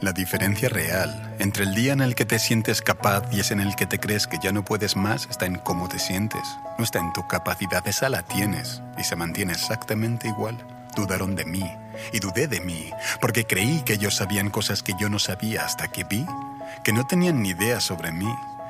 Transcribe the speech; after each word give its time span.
La 0.00 0.12
diferencia 0.12 0.70
real 0.70 1.36
entre 1.38 1.64
el 1.64 1.74
día 1.74 1.92
en 1.92 2.00
el 2.00 2.14
que 2.14 2.24
te 2.24 2.38
sientes 2.38 2.80
capaz 2.80 3.22
y 3.32 3.40
es 3.40 3.50
en 3.50 3.60
el 3.60 3.76
que 3.76 3.84
te 3.84 3.98
crees 3.98 4.26
que 4.26 4.38
ya 4.42 4.50
no 4.50 4.64
puedes 4.64 4.96
más 4.96 5.26
está 5.30 5.44
en 5.44 5.56
cómo 5.56 5.90
te 5.90 5.98
sientes. 5.98 6.40
No 6.78 6.84
está 6.84 7.00
en 7.00 7.12
tu 7.12 7.28
capacidad, 7.28 7.86
esa 7.86 8.08
la 8.08 8.22
tienes 8.22 8.80
y 8.96 9.04
se 9.04 9.14
mantiene 9.14 9.52
exactamente 9.52 10.26
igual. 10.26 10.56
Dudaron 10.96 11.36
de 11.36 11.44
mí 11.44 11.70
y 12.14 12.18
dudé 12.18 12.48
de 12.48 12.60
mí 12.62 12.90
porque 13.20 13.44
creí 13.44 13.82
que 13.82 13.92
ellos 13.92 14.16
sabían 14.16 14.48
cosas 14.48 14.82
que 14.82 14.94
yo 14.98 15.10
no 15.10 15.18
sabía 15.18 15.66
hasta 15.66 15.88
que 15.88 16.04
vi 16.04 16.24
que 16.82 16.94
no 16.94 17.06
tenían 17.06 17.42
ni 17.42 17.50
idea 17.50 17.78
sobre 17.80 18.10
mí 18.10 18.32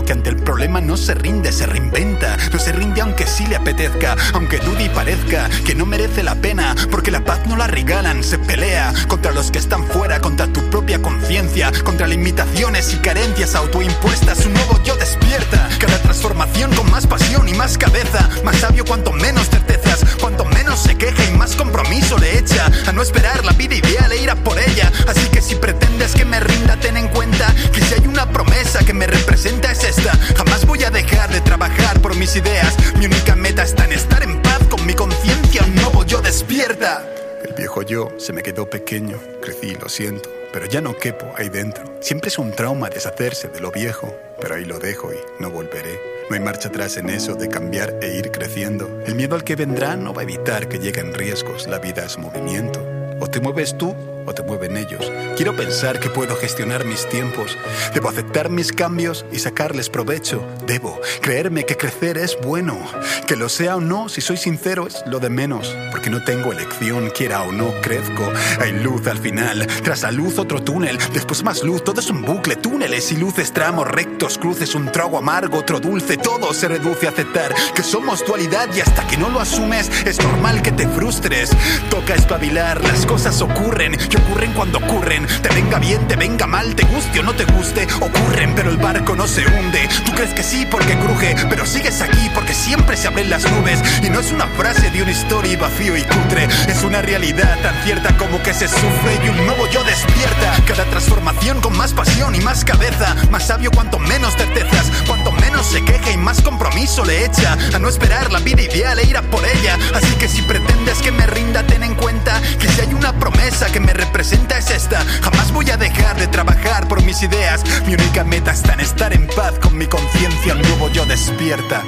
que 0.00 0.12
ante 0.12 0.30
el 0.30 0.36
problema 0.36 0.80
no 0.80 0.96
se 0.96 1.12
rinde, 1.12 1.52
se 1.52 1.66
reinventa. 1.66 2.38
No 2.50 2.58
se 2.58 2.72
rinde 2.72 3.02
aunque 3.02 3.26
sí 3.26 3.46
le 3.46 3.56
apetezca, 3.56 4.16
aunque 4.32 4.58
dude 4.58 4.84
y 4.84 4.88
parezca 4.88 5.50
que 5.66 5.74
no 5.74 5.84
merece 5.84 6.22
la 6.22 6.34
pena, 6.36 6.74
porque 6.90 7.10
la 7.10 7.24
paz 7.24 7.40
no 7.46 7.56
la 7.56 7.66
regalan, 7.66 8.24
se 8.24 8.38
pelea 8.38 8.94
contra 9.06 9.32
los 9.32 9.50
que 9.50 9.58
están 9.58 9.86
fuera, 9.86 10.20
contra 10.20 10.46
tu 10.46 10.68
propia 10.70 11.02
conciencia, 11.02 11.70
contra 11.84 12.06
limitaciones 12.06 12.94
y 12.94 12.96
carencias 12.96 13.54
autoimpuestas. 13.54 14.46
Un 14.46 14.54
nuevo 14.54 14.80
yo 14.82 14.96
despierta, 14.96 15.68
cada 15.78 15.98
transformación 15.98 16.74
con 16.74 16.90
más 16.90 17.06
pasión 17.06 17.48
y 17.48 17.52
más 17.52 17.76
cabeza, 17.76 18.30
más 18.44 18.56
sabio 18.56 18.84
cuanto 18.86 19.12
menos 19.12 19.50
certezas, 19.50 20.04
cuanto 20.20 20.46
menos 20.46 20.80
se 20.80 20.96
queja 20.96 21.22
y 21.24 21.36
más 21.36 21.54
compromiso 21.54 22.16
le 22.18 22.38
echa 22.38 22.70
a 22.86 22.92
no 22.92 23.02
esperar 23.02 23.44
la 23.44 23.52
vida 23.52 23.74
ideal 23.74 24.10
e 24.12 24.22
ir 24.22 24.30
a 24.30 24.36
por 24.36 24.58
ella. 24.58 24.90
Así 25.06 25.28
que 25.28 25.42
si 25.42 25.54
pretendes 25.56 26.14
que 26.14 26.24
me 26.24 26.40
rinda, 26.40 26.76
ten 26.76 26.96
en 26.96 27.08
cuenta 27.08 27.52
que 27.72 27.80
si 27.82 27.94
hay 27.94 28.06
una 28.06 28.30
promesa 28.30 28.80
que 28.84 28.94
me 28.94 29.06
representa 29.06 29.70
es 29.72 29.81
esta. 29.84 30.12
Jamás 30.36 30.66
voy 30.66 30.82
a 30.84 30.90
dejar 30.90 31.30
de 31.30 31.40
trabajar 31.40 32.00
por 32.00 32.16
mis 32.16 32.36
ideas. 32.36 32.74
Mi 32.98 33.06
única 33.06 33.34
meta 33.36 33.62
está 33.62 33.84
en 33.84 33.92
estar 33.92 34.22
en 34.22 34.40
paz 34.42 34.60
con 34.70 34.84
mi 34.86 34.94
conciencia. 34.94 35.62
Un 35.64 35.74
nuevo 35.74 36.04
yo 36.04 36.20
despierta. 36.20 37.04
El 37.44 37.54
viejo 37.54 37.82
yo 37.82 38.10
se 38.18 38.32
me 38.32 38.42
quedó 38.42 38.68
pequeño. 38.68 39.18
Crecí, 39.40 39.74
lo 39.74 39.88
siento. 39.88 40.30
Pero 40.52 40.66
ya 40.66 40.80
no 40.80 40.96
quepo 40.96 41.26
ahí 41.36 41.48
dentro. 41.48 41.84
Siempre 42.00 42.28
es 42.28 42.38
un 42.38 42.52
trauma 42.52 42.90
deshacerse 42.90 43.48
de 43.48 43.60
lo 43.60 43.70
viejo. 43.70 44.14
Pero 44.40 44.54
ahí 44.54 44.64
lo 44.64 44.78
dejo 44.78 45.12
y 45.12 45.16
no 45.42 45.50
volveré. 45.50 45.98
No 46.28 46.36
hay 46.36 46.40
marcha 46.42 46.68
atrás 46.68 46.96
en 46.96 47.10
eso 47.10 47.34
de 47.34 47.48
cambiar 47.48 47.94
e 48.02 48.16
ir 48.16 48.30
creciendo. 48.30 49.02
El 49.06 49.14
miedo 49.14 49.34
al 49.34 49.44
que 49.44 49.56
vendrá 49.56 49.96
no 49.96 50.14
va 50.14 50.20
a 50.20 50.24
evitar 50.24 50.68
que 50.68 50.78
lleguen 50.78 51.14
riesgos. 51.14 51.66
La 51.66 51.78
vida 51.78 52.04
es 52.04 52.18
movimiento. 52.18 52.84
O 53.20 53.26
te 53.26 53.40
mueves 53.40 53.76
tú 53.76 53.94
o 54.26 54.34
te 54.34 54.42
mueven 54.42 54.76
ellos. 54.76 55.10
Quiero 55.36 55.56
pensar 55.56 56.00
que 56.00 56.10
puedo 56.10 56.36
gestionar 56.36 56.84
mis 56.84 57.08
tiempos. 57.08 57.56
Debo 57.94 58.08
aceptar 58.08 58.50
mis 58.50 58.72
cambios 58.72 59.24
y 59.32 59.38
sacarles 59.38 59.88
provecho. 59.88 60.44
Debo 60.66 61.00
creerme 61.20 61.64
que 61.64 61.76
crecer 61.76 62.18
es 62.18 62.38
bueno. 62.42 62.78
Que 63.26 63.36
lo 63.36 63.48
sea 63.48 63.76
o 63.76 63.80
no, 63.80 64.08
si 64.08 64.20
soy 64.20 64.36
sincero, 64.36 64.86
es 64.86 65.02
lo 65.06 65.18
de 65.18 65.30
menos. 65.30 65.74
Porque 65.90 66.10
no 66.10 66.22
tengo 66.24 66.52
elección, 66.52 67.10
quiera 67.10 67.42
o 67.42 67.52
no, 67.52 67.72
crezco. 67.80 68.30
Hay 68.60 68.72
luz 68.72 69.06
al 69.06 69.18
final. 69.18 69.66
Tras 69.82 70.02
la 70.02 70.10
luz, 70.10 70.38
otro 70.38 70.62
túnel. 70.62 70.98
Después 71.12 71.42
más 71.42 71.62
luz. 71.62 71.84
Todo 71.84 72.00
es 72.00 72.10
un 72.10 72.22
bucle. 72.22 72.56
Túneles 72.56 73.12
y 73.12 73.16
luces, 73.16 73.52
tramos 73.52 73.88
rectos, 73.88 74.38
cruces, 74.38 74.74
un 74.74 74.90
trago 74.92 75.18
amargo, 75.18 75.58
otro 75.58 75.80
dulce. 75.80 76.16
Todo 76.16 76.52
se 76.52 76.68
reduce 76.68 77.06
a 77.06 77.10
aceptar 77.10 77.54
que 77.74 77.82
somos 77.82 78.24
dualidad 78.26 78.68
y 78.74 78.80
hasta 78.80 79.06
que 79.06 79.16
no 79.16 79.28
lo 79.28 79.40
asumes, 79.40 79.90
es 80.06 80.18
normal 80.22 80.62
que 80.62 80.72
te 80.72 80.86
frustres. 80.88 81.50
Toca 81.90 82.14
espabilar, 82.14 82.82
las 82.82 83.06
cosas 83.06 83.40
ocurren 83.40 83.96
que 84.12 84.18
ocurren 84.18 84.52
cuando 84.52 84.78
ocurren. 84.78 85.26
Te 85.26 85.48
venga 85.48 85.78
bien, 85.78 86.06
te 86.06 86.16
venga 86.16 86.46
mal, 86.46 86.74
te 86.74 86.84
guste 86.84 87.20
o 87.20 87.22
no 87.22 87.32
te 87.32 87.44
guste, 87.44 87.86
ocurren, 88.00 88.54
pero 88.54 88.70
el 88.70 88.76
barco 88.76 89.16
no 89.16 89.26
se 89.26 89.46
hunde. 89.46 89.88
Tú 90.04 90.12
crees 90.12 90.34
que 90.34 90.42
sí 90.42 90.66
porque 90.70 90.98
cruje, 90.98 91.34
pero 91.48 91.64
sigues 91.64 92.02
aquí 92.02 92.30
porque 92.34 92.52
siempre 92.52 92.96
se 92.96 93.08
abren 93.08 93.30
las 93.30 93.50
nubes. 93.50 93.80
Y 94.02 94.10
no 94.10 94.20
es 94.20 94.30
una 94.30 94.46
frase 94.48 94.90
de 94.90 95.02
una 95.02 95.12
historia 95.12 95.56
vacío 95.56 95.96
y 95.96 96.02
cutre, 96.02 96.46
es 96.68 96.82
una 96.82 97.00
realidad 97.00 97.58
tan 97.62 97.74
cierta 97.84 98.16
como 98.18 98.42
que 98.42 98.52
se 98.52 98.68
sufre 98.68 99.18
y 99.24 99.28
un 99.28 99.46
nuevo 99.46 99.66
yo 99.68 99.82
despierta. 99.84 100.56
Cada 100.66 100.84
transformación 100.84 101.60
con 101.60 101.76
más 101.76 101.94
pasión 101.94 102.34
y 102.34 102.40
más 102.40 102.64
cabeza, 102.64 103.16
más 103.30 103.46
sabio 103.46 103.70
cuanto 103.70 103.98
menos 103.98 104.36
certezas, 104.36 104.90
cuanto 105.06 105.32
menos 105.32 105.66
se 105.66 105.82
queja 105.84 106.10
y 106.10 106.18
más 106.18 106.42
compromiso 106.42 107.04
le 107.04 107.24
echa 107.24 107.56
a 107.74 107.78
no 107.78 107.88
esperar 107.88 108.30
la 108.30 108.40
vida 108.40 108.62
ideal 108.62 108.98
e 108.98 109.04
ir 109.04 109.16
a 109.16 109.22
por 109.22 109.42
ella. 109.46 109.78
Así 109.94 110.14
que 110.16 110.28
si 110.28 110.42
pretendes 110.42 110.98
que 110.98 111.12
me 111.12 111.26
rinda, 111.26 111.62
ten 111.62 111.82
en 111.82 111.94
cuenta 111.94 112.40
que 112.58 112.68
si 112.68 112.80
hay 112.82 112.92
una 112.92 113.12
promesa 113.14 113.66
que 113.72 113.80
me 113.80 113.92
representa 114.04 114.58
es 114.58 114.70
esta. 114.70 115.00
Jamás 115.22 115.52
voy 115.52 115.70
a 115.70 115.76
dejar 115.76 116.16
de 116.18 116.26
trabajar 116.26 116.88
por 116.88 117.02
mis 117.02 117.22
ideas. 117.22 117.62
Mi 117.86 117.94
única 117.94 118.24
meta 118.24 118.52
está 118.52 118.74
en 118.74 118.80
estar 118.80 119.12
en 119.12 119.26
paz 119.28 119.58
con 119.60 119.76
mi 119.76 119.86
conciencia. 119.86 120.54
Un 120.54 120.62
nuevo 120.62 120.88
yo 120.90 121.04
despierta. 121.06 121.82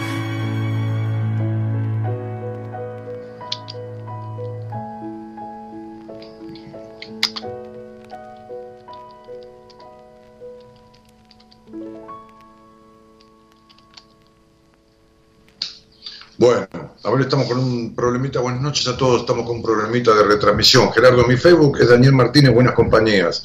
Bueno, 16.36 16.66
ahora 17.04 17.22
estamos 17.22 17.46
con 17.46 17.58
un 17.58 17.94
problemita. 17.94 18.40
Buenas 18.40 18.62
noches 18.62 18.88
a 18.88 18.96
todos. 18.96 19.20
Estamos 19.20 19.46
con 19.46 19.56
un 19.56 19.62
problemita 19.62 20.14
de 20.14 20.24
retransmisión. 20.24 20.92
Gerardo, 20.92 21.26
mi 21.26 21.36
Facebook 21.36 21.78
es 21.80 21.88
Daniel 21.88 22.12
Martínez, 22.12 22.52
Buenas 22.52 22.74
Compañías. 22.74 23.42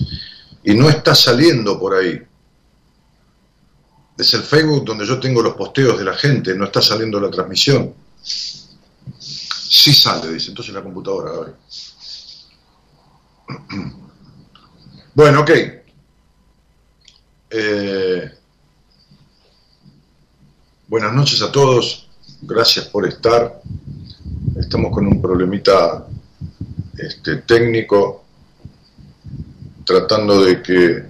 Y 0.63 0.73
no 0.73 0.89
está 0.89 1.13
saliendo 1.13 1.79
por 1.79 1.95
ahí. 1.95 2.21
Es 4.17 4.33
el 4.33 4.41
Facebook 4.41 4.85
donde 4.85 5.05
yo 5.05 5.19
tengo 5.19 5.41
los 5.41 5.55
posteos 5.55 5.97
de 5.97 6.05
la 6.05 6.13
gente. 6.13 6.55
No 6.55 6.65
está 6.65 6.81
saliendo 6.81 7.19
la 7.19 7.29
transmisión. 7.29 7.93
Sí 8.23 9.93
sale, 9.93 10.33
dice. 10.33 10.49
Entonces 10.49 10.73
la 10.73 10.81
computadora, 10.81 11.31
ver. 11.39 11.55
Bueno, 15.11 15.41
ok. 15.41 15.49
Eh, 17.49 18.31
buenas 20.87 21.13
noches 21.13 21.41
a 21.41 21.51
todos 21.51 22.08
gracias 22.41 22.85
por 22.85 23.07
estar. 23.07 23.61
Estamos 24.59 24.91
con 24.91 25.07
un 25.07 25.21
problemita 25.21 26.05
este, 26.97 27.37
técnico, 27.37 28.23
tratando 29.85 30.43
de 30.43 30.61
que, 30.61 31.03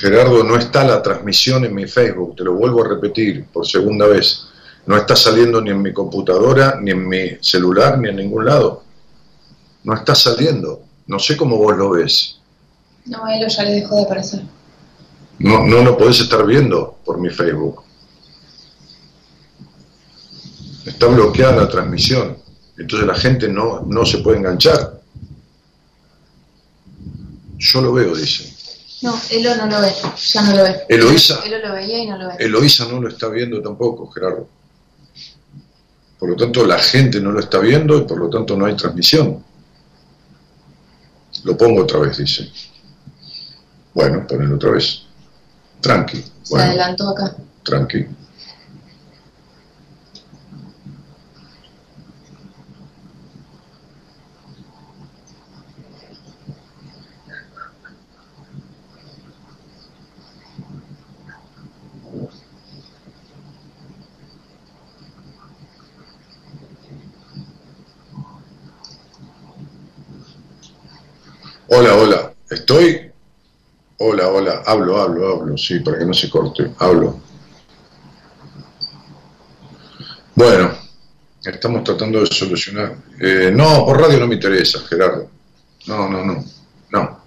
Gerardo, 0.00 0.44
no 0.44 0.56
está 0.56 0.84
la 0.84 1.02
transmisión 1.02 1.64
en 1.64 1.74
mi 1.74 1.86
Facebook, 1.86 2.36
te 2.36 2.44
lo 2.44 2.54
vuelvo 2.54 2.84
a 2.84 2.88
repetir 2.88 3.46
por 3.46 3.66
segunda 3.66 4.06
vez, 4.06 4.46
no 4.86 4.96
está 4.96 5.16
saliendo 5.16 5.60
ni 5.60 5.70
en 5.70 5.82
mi 5.82 5.92
computadora, 5.92 6.78
ni 6.80 6.90
en 6.90 7.08
mi 7.08 7.36
celular, 7.40 7.98
ni 7.98 8.08
en 8.08 8.16
ningún 8.16 8.44
lado. 8.44 8.82
No 9.84 9.94
está 9.94 10.14
saliendo. 10.14 10.82
No 11.06 11.18
sé 11.18 11.36
cómo 11.36 11.56
vos 11.56 11.76
lo 11.76 11.90
ves. 11.90 12.40
No, 13.06 13.26
él 13.28 13.46
ya 13.48 13.62
le 13.62 13.72
dejó 13.72 13.96
de 13.96 14.02
aparecer. 14.02 14.42
No, 15.38 15.66
no 15.66 15.82
lo 15.82 15.96
podés 15.96 16.20
estar 16.20 16.44
viendo 16.44 16.98
por 17.04 17.18
mi 17.18 17.30
Facebook. 17.30 17.82
Está 20.84 21.06
bloqueada 21.06 21.56
la 21.56 21.68
transmisión. 21.68 22.36
Entonces 22.78 23.06
la 23.06 23.14
gente 23.14 23.48
no, 23.48 23.82
no 23.82 24.06
se 24.06 24.18
puede 24.18 24.38
enganchar. 24.38 25.00
Yo 27.58 27.80
lo 27.82 27.92
veo, 27.92 28.14
dice. 28.14 28.54
No, 29.02 29.18
Elo 29.30 29.56
no 29.56 29.66
lo 29.66 29.80
ve, 29.80 29.92
ya 30.32 30.42
no 30.42 30.56
lo 30.56 30.62
ve. 30.62 30.76
Eloísa, 30.88 31.40
Elo 31.44 31.68
lo 31.68 31.74
veía 31.74 31.98
y 32.02 32.06
no 32.06 32.18
lo 32.18 32.28
ve. 32.28 32.34
Eloísa 32.38 32.86
no 32.86 33.00
lo 33.00 33.08
está 33.08 33.28
viendo 33.28 33.60
tampoco, 33.62 34.10
Gerardo. 34.10 34.48
Por 36.18 36.28
lo 36.30 36.36
tanto, 36.36 36.66
la 36.66 36.78
gente 36.78 37.20
no 37.20 37.32
lo 37.32 37.40
está 37.40 37.58
viendo 37.58 37.96
y 37.96 38.02
por 38.02 38.18
lo 38.18 38.28
tanto 38.28 38.56
no 38.56 38.66
hay 38.66 38.76
transmisión. 38.76 39.42
Lo 41.44 41.56
pongo 41.56 41.82
otra 41.82 41.98
vez, 42.00 42.18
dice. 42.18 42.50
Bueno, 43.94 44.26
ponelo 44.26 44.56
otra 44.56 44.72
vez. 44.72 45.02
Tranqui. 45.80 46.18
Se 46.18 46.30
Bueno, 46.50 46.64
adelantó 46.68 47.08
acá. 47.08 47.34
tranqui. 47.62 48.06
Hola, 71.72 71.94
hola. 71.94 72.32
¿Estoy? 72.50 73.12
Hola, 73.98 74.26
hola. 74.26 74.62
Hablo, 74.66 75.00
hablo, 75.00 75.28
hablo. 75.28 75.56
Sí, 75.56 75.78
para 75.78 76.00
que 76.00 76.04
no 76.04 76.12
se 76.12 76.28
corte. 76.28 76.72
Hablo. 76.78 77.20
Bueno, 80.34 80.72
estamos 81.44 81.84
tratando 81.84 82.22
de 82.22 82.26
solucionar. 82.26 82.96
Eh, 83.20 83.52
no, 83.54 83.86
por 83.86 84.00
radio 84.00 84.18
no 84.18 84.26
me 84.26 84.34
interesa, 84.34 84.80
Gerardo. 84.80 85.30
No, 85.86 86.08
no, 86.08 86.24
no. 86.24 86.44
No. 86.90 87.24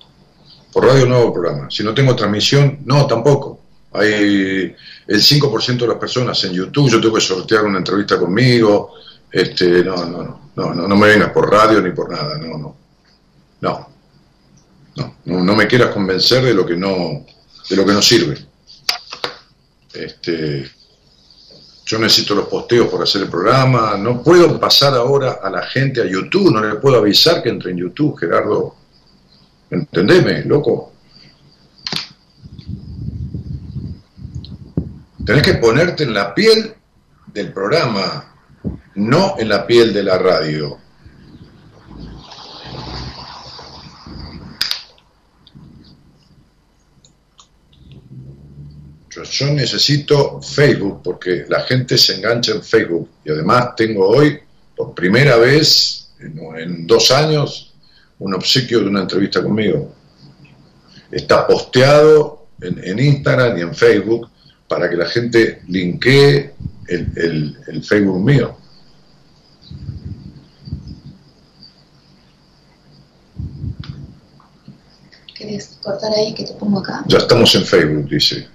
Por 0.73 0.87
radio 0.87 1.05
no 1.05 1.15
hago 1.15 1.33
programa. 1.33 1.71
Si 1.71 1.81
no 1.81 1.93
tengo 1.93 2.13
transmisión, 2.13 2.79
no, 2.83 3.07
tampoco. 3.07 3.61
Hay 3.93 4.75
el 5.07 5.21
5% 5.21 5.77
de 5.77 5.87
las 5.87 5.97
personas 5.97 6.43
en 6.43 6.51
YouTube, 6.51 6.89
yo 6.91 6.99
tengo 6.99 7.15
que 7.15 7.21
sortear 7.21 7.63
una 7.63 7.77
entrevista 7.77 8.19
conmigo. 8.19 8.95
Este, 9.31 9.85
no, 9.85 9.95
no, 10.05 10.21
no, 10.21 10.51
no, 10.53 10.73
no, 10.73 10.85
no 10.85 10.95
me 10.97 11.07
vengas 11.07 11.31
por 11.31 11.49
radio 11.49 11.81
ni 11.81 11.91
por 11.91 12.11
nada, 12.11 12.37
no, 12.37 12.57
no. 12.57 12.75
No. 13.61 13.92
No, 14.95 15.15
no, 15.25 15.55
me 15.55 15.67
quieras 15.67 15.91
convencer 15.91 16.43
de 16.43 16.53
lo 16.53 16.65
que 16.65 16.75
no, 16.75 17.25
de 17.69 17.75
lo 17.75 17.85
que 17.85 17.93
no 17.93 18.01
sirve. 18.01 18.37
Este, 19.93 20.69
yo 21.85 21.99
necesito 21.99 22.35
los 22.35 22.47
posteos 22.47 22.87
por 22.87 23.01
hacer 23.03 23.23
el 23.23 23.29
programa, 23.29 23.97
no 23.97 24.21
puedo 24.21 24.59
pasar 24.59 24.93
ahora 24.93 25.39
a 25.43 25.49
la 25.49 25.63
gente 25.63 26.01
a 26.01 26.05
YouTube, 26.05 26.51
no 26.51 26.63
le 26.63 26.75
puedo 26.75 26.97
avisar 26.97 27.41
que 27.41 27.49
entre 27.49 27.71
en 27.71 27.77
YouTube, 27.77 28.17
Gerardo. 28.17 28.75
¿Entendeme, 29.69 30.43
loco? 30.45 30.93
Tenés 35.25 35.43
que 35.43 35.55
ponerte 35.55 36.03
en 36.03 36.13
la 36.13 36.33
piel 36.35 36.75
del 37.27 37.51
programa, 37.51 38.35
no 38.95 39.35
en 39.39 39.49
la 39.49 39.65
piel 39.65 39.93
de 39.93 40.03
la 40.03 40.17
radio. 40.17 40.77
Yo, 49.31 49.45
necesito 49.53 50.41
Facebook 50.41 51.01
porque 51.03 51.45
la 51.47 51.61
gente 51.61 51.97
se 51.97 52.15
engancha 52.15 52.53
en 52.53 52.63
Facebook 52.63 53.09
y 53.25 53.31
además 53.31 53.75
tengo 53.75 54.07
hoy, 54.07 54.39
por 54.75 54.93
primera 54.95 55.37
vez 55.37 56.09
en, 56.19 56.39
en 56.57 56.87
dos 56.87 57.11
años, 57.11 57.73
un 58.19 58.33
obsequio 58.33 58.79
de 58.79 58.87
una 58.87 59.01
entrevista 59.01 59.43
conmigo. 59.43 59.93
Está 61.11 61.45
posteado 61.45 62.47
en, 62.61 62.83
en 62.83 62.99
Instagram 62.99 63.57
y 63.57 63.61
en 63.61 63.75
Facebook 63.75 64.29
para 64.67 64.89
que 64.89 64.95
la 64.95 65.05
gente 65.05 65.61
linkee 65.67 66.49
el, 66.87 67.11
el- 67.15 67.57
el 67.67 67.83
Facebook 67.83 68.23
mío. 68.23 68.57
¿Querés 75.35 75.77
cortar 75.81 76.13
ahí 76.13 76.33
que 76.33 76.43
te 76.43 76.53
pongo 76.53 76.79
acá? 76.79 77.03
Ya 77.07 77.17
estamos 77.17 77.53
en 77.55 77.65
Facebook, 77.65 78.07
dice. 78.09 78.47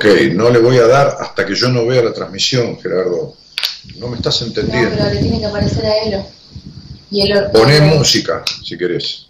Ok, 0.00 0.32
no 0.32 0.48
le 0.48 0.60
voy 0.60 0.78
a 0.78 0.86
dar 0.86 1.14
hasta 1.20 1.44
que 1.44 1.54
yo 1.54 1.68
no 1.68 1.84
vea 1.86 2.02
la 2.02 2.14
transmisión, 2.14 2.80
Gerardo. 2.80 3.36
No 3.98 4.08
me 4.08 4.16
estás 4.16 4.40
No, 4.40 4.46
entendiendo. 4.48 4.96
pero 4.96 5.12
le 5.12 5.20
tiene 5.20 5.40
que 5.40 5.46
aparecer 5.46 5.84
a 5.84 5.96
Elo. 6.04 6.26
Y. 7.10 7.30
Poné 7.52 7.80
música, 7.82 8.42
si 8.64 8.78
querés. 8.78 9.26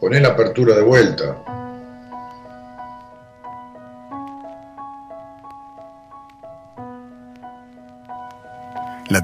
Poné 0.00 0.20
la 0.20 0.28
apertura 0.28 0.76
de 0.76 0.82
vuelta. 0.82 1.42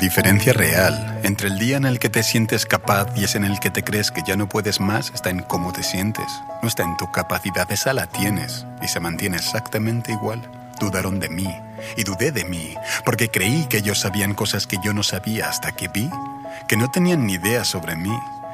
Diferencia 0.01 0.55
real 0.55 1.21
entre 1.25 1.49
el 1.49 1.59
día 1.59 1.77
en 1.77 1.85
el 1.85 1.99
que 1.99 2.09
te 2.09 2.23
sientes 2.23 2.65
capaz 2.65 3.07
y 3.17 3.25
es 3.25 3.35
en 3.35 3.45
el 3.45 3.61
que 3.61 3.71
te 3.71 3.85
crees 3.85 4.11
que 4.11 4.23
ya 4.27 4.35
no 4.35 4.49
puedes 4.49 4.81
más 4.81 5.13
está 5.15 5.29
en 5.29 5.41
cómo 5.41 5.73
te 5.73 5.83
sientes. 5.83 6.27
No 6.63 6.69
está 6.69 6.85
en 6.85 6.97
tu 6.97 7.13
capacidad, 7.13 7.71
esa 7.71 7.93
la 7.93 8.07
tienes 8.07 8.65
y 8.83 8.89
se 8.89 8.99
mantiene 8.99 9.37
exactamente 9.37 10.11
igual. 10.11 10.41
Dudaron 10.81 11.21
de 11.21 11.29
mí 11.29 11.55
y 11.99 12.05
dudé 12.05 12.33
de 12.33 12.47
mí 12.47 12.75
porque 13.05 13.29
creí 13.29 13.67
que 13.67 13.77
ellos 13.77 14.01
sabían 14.01 14.35
cosas 14.35 14.67
que 14.67 14.79
yo 14.83 14.95
no 14.95 15.03
sabía 15.03 15.51
hasta 15.51 15.73
que 15.73 15.89
vi 15.89 16.11
que 16.67 16.77
no 16.77 16.91
tenían 16.91 17.27
ni 17.27 17.35
idea 17.35 17.65
sobre 17.65 17.95
mí. 17.95 18.17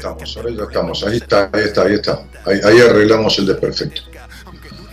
Estamos, 0.00 0.36
ahora 0.36 0.50
ya 0.50 0.62
estamos. 0.64 1.04
Ahí 1.04 1.16
está, 1.18 1.50
ahí 1.52 1.64
está, 1.64 1.82
ahí 1.82 1.94
está. 1.94 2.22
Ahí, 2.46 2.60
ahí 2.64 2.80
arreglamos 2.80 3.38
el 3.38 3.46
desperfecto. 3.46 4.02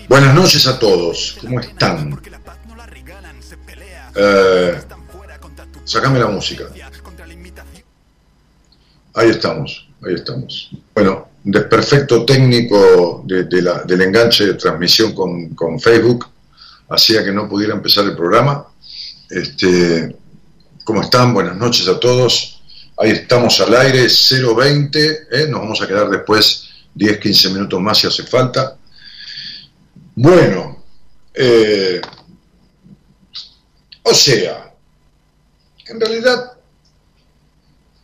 Buenas 0.10 0.34
noches 0.36 0.68
a 0.68 0.78
todos. 0.80 1.38
¿Cómo 1.42 1.60
están? 1.60 2.20
Eh, 4.16 4.80
sacame 5.86 6.20
la 6.20 6.28
música. 6.28 6.66
Ahí 9.14 9.30
estamos, 9.30 9.88
ahí 10.06 10.14
estamos. 10.16 10.72
Bueno, 10.94 11.30
desperfecto 11.44 12.26
técnico 12.26 13.24
de- 13.26 13.46
de 13.46 13.62
la- 13.62 13.84
del 13.84 14.02
enganche 14.02 14.46
de 14.46 14.54
transmisión 14.56 15.14
con, 15.14 15.50
con 15.56 15.80
Facebook 15.80 16.28
hacía 16.90 17.24
que 17.24 17.32
no 17.32 17.48
pudiera 17.50 17.74
empezar 17.74 18.06
el 18.06 18.16
programa. 18.16 18.68
Este, 19.30 20.16
¿Cómo 20.84 21.02
están? 21.02 21.34
Buenas 21.34 21.58
noches 21.58 21.88
a 21.88 22.00
todos. 22.00 22.57
Ahí 23.00 23.12
estamos 23.12 23.60
al 23.62 23.76
aire, 23.76 24.08
020. 24.08 25.28
¿eh? 25.32 25.48
Nos 25.48 25.60
vamos 25.60 25.82
a 25.82 25.88
quedar 25.88 26.10
después 26.10 26.68
10, 26.96 27.20
15 27.20 27.50
minutos 27.50 27.80
más 27.80 28.00
si 28.00 28.08
hace 28.08 28.24
falta. 28.24 28.78
Bueno, 30.16 30.84
eh, 31.34 32.02
o 34.02 34.14
sea, 34.14 34.74
en 35.86 36.00
realidad, 36.00 36.54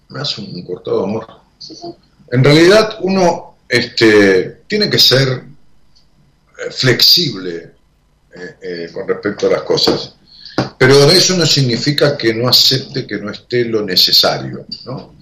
me 0.09 0.19
hace 0.19 0.41
un 0.41 0.63
cortado 0.63 1.05
amor. 1.05 1.27
Sí, 1.57 1.75
sí. 1.75 1.88
En 2.31 2.43
realidad 2.43 2.97
uno 3.01 3.55
este, 3.67 4.62
tiene 4.67 4.89
que 4.89 5.00
ser 5.00 5.27
eh, 5.29 6.71
flexible 6.71 7.71
eh, 8.62 8.89
con 8.93 9.07
respecto 9.07 9.47
a 9.47 9.51
las 9.51 9.63
cosas, 9.63 10.15
pero 10.86 11.10
eso 11.10 11.38
no 11.38 11.46
significa 11.46 12.18
que 12.18 12.34
no 12.34 12.50
acepte 12.50 13.08
que 13.08 13.18
no 13.18 13.32
esté 13.32 13.63
lo 13.63 13.84
necesario. 13.84 14.66
¿no? 14.84 15.16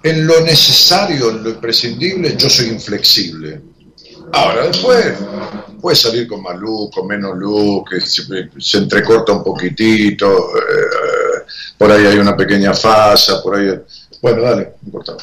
En 0.00 0.28
lo 0.28 0.42
necesario, 0.42 1.30
en 1.30 1.42
lo 1.42 1.50
imprescindible, 1.50 2.36
yo 2.36 2.48
soy 2.48 2.68
inflexible. 2.68 3.60
Ahora 4.32 4.68
después, 4.68 5.14
puede 5.80 5.96
salir 5.96 6.28
con 6.28 6.40
más 6.40 6.56
luz, 6.56 6.88
con 6.94 7.08
menos 7.08 7.36
luz, 7.36 7.82
que 7.90 8.00
se, 8.00 8.78
entrecorta 8.78 9.32
un 9.32 9.42
poquitito, 9.42 10.56
eh, 10.56 11.42
por 11.76 11.90
ahí 11.90 12.06
hay 12.06 12.18
una 12.18 12.36
pequeña 12.36 12.72
fasa, 12.74 13.42
por 13.42 13.56
ahí... 13.56 13.76
Bueno, 14.22 14.42
dale, 14.42 14.74
no 14.82 14.86
importa. 14.86 15.16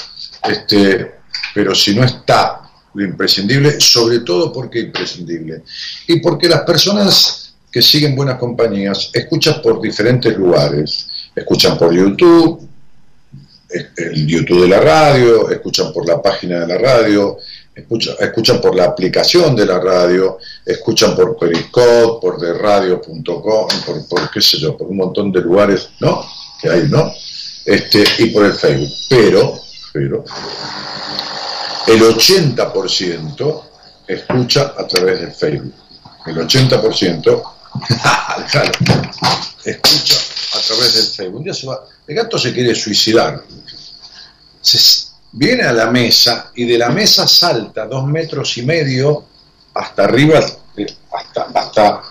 Este, 0.43 1.19
pero 1.53 1.73
si 1.73 1.95
no 1.95 2.03
está 2.03 2.69
lo 2.93 3.05
imprescindible, 3.05 3.79
sobre 3.79 4.19
todo 4.19 4.51
porque 4.51 4.79
imprescindible. 4.79 5.63
Y 6.05 6.19
porque 6.19 6.49
las 6.49 6.63
personas 6.63 7.44
que 7.75 7.81
siguen 7.81 8.15
buenas 8.15 8.39
compañías 8.39 9.09
escuchan 9.11 9.61
por 9.61 9.81
diferentes 9.81 10.33
lugares. 10.37 11.09
Escuchan 11.35 11.77
por 11.77 11.93
YouTube, 11.93 12.69
el 13.97 14.25
YouTube 14.25 14.61
de 14.61 14.69
la 14.69 14.79
radio, 14.79 15.49
escuchan 15.49 15.91
por 15.91 16.07
la 16.07 16.21
página 16.21 16.61
de 16.61 16.67
la 16.67 16.77
radio, 16.77 17.37
escuchan, 17.75 18.15
escuchan 18.17 18.61
por 18.61 18.77
la 18.77 18.85
aplicación 18.85 19.57
de 19.57 19.65
la 19.65 19.77
radio, 19.81 20.37
escuchan 20.65 21.17
por 21.17 21.37
Periscope, 21.37 22.25
por 22.25 22.39
derradio.com, 22.39 23.67
por, 23.85 24.07
por 24.07 24.31
qué 24.31 24.39
sé 24.39 24.57
yo, 24.57 24.77
por 24.77 24.87
un 24.87 24.95
montón 24.95 25.29
de 25.33 25.41
lugares, 25.41 25.89
¿no? 25.99 26.25
Que 26.61 26.69
hay, 26.69 26.87
¿no? 26.87 27.11
Este, 27.65 28.05
y 28.19 28.27
por 28.27 28.45
el 28.45 28.53
Facebook. 28.53 28.93
Pero, 29.09 29.59
pero, 29.91 30.23
el 31.87 32.01
80% 32.01 33.63
escucha 34.07 34.73
a 34.77 34.87
través 34.87 35.19
del 35.19 35.33
Facebook. 35.33 35.73
El 36.25 36.37
80% 36.37 37.54
escucha 39.65 40.15
a 40.53 40.59
través 40.59 40.93
del 40.93 41.05
Facebook. 41.05 41.37
Un 41.37 41.43
día 41.43 41.53
se 41.53 41.67
va, 41.67 41.85
el 42.07 42.15
gato 42.15 42.37
se 42.37 42.53
quiere 42.53 42.75
suicidar. 42.75 43.43
Se 44.61 45.05
viene 45.31 45.63
a 45.63 45.73
la 45.73 45.91
mesa 45.91 46.51
y 46.55 46.65
de 46.65 46.77
la 46.77 46.89
mesa 46.89 47.27
salta 47.27 47.85
dos 47.85 48.07
metros 48.07 48.57
y 48.57 48.63
medio 48.63 49.25
hasta 49.73 50.05
arriba, 50.05 50.39
hasta, 50.39 51.41
hasta 51.53 52.01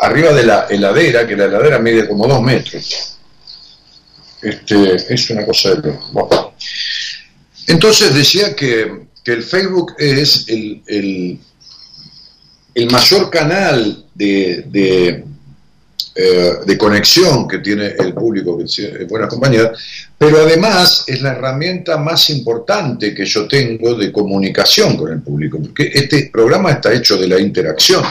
arriba 0.00 0.32
de 0.32 0.44
la 0.44 0.66
heladera, 0.68 1.26
que 1.26 1.36
la 1.36 1.44
heladera 1.44 1.78
mide 1.78 2.08
como 2.08 2.26
dos 2.26 2.40
metros. 2.40 3.18
Este, 4.40 5.14
es 5.14 5.30
una 5.30 5.46
cosa 5.46 5.74
de. 5.74 5.96
Entonces 7.68 8.14
decía 8.14 8.56
que, 8.56 9.06
que, 9.22 9.32
el 9.32 9.42
Facebook 9.44 9.94
es 9.98 10.46
el, 10.48 10.82
el, 10.86 11.38
el 12.74 12.90
mayor 12.90 13.30
canal 13.30 14.04
de, 14.14 14.64
de, 14.68 15.24
eh, 16.14 16.52
de, 16.66 16.78
conexión 16.78 17.48
que 17.48 17.58
tiene 17.58 17.94
el 17.98 18.14
público 18.14 18.58
que 18.58 18.64
es 18.64 19.08
buena 19.08 19.28
compañía, 19.28 19.72
pero 20.16 20.38
además 20.38 21.04
es 21.06 21.22
la 21.22 21.32
herramienta 21.32 21.96
más 21.96 22.30
importante 22.30 23.14
que 23.14 23.24
yo 23.24 23.46
tengo 23.46 23.94
de 23.94 24.12
comunicación 24.12 24.96
con 24.96 25.12
el 25.12 25.22
público, 25.22 25.58
porque 25.60 25.90
este 25.92 26.30
programa 26.32 26.72
está 26.72 26.92
hecho 26.92 27.16
de 27.16 27.28
la 27.28 27.38
interacción. 27.38 28.02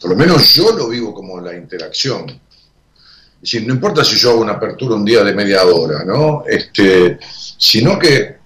Por 0.00 0.10
lo 0.10 0.16
menos 0.16 0.54
yo 0.54 0.72
lo 0.72 0.88
vivo 0.88 1.12
como 1.12 1.40
la 1.40 1.56
interacción. 1.56 2.28
Es 2.30 3.52
decir, 3.52 3.66
no 3.66 3.74
importa 3.74 4.04
si 4.04 4.16
yo 4.16 4.30
hago 4.30 4.40
una 4.40 4.52
apertura 4.52 4.96
un 4.96 5.04
día 5.04 5.22
de 5.22 5.32
media 5.32 5.64
hora, 5.64 6.04
¿no? 6.04 6.44
Este, 6.46 7.18
sino 7.56 7.98
que 7.98 8.36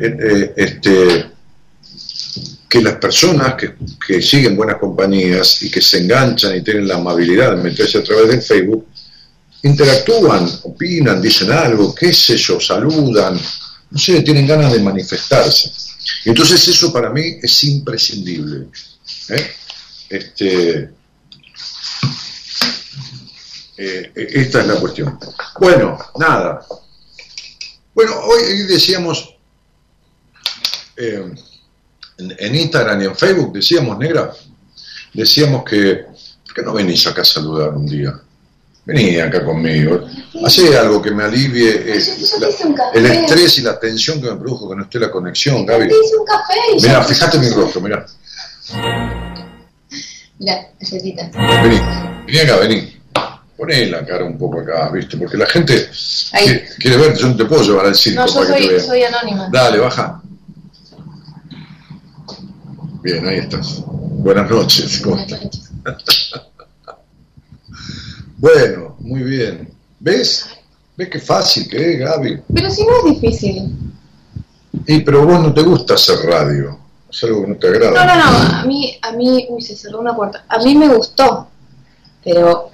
eh, 0.00 0.52
este, 0.56 1.26
que 2.68 2.82
las 2.82 2.96
personas 2.96 3.54
que, 3.54 3.74
que, 4.06 4.20
siguen 4.20 4.56
buenas 4.56 4.78
compañías 4.78 5.62
y 5.62 5.70
que 5.70 5.80
se 5.80 5.98
enganchan 5.98 6.56
y 6.56 6.62
tienen 6.62 6.88
la 6.88 6.96
amabilidad 6.96 7.56
de 7.56 7.62
meterse 7.62 7.98
a 7.98 8.02
través 8.02 8.28
del 8.28 8.42
Facebook, 8.42 8.86
interactúan, 9.62 10.48
opinan, 10.64 11.20
dicen 11.20 11.50
algo, 11.52 11.94
qué 11.94 12.12
sé 12.12 12.36
yo, 12.36 12.60
saludan, 12.60 13.38
no 13.90 13.98
sé, 13.98 14.22
tienen 14.22 14.46
ganas 14.46 14.72
de 14.72 14.80
manifestarse. 14.80 15.70
Entonces 16.24 16.66
eso 16.68 16.92
para 16.92 17.10
mí 17.10 17.38
es 17.42 17.64
imprescindible. 17.64 18.68
¿eh? 19.28 19.50
Este, 20.08 20.90
eh, 23.76 24.12
esta 24.14 24.60
es 24.60 24.66
la 24.66 24.76
cuestión. 24.76 25.18
Bueno, 25.60 25.98
nada. 26.18 26.64
Bueno, 27.94 28.12
hoy 28.20 28.62
decíamos, 28.64 29.36
eh, 30.96 31.34
en, 32.18 32.34
en, 32.38 32.54
Instagram 32.54 33.02
y 33.02 33.04
en 33.06 33.16
Facebook, 33.16 33.52
decíamos, 33.52 33.98
negra, 33.98 34.32
decíamos 35.12 35.64
que, 35.64 36.04
¿por 36.44 36.54
qué 36.54 36.62
no 36.62 36.72
venís 36.72 37.06
acá 37.06 37.22
a 37.22 37.24
saludar 37.24 37.70
un 37.70 37.86
día? 37.86 38.20
Vení 38.86 39.18
acá 39.18 39.44
conmigo. 39.44 40.06
Hacé 40.44 40.78
algo 40.78 41.02
que 41.02 41.10
me 41.10 41.24
alivie 41.24 41.70
eh, 41.70 42.00
la, 42.38 42.90
el 42.94 43.06
estrés 43.06 43.58
y 43.58 43.62
la 43.62 43.80
tensión 43.80 44.22
que 44.22 44.30
me 44.30 44.36
produjo 44.36 44.70
que 44.70 44.76
no 44.76 44.84
esté 44.84 45.00
la 45.00 45.10
conexión, 45.10 45.66
Gaby. 45.66 45.88
Mira, 46.80 47.02
fíjate 47.02 47.38
mi 47.40 47.50
rostro, 47.50 47.80
mira. 47.80 48.06
Mira. 50.38 50.68
Vení, 51.62 51.80
vení 52.26 52.38
acá, 52.38 52.56
vení. 52.58 52.92
Poné 53.56 53.86
la 53.86 54.04
cara 54.04 54.22
un 54.22 54.38
poco 54.38 54.60
acá, 54.60 54.90
¿viste? 54.90 55.16
Porque 55.16 55.36
la 55.36 55.46
gente 55.46 55.88
quiere, 56.30 56.68
quiere 56.78 56.96
verte, 56.98 57.20
yo 57.20 57.28
no 57.28 57.36
te 57.36 57.46
puedo 57.46 57.62
llevar 57.62 57.86
al 57.86 57.94
circo 57.94 58.20
no, 58.20 58.26
yo 58.28 58.34
para 58.34 58.46
soy, 58.46 58.56
que 58.60 58.66
te 58.68 58.74
vea. 58.74 58.84
soy 58.84 59.02
anónima. 59.02 59.48
Dale, 59.50 59.78
baja. 59.78 60.22
Bien, 63.06 63.24
ahí 63.24 63.38
estás. 63.38 63.84
Buenas 63.86 64.50
noches. 64.50 65.00
¿cómo 65.00 65.16
estás? 65.16 65.38
bueno, 68.38 68.96
muy 68.98 69.22
bien. 69.22 69.72
¿Ves? 70.00 70.46
¿Ves 70.96 71.08
qué 71.10 71.20
fácil 71.20 71.68
que 71.68 71.92
es, 71.92 72.00
Gaby? 72.00 72.42
Pero 72.52 72.68
si 72.68 72.84
no 72.84 72.90
es 72.98 73.20
difícil. 73.20 73.78
Y 74.88 75.02
pero 75.02 75.24
vos 75.24 75.40
no 75.40 75.54
te 75.54 75.62
gusta 75.62 75.94
hacer 75.94 76.18
radio. 76.28 76.80
Es 77.08 77.22
algo 77.22 77.42
que 77.42 77.46
no 77.46 77.54
te 77.54 77.68
agrada. 77.68 77.92
No, 77.92 78.12
no, 78.12 78.16
no. 78.16 78.56
A 78.56 78.64
mí, 78.64 78.98
a 79.00 79.12
mí, 79.12 79.46
uy, 79.50 79.62
se 79.62 79.76
cerró 79.76 80.00
una 80.00 80.16
puerta. 80.16 80.44
A 80.48 80.58
mí 80.58 80.74
me 80.74 80.88
gustó, 80.88 81.46
pero 82.24 82.70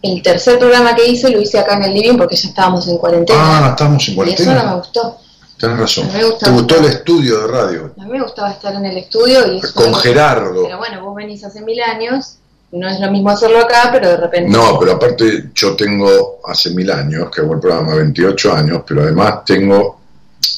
el 0.00 0.22
tercer 0.22 0.58
programa 0.58 0.96
que 0.96 1.06
hice 1.06 1.28
lo 1.28 1.42
hice 1.42 1.58
acá 1.58 1.76
en 1.76 1.82
el 1.82 1.92
living 1.92 2.16
porque 2.16 2.36
ya 2.36 2.48
estábamos 2.48 2.88
en 2.88 2.96
cuarentena. 2.96 3.66
Ah, 3.66 3.70
estamos 3.72 4.08
en 4.08 4.14
y 4.14 4.16
cuarentena. 4.16 4.52
eso 4.52 4.64
no 4.64 4.70
me 4.70 4.76
gustó. 4.78 5.18
Tenés 5.58 5.78
razón. 5.78 6.08
¿Te 6.40 6.50
gustó 6.50 6.76
el 6.76 6.84
estudio 6.84 7.40
de 7.40 7.46
radio? 7.46 7.94
A 7.98 8.04
mí 8.04 8.10
me 8.10 8.22
gustaba 8.22 8.50
estar 8.50 8.74
en 8.74 8.84
el 8.84 8.98
estudio 8.98 9.52
y 9.52 9.58
eso 9.58 9.72
Con. 9.74 9.94
Gerardo. 9.94 10.64
Pero 10.64 10.78
bueno, 10.78 11.02
vos 11.02 11.16
venís 11.16 11.42
hace 11.44 11.62
mil 11.62 11.80
años, 11.80 12.36
no 12.72 12.88
es 12.88 13.00
lo 13.00 13.10
mismo 13.10 13.30
hacerlo 13.30 13.60
acá, 13.60 13.88
pero 13.90 14.08
de 14.10 14.16
repente... 14.18 14.50
No, 14.50 14.78
pero 14.78 14.92
aparte 14.92 15.50
yo 15.54 15.74
tengo 15.74 16.40
hace 16.44 16.70
mil 16.70 16.90
años 16.90 17.30
que 17.30 17.40
hago 17.40 17.54
el 17.54 17.60
programa, 17.60 17.94
28 17.94 18.52
años, 18.52 18.82
pero 18.86 19.02
además 19.02 19.44
tengo, 19.46 20.00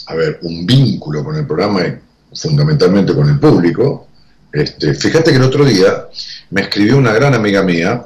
a 0.06 0.14
ver, 0.14 0.40
un 0.42 0.66
vínculo 0.66 1.22
con 1.22 1.36
el 1.36 1.46
programa 1.46 1.86
y 1.86 1.96
fundamentalmente 2.36 3.14
con 3.14 3.28
el 3.28 3.38
público. 3.38 4.08
Este, 4.52 4.94
fíjate 4.94 5.30
que 5.30 5.36
el 5.36 5.44
otro 5.44 5.64
día 5.64 6.08
me 6.50 6.62
escribió 6.62 6.96
una 6.96 7.12
gran 7.12 7.34
amiga 7.34 7.62
mía, 7.62 8.04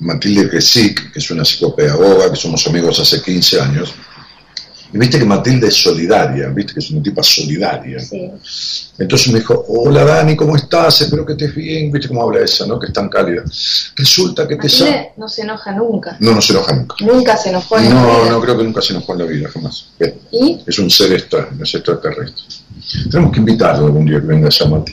Matilde 0.00 0.48
Kesic, 0.48 1.12
que 1.12 1.18
es 1.18 1.30
una 1.32 1.44
psicopedagoga, 1.44 2.30
que 2.30 2.36
somos 2.36 2.64
amigos 2.68 3.00
hace 3.00 3.20
15 3.20 3.60
años, 3.60 3.94
y 4.92 4.98
viste 4.98 5.18
que 5.18 5.24
Matilde 5.24 5.68
es 5.68 5.74
solidaria, 5.76 6.48
viste 6.48 6.72
que 6.74 6.80
es 6.80 6.90
una 6.90 7.02
tipa 7.02 7.22
solidaria. 7.22 8.00
Sí. 8.00 8.30
Entonces 8.98 9.32
me 9.32 9.38
dijo, 9.40 9.64
hola 9.68 10.04
Dani, 10.04 10.34
¿cómo 10.34 10.56
estás? 10.56 11.00
Espero 11.02 11.24
que 11.26 11.32
estés 11.32 11.54
bien. 11.54 11.92
¿Viste 11.92 12.08
cómo 12.08 12.22
habla 12.22 12.40
esa, 12.44 12.66
no? 12.66 12.78
Que 12.78 12.86
es 12.86 12.92
tan 12.92 13.08
cálida. 13.08 13.42
Resulta 13.96 14.48
que 14.48 14.56
te 14.56 14.68
sa- 14.68 14.84
Matilde 14.84 15.12
no 15.16 15.28
se 15.28 15.42
enoja 15.42 15.72
nunca. 15.72 16.16
No, 16.20 16.32
no 16.34 16.40
se 16.40 16.52
enoja 16.52 16.72
nunca. 16.74 16.96
Nunca 17.00 17.36
se 17.36 17.50
enojó 17.50 17.78
en 17.78 17.84
la 17.84 17.90
No, 17.90 18.20
vida. 18.22 18.30
no 18.30 18.40
creo 18.40 18.56
que 18.58 18.64
nunca 18.64 18.80
se 18.80 18.92
enojó 18.94 19.12
en 19.12 19.18
la 19.18 19.24
vida, 19.26 19.48
jamás. 19.52 19.86
Bien. 19.98 20.14
¿Y? 20.32 20.60
Es 20.66 20.78
un 20.78 20.90
ser 20.90 21.12
extraño, 21.12 21.62
es 21.62 21.74
extraterrestre. 21.74 22.44
Tenemos 23.10 23.32
que 23.32 23.38
invitarlo 23.40 23.86
algún 23.86 24.06
día 24.06 24.20
que 24.20 24.26
venga 24.26 24.48
a 24.48 24.68
Mati. 24.68 24.92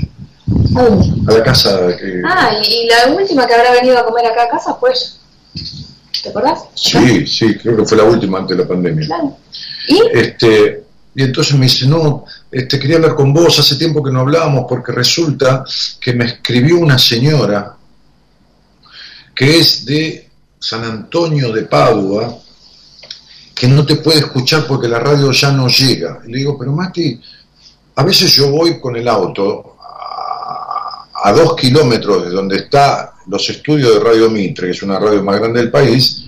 ¿A 0.75 0.83
dónde? 0.83 1.31
A 1.31 1.37
la 1.37 1.43
casa 1.43 1.87
que... 1.97 2.21
Ah, 2.25 2.51
y, 2.61 2.73
y 2.83 2.87
la 2.87 3.15
última 3.15 3.47
que 3.47 3.53
habrá 3.55 3.71
venido 3.71 3.97
a 3.97 4.05
comer 4.05 4.25
acá 4.27 4.43
a 4.43 4.49
casa 4.49 4.75
fue 4.75 4.91
ella. 4.91 5.63
¿Te 6.21 6.29
acordás? 6.29 6.59
Sí, 6.73 7.25
sí, 7.27 7.55
creo 7.57 7.77
que 7.77 7.85
fue 7.85 7.97
la 7.97 8.03
última 8.03 8.39
antes 8.39 8.57
de 8.57 8.63
la 8.63 8.67
pandemia. 8.67 9.05
Claro. 9.05 9.37
¿Y? 9.87 10.01
Este, 10.13 10.83
y 11.15 11.23
entonces 11.23 11.55
me 11.55 11.65
dice, 11.65 11.87
no, 11.87 12.25
este, 12.51 12.77
quería 12.77 12.97
hablar 12.97 13.15
con 13.15 13.33
vos, 13.33 13.57
hace 13.57 13.75
tiempo 13.75 14.03
que 14.03 14.11
no 14.11 14.21
hablábamos 14.21 14.65
porque 14.67 14.91
resulta 14.91 15.63
que 15.99 16.13
me 16.13 16.25
escribió 16.25 16.77
una 16.77 16.97
señora 16.97 17.75
que 19.33 19.59
es 19.59 19.85
de 19.85 20.29
San 20.59 20.83
Antonio 20.83 21.51
de 21.51 21.63
Padua, 21.63 22.37
que 23.53 23.67
no 23.67 23.85
te 23.85 23.95
puede 23.97 24.19
escuchar 24.19 24.65
porque 24.67 24.87
la 24.87 24.99
radio 24.99 25.31
ya 25.31 25.51
no 25.51 25.67
llega. 25.67 26.21
Y 26.25 26.31
le 26.31 26.37
digo, 26.39 26.57
pero 26.57 26.71
Mati, 26.71 27.19
a 27.95 28.03
veces 28.03 28.33
yo 28.33 28.49
voy 28.49 28.79
con 28.79 28.95
el 28.95 29.07
auto 29.07 29.77
a, 29.81 31.07
a 31.23 31.33
dos 31.33 31.55
kilómetros 31.55 32.25
de 32.25 32.29
donde 32.31 32.57
está 32.57 33.13
los 33.27 33.49
estudios 33.49 33.93
de 33.93 33.99
Radio 33.99 34.29
Mitre, 34.29 34.67
que 34.67 34.71
es 34.71 34.83
una 34.83 34.99
radio 34.99 35.23
más 35.23 35.39
grande 35.39 35.59
del 35.59 35.71
país, 35.71 36.25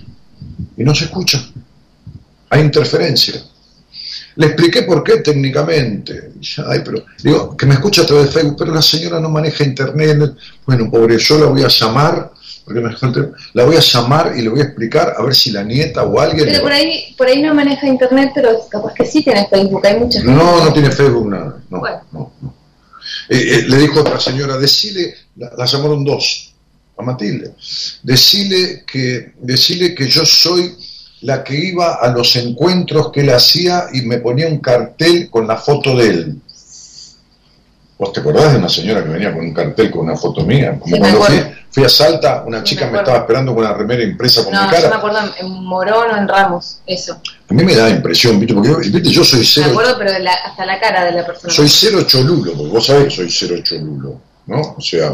y 0.76 0.82
no 0.82 0.94
se 0.94 1.04
escucha. 1.04 1.44
Hay 2.50 2.62
interferencia. 2.62 3.42
Le 4.38 4.46
expliqué 4.46 4.82
por 4.82 5.02
qué 5.02 5.16
técnicamente. 5.16 6.30
Ay, 6.68 6.80
pero, 6.84 7.04
digo, 7.24 7.56
que 7.56 7.66
me 7.66 7.74
escucha 7.74 8.02
a 8.02 8.06
través 8.06 8.26
de 8.26 8.30
Facebook, 8.30 8.54
pero 8.56 8.72
la 8.72 8.82
señora 8.82 9.18
no 9.18 9.28
maneja 9.30 9.64
internet. 9.64 10.32
Bueno, 10.64 10.88
pobre, 10.88 11.18
yo 11.18 11.38
la 11.40 11.46
voy 11.46 11.64
a 11.64 11.66
llamar, 11.68 12.30
porque 12.64 12.80
me 12.80 12.90
la 13.54 13.64
voy 13.64 13.74
a 13.74 13.80
llamar 13.80 14.34
y 14.36 14.42
le 14.42 14.48
voy 14.48 14.60
a 14.60 14.64
explicar 14.64 15.12
a 15.18 15.22
ver 15.24 15.34
si 15.34 15.50
la 15.50 15.64
nieta 15.64 16.04
o 16.04 16.20
alguien. 16.20 16.46
Pero 16.46 16.62
por 16.62 16.70
ahí, 16.70 17.16
por 17.18 17.26
ahí 17.26 17.42
no 17.42 17.52
maneja 17.52 17.88
internet, 17.88 18.30
pero 18.32 18.50
capaz 18.70 18.94
que 18.94 19.04
sí 19.04 19.24
tiene 19.24 19.48
Facebook. 19.50 19.84
Hay 19.84 19.98
mucha 19.98 20.20
gente. 20.20 20.32
No, 20.32 20.64
no 20.64 20.72
tiene 20.72 20.92
Facebook 20.92 21.28
nada. 21.28 21.56
No, 21.68 21.80
Bueno. 21.80 22.00
no, 22.12 22.32
no. 22.40 22.54
Eh, 23.28 23.36
eh, 23.38 23.64
le 23.66 23.76
dijo 23.78 23.98
a 23.98 24.02
otra 24.02 24.20
señora, 24.20 24.56
decile, 24.56 25.14
la, 25.34 25.50
la 25.58 25.64
llamaron 25.66 26.04
dos, 26.04 26.54
a 26.96 27.02
Matilde, 27.02 27.54
decile 28.04 28.84
que, 28.86 29.32
decile 29.40 29.94
que 29.96 30.06
yo 30.08 30.24
soy 30.24 30.76
la 31.22 31.42
que 31.42 31.54
iba 31.54 31.94
a 31.94 32.08
los 32.08 32.34
encuentros 32.36 33.10
que 33.10 33.20
él 33.20 33.30
hacía 33.30 33.86
y 33.92 34.02
me 34.02 34.18
ponía 34.18 34.46
un 34.48 34.58
cartel 34.58 35.28
con 35.30 35.46
la 35.46 35.56
foto 35.56 35.96
de 35.96 36.06
él. 36.08 36.40
¿Vos 37.98 38.12
te 38.12 38.20
acordás 38.20 38.52
de 38.52 38.58
una 38.58 38.68
señora 38.68 39.02
que 39.02 39.08
venía 39.08 39.32
con 39.32 39.40
un 39.44 39.52
cartel 39.52 39.90
con 39.90 40.02
una 40.02 40.16
foto 40.16 40.42
mía? 40.44 40.78
Como 40.78 40.86
Sí, 40.86 40.92
me 40.92 40.98
cuando 41.00 41.22
fui, 41.24 41.36
fui 41.72 41.84
a 41.84 41.88
Salta, 41.88 42.44
una 42.46 42.62
chica 42.62 42.86
me 42.86 42.92
me, 42.92 42.98
estaba 42.98 43.18
esperando 43.18 43.52
con 43.52 43.64
una 43.64 43.74
remera 43.74 44.04
impresa 44.04 44.44
con 44.44 44.52
mi 44.52 44.56
No, 44.56 44.66
yo 44.66 44.70
me 44.70 44.82
cara. 44.82 44.96
acuerdo 44.98 45.18
en- 45.40 45.64
Morón 45.64 46.10
o 46.12 46.16
en 46.16 46.28
Ramos, 46.28 46.78
eso. 46.86 47.20
A 47.50 47.52
mí 47.54 47.64
me 47.64 47.74
da 47.74 47.90
impresión, 47.90 48.38
¿viste? 48.38 48.54
Porque 48.54 48.88
viste, 48.88 49.10
yo 49.10 49.24
soy 49.24 49.40
Me 49.40 49.44
cero, 49.44 49.66
acuerdo, 49.72 49.96
pero 49.98 50.12
de 50.12 50.20
la- 50.20 50.32
hasta 50.34 50.64
la 50.64 50.78
cara 50.78 51.04
de 51.06 51.12
la 51.12 51.26
persona. 51.26 51.52
soy 51.52 51.68
cero 51.68 52.02
cholulo, 52.06 52.52
porque 52.52 52.70
vos 52.72 52.86
sabés 52.86 53.04
que 53.06 53.10
soy 53.10 53.30
cero 53.32 53.56
cholulo, 53.64 54.20
¿no? 54.46 54.74
O 54.78 54.80
sea, 54.80 55.12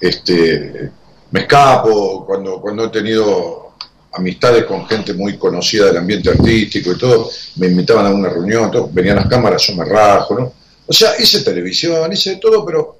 este, 0.00 0.90
me 1.30 1.40
escapo 1.42 2.26
cuando, 2.26 2.60
cuando 2.60 2.86
he 2.86 2.88
tenido 2.88 3.65
amistades 4.16 4.64
con 4.64 4.86
gente 4.86 5.14
muy 5.14 5.36
conocida 5.36 5.86
del 5.86 5.98
ambiente 5.98 6.30
artístico 6.30 6.92
y 6.92 6.98
todo, 6.98 7.30
me 7.56 7.66
invitaban 7.68 8.06
a 8.06 8.10
una 8.10 8.28
reunión, 8.28 8.70
venían 8.92 9.16
las 9.16 9.26
cámaras, 9.26 9.66
yo 9.66 9.76
me 9.76 9.84
rajo, 9.84 10.38
¿no? 10.38 10.52
O 10.86 10.92
sea, 10.92 11.10
hice 11.18 11.40
televisión, 11.40 12.12
hice 12.12 12.36
todo, 12.36 12.64
pero 12.64 12.98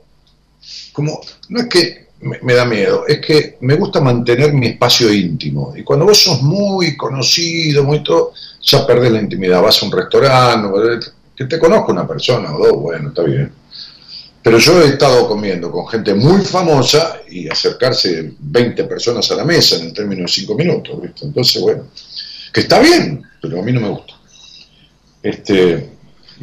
como, 0.92 1.20
no 1.48 1.60
es 1.60 1.66
que 1.66 2.06
me, 2.20 2.54
da 2.54 2.64
miedo, 2.64 3.06
es 3.06 3.20
que 3.20 3.58
me 3.60 3.74
gusta 3.76 4.00
mantener 4.00 4.52
mi 4.52 4.68
espacio 4.68 5.12
íntimo. 5.12 5.74
Y 5.76 5.82
cuando 5.82 6.06
vos 6.06 6.18
sos 6.18 6.42
muy 6.42 6.96
conocido, 6.96 7.84
muy 7.84 8.02
todo, 8.02 8.32
ya 8.62 8.86
perdés 8.86 9.12
la 9.12 9.20
intimidad. 9.20 9.62
Vas 9.62 9.82
a 9.82 9.86
un 9.86 9.92
restaurante, 9.92 11.06
que 11.36 11.44
te 11.44 11.58
conozca 11.58 11.92
una 11.92 12.08
persona 12.08 12.54
o 12.54 12.58
dos, 12.58 12.80
bueno, 12.80 13.08
está 13.10 13.22
bien. 13.22 13.52
Pero 14.46 14.58
yo 14.58 14.80
he 14.80 14.90
estado 14.90 15.26
comiendo 15.26 15.72
con 15.72 15.88
gente 15.88 16.14
muy 16.14 16.40
famosa 16.44 17.16
y 17.28 17.48
acercarse 17.48 18.32
20 18.38 18.84
personas 18.84 19.28
a 19.32 19.34
la 19.34 19.44
mesa 19.44 19.74
en 19.74 19.86
el 19.86 19.92
término 19.92 20.22
de 20.22 20.28
5 20.28 20.54
minutos, 20.54 21.02
¿viste? 21.02 21.24
Entonces, 21.26 21.60
bueno, 21.60 21.88
que 22.52 22.60
está 22.60 22.78
bien, 22.78 23.24
pero 23.42 23.58
a 23.58 23.62
mí 23.64 23.72
no 23.72 23.80
me 23.80 23.88
gusta. 23.88 24.14
Este, 25.20 25.90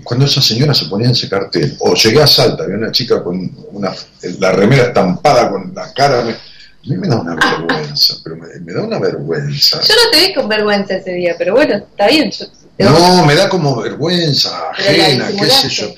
cuando 0.03 0.25
esa 0.25 0.41
señora 0.41 0.73
se 0.73 0.87
ponía 0.87 1.05
en 1.07 1.13
ese 1.13 1.29
cartel, 1.29 1.77
o 1.79 1.93
llegué 1.93 2.21
a 2.21 2.27
Salta, 2.27 2.63
había 2.63 2.75
una 2.75 2.91
chica 2.91 3.23
con 3.23 3.49
una, 3.71 3.93
la 4.39 4.51
remera 4.51 4.83
estampada 4.87 5.49
con 5.49 5.71
la 5.73 5.93
cara, 5.93 6.23
me- 6.25 6.33
a 6.33 6.85
mí 6.89 6.97
me 6.97 7.07
da 7.07 7.21
una 7.21 7.35
vergüenza, 7.35 8.15
pero 8.21 8.35
me, 8.35 8.47
me 8.59 8.73
da 8.73 8.81
una 8.83 8.99
vergüenza. 8.99 9.79
Yo 9.81 9.93
no 10.03 10.11
te 10.11 10.27
vi 10.27 10.33
con 10.33 10.49
vergüenza 10.49 10.95
ese 10.95 11.13
día, 11.13 11.35
pero 11.37 11.53
bueno, 11.53 11.75
está 11.75 12.07
bien. 12.09 12.29
Yo, 12.29 12.45
No, 12.79 13.25
me 13.25 13.33
da 13.35 13.47
como 13.47 13.81
vergüenza 13.81 14.71
ajena, 14.71 15.27
qué 15.39 15.49
sé 15.49 15.69
yo. 15.69 15.93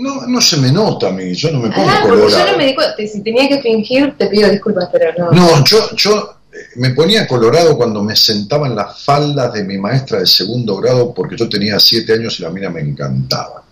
No, 0.00 0.26
no 0.26 0.40
se 0.40 0.56
me 0.58 0.70
nota 0.70 1.08
a 1.08 1.10
mí, 1.12 1.34
yo 1.34 1.50
no 1.50 1.58
me 1.58 1.70
pongo 1.70 1.88
Ah, 1.88 1.98
porque 2.02 2.20
colorado. 2.20 2.46
yo 2.46 2.52
no 2.52 2.58
me 2.58 2.66
di 2.66 2.74
cuenta. 2.74 2.94
Si 2.98 3.20
tenía 3.22 3.48
que 3.48 3.60
fingir, 3.60 4.14
te 4.16 4.26
pido 4.28 4.48
disculpas, 4.48 4.88
pero 4.92 5.12
no. 5.18 5.30
No, 5.32 5.64
yo, 5.64 5.94
yo 5.96 6.36
eh, 6.52 6.56
me 6.76 6.90
ponía 6.90 7.26
colorado 7.26 7.76
cuando 7.76 8.02
me 8.02 8.14
sentaba 8.14 8.68
en 8.68 8.76
las 8.76 9.02
faldas 9.02 9.52
de 9.52 9.64
mi 9.64 9.76
maestra 9.78 10.20
de 10.20 10.26
segundo 10.26 10.76
grado 10.76 11.12
porque 11.12 11.36
yo 11.36 11.48
tenía 11.48 11.80
siete 11.80 12.12
años 12.14 12.38
y 12.38 12.42
la 12.44 12.50
mina 12.50 12.70
me 12.70 12.80
encantaba. 12.80 13.64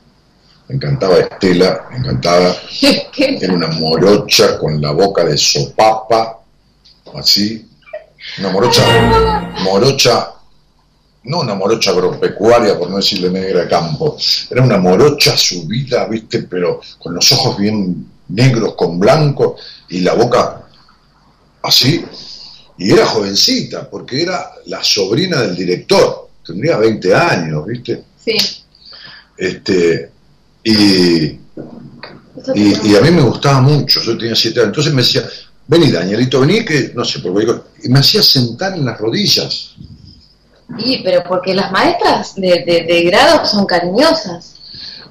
Me 0.68 0.74
encantaba 0.74 1.16
Estela, 1.18 1.86
me 1.92 1.98
encantaba. 1.98 2.56
Era 3.16 3.52
una 3.54 3.68
morocha 3.68 4.58
con 4.58 4.80
la 4.82 4.90
boca 4.90 5.22
de 5.24 5.36
sopapa, 5.38 6.40
así. 7.14 7.68
Una 8.40 8.50
morocha, 8.50 8.82
morocha, 9.62 10.30
no 11.26 11.40
una 11.40 11.54
morocha 11.54 11.90
agropecuaria, 11.90 12.78
por 12.78 12.90
no 12.90 12.96
decirle 12.96 13.30
negra 13.30 13.62
de 13.62 13.68
campo. 13.68 14.16
Era 14.50 14.62
una 14.62 14.78
morocha 14.78 15.36
subida, 15.36 16.06
viste, 16.06 16.42
pero 16.42 16.80
con 16.98 17.14
los 17.14 17.30
ojos 17.32 17.58
bien 17.58 18.06
negros 18.28 18.74
con 18.74 18.98
blanco 18.98 19.56
y 19.88 20.00
la 20.00 20.14
boca 20.14 20.66
así. 21.62 22.04
Y 22.78 22.92
era 22.92 23.06
jovencita, 23.06 23.88
porque 23.88 24.22
era 24.22 24.50
la 24.66 24.82
sobrina 24.84 25.42
del 25.42 25.56
director. 25.56 26.28
Tendría 26.44 26.76
20 26.76 27.14
años, 27.14 27.66
viste. 27.66 28.04
Sí. 28.24 28.36
Este, 29.36 30.10
y, 30.62 30.72
y, 31.24 31.38
y 32.54 32.96
a 32.96 33.00
mí 33.00 33.10
me 33.10 33.22
gustaba 33.22 33.60
mucho, 33.60 34.00
yo 34.02 34.16
tenía 34.16 34.36
siete 34.36 34.60
años. 34.60 34.68
Entonces 34.68 34.92
me 34.92 35.02
decía, 35.02 35.28
vení 35.66 35.90
Danielito, 35.90 36.40
vení 36.40 36.64
que, 36.64 36.92
no 36.94 37.04
sé, 37.04 37.20
porque 37.20 37.40
digo, 37.40 37.64
y 37.82 37.88
me 37.88 38.00
hacía 38.00 38.22
sentar 38.22 38.74
en 38.74 38.84
las 38.84 38.98
rodillas. 38.98 39.74
Y, 40.78 41.02
pero 41.02 41.22
porque 41.24 41.54
las 41.54 41.70
maestras 41.70 42.34
de, 42.34 42.64
de, 42.66 42.84
de 42.88 43.02
grado 43.04 43.46
son 43.46 43.66
cariñosas. 43.66 44.54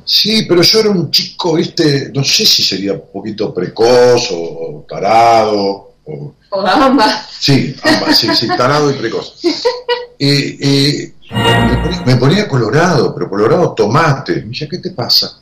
Sí, 0.04 0.46
pero 0.48 0.62
yo 0.62 0.80
era 0.82 0.90
un 0.90 1.10
chico, 1.10 1.54
viste, 1.54 2.12
no 2.14 2.24
sé 2.24 2.46
si 2.46 2.62
sería 2.62 2.94
un 2.94 3.04
poquito 3.12 3.52
precoz 3.54 4.30
o 4.32 4.86
tarado, 4.88 5.94
o, 6.06 6.34
O 6.52 6.68
ambas. 6.68 7.28
sí, 7.40 7.76
ambas, 7.84 8.18
sí, 8.18 8.28
sí, 8.36 8.48
tarado 8.48 8.92
y 8.92 8.94
precoz. 8.94 9.40
Y, 10.20 10.30
y 10.30 11.14
me, 11.32 11.44
ponía, 11.44 12.04
me 12.06 12.16
ponía 12.18 12.48
colorado, 12.48 13.14
pero 13.16 13.30
colorado 13.30 13.74
tomate. 13.74 14.36
Me 14.44 14.50
decía, 14.50 14.68
¿qué 14.70 14.78
te 14.78 14.92
pasa? 14.92 15.40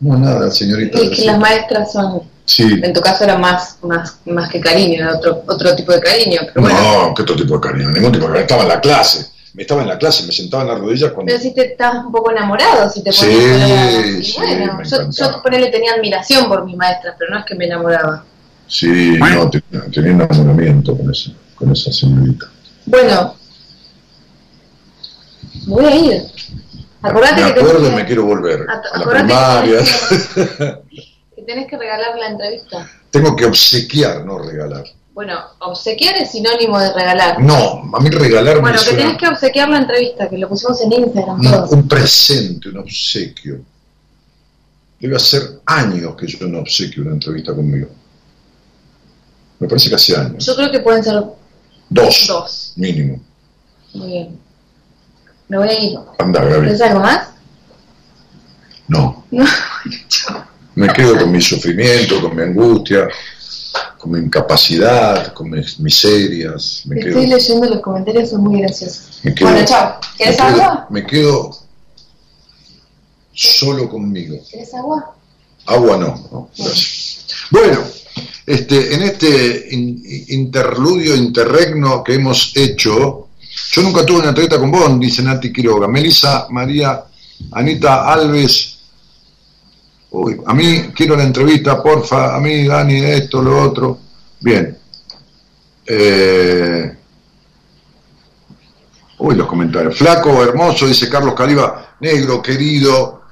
No, 0.00 0.18
nada, 0.18 0.50
señorita. 0.50 0.98
Es 0.98 1.10
que 1.10 1.24
las 1.24 1.38
maestras 1.38 1.92
son, 1.92 2.22
Sí, 2.46 2.62
en 2.82 2.92
tu 2.92 3.00
caso 3.00 3.24
era 3.24 3.38
más, 3.38 3.78
más, 3.82 4.18
más 4.26 4.50
que 4.50 4.60
cariño, 4.60 4.98
era 5.00 5.16
otro, 5.16 5.42
otro 5.46 5.74
tipo 5.74 5.92
de 5.92 6.00
cariño. 6.00 6.40
Pero 6.52 6.60
bueno, 6.60 6.78
No, 7.08 7.14
¿qué 7.14 7.22
otro 7.22 7.36
tipo 7.36 7.54
de 7.54 7.60
cariño? 7.60 7.88
Ningún 7.90 8.12
tipo 8.12 8.26
de 8.26 8.32
cariño. 8.32 8.40
Estaba 8.42 8.62
en 8.64 8.68
la 8.68 8.80
clase. 8.82 9.26
Me 9.54 9.62
estaba 9.62 9.82
en 9.82 9.88
la 9.88 9.98
clase, 9.98 10.26
me 10.26 10.32
sentaba 10.32 10.64
en 10.64 10.68
las 10.70 10.78
rodillas 10.80 11.12
cuando. 11.12 11.30
pero 11.30 11.40
si 11.42 11.54
te 11.54 11.72
estabas 11.72 12.04
un 12.04 12.12
poco 12.12 12.30
enamorado, 12.32 12.90
si 12.90 13.02
te 13.04 13.12
Sí, 13.12 13.24
ponías. 13.26 13.94
Y 14.18 14.24
sí, 14.24 14.34
bueno, 14.36 14.74
me 14.74 14.84
yo, 14.84 15.10
yo 15.10 15.42
ponele, 15.42 15.68
tenía 15.68 15.92
admiración 15.94 16.48
por 16.48 16.64
mis 16.64 16.76
maestras, 16.76 17.14
pero 17.18 17.30
no 17.32 17.38
es 17.38 17.44
que 17.44 17.54
me 17.54 17.66
enamoraba. 17.66 18.24
Sí, 18.66 19.16
no, 19.18 19.50
tenía, 19.50 19.84
tenía 19.92 20.10
enamoramiento 20.10 20.96
con 20.96 21.10
esa, 21.10 21.30
con 21.54 21.70
esa 21.70 21.92
señorita. 21.92 22.46
Bueno, 22.86 23.36
voy 25.66 25.84
a 25.84 25.96
ir. 25.96 26.22
Acordate 27.02 27.44
me 27.44 27.54
que 27.54 27.60
acuerdo 27.60 27.88
y 27.88 27.94
me 27.94 28.06
quiero 28.06 28.24
volver. 28.24 28.60
Ac- 28.66 28.82
A 28.92 28.98
la 28.98 29.04
primaria. 29.06 29.78
que 31.36 31.42
tenés 31.46 31.66
que 31.68 31.76
regalar 31.78 32.18
la 32.18 32.28
entrevista. 32.28 32.90
Tengo 33.10 33.36
que 33.36 33.44
obsequiar, 33.44 34.24
no 34.24 34.38
regalar. 34.38 34.84
Bueno, 35.14 35.38
obsequiar 35.60 36.16
es 36.16 36.32
sinónimo 36.32 36.78
de 36.80 36.92
regalar. 36.92 37.40
No, 37.40 37.82
a 37.94 38.00
mí 38.00 38.10
regalar 38.10 38.60
Bueno, 38.60 38.66
me 38.66 38.72
que 38.72 38.78
suena 38.90 38.98
tenés 39.04 39.16
que 39.18 39.28
obsequiar 39.28 39.68
la 39.68 39.78
entrevista, 39.78 40.28
que 40.28 40.38
lo 40.38 40.48
pusimos 40.48 40.80
en 40.82 40.92
Instagram 40.92 41.38
un, 41.38 41.50
todos. 41.50 41.70
un 41.70 41.88
presente, 41.88 42.68
un 42.70 42.78
obsequio. 42.78 43.60
Debe 44.98 45.14
hacer 45.16 45.60
años 45.66 46.16
que 46.16 46.26
yo 46.26 46.46
no 46.48 46.60
obsequio 46.60 47.02
una 47.04 47.12
entrevista 47.12 47.54
conmigo. 47.54 47.88
Me 49.60 49.68
parece 49.68 49.88
que 49.88 49.94
hace 49.94 50.16
años. 50.16 50.44
Yo 50.44 50.56
creo 50.56 50.70
que 50.72 50.80
pueden 50.80 51.04
ser 51.04 51.22
Dos, 51.90 52.26
dos. 52.26 52.72
mínimo. 52.76 53.20
Muy 53.92 54.08
bien. 54.08 54.38
Me 55.48 55.58
voy 55.58 55.68
a 55.68 55.80
ir. 55.80 55.98
Anda, 56.18 56.42
Gaby. 56.42 56.60
¿Tienes 56.62 56.80
algo 56.80 57.00
más? 57.00 57.28
No. 58.88 59.24
No. 59.30 60.54
Me 60.76 60.92
quedo 60.92 61.16
con 61.18 61.30
mi 61.30 61.40
sufrimiento, 61.40 62.20
con 62.20 62.34
mi 62.34 62.42
angustia, 62.42 63.06
con 64.04 64.12
mi 64.12 64.18
incapacidad, 64.18 65.32
con 65.32 65.48
mis 65.48 65.80
miserias. 65.80 66.82
Me 66.84 66.96
quedo, 66.96 67.08
Estoy 67.20 67.26
leyendo 67.26 67.66
los 67.70 67.80
comentarios, 67.80 68.28
son 68.28 68.42
muy 68.42 68.60
graciosos. 68.60 69.18
quedo- 69.22 69.48
Bueno, 69.50 69.64
chao. 69.66 69.98
me 69.98 70.18
¿Querés 70.18 70.36
quedo- 70.36 70.46
agua? 70.46 70.86
Me 70.90 71.06
quedo 71.06 71.58
solo 73.32 73.88
conmigo. 73.88 74.36
¿Querés 74.50 74.74
agua? 74.74 75.14
Agua 75.66 75.96
no, 75.96 76.28
no, 76.30 76.50
gracias. 76.56 77.26
Bueno, 77.50 77.78
este, 78.46 78.94
en 78.94 79.02
este 79.04 79.68
in- 79.70 80.02
interludio, 80.28 81.16
interregno 81.16 82.04
que 82.04 82.14
hemos 82.16 82.54
hecho, 82.56 83.28
yo 83.72 83.82
nunca 83.82 84.04
tuve 84.04 84.18
una 84.18 84.28
entrevista 84.28 84.58
con 84.58 84.70
vos, 84.70 85.00
dice 85.00 85.22
Nati 85.22 85.50
Quiroga. 85.50 85.88
Melissa, 85.88 86.46
María, 86.50 87.02
Anita 87.52 88.12
Alves. 88.12 88.73
Uy, 90.16 90.40
a 90.46 90.54
mí 90.54 90.92
quiero 90.94 91.16
la 91.16 91.24
entrevista, 91.24 91.82
porfa, 91.82 92.36
a 92.36 92.40
mí, 92.40 92.68
Dani, 92.68 92.98
esto, 92.98 93.42
lo 93.42 93.60
otro. 93.60 93.98
Bien. 94.38 94.78
Eh, 95.84 96.96
uy, 99.18 99.34
los 99.34 99.48
comentarios. 99.48 99.98
Flaco, 99.98 100.40
hermoso, 100.44 100.86
dice 100.86 101.08
Carlos 101.08 101.34
Caliba, 101.34 101.96
negro, 101.98 102.40
querido, 102.40 103.22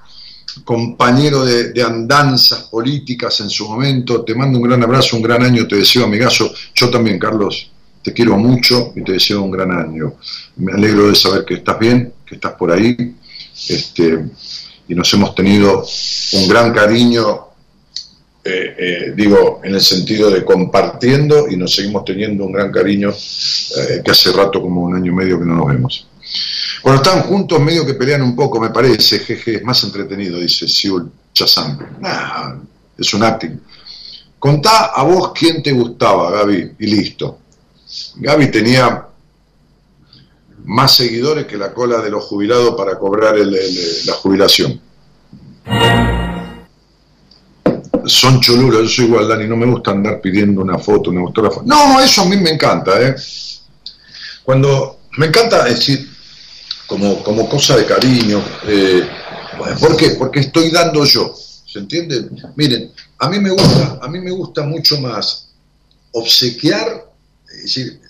compañero 0.64 1.44
de, 1.44 1.72
de 1.72 1.82
andanzas 1.84 2.64
políticas 2.64 3.38
en 3.38 3.48
su 3.48 3.68
momento. 3.68 4.24
Te 4.24 4.34
mando 4.34 4.58
un 4.58 4.64
gran 4.64 4.82
abrazo, 4.82 5.16
un 5.16 5.22
gran 5.22 5.44
año, 5.44 5.68
te 5.68 5.76
deseo 5.76 6.06
amigazo. 6.06 6.52
Yo 6.74 6.90
también, 6.90 7.16
Carlos, 7.16 7.70
te 8.02 8.12
quiero 8.12 8.36
mucho 8.36 8.92
y 8.96 9.04
te 9.04 9.12
deseo 9.12 9.42
un 9.42 9.52
gran 9.52 9.70
año. 9.70 10.14
Me 10.56 10.72
alegro 10.72 11.06
de 11.06 11.14
saber 11.14 11.44
que 11.44 11.54
estás 11.54 11.78
bien, 11.78 12.12
que 12.26 12.34
estás 12.34 12.54
por 12.54 12.72
ahí. 12.72 13.14
Este, 13.68 14.18
y 14.88 14.94
nos 14.94 15.12
hemos 15.14 15.34
tenido 15.34 15.84
un 16.32 16.48
gran 16.48 16.72
cariño, 16.72 17.46
eh, 18.44 18.74
eh, 18.78 19.12
digo, 19.14 19.60
en 19.62 19.74
el 19.74 19.80
sentido 19.80 20.30
de 20.30 20.44
compartiendo 20.44 21.48
y 21.48 21.56
nos 21.56 21.74
seguimos 21.74 22.04
teniendo 22.04 22.44
un 22.44 22.52
gran 22.52 22.72
cariño 22.72 23.10
eh, 23.10 24.02
que 24.04 24.10
hace 24.10 24.32
rato, 24.32 24.60
como 24.60 24.82
un 24.82 24.96
año 24.96 25.12
y 25.12 25.14
medio 25.14 25.38
que 25.38 25.44
no 25.44 25.54
nos 25.54 25.68
vemos. 25.68 26.06
Cuando 26.82 27.02
están 27.02 27.22
juntos, 27.22 27.60
medio 27.60 27.86
que 27.86 27.94
pelean 27.94 28.22
un 28.22 28.34
poco, 28.34 28.60
me 28.60 28.70
parece, 28.70 29.20
jeje, 29.20 29.56
es 29.56 29.62
más 29.62 29.82
entretenido, 29.84 30.38
dice 30.40 30.66
Siul 30.66 31.10
Chazam. 31.32 31.78
Nah, 32.00 32.56
es 32.98 33.14
un 33.14 33.22
acting. 33.22 33.60
Contá 34.38 34.86
a 34.86 35.04
vos 35.04 35.32
quién 35.32 35.62
te 35.62 35.70
gustaba, 35.70 36.32
Gaby, 36.32 36.72
y 36.80 36.86
listo. 36.86 37.38
Gaby 38.16 38.50
tenía 38.50 39.06
más 40.64 40.96
seguidores 40.96 41.46
que 41.46 41.56
la 41.56 41.72
cola 41.72 42.00
de 42.00 42.10
los 42.10 42.24
jubilados 42.24 42.74
para 42.76 42.98
cobrar 42.98 43.36
la 43.36 44.12
jubilación. 44.14 44.80
Son 48.04 48.40
cholulos, 48.40 48.82
yo 48.82 48.88
soy 48.88 49.04
igual, 49.04 49.28
Dani, 49.28 49.46
no 49.46 49.56
me 49.56 49.66
gusta 49.66 49.92
andar 49.92 50.20
pidiendo 50.20 50.60
una 50.60 50.78
foto, 50.78 51.10
una 51.10 51.20
autógrafo. 51.20 51.62
No, 51.64 52.00
eso 52.00 52.22
a 52.22 52.26
mí 52.26 52.36
me 52.36 52.50
encanta, 52.50 53.00
¿eh? 53.00 53.14
Cuando 54.42 54.98
me 55.18 55.26
encanta 55.26 55.64
decir, 55.64 56.08
como, 56.86 57.22
como 57.22 57.48
cosa 57.48 57.76
de 57.76 57.86
cariño, 57.86 58.42
eh, 58.66 59.08
¿por 59.80 59.96
qué? 59.96 60.10
Porque 60.10 60.40
estoy 60.40 60.70
dando 60.70 61.04
yo, 61.04 61.32
¿se 61.66 61.78
entiende? 61.78 62.28
Miren, 62.56 62.92
a 63.18 63.28
mí 63.28 63.38
me 63.38 63.50
gusta, 63.50 63.98
a 64.02 64.08
mí 64.08 64.20
me 64.20 64.32
gusta 64.32 64.62
mucho 64.64 65.00
más 65.00 65.48
obsequiar, 66.12 67.06
es 67.54 67.62
decir, 67.62 68.00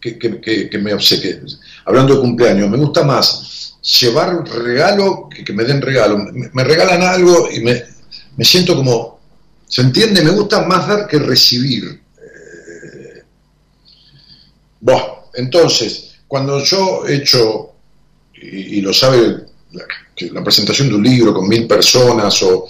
que, 0.00 0.18
que, 0.18 0.78
me 0.78 0.94
obsequie. 0.94 1.40
Hablando 1.84 2.14
de 2.14 2.20
cumpleaños, 2.20 2.70
me 2.70 2.76
gusta 2.76 3.02
más 3.02 3.74
llevar 4.00 4.46
regalo 4.48 5.28
que 5.28 5.44
que 5.44 5.52
me 5.52 5.64
den 5.64 5.82
regalo. 5.82 6.18
Me, 6.18 6.64
regalan 6.64 7.02
algo 7.02 7.48
y 7.50 7.60
me, 7.60 7.82
me, 8.36 8.44
siento 8.44 8.76
como, 8.76 9.20
¿se 9.66 9.82
entiende? 9.82 10.22
Me 10.22 10.30
gusta 10.30 10.66
más 10.66 10.86
dar 10.86 11.06
que 11.06 11.18
recibir. 11.18 11.84
Eh, 11.84 13.22
bueno, 14.80 15.30
entonces, 15.34 16.16
cuando 16.26 16.62
yo 16.62 17.06
he 17.06 17.16
hecho, 17.16 17.72
y, 18.34 18.80
lo 18.80 18.92
sabe, 18.92 19.46
la, 19.72 19.84
la, 20.32 20.44
presentación 20.44 20.88
de 20.88 20.94
un 20.94 21.02
libro 21.02 21.34
con 21.34 21.48
mil 21.48 21.66
personas 21.66 22.42
o, 22.42 22.68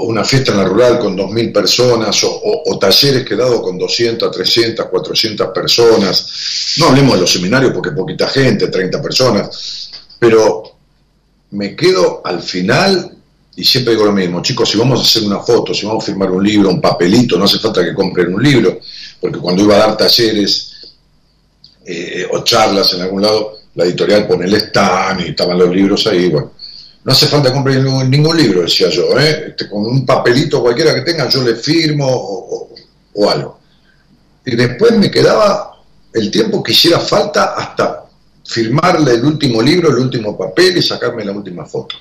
una 0.00 0.24
fiesta 0.24 0.52
en 0.52 0.58
la 0.58 0.64
rural 0.64 0.98
con 0.98 1.14
dos 1.14 1.30
mil 1.30 1.52
personas 1.52 2.24
o, 2.24 2.78
talleres 2.80 3.24
que 3.24 3.34
he 3.34 3.36
dado 3.36 3.62
con 3.62 3.78
200, 3.78 4.30
300, 4.30 4.86
400 4.86 5.48
personas, 5.48 6.74
no 6.78 6.88
hablemos 6.88 7.14
de 7.14 7.20
los 7.20 7.32
seminarios 7.32 7.72
porque 7.72 7.90
poquita 7.90 8.28
gente, 8.28 8.68
30 8.68 9.00
personas, 9.00 9.90
pero 10.18 10.62
me 11.50 11.76
quedo 11.76 12.22
al 12.24 12.42
final 12.42 13.16
y 13.54 13.64
siempre 13.64 13.92
digo 13.92 14.06
lo 14.06 14.12
mismo, 14.12 14.40
chicos, 14.40 14.70
si 14.70 14.78
vamos 14.78 15.00
a 15.00 15.02
hacer 15.02 15.24
una 15.24 15.40
foto, 15.40 15.74
si 15.74 15.84
vamos 15.84 16.02
a 16.02 16.06
firmar 16.06 16.30
un 16.30 16.42
libro, 16.42 16.70
un 16.70 16.80
papelito, 16.80 17.36
no 17.36 17.44
hace 17.44 17.58
falta 17.58 17.84
que 17.84 17.94
compren 17.94 18.34
un 18.34 18.42
libro, 18.42 18.80
porque 19.20 19.38
cuando 19.38 19.62
iba 19.62 19.76
a 19.76 19.86
dar 19.86 19.96
talleres, 19.96 20.72
eh, 21.84 22.26
o 22.30 22.42
charlas 22.42 22.94
en 22.94 23.02
algún 23.02 23.22
lado, 23.22 23.58
la 23.74 23.84
editorial 23.84 24.26
pone 24.26 24.46
el 24.46 24.54
stand 24.54 25.20
y 25.20 25.30
estaban 25.30 25.58
los 25.58 25.74
libros 25.74 26.06
ahí, 26.06 26.28
bueno. 26.28 26.52
No 27.04 27.12
hace 27.12 27.26
falta 27.26 27.52
comprar 27.52 27.76
ningún, 27.76 28.36
libro, 28.36 28.62
decía 28.62 28.88
yo, 28.88 29.18
¿eh? 29.18 29.46
este, 29.48 29.68
con 29.68 29.84
un 29.84 30.06
papelito 30.06 30.62
cualquiera 30.62 30.94
que 30.94 31.00
tenga, 31.00 31.28
yo 31.28 31.42
le 31.42 31.56
firmo 31.56 32.06
o, 32.08 33.30
algo. 33.30 33.60
Y 34.44 34.54
después 34.54 34.92
me 34.92 35.10
quedaba 35.10 35.82
el 36.12 36.30
tiempo 36.30 36.62
que 36.62 36.72
hiciera 36.72 37.00
falta 37.00 37.54
hasta 37.56 38.04
firmarle 38.44 39.14
el 39.14 39.24
último 39.24 39.60
libro, 39.60 39.90
el 39.90 39.98
último 39.98 40.36
papel 40.38 40.76
y 40.76 40.82
sacarme 40.82 41.24
la 41.24 41.32
última 41.32 41.66
foto. 41.66 41.96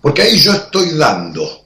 Porque 0.00 0.22
ahí 0.22 0.38
yo 0.38 0.52
estoy 0.52 0.90
dando. 0.90 1.64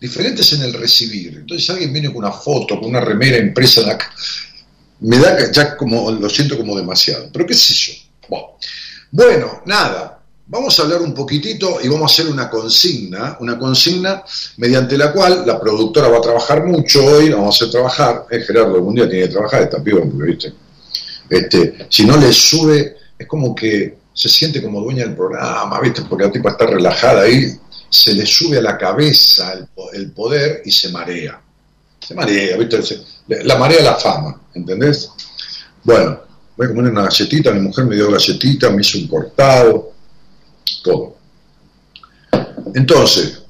Diferentes 0.00 0.52
en 0.54 0.62
el 0.62 0.72
recibir. 0.72 1.38
Entonces 1.38 1.68
alguien 1.68 1.92
viene 1.92 2.08
con 2.08 2.18
una 2.18 2.32
foto, 2.32 2.80
con 2.80 2.88
una 2.88 3.00
remera 3.00 3.36
impresa 3.36 3.82
en 3.82 3.86
la, 3.88 3.98
me 5.00 5.18
da 5.18 5.50
ya 5.50 5.76
como, 5.76 6.10
lo 6.10 6.28
siento 6.28 6.56
como 6.56 6.76
demasiado, 6.76 7.28
pero 7.32 7.46
qué 7.46 7.54
sé 7.54 7.74
yo. 7.74 7.92
Bueno, 9.10 9.62
nada, 9.66 10.19
vamos 10.50 10.78
a 10.78 10.82
hablar 10.82 11.00
un 11.00 11.14
poquitito 11.14 11.78
y 11.80 11.88
vamos 11.88 12.10
a 12.10 12.12
hacer 12.12 12.32
una 12.32 12.50
consigna, 12.50 13.36
una 13.38 13.56
consigna 13.56 14.24
mediante 14.56 14.98
la 14.98 15.12
cual 15.12 15.44
la 15.46 15.60
productora 15.60 16.08
va 16.08 16.18
a 16.18 16.20
trabajar 16.20 16.66
mucho 16.66 17.04
hoy, 17.04 17.30
vamos 17.30 17.54
a 17.54 17.56
hacer 17.56 17.70
trabajar, 17.70 18.26
eh, 18.30 18.40
Gerardo 18.40 18.74
algún 18.74 18.96
día 18.96 19.08
tiene 19.08 19.26
que 19.26 19.32
trabajar, 19.32 19.62
está 19.62 19.82
piba, 19.82 20.00
viste, 20.04 20.52
este, 21.28 21.86
si 21.88 22.04
no 22.04 22.16
le 22.16 22.32
sube, 22.32 22.96
es 23.16 23.26
como 23.28 23.54
que 23.54 23.98
se 24.12 24.28
siente 24.28 24.60
como 24.60 24.80
dueña 24.80 25.04
del 25.04 25.14
programa, 25.14 25.80
viste, 25.80 26.02
porque 26.02 26.24
la 26.24 26.32
tipa 26.32 26.50
está 26.50 26.66
relajada 26.66 27.22
ahí, 27.22 27.56
se 27.88 28.12
le 28.12 28.26
sube 28.26 28.58
a 28.58 28.62
la 28.62 28.76
cabeza 28.76 29.54
el 29.92 30.10
poder 30.10 30.62
y 30.64 30.72
se 30.72 30.88
marea 30.88 31.40
se 32.00 32.14
marea, 32.14 32.56
¿viste? 32.56 32.98
la 33.44 33.56
marea 33.56 33.82
la 33.82 33.94
fama, 33.94 34.40
¿entendés? 34.54 35.10
Bueno, 35.84 36.18
voy 36.56 36.66
a 36.66 36.70
comer 36.70 36.90
una 36.90 37.02
galletita, 37.02 37.52
mi 37.52 37.60
mujer 37.60 37.84
me 37.84 37.94
dio 37.94 38.10
galletita, 38.10 38.70
me 38.70 38.80
hizo 38.80 38.98
un 38.98 39.06
cortado, 39.06 39.92
todo. 40.82 41.16
Entonces, 42.74 43.42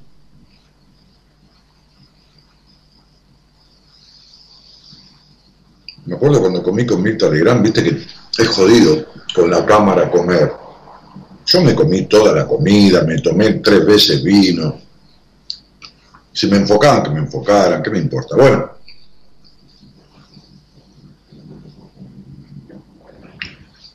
me 6.07 6.15
acuerdo 6.15 6.41
cuando 6.41 6.63
comí 6.63 6.87
con 6.87 7.03
Mirta 7.03 7.29
Legrand, 7.29 7.63
viste 7.63 7.83
que 7.85 8.43
es 8.43 8.49
jodido 8.49 9.07
con 9.35 9.51
la 9.51 9.65
cámara 9.65 10.11
comer. 10.11 10.53
Yo 11.47 11.63
me 11.63 11.75
comí 11.75 12.07
toda 12.07 12.33
la 12.33 12.47
comida, 12.47 13.03
me 13.03 13.21
tomé 13.21 13.55
tres 13.55 13.85
veces 13.85 14.23
vino, 14.23 14.81
si 16.33 16.47
me 16.47 16.57
enfocaban, 16.59 17.03
que 17.03 17.11
me 17.11 17.21
enfocaran, 17.21 17.83
¿qué 17.83 17.91
me 17.91 17.99
importa? 17.99 18.37
Bueno. 18.37 18.71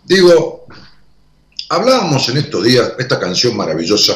Digo, 0.03 0.64
hablábamos 1.69 2.27
en 2.29 2.37
estos 2.37 2.63
días, 2.63 2.93
esta 2.97 3.19
canción 3.19 3.55
maravillosa, 3.55 4.15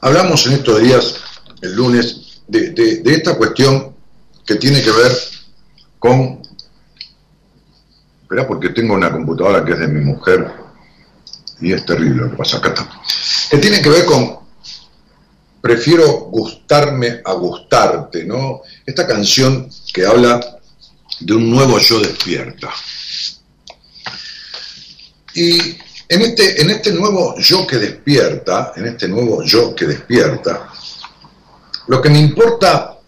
hablamos 0.00 0.46
en 0.46 0.52
estos 0.54 0.80
días, 0.80 1.16
el 1.62 1.74
lunes, 1.74 2.42
de, 2.46 3.02
esta 3.04 3.36
cuestión 3.36 3.94
que 4.46 4.54
tiene 4.56 4.82
que 4.82 4.90
ver 4.90 5.12
con... 5.98 6.40
Espera, 8.22 8.46
porque 8.46 8.70
tengo 8.70 8.94
una 8.94 9.10
computadora 9.10 9.64
que 9.64 9.72
es 9.72 9.78
de 9.78 9.88
mi 9.88 10.04
mujer 10.04 10.50
y 11.60 11.72
es 11.72 11.84
terrible 11.84 12.22
lo 12.22 12.30
que 12.30 12.36
pasa 12.36 12.58
acá. 12.58 12.74
Que 13.50 13.58
tiene 13.58 13.80
que 13.80 13.88
ver 13.88 14.04
con 14.04 14.38
prefiero 15.60 16.06
gustarme 16.30 17.20
a 17.24 17.32
gustarte, 17.32 18.24
¿no? 18.24 18.62
Esta 18.86 19.06
canción 19.06 19.68
que 19.92 20.06
habla 20.06 20.40
de 21.20 21.34
un 21.34 21.50
nuevo 21.50 21.78
yo 21.78 22.00
despierta. 22.00 22.70
Y 25.38 25.78
en 26.08 26.22
este, 26.22 26.60
en 26.60 26.70
este 26.70 26.90
nuevo 26.90 27.36
yo 27.38 27.64
que 27.64 27.76
despierta, 27.76 28.72
en 28.74 28.86
este 28.86 29.06
nuevo 29.06 29.44
yo 29.44 29.72
que 29.72 29.86
despierta, 29.86 30.68
lo 31.86 32.02
que 32.02 32.10
me 32.10 32.18
importa, 32.18 32.98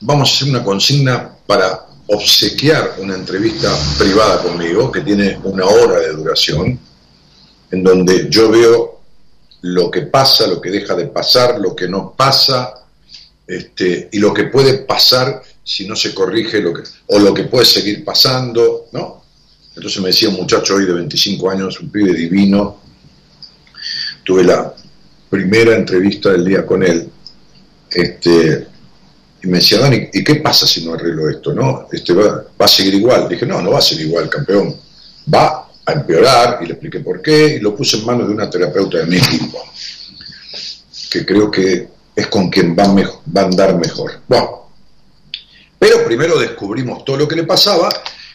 vamos 0.00 0.30
a 0.30 0.32
hacer 0.32 0.48
una 0.48 0.64
consigna 0.64 1.36
para 1.46 1.88
obsequiar 2.06 2.94
una 2.98 3.14
entrevista 3.14 3.70
privada 3.98 4.42
conmigo, 4.42 4.90
que 4.90 5.02
tiene 5.02 5.38
una 5.44 5.66
hora 5.66 6.00
de 6.00 6.12
duración, 6.12 6.80
en 7.70 7.84
donde 7.84 8.30
yo 8.30 8.50
veo 8.50 9.00
lo 9.60 9.90
que 9.90 10.02
pasa, 10.02 10.46
lo 10.46 10.58
que 10.58 10.70
deja 10.70 10.94
de 10.94 11.08
pasar, 11.08 11.60
lo 11.60 11.76
que 11.76 11.86
no 11.86 12.14
pasa, 12.16 12.72
este, 13.46 14.08
y 14.10 14.18
lo 14.18 14.32
que 14.32 14.44
puede 14.44 14.78
pasar 14.78 15.42
si 15.62 15.86
no 15.86 15.94
se 15.94 16.14
corrige, 16.14 16.62
lo 16.62 16.72
que, 16.72 16.82
o 17.08 17.18
lo 17.18 17.34
que 17.34 17.44
puede 17.44 17.66
seguir 17.66 18.02
pasando, 18.06 18.86
¿no? 18.92 19.21
Entonces 19.74 20.00
me 20.00 20.08
decía 20.08 20.28
un 20.28 20.36
muchacho 20.36 20.74
hoy 20.74 20.86
de 20.86 20.92
25 20.92 21.50
años, 21.50 21.80
un 21.80 21.90
pibe 21.90 22.12
divino, 22.12 22.78
tuve 24.24 24.44
la 24.44 24.74
primera 25.30 25.74
entrevista 25.74 26.30
del 26.30 26.44
día 26.44 26.66
con 26.66 26.82
él, 26.82 27.08
este, 27.90 28.66
y 29.42 29.48
me 29.48 29.58
decía, 29.58 29.80
Dani, 29.80 30.08
¿y 30.12 30.22
qué 30.22 30.36
pasa 30.36 30.66
si 30.66 30.84
no 30.84 30.94
arreglo 30.94 31.28
esto? 31.28 31.52
¿No? 31.52 31.88
Este, 31.90 32.12
va, 32.12 32.44
a 32.58 32.68
seguir 32.68 32.94
igual. 32.94 33.28
Dije, 33.28 33.44
no, 33.44 33.60
no 33.60 33.72
va 33.72 33.78
a 33.78 33.82
ser 33.82 34.00
igual, 34.00 34.28
campeón. 34.28 34.76
Va 35.32 35.68
a 35.84 35.92
empeorar 35.92 36.60
y 36.62 36.66
le 36.66 36.72
expliqué 36.74 37.00
por 37.00 37.20
qué 37.20 37.56
y 37.56 37.60
lo 37.60 37.74
puse 37.74 37.96
en 37.96 38.06
manos 38.06 38.28
de 38.28 38.34
una 38.34 38.48
terapeuta 38.48 38.98
de 38.98 39.06
mi 39.06 39.16
equipo, 39.16 39.58
que 41.10 41.26
creo 41.26 41.50
que 41.50 41.88
es 42.14 42.26
con 42.28 42.48
quien 42.50 42.76
va, 42.76 42.86
va 42.86 43.40
a 43.40 43.44
andar 43.44 43.76
mejor. 43.76 44.20
Bueno, 44.28 44.68
pero 45.76 46.04
primero 46.04 46.38
descubrimos 46.38 47.04
todo 47.04 47.16
lo 47.16 47.26
que 47.26 47.34
le 47.34 47.42
pasaba, 47.42 47.88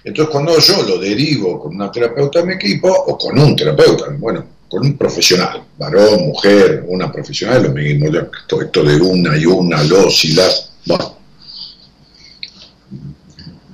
entonces 0.07 0.31
cuando 0.31 0.57
yo 0.57 0.83
lo 0.83 0.97
derivo 0.99 1.59
con 1.59 1.75
una 1.75 1.91
terapeuta 1.91 2.39
de 2.39 2.45
mi 2.45 2.53
equipo 2.53 2.87
o 2.87 3.17
con 3.17 3.37
un 3.37 3.53
terapeuta, 3.57 4.05
bueno, 4.17 4.45
con 4.69 4.85
un 4.85 4.97
profesional, 4.97 5.61
varón, 5.77 6.27
mujer, 6.27 6.85
una 6.87 7.11
profesional, 7.11 7.63
lo 7.63 7.71
mismo, 7.73 8.07
esto, 8.07 8.61
esto 8.61 8.83
de 8.83 8.95
una 9.01 9.35
y 9.35 9.45
una, 9.45 9.83
los 9.83 10.23
y 10.23 10.33
las, 10.33 10.69
bueno. 10.85 11.17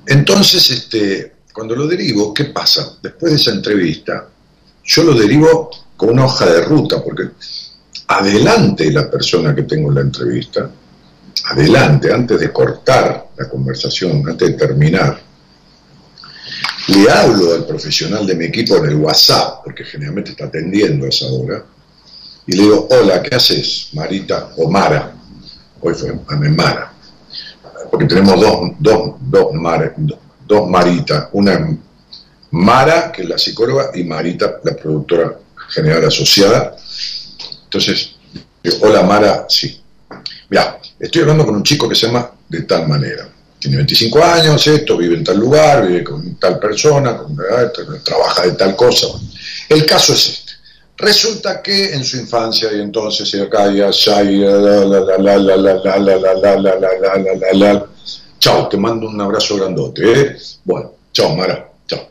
Entonces, 0.07 0.71
este, 0.71 1.33
cuando 1.53 1.75
lo 1.75 1.85
derivo, 1.85 2.33
¿qué 2.33 2.45
pasa? 2.45 2.97
Después 2.99 3.33
de 3.33 3.37
esa 3.37 3.51
entrevista, 3.51 4.27
yo 4.85 5.03
lo 5.03 5.13
derivo 5.13 5.69
con 5.95 6.09
una 6.09 6.25
hoja 6.25 6.47
de 6.47 6.61
ruta, 6.61 7.03
porque 7.03 7.29
adelante 8.07 8.91
la 8.91 9.07
persona 9.07 9.53
que 9.53 9.63
tengo 9.63 9.89
en 9.89 9.95
la 9.95 10.01
entrevista, 10.01 10.67
adelante, 11.45 12.11
antes 12.11 12.39
de 12.39 12.51
cortar 12.51 13.27
la 13.37 13.47
conversación, 13.47 14.27
antes 14.27 14.49
de 14.49 14.53
terminar, 14.55 15.32
le 16.87 17.09
hablo 17.09 17.53
al 17.53 17.65
profesional 17.65 18.27
de 18.27 18.35
mi 18.35 18.45
equipo 18.45 18.77
en 18.77 18.85
el 18.85 18.95
WhatsApp, 18.95 19.63
porque 19.63 19.85
generalmente 19.85 20.31
está 20.31 20.45
atendiendo 20.45 21.05
a 21.05 21.09
esa 21.09 21.27
hora, 21.27 21.63
Y 22.45 22.57
le 22.57 22.63
digo, 22.63 22.87
hola, 22.91 23.23
¿qué 23.23 23.35
haces, 23.35 23.89
Marita? 23.93 24.49
O 24.57 24.69
Mara. 24.69 25.15
Hoy 25.79 25.93
fue 25.93 26.13
Mara. 26.49 26.91
Porque 27.89 28.05
tenemos 28.05 28.39
dos, 28.39 28.71
dos, 28.79 29.15
dos, 29.21 29.51
dos 30.45 30.69
Maritas. 30.69 31.29
Una 31.31 31.77
Mara, 32.51 33.11
que 33.11 33.21
es 33.21 33.29
la 33.29 33.37
psicóloga, 33.37 33.91
y 33.93 34.03
Marita, 34.03 34.59
la 34.63 34.75
productora 34.75 35.39
general 35.69 36.05
asociada. 36.05 36.75
Entonces, 37.63 38.15
hola 38.81 39.03
Mara, 39.03 39.45
sí. 39.47 39.81
Mira, 40.49 40.79
estoy 40.99 41.21
hablando 41.21 41.45
con 41.45 41.55
un 41.55 41.63
chico 41.63 41.87
que 41.87 41.95
se 41.95 42.07
llama 42.07 42.29
de 42.49 42.61
tal 42.63 42.87
manera. 42.87 43.32
Tiene 43.63 43.77
25 43.77 44.21
años, 44.21 44.67
esto, 44.67 44.97
vive 44.97 45.15
en 45.15 45.23
tal 45.23 45.37
lugar, 45.37 45.87
vive 45.87 46.03
con 46.03 46.35
tal 46.35 46.59
persona, 46.59 47.17
trabaja 48.03 48.41
de 48.43 48.51
tal 48.51 48.75
cosa. 48.75 49.07
El 49.69 49.85
caso 49.85 50.11
es 50.11 50.27
este. 50.27 50.51
Resulta 50.97 51.61
que 51.61 51.93
en 51.93 52.03
su 52.03 52.17
infancia 52.17 52.73
y 52.73 52.81
entonces 52.81 53.29
se 53.29 53.47
caía, 53.47 53.89
chao, 58.37 58.67
te 58.67 58.75
mando 58.75 59.07
un 59.07 59.21
abrazo 59.21 59.55
grandote, 59.55 60.11
¿eh? 60.11 60.37
Bueno, 60.65 60.91
chao 61.13 61.33
Mara, 61.33 61.71
chao. 61.87 62.09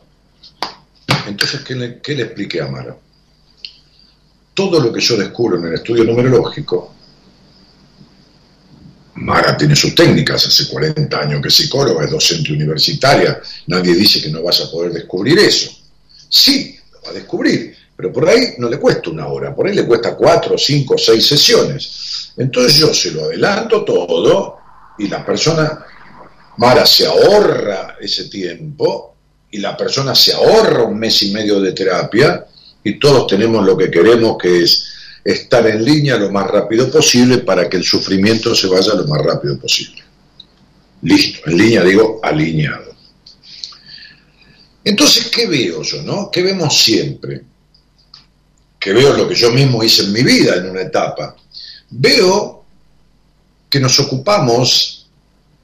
Entonces, 1.27 1.61
¿qué 1.61 1.75
le, 1.75 1.99
¿qué 1.99 2.15
le 2.15 2.23
expliqué 2.23 2.61
a 2.61 2.67
Mara? 2.67 2.97
Todo 4.55 4.79
lo 4.79 4.91
que 4.91 5.01
yo 5.01 5.17
descubro 5.17 5.59
en 5.59 5.67
el 5.67 5.75
estudio 5.75 6.03
numerológico 6.03 6.92
Mara 9.15 9.55
tiene 9.55 9.75
sus 9.75 9.93
técnicas, 9.93 10.47
hace 10.47 10.67
40 10.67 11.19
años 11.19 11.41
que 11.41 11.49
es 11.49 11.53
psicóloga, 11.53 12.03
es 12.03 12.11
docente 12.11 12.51
universitaria, 12.51 13.39
nadie 13.67 13.93
dice 13.93 14.21
que 14.21 14.29
no 14.29 14.41
vas 14.41 14.61
a 14.61 14.71
poder 14.71 14.91
descubrir 14.91 15.37
eso. 15.37 15.69
Sí, 16.29 16.79
lo 16.91 17.01
va 17.01 17.09
a 17.11 17.13
descubrir, 17.13 17.75
pero 17.95 18.11
por 18.11 18.27
ahí 18.27 18.55
no 18.57 18.69
le 18.69 18.79
cuesta 18.79 19.11
una 19.11 19.27
hora, 19.27 19.55
por 19.55 19.67
ahí 19.67 19.75
le 19.75 19.85
cuesta 19.85 20.15
cuatro, 20.15 20.57
cinco, 20.57 20.97
seis 20.97 21.27
sesiones. 21.27 22.31
Entonces 22.37 22.75
yo 22.75 22.93
se 22.93 23.11
lo 23.11 23.25
adelanto 23.25 23.83
todo 23.83 24.57
y 24.97 25.07
la 25.07 25.23
persona, 25.23 25.85
Mara 26.57 26.85
se 26.85 27.05
ahorra 27.05 27.97
ese 27.99 28.25
tiempo 28.25 29.15
y 29.51 29.59
la 29.59 29.77
persona 29.77 30.15
se 30.15 30.33
ahorra 30.33 30.83
un 30.83 30.97
mes 30.97 31.21
y 31.21 31.31
medio 31.31 31.59
de 31.61 31.73
terapia 31.73 32.45
y 32.83 32.99
todos 32.99 33.27
tenemos 33.27 33.63
lo 33.63 33.77
que 33.77 33.91
queremos 33.91 34.37
que 34.41 34.63
es 34.63 34.82
estar 35.23 35.65
en 35.67 35.83
línea 35.83 36.17
lo 36.17 36.31
más 36.31 36.49
rápido 36.49 36.91
posible 36.91 37.39
para 37.39 37.69
que 37.69 37.77
el 37.77 37.83
sufrimiento 37.83 38.53
se 38.53 38.67
vaya 38.67 38.93
lo 38.93 39.07
más 39.07 39.21
rápido 39.21 39.57
posible. 39.57 40.03
Listo, 41.01 41.49
en 41.49 41.57
línea 41.57 41.83
digo 41.83 42.19
alineado. 42.21 42.93
Entonces, 44.83 45.29
¿qué 45.29 45.47
veo 45.47 45.81
yo, 45.81 46.01
no? 46.01 46.29
¿Qué 46.29 46.43
vemos 46.43 46.77
siempre? 46.77 47.43
Que 48.77 48.91
veo 48.91 49.13
lo 49.13 49.27
que 49.27 49.35
yo 49.35 49.51
mismo 49.51 49.81
hice 49.83 50.03
en 50.03 50.11
mi 50.11 50.23
vida 50.23 50.55
en 50.55 50.69
una 50.69 50.81
etapa. 50.81 51.35
Veo 51.89 52.65
que 53.69 53.79
nos 53.79 53.97
ocupamos 53.99 55.07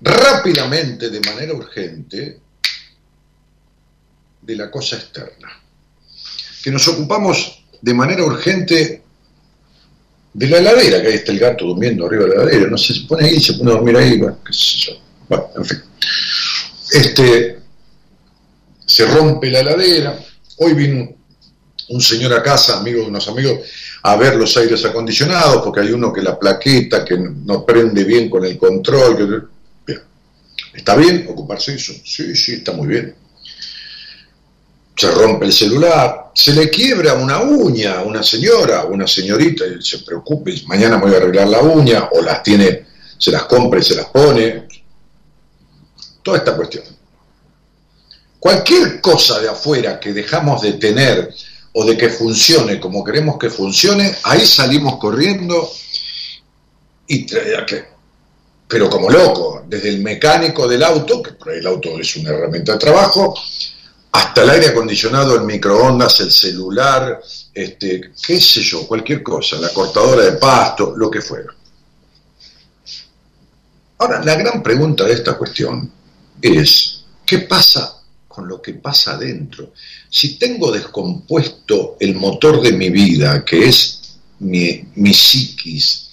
rápidamente, 0.01 1.09
de 1.09 1.19
manera 1.19 1.53
urgente, 1.53 2.39
de 4.41 4.55
la 4.55 4.71
cosa 4.71 4.95
externa. 4.95 5.49
Que 6.63 6.71
nos 6.71 6.87
ocupamos 6.87 7.65
de 7.81 7.93
manera 7.93 8.23
urgente 8.23 9.03
de 10.39 10.47
la 10.47 10.59
heladera, 10.59 11.01
que 11.01 11.07
ahí 11.09 11.15
está 11.15 11.33
el 11.33 11.39
gato 11.39 11.65
durmiendo 11.65 12.05
arriba 12.05 12.23
de 12.23 12.29
la 12.29 12.43
heladera, 12.43 12.67
no 12.69 12.77
sé, 12.77 12.93
se 12.93 13.01
pone 13.01 13.25
ahí, 13.25 13.41
se 13.41 13.55
pone 13.55 13.71
a 13.71 13.73
dormir 13.73 13.97
ahí, 13.97 14.17
bueno, 14.17 14.37
qué 14.45 14.53
sé 14.53 14.77
yo. 14.77 14.91
Bueno, 15.27 15.49
en 15.57 15.65
fin. 15.65 15.79
Este, 16.93 17.59
se 18.85 19.05
rompe 19.05 19.51
la 19.51 19.59
heladera, 19.59 20.17
hoy 20.59 20.73
vino 20.75 21.13
un 21.89 22.01
señor 22.01 22.31
a 22.31 22.41
casa, 22.41 22.77
amigo 22.77 23.01
de 23.01 23.07
unos 23.07 23.27
amigos, 23.27 23.59
a 24.03 24.15
ver 24.15 24.37
los 24.37 24.55
aires 24.55 24.85
acondicionados, 24.85 25.61
porque 25.61 25.81
hay 25.81 25.91
uno 25.91 26.13
que 26.13 26.21
la 26.21 26.39
plaqueta, 26.39 27.03
que 27.03 27.17
no 27.17 27.65
prende 27.65 28.05
bien 28.05 28.29
con 28.29 28.45
el 28.45 28.57
control. 28.57 29.49
¿Está 30.73 30.95
bien 30.95 31.27
ocuparse 31.27 31.75
eso? 31.75 31.91
Sí, 32.05 32.33
sí, 32.33 32.53
está 32.53 32.71
muy 32.71 32.87
bien 32.87 33.13
se 34.99 35.09
rompe 35.11 35.45
el 35.45 35.53
celular, 35.53 36.31
se 36.35 36.51
le 36.51 36.69
quiebra 36.69 37.13
una 37.13 37.39
uña 37.39 37.99
a 37.99 38.01
una 38.01 38.21
señora, 38.21 38.83
una 38.83 39.07
señorita, 39.07 39.63
y 39.65 39.81
se 39.81 39.99
preocupe, 39.99 40.53
mañana 40.65 40.97
me 40.97 41.05
voy 41.05 41.13
a 41.13 41.17
arreglar 41.19 41.47
la 41.47 41.61
uña, 41.61 42.09
o 42.11 42.21
las 42.21 42.43
tiene, 42.43 42.85
se 43.17 43.31
las 43.31 43.43
compra 43.43 43.79
y 43.79 43.83
se 43.83 43.95
las 43.95 44.07
pone. 44.07 44.67
Toda 46.21 46.39
esta 46.39 46.53
cuestión. 46.53 46.83
Cualquier 48.41 48.99
cosa 48.99 49.39
de 49.39 49.47
afuera 49.47 50.01
que 50.01 50.11
dejamos 50.11 50.61
de 50.61 50.73
tener 50.73 51.33
o 51.71 51.85
de 51.85 51.95
que 51.95 52.09
funcione 52.09 52.77
como 52.77 53.01
queremos 53.01 53.37
que 53.37 53.49
funcione, 53.49 54.13
ahí 54.23 54.45
salimos 54.45 54.97
corriendo 54.97 55.71
y 57.07 57.25
pero 58.67 58.89
como 58.89 59.09
loco, 59.09 59.63
desde 59.65 59.87
el 59.87 60.01
mecánico 60.01 60.67
del 60.67 60.83
auto, 60.83 61.23
que 61.23 61.31
el 61.57 61.65
auto 61.65 61.97
es 61.97 62.17
una 62.17 62.31
herramienta 62.31 62.73
de 62.73 62.79
trabajo, 62.79 63.33
hasta 64.19 64.43
el 64.43 64.49
aire 64.49 64.67
acondicionado, 64.67 65.35
el 65.35 65.43
microondas, 65.43 66.19
el 66.19 66.31
celular, 66.31 67.21
este, 67.53 68.11
qué 68.25 68.41
sé 68.41 68.61
yo, 68.61 68.85
cualquier 68.85 69.23
cosa, 69.23 69.57
la 69.57 69.69
cortadora 69.69 70.23
de 70.23 70.33
pasto, 70.33 70.93
lo 70.95 71.09
que 71.09 71.21
fuera. 71.21 71.53
Ahora, 73.97 74.23
la 74.23 74.35
gran 74.35 74.61
pregunta 74.61 75.05
de 75.05 75.13
esta 75.13 75.37
cuestión 75.37 75.89
es, 76.41 77.03
¿qué 77.25 77.39
pasa 77.39 78.01
con 78.27 78.47
lo 78.47 78.61
que 78.61 78.73
pasa 78.73 79.13
adentro? 79.13 79.71
Si 80.09 80.37
tengo 80.37 80.69
descompuesto 80.71 81.95
el 81.99 82.15
motor 82.15 82.61
de 82.61 82.73
mi 82.73 82.89
vida, 82.89 83.45
que 83.45 83.69
es 83.69 84.17
mi, 84.39 84.85
mi 84.95 85.13
psiquis, 85.13 86.09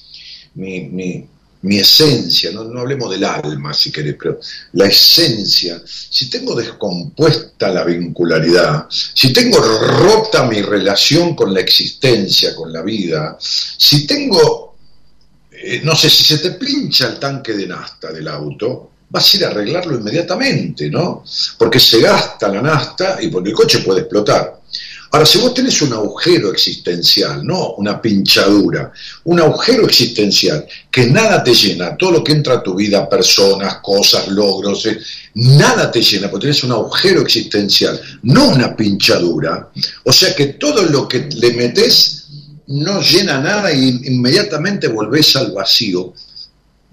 mi, 0.55 0.81
mi, 0.83 1.29
mi 1.67 1.79
esencia, 1.79 2.53
no, 2.53 2.61
hablemos 2.79 3.11
del 3.11 3.25
alma 3.25 3.75
si 3.75 3.91
querés, 3.91 4.15
pero 4.17 4.39
la 4.75 4.87
esencia, 4.87 5.83
si 5.85 6.31
tengo 6.31 6.55
descompuesta 6.55 7.71
la 7.71 7.83
vincularidad, 7.83 8.87
si 8.89 9.33
tengo 9.33 9.59
rota 9.59 10.45
mi 10.45 10.63
relación 10.63 11.35
con 11.35 11.53
la 11.53 11.61
existencia, 11.61 12.55
con 12.55 12.73
la 12.73 12.83
vida, 12.83 13.37
si 13.41 14.07
tengo, 14.07 14.77
eh, 15.51 15.81
no 15.83 15.97
sé, 15.97 16.09
si 16.09 16.23
se 16.23 16.39
te 16.39 16.53
pincha 16.53 17.09
el 17.09 17.19
tanque 17.19 17.55
de 17.55 17.67
nafta 17.67 18.13
del 18.13 18.29
auto, 18.29 18.93
vas 19.09 19.35
a 19.35 19.37
ir 19.37 19.45
a 19.45 19.49
arreglarlo 19.49 19.97
inmediatamente, 19.97 20.89
¿no? 20.89 21.25
Porque 21.59 21.81
se 21.81 22.01
gasta 22.01 22.49
la 22.49 22.63
nafta 22.63 23.19
y 23.21 23.29
porque 23.29 23.51
el 23.51 23.57
coche 23.57 23.81
puede 23.81 24.03
explotar. 24.03 24.61
Ahora, 25.17 25.25
si 25.25 25.39
vos 25.39 25.55
tenés 25.55 25.81
un 25.81 25.95
agujero 25.95 26.53
existencial, 26.53 27.43
no 27.43 27.71
una 27.79 28.03
pinchadura, 28.03 28.93
un 29.25 29.41
agujero 29.41 29.87
existencial 29.87 30.67
que 30.91 31.07
nada 31.07 31.43
te 31.43 31.55
llena, 31.55 31.97
todo 31.97 32.11
lo 32.11 32.23
que 32.23 32.33
entra 32.33 32.57
a 32.57 32.63
tu 32.63 32.75
vida, 32.75 33.09
personas, 33.09 33.77
cosas, 33.77 34.29
logros, 34.29 34.85
eh, 34.85 34.99
nada 35.37 35.91
te 35.91 36.03
llena, 36.03 36.31
porque 36.31 36.49
tenés 36.49 36.63
un 36.65 36.73
agujero 36.73 37.23
existencial, 37.23 37.99
no 38.25 38.49
una 38.49 38.77
pinchadura, 38.77 39.71
o 40.05 40.13
sea 40.13 40.35
que 40.35 40.49
todo 40.49 40.83
lo 40.83 41.09
que 41.09 41.31
le 41.35 41.55
metes 41.55 42.27
no 42.67 43.01
llena 43.01 43.41
nada 43.41 43.71
e 43.71 43.87
inmediatamente 43.87 44.89
volvés 44.89 45.35
al 45.37 45.51
vacío. 45.51 46.13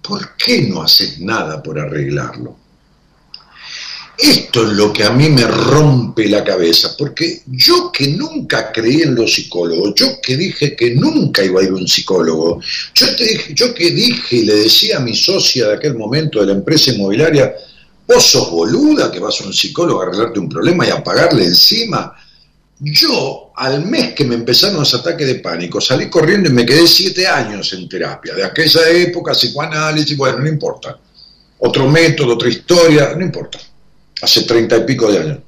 ¿Por 0.02 0.38
qué 0.38 0.62
no 0.62 0.82
haces 0.82 1.20
nada 1.20 1.62
por 1.62 1.78
arreglarlo? 1.78 2.63
Esto 4.18 4.68
es 4.68 4.74
lo 4.74 4.94
que 4.94 5.04
a 5.04 5.10
mí 5.10 5.28
me 5.30 5.44
rompe 5.44 6.30
la 6.30 6.44
cabeza, 6.44 6.96
porque 6.96 7.42
yo 7.48 7.92
que 7.92 8.10
nunca 8.10 8.72
creí 8.72 9.02
en 9.02 9.16
los 9.16 9.34
psicólogos, 9.34 9.96
yo 9.96 10.22
que 10.22 10.38
dije 10.38 10.76
que 10.76 10.92
nunca 10.92 11.44
iba 11.44 11.60
a 11.62 11.64
ir 11.64 11.72
a 11.72 11.74
un 11.74 11.88
psicólogo, 11.88 12.60
yo, 12.94 13.16
te 13.16 13.24
dije, 13.24 13.54
yo 13.56 13.74
que 13.74 13.90
dije 13.90 14.36
y 14.36 14.46
le 14.46 14.56
decía 14.56 14.98
a 14.98 15.00
mi 15.00 15.16
socia 15.16 15.68
de 15.68 15.76
aquel 15.76 15.96
momento 15.96 16.40
de 16.40 16.46
la 16.46 16.52
empresa 16.52 16.92
inmobiliaria, 16.92 17.56
vos 18.08 18.24
sos 18.24 18.52
boluda 18.52 19.12
que 19.12 19.20
vas 19.20 19.42
a 19.42 19.46
un 19.46 19.54
psicólogo 19.54 20.02
a 20.02 20.06
arreglarte 20.06 20.40
un 20.40 20.50
problema 20.50 20.86
y 20.86 20.92
a 20.92 21.04
pagarle 21.04 21.46
encima. 21.46 22.14
Yo, 22.80 23.52
al 23.56 23.84
mes 23.86 24.14
que 24.14 24.26
me 24.26 24.36
empezaron 24.36 24.78
los 24.78 24.94
ataques 24.94 25.26
de 25.26 25.36
pánico, 25.36 25.82
salí 25.82 26.08
corriendo 26.08 26.50
y 26.50 26.54
me 26.54 26.66
quedé 26.68 26.86
siete 26.86 27.26
años 27.26 27.74
en 27.74 27.90
terapia. 27.90 28.36
De 28.36 28.44
aquella 28.44 28.88
época, 28.90 29.32
psicoanálisis, 29.32 30.16
bueno, 30.16 30.40
no 30.40 30.48
importa. 30.48 31.00
Otro 31.60 31.90
método, 31.90 32.36
otra 32.36 32.50
historia, 32.50 33.16
no 33.18 33.26
importa 33.26 33.60
hace 34.24 34.44
treinta 34.44 34.78
y 34.78 34.86
pico 34.86 35.12
de 35.12 35.20
años. 35.20 35.40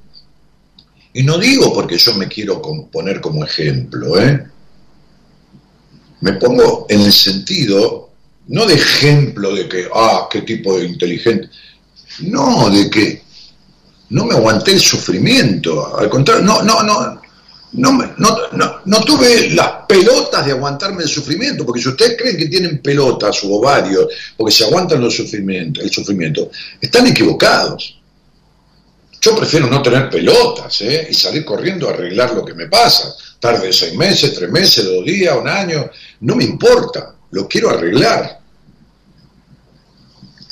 Y 1.14 1.24
no 1.24 1.38
digo 1.38 1.74
porque 1.74 1.98
yo 1.98 2.14
me 2.16 2.28
quiero 2.28 2.62
poner 2.92 3.22
como 3.22 3.46
ejemplo, 3.46 4.20
¿eh? 4.20 4.46
Me 6.20 6.34
pongo 6.34 6.86
en 6.90 7.02
el 7.02 7.14
sentido, 7.14 8.10
no 8.48 8.66
de 8.66 8.74
ejemplo 8.74 9.56
de 9.56 9.70
que, 9.70 9.88
ah, 9.94 10.28
qué 10.30 10.42
tipo 10.42 10.78
de 10.78 10.88
inteligente, 10.88 11.50
no, 12.20 12.70
de 12.70 12.90
que 12.90 13.24
no 14.10 14.26
me 14.26 14.36
aguanté 14.36 14.74
el 14.74 14.82
sufrimiento, 14.82 15.98
al 15.98 16.10
contrario, 16.10 16.44
no, 16.44 16.62
no, 16.62 16.84
no, 16.84 17.22
no, 17.72 18.16
no, 18.18 18.82
no, 18.84 19.02
tuve 19.02 19.52
las 19.52 19.86
pelotas 19.88 20.46
de 20.46 20.52
aguantarme 20.52 21.04
el 21.04 21.10
sufrimiento, 21.10 21.66
porque 21.66 21.82
si 21.82 21.90
ustedes 21.90 22.18
creen 22.18 22.38
que 22.38 22.48
tienen 22.48 22.80
pelotas 22.80 23.42
o 23.46 23.54
ovarios, 23.56 24.08
porque 24.36 24.54
se 24.54 24.66
aguantan 24.66 25.02
los 25.02 25.16
sufrimientos, 25.16 25.84
el 25.84 25.92
sufrimiento, 25.92 26.52
están 26.82 27.08
equivocados. 27.08 28.02
Yo 29.26 29.36
prefiero 29.36 29.66
no 29.66 29.82
tener 29.82 30.08
pelotas 30.08 30.82
¿eh? 30.82 31.08
y 31.10 31.14
salir 31.16 31.44
corriendo 31.44 31.90
a 31.90 31.94
arreglar 31.94 32.36
lo 32.36 32.46
que 32.46 32.54
me 32.54 32.68
pasa. 32.68 33.12
Tarde 33.40 33.74
seis 33.74 33.96
meses, 33.96 34.36
tres 34.36 34.52
meses, 34.52 34.86
dos 34.86 35.04
días, 35.04 35.36
un 35.36 35.48
año, 35.48 35.90
no 36.20 36.36
me 36.36 36.44
importa, 36.44 37.16
lo 37.32 37.48
quiero 37.48 37.72
arreglar. 37.72 38.40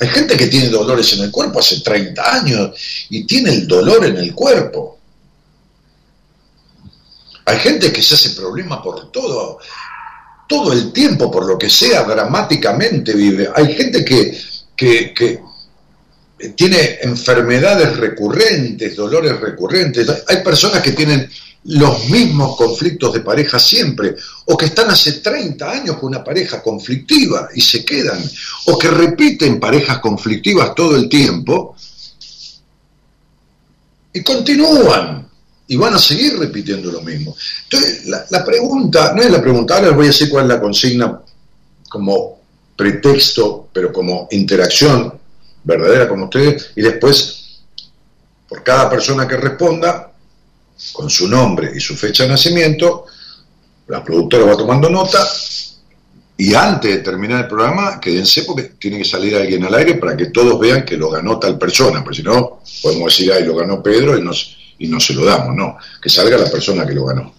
Hay 0.00 0.08
gente 0.08 0.36
que 0.36 0.48
tiene 0.48 0.70
dolores 0.70 1.12
en 1.12 1.22
el 1.22 1.30
cuerpo 1.30 1.60
hace 1.60 1.82
30 1.82 2.34
años 2.34 3.06
y 3.10 3.24
tiene 3.24 3.50
el 3.50 3.68
dolor 3.68 4.06
en 4.06 4.16
el 4.16 4.34
cuerpo. 4.34 4.98
Hay 7.44 7.58
gente 7.60 7.92
que 7.92 8.02
se 8.02 8.16
hace 8.16 8.30
problema 8.30 8.82
por 8.82 9.12
todo, 9.12 9.60
todo 10.48 10.72
el 10.72 10.92
tiempo, 10.92 11.30
por 11.30 11.46
lo 11.46 11.56
que 11.56 11.70
sea, 11.70 12.02
dramáticamente 12.02 13.12
vive. 13.12 13.48
Hay 13.54 13.72
gente 13.72 14.04
que, 14.04 14.36
que, 14.76 15.40
tiene 16.50 16.98
enfermedades 17.02 17.96
recurrentes, 17.96 18.96
dolores 18.96 19.40
recurrentes. 19.40 20.06
Hay 20.26 20.42
personas 20.42 20.82
que 20.82 20.92
tienen 20.92 21.28
los 21.64 22.08
mismos 22.10 22.56
conflictos 22.56 23.12
de 23.14 23.20
pareja 23.20 23.58
siempre, 23.58 24.14
o 24.46 24.56
que 24.56 24.66
están 24.66 24.90
hace 24.90 25.12
30 25.12 25.70
años 25.70 25.96
con 25.96 26.08
una 26.08 26.22
pareja 26.22 26.62
conflictiva 26.62 27.48
y 27.54 27.60
se 27.60 27.84
quedan, 27.84 28.22
o 28.66 28.78
que 28.78 28.90
repiten 28.90 29.58
parejas 29.58 29.98
conflictivas 29.98 30.74
todo 30.74 30.96
el 30.96 31.08
tiempo 31.08 31.74
y 34.12 34.22
continúan 34.22 35.26
y 35.66 35.76
van 35.76 35.94
a 35.94 35.98
seguir 35.98 36.38
repitiendo 36.38 36.92
lo 36.92 37.00
mismo. 37.00 37.34
Entonces, 37.64 38.06
la, 38.06 38.44
pregunta, 38.44 39.14
no 39.14 39.22
es 39.22 39.30
la 39.30 39.40
pregunta, 39.40 39.76
ahora 39.76 39.88
les 39.88 39.96
voy 39.96 40.04
a 40.04 40.08
decir 40.08 40.28
cuál 40.28 40.44
es 40.44 40.48
la 40.50 40.60
consigna 40.60 41.20
como 41.88 42.40
pretexto, 42.76 43.68
pero 43.72 43.92
como 43.92 44.28
interacción 44.30 45.23
verdadera 45.64 46.08
con 46.08 46.22
ustedes, 46.22 46.70
y 46.76 46.82
después, 46.82 47.62
por 48.48 48.62
cada 48.62 48.88
persona 48.88 49.26
que 49.26 49.36
responda, 49.36 50.12
con 50.92 51.08
su 51.08 51.28
nombre 51.28 51.70
y 51.74 51.80
su 51.80 51.96
fecha 51.96 52.24
de 52.24 52.30
nacimiento, 52.30 53.06
la 53.86 54.02
productora 54.02 54.44
va 54.44 54.56
tomando 54.56 54.88
nota 54.90 55.24
y 56.36 56.52
antes 56.54 56.90
de 56.90 56.98
terminar 56.98 57.42
el 57.42 57.48
programa, 57.48 58.00
quédense 58.00 58.42
porque 58.42 58.72
tiene 58.78 58.98
que 58.98 59.04
salir 59.04 59.36
alguien 59.36 59.64
al 59.64 59.74
aire 59.74 59.94
para 59.94 60.16
que 60.16 60.26
todos 60.26 60.58
vean 60.58 60.84
que 60.84 60.96
lo 60.96 61.10
ganó 61.10 61.38
tal 61.38 61.56
persona, 61.56 62.02
porque 62.02 62.18
si 62.18 62.22
no, 62.24 62.60
podemos 62.82 63.06
decir, 63.16 63.32
ay, 63.32 63.44
lo 63.44 63.54
ganó 63.54 63.80
Pedro 63.82 64.18
y 64.18 64.22
no, 64.22 64.32
y 64.78 64.88
no 64.88 64.98
se 64.98 65.14
lo 65.14 65.24
damos, 65.24 65.54
no, 65.54 65.76
que 66.02 66.08
salga 66.08 66.36
la 66.36 66.50
persona 66.50 66.84
que 66.84 66.92
lo 66.92 67.04
ganó. 67.04 67.32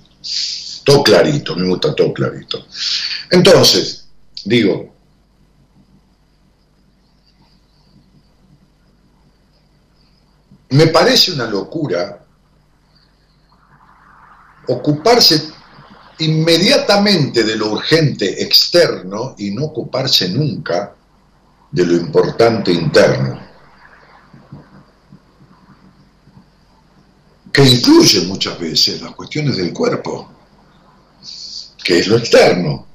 Todo 0.85 1.03
clarito, 1.03 1.55
me 1.57 1.67
gusta 1.67 1.93
todo 1.93 2.13
clarito. 2.13 2.67
Entonces, 3.29 4.05
digo, 4.45 4.94
me 10.75 10.87
parece 10.87 11.31
una 11.31 11.45
locura 11.45 12.21
ocuparse 14.67 15.49
inmediatamente 16.19 17.43
de 17.43 17.55
lo 17.55 17.71
urgente 17.71 18.43
externo 18.43 19.35
y 19.37 19.51
no 19.51 19.65
ocuparse 19.65 20.29
nunca 20.29 20.93
de 21.71 21.85
lo 21.85 21.93
importante 21.95 22.71
interno, 22.73 23.39
que 27.53 27.63
incluye 27.63 28.25
muchas 28.27 28.59
veces 28.59 29.01
las 29.01 29.15
cuestiones 29.15 29.55
del 29.55 29.71
cuerpo, 29.71 30.29
que 31.83 31.99
es 31.99 32.07
lo 32.07 32.17
externo, 32.17 32.85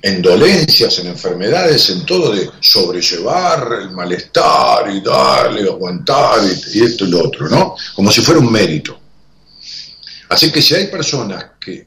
en 0.00 0.22
dolencias, 0.22 0.98
en 1.00 1.08
enfermedades, 1.08 1.90
en 1.90 2.06
todo 2.06 2.32
de 2.32 2.48
sobrellevar 2.60 3.80
el 3.82 3.90
malestar 3.90 4.90
y 4.94 5.00
darle, 5.00 5.62
aguantar 5.62 6.40
y, 6.72 6.82
esto 6.82 7.04
y 7.04 7.10
lo 7.10 7.24
otro, 7.24 7.48
¿no? 7.48 7.74
Como 7.94 8.12
si 8.12 8.20
fuera 8.20 8.40
un 8.40 8.50
mérito. 8.50 8.98
Así 10.28 10.52
que 10.52 10.62
si 10.62 10.74
hay 10.74 10.86
personas 10.86 11.52
que 11.58 11.86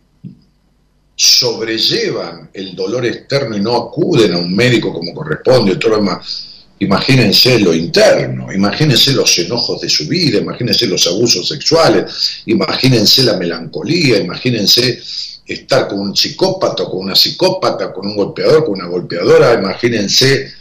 sobrellevan 1.15 2.50
el 2.54 2.76
dolor 2.76 3.06
externo 3.06 3.56
y 3.56 3.62
no 3.62 3.76
acuden 3.76 4.34
a 4.34 4.39
un 4.39 4.54
médico 4.56 4.91
como 4.91 5.13
corresponde, 5.13 5.76
todo 5.76 5.91
lo 5.91 5.97
demás, 5.97 6.65
imagínense 6.80 7.60
lo 7.60 7.74
interno, 7.74 8.52
imagínense 8.52 9.13
los 9.13 9.38
enojos 9.38 9.80
de 9.82 9.88
su 9.88 10.08
vida, 10.08 10.39
imagínense 10.39 10.88
los 10.88 11.06
abusos 11.06 11.47
sexuales, 11.47 12.41
imagínense 12.47 13.24
la 13.24 13.38
melancolía, 13.38 14.17
imagínense 14.17 15.00
estar 15.54 15.88
con 15.88 16.00
un 16.00 16.16
psicópata, 16.16 16.86
con 16.86 17.00
una 17.00 17.16
psicópata, 17.16 17.92
con 17.94 18.08
un 18.08 18.16
golpeador, 18.16 18.66
con 18.66 18.74
una 18.74 18.88
golpeadora, 18.88 19.54
imagínense 19.54 20.54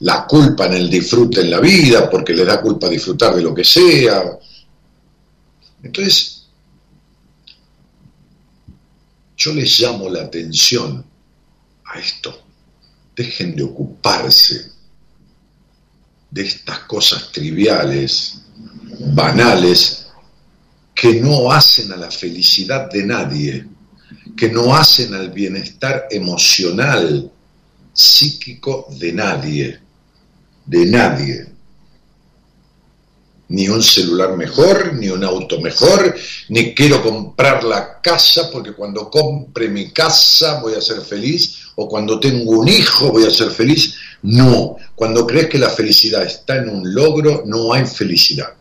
la 0.00 0.26
culpa 0.26 0.66
en 0.66 0.74
el 0.74 0.90
disfrute 0.90 1.40
en 1.40 1.50
la 1.50 1.60
vida, 1.60 2.08
porque 2.08 2.32
le 2.32 2.44
da 2.44 2.60
culpa 2.60 2.88
disfrutar 2.88 3.34
de 3.34 3.42
lo 3.42 3.54
que 3.54 3.64
sea. 3.64 4.22
Entonces, 5.82 6.46
yo 9.36 9.54
les 9.54 9.78
llamo 9.78 10.08
la 10.08 10.22
atención 10.22 11.04
a 11.84 11.98
esto. 11.98 12.42
Dejen 13.14 13.54
de 13.56 13.62
ocuparse 13.62 14.72
de 16.30 16.42
estas 16.42 16.80
cosas 16.80 17.30
triviales, 17.32 18.42
banales, 19.14 20.06
que 20.94 21.20
no 21.20 21.50
hacen 21.50 21.92
a 21.92 21.96
la 21.96 22.10
felicidad 22.10 22.90
de 22.90 23.04
nadie, 23.04 23.66
que 24.40 24.48
no 24.48 24.74
hacen 24.74 25.12
al 25.12 25.30
bienestar 25.30 26.06
emocional, 26.10 27.30
psíquico 27.92 28.86
de 28.98 29.12
nadie, 29.12 29.78
de 30.64 30.86
nadie 30.86 31.46
ni 33.50 33.68
un 33.68 33.82
celular 33.82 34.36
mejor, 34.36 34.94
ni 34.94 35.08
un 35.08 35.24
auto 35.24 35.60
mejor, 35.60 36.14
ni 36.50 36.72
quiero 36.72 37.02
comprar 37.02 37.64
la 37.64 38.00
casa 38.00 38.48
porque 38.50 38.72
cuando 38.72 39.10
compre 39.10 39.68
mi 39.68 39.90
casa 39.90 40.60
voy 40.60 40.74
a 40.74 40.80
ser 40.80 41.00
feliz, 41.00 41.56
o 41.74 41.88
cuando 41.88 42.20
tengo 42.20 42.60
un 42.60 42.68
hijo 42.68 43.10
voy 43.10 43.26
a 43.26 43.30
ser 43.30 43.50
feliz. 43.50 43.96
No, 44.22 44.76
cuando 44.94 45.26
crees 45.26 45.48
que 45.48 45.58
la 45.58 45.68
felicidad 45.68 46.22
está 46.22 46.58
en 46.58 46.68
un 46.68 46.94
logro, 46.94 47.42
no 47.44 47.72
hay 47.72 47.86
felicidad. 47.86 48.54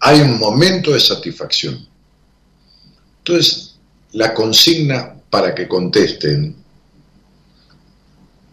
Hay 0.00 0.20
un 0.20 0.38
momento 0.38 0.92
de 0.92 1.00
satisfacción. 1.00 1.86
Entonces, 3.18 3.76
la 4.12 4.34
consigna 4.34 5.14
para 5.28 5.54
que 5.54 5.68
contesten 5.68 6.56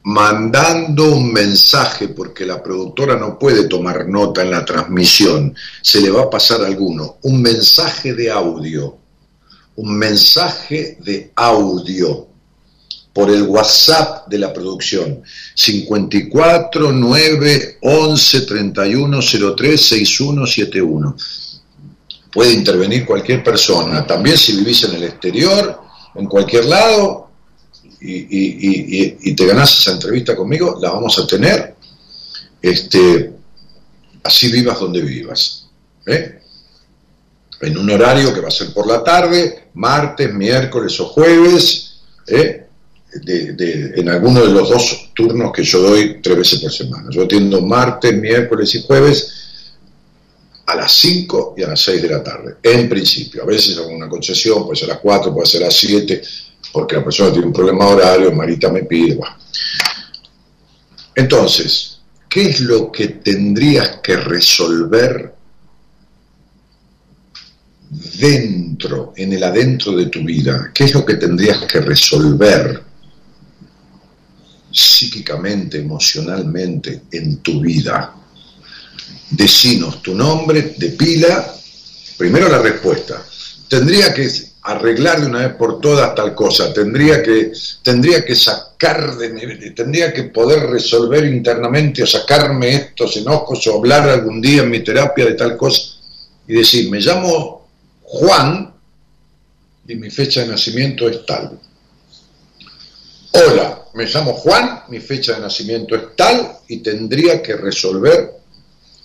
mandando 0.03 1.15
un 1.15 1.33
mensaje, 1.33 2.07
porque 2.07 2.45
la 2.45 2.63
productora 2.63 3.17
no 3.17 3.37
puede 3.37 3.67
tomar 3.67 4.07
nota 4.07 4.41
en 4.41 4.51
la 4.51 4.63
transmisión, 4.63 5.53
se 5.81 5.99
le 5.99 6.09
va 6.09 6.23
a 6.23 6.29
pasar 6.29 6.63
alguno, 6.63 7.17
un 7.23 7.41
mensaje 7.41 8.13
de 8.13 8.31
audio, 8.31 8.97
un 9.75 9.97
mensaje 9.97 10.97
de 11.01 11.33
audio 11.35 12.27
por 13.17 13.31
el 13.31 13.41
WhatsApp 13.41 14.27
de 14.27 14.37
la 14.37 14.53
producción, 14.53 15.23
54 15.55 16.91
9 16.91 17.79
11 17.81 18.41
31 18.41 19.19
03 19.57 19.81
6171. 19.81 21.17
Puede 22.31 22.53
intervenir 22.53 23.07
cualquier 23.07 23.43
persona, 23.43 24.05
también 24.05 24.37
si 24.37 24.55
vivís 24.57 24.83
en 24.83 24.93
el 24.93 25.05
exterior, 25.05 25.81
en 26.13 26.27
cualquier 26.27 26.65
lado, 26.65 27.31
y, 27.99 29.33
te 29.33 29.45
ganas 29.47 29.79
esa 29.79 29.93
entrevista 29.93 30.35
conmigo, 30.35 30.77
la 30.79 30.91
vamos 30.91 31.17
a 31.17 31.25
tener. 31.25 31.73
Este, 32.61 33.33
así 34.23 34.51
vivas 34.51 34.79
donde 34.79 35.01
vivas. 35.01 35.65
¿eh? 36.05 36.39
En 37.61 37.79
un 37.79 37.89
horario 37.89 38.31
que 38.31 38.41
va 38.41 38.49
a 38.49 38.51
ser 38.51 38.71
por 38.75 38.85
la 38.85 39.03
tarde, 39.03 39.69
martes, 39.73 40.31
miércoles 40.31 40.99
o 40.99 41.05
jueves, 41.05 41.95
¿eh? 42.27 42.66
En 43.13 44.09
alguno 44.09 44.41
de 44.41 44.51
los 44.51 44.69
dos 44.69 45.11
turnos 45.13 45.51
que 45.51 45.63
yo 45.63 45.81
doy 45.81 46.21
tres 46.21 46.37
veces 46.37 46.61
por 46.61 46.71
semana. 46.71 47.09
Yo 47.09 47.23
atiendo 47.23 47.61
martes, 47.61 48.13
miércoles 48.13 48.75
y 48.75 48.81
jueves 48.83 49.33
a 50.67 50.75
las 50.75 50.91
5 50.93 51.55
y 51.57 51.63
a 51.63 51.69
las 51.69 51.81
6 51.81 52.01
de 52.01 52.09
la 52.09 52.21
tarde, 52.21 52.55
en 52.61 52.89
principio. 52.89 53.43
A 53.43 53.45
veces 53.45 53.77
hago 53.77 53.87
una 53.87 54.09
concesión, 54.09 54.65
puede 54.65 54.77
ser 54.77 54.91
a 54.91 54.93
las 54.95 55.01
4, 55.01 55.33
puede 55.33 55.47
ser 55.47 55.63
a 55.63 55.67
las 55.67 55.75
7, 55.75 56.21
porque 56.73 56.97
la 56.97 57.03
persona 57.03 57.31
tiene 57.31 57.47
un 57.47 57.53
problema 57.53 57.87
horario, 57.87 58.33
Marita 58.33 58.69
me 58.69 58.83
pide. 58.83 59.17
Entonces, 61.15 61.99
¿qué 62.27 62.49
es 62.49 62.59
lo 62.59 62.91
que 62.91 63.07
tendrías 63.07 63.99
que 64.03 64.17
resolver 64.17 65.33
dentro, 68.19 69.13
en 69.15 69.33
el 69.33 69.43
adentro 69.43 69.93
de 69.93 70.07
tu 70.07 70.21
vida? 70.23 70.71
¿Qué 70.73 70.83
es 70.83 70.93
lo 70.93 71.05
que 71.05 71.15
tendrías 71.15 71.59
que 71.63 71.79
resolver 71.79 72.86
psíquicamente, 74.77 75.79
emocionalmente 75.79 77.03
en 77.11 77.37
tu 77.37 77.61
vida? 77.61 78.13
Decinos 79.29 80.01
tu 80.01 80.15
nombre 80.15 80.75
de 80.77 80.89
pila, 80.89 81.53
primero 82.17 82.49
la 82.49 82.59
respuesta. 82.59 83.25
Tendría 83.67 84.13
que 84.13 84.29
arreglar 84.67 85.21
de 85.21 85.27
una 85.27 85.47
vez 85.47 85.55
por 85.55 85.79
todas 85.79 86.13
tal 86.13 86.35
cosa, 86.35 86.73
tendría 86.73 87.23
que, 87.23 87.51
tendría 87.81 88.25
que 88.25 88.35
sacar 88.35 89.15
de 89.15 89.73
tendría 89.75 90.13
que 90.13 90.23
poder 90.23 90.69
resolver 90.69 91.25
internamente 91.25 92.03
o 92.03 92.07
sacarme 92.07 92.75
estos 92.75 93.15
enojos 93.17 93.65
o 93.67 93.77
hablar 93.77 94.09
algún 94.09 94.41
día 94.41 94.63
en 94.63 94.69
mi 94.69 94.81
terapia 94.81 95.25
de 95.25 95.33
tal 95.33 95.55
cosa 95.55 95.81
y 96.47 96.53
decir, 96.55 96.89
me 96.89 96.99
llamo 96.99 97.67
Juan 98.03 98.73
y 99.87 99.95
mi 99.95 100.09
fecha 100.09 100.41
de 100.41 100.47
nacimiento 100.47 101.07
es 101.07 101.25
tal. 101.25 101.59
Hola, 103.31 103.85
me 103.97 104.05
llamo 104.05 104.33
Juan, 104.33 104.83
mi 104.89 104.99
fecha 104.99 105.33
de 105.33 105.41
nacimiento 105.41 105.95
es 105.95 106.15
tal 106.15 106.59
y 106.67 106.77
tendría 106.77 107.41
que 107.41 107.55
resolver 107.55 108.31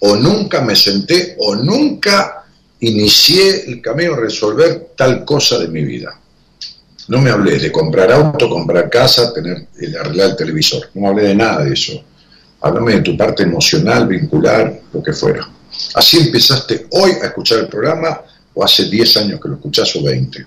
o 0.00 0.16
nunca 0.16 0.60
me 0.60 0.76
senté 0.76 1.34
o 1.38 1.54
nunca 1.56 2.44
inicié 2.80 3.70
el 3.70 3.80
camino 3.80 4.12
a 4.12 4.20
resolver 4.20 4.92
tal 4.94 5.24
cosa 5.24 5.58
de 5.58 5.68
mi 5.68 5.82
vida. 5.82 6.20
No 7.08 7.22
me 7.22 7.30
hablé 7.30 7.58
de 7.58 7.72
comprar 7.72 8.12
auto, 8.12 8.50
comprar 8.50 8.90
casa, 8.90 9.32
tener, 9.32 9.66
arreglar 9.98 10.30
el 10.30 10.36
televisor. 10.36 10.90
No 10.94 11.08
hablé 11.08 11.28
de 11.28 11.34
nada 11.36 11.64
de 11.64 11.72
eso. 11.72 11.92
Háblame 12.60 12.96
de 12.96 13.00
tu 13.00 13.16
parte 13.16 13.44
emocional, 13.44 14.06
vincular, 14.06 14.78
lo 14.92 15.02
que 15.02 15.14
fuera. 15.14 15.48
Así 15.94 16.18
empezaste 16.18 16.86
hoy 16.90 17.12
a 17.22 17.26
escuchar 17.26 17.60
el 17.60 17.68
programa 17.68 18.20
o 18.54 18.62
hace 18.62 18.84
10 18.84 19.16
años 19.16 19.40
que 19.40 19.48
lo 19.48 19.54
escuchás 19.54 19.96
o 19.96 20.02
20. 20.02 20.46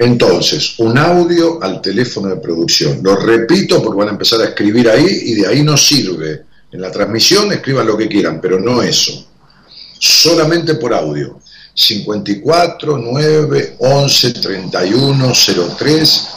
Entonces, 0.00 0.78
un 0.78 0.96
audio 0.96 1.62
al 1.62 1.80
teléfono 1.80 2.28
de 2.28 2.36
producción. 2.36 3.00
Lo 3.02 3.16
repito 3.16 3.82
porque 3.82 3.98
van 3.98 4.08
a 4.08 4.12
empezar 4.12 4.40
a 4.40 4.46
escribir 4.46 4.88
ahí 4.88 5.06
y 5.06 5.34
de 5.34 5.46
ahí 5.46 5.62
no 5.62 5.76
sirve. 5.76 6.44
En 6.72 6.80
la 6.80 6.90
transmisión 6.90 7.52
escriban 7.52 7.86
lo 7.86 7.96
que 7.96 8.08
quieran, 8.08 8.40
pero 8.40 8.58
no 8.58 8.82
eso 8.82 9.26
solamente 10.00 10.74
por 10.74 10.94
audio. 10.94 11.38
54 11.74 12.98
9 12.98 13.76
11 13.78 14.32
31 14.32 15.32
03 15.78 16.28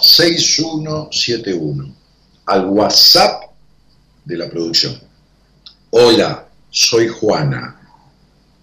6171 0.00 1.94
al 2.46 2.66
WhatsApp 2.66 3.42
de 4.24 4.36
la 4.36 4.48
producción. 4.48 4.98
Hola, 5.90 6.48
soy 6.70 7.08
Juana. 7.08 7.76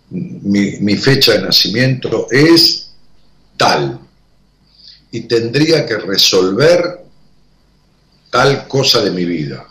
Mi, 0.09 0.77
mi 0.79 0.95
fecha 0.95 1.33
de 1.33 1.41
nacimiento 1.41 2.27
es 2.31 2.89
tal 3.57 3.99
y 5.11 5.21
tendría 5.21 5.85
que 5.85 5.97
resolver 5.97 7.03
tal 8.29 8.67
cosa 8.67 9.03
de 9.03 9.11
mi 9.11 9.25
vida. 9.25 9.65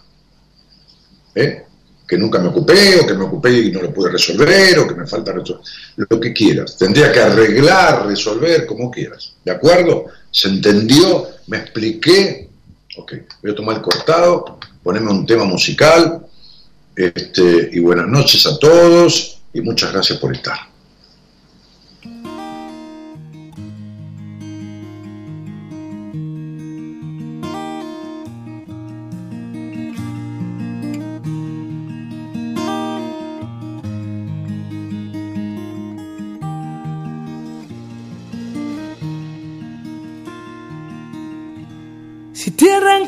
¿Eh? 1.35 1.67
que 2.07 2.17
nunca 2.17 2.39
me 2.39 2.49
ocupé, 2.49 3.01
o 3.01 3.07
que 3.07 3.15
me 3.15 3.25
ocupé 3.25 3.53
y 3.53 3.73
no 3.73 3.83
lo 3.83 3.93
pude 3.93 4.13
resolver, 4.13 4.79
o 4.79 4.87
que 4.87 4.95
me 4.95 5.07
falta 5.07 5.33
resolver, 5.33 5.65
lo 5.97 6.21
que 6.21 6.33
quieras. 6.33 6.77
Tendría 6.77 7.11
que 7.11 7.21
arreglar, 7.21 8.07
resolver, 8.07 8.65
como 8.65 8.91
quieras. 8.91 9.35
¿De 9.45 9.51
acuerdo? 9.51 10.07
¿Se 10.31 10.49
entendió? 10.49 11.27
¿Me 11.49 11.59
expliqué? 11.59 12.49
Ok, 12.97 13.13
voy 13.43 13.53
a 13.53 13.55
tomar 13.55 13.77
el 13.77 13.83
cortado, 13.83 14.59
ponerme 14.83 15.11
un 15.11 15.27
tema 15.27 15.45
musical, 15.45 16.25
este, 16.95 17.71
y 17.73 17.81
buenas 17.81 18.07
noches 18.07 18.47
a 18.47 18.57
todos, 18.59 19.41
y 19.53 19.61
muchas 19.61 19.93
gracias 19.93 20.19
por 20.19 20.35
estar. 20.35 20.76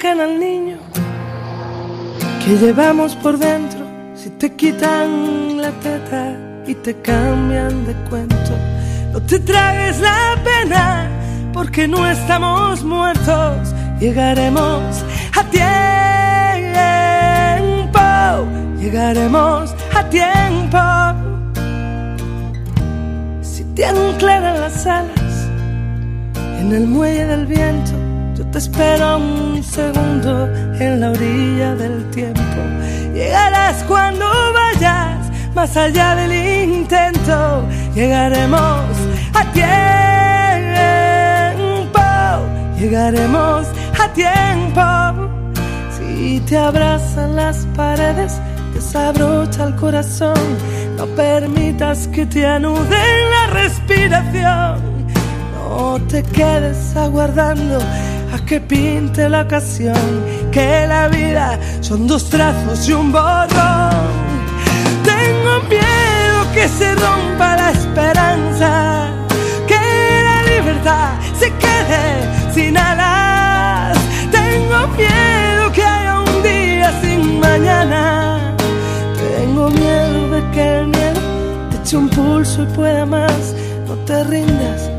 Al 0.07 0.39
niño 0.39 0.77
que 2.45 2.57
llevamos 2.57 3.17
por 3.17 3.37
dentro, 3.37 3.85
si 4.15 4.31
te 4.31 4.55
quitan 4.55 5.61
la 5.61 5.73
teta 5.81 6.37
y 6.67 6.75
te 6.75 6.95
cambian 7.01 7.85
de 7.85 7.95
cuento, 8.09 8.53
no 9.13 9.21
te 9.23 9.41
tragues 9.41 9.99
la 10.01 10.37
pena 10.45 11.11
porque 11.53 11.89
no 11.89 12.09
estamos 12.09 12.85
muertos, 12.85 13.75
llegaremos 13.99 15.05
a 15.37 15.43
tiempo, 15.51 15.67
llegaremos 18.79 19.75
a 19.97 20.09
tiempo. 20.11 20.79
Si 23.43 23.65
te 23.75 23.85
anclan 23.85 24.61
las 24.61 24.87
alas 24.87 25.49
en 26.61 26.73
el 26.73 26.87
muelle 26.87 27.27
del 27.27 27.47
viento, 27.47 28.08
te 28.53 28.59
espero 28.59 29.19
un 29.19 29.63
segundo 29.63 30.47
en 30.79 31.01
la 31.01 31.11
orilla 31.11 31.75
del 31.75 32.09
tiempo. 32.11 32.41
Llegarás 33.13 33.85
cuando 33.85 34.27
vayas 34.53 35.31
más 35.55 35.77
allá 35.77 36.15
del 36.15 36.33
intento. 36.71 37.65
Llegaremos 37.95 38.85
a 39.35 39.45
tiempo. 39.53 39.69
Llegaremos 42.79 43.67
a 43.99 44.09
tiempo. 44.13 44.83
Si 45.97 46.41
te 46.41 46.57
abrazan 46.57 47.37
las 47.37 47.67
paredes, 47.77 48.41
desabrocha 48.73 49.65
el 49.65 49.75
corazón. 49.77 50.39
No 50.97 51.07
permitas 51.07 52.09
que 52.09 52.25
te 52.25 52.47
anuden 52.47 53.31
la 53.31 53.47
respiración. 53.53 54.99
No 55.55 55.99
te 56.09 56.23
quedes 56.23 56.97
aguardando 56.97 57.79
que 58.49 58.61
pinte 58.61 59.29
la 59.29 59.43
ocasión, 59.43 60.25
que 60.51 60.87
la 60.87 61.09
vida 61.09 61.61
son 61.83 62.07
dos 62.07 62.31
trazos 62.31 62.89
y 62.89 62.93
un 62.95 63.13
borrón. 63.13 64.09
Tengo 65.05 65.61
miedo 65.69 66.53
que 66.55 66.67
se 66.67 66.95
rompa 66.95 67.57
la 67.57 67.71
esperanza, 67.73 69.11
que 69.67 70.23
la 70.29 70.43
libertad 70.51 71.11
se 71.39 71.53
quede 71.63 72.55
sin 72.55 72.79
alas. 72.79 73.99
Tengo 74.31 74.89
miedo 74.97 75.73
que 75.75 75.83
haya 75.83 76.21
un 76.21 76.43
día 76.43 77.01
sin 77.03 77.41
mañana. 77.41 78.55
Tengo 79.37 79.69
miedo 79.69 80.31
de 80.31 80.51
que 80.53 80.79
el 80.79 80.87
miedo 80.87 81.21
te 81.71 81.77
eche 81.77 81.97
un 81.99 82.09
pulso 82.09 82.63
y 82.63 82.67
pueda 82.67 83.05
más. 83.05 83.55
No 83.87 83.95
te 84.07 84.25
rindas 84.25 84.98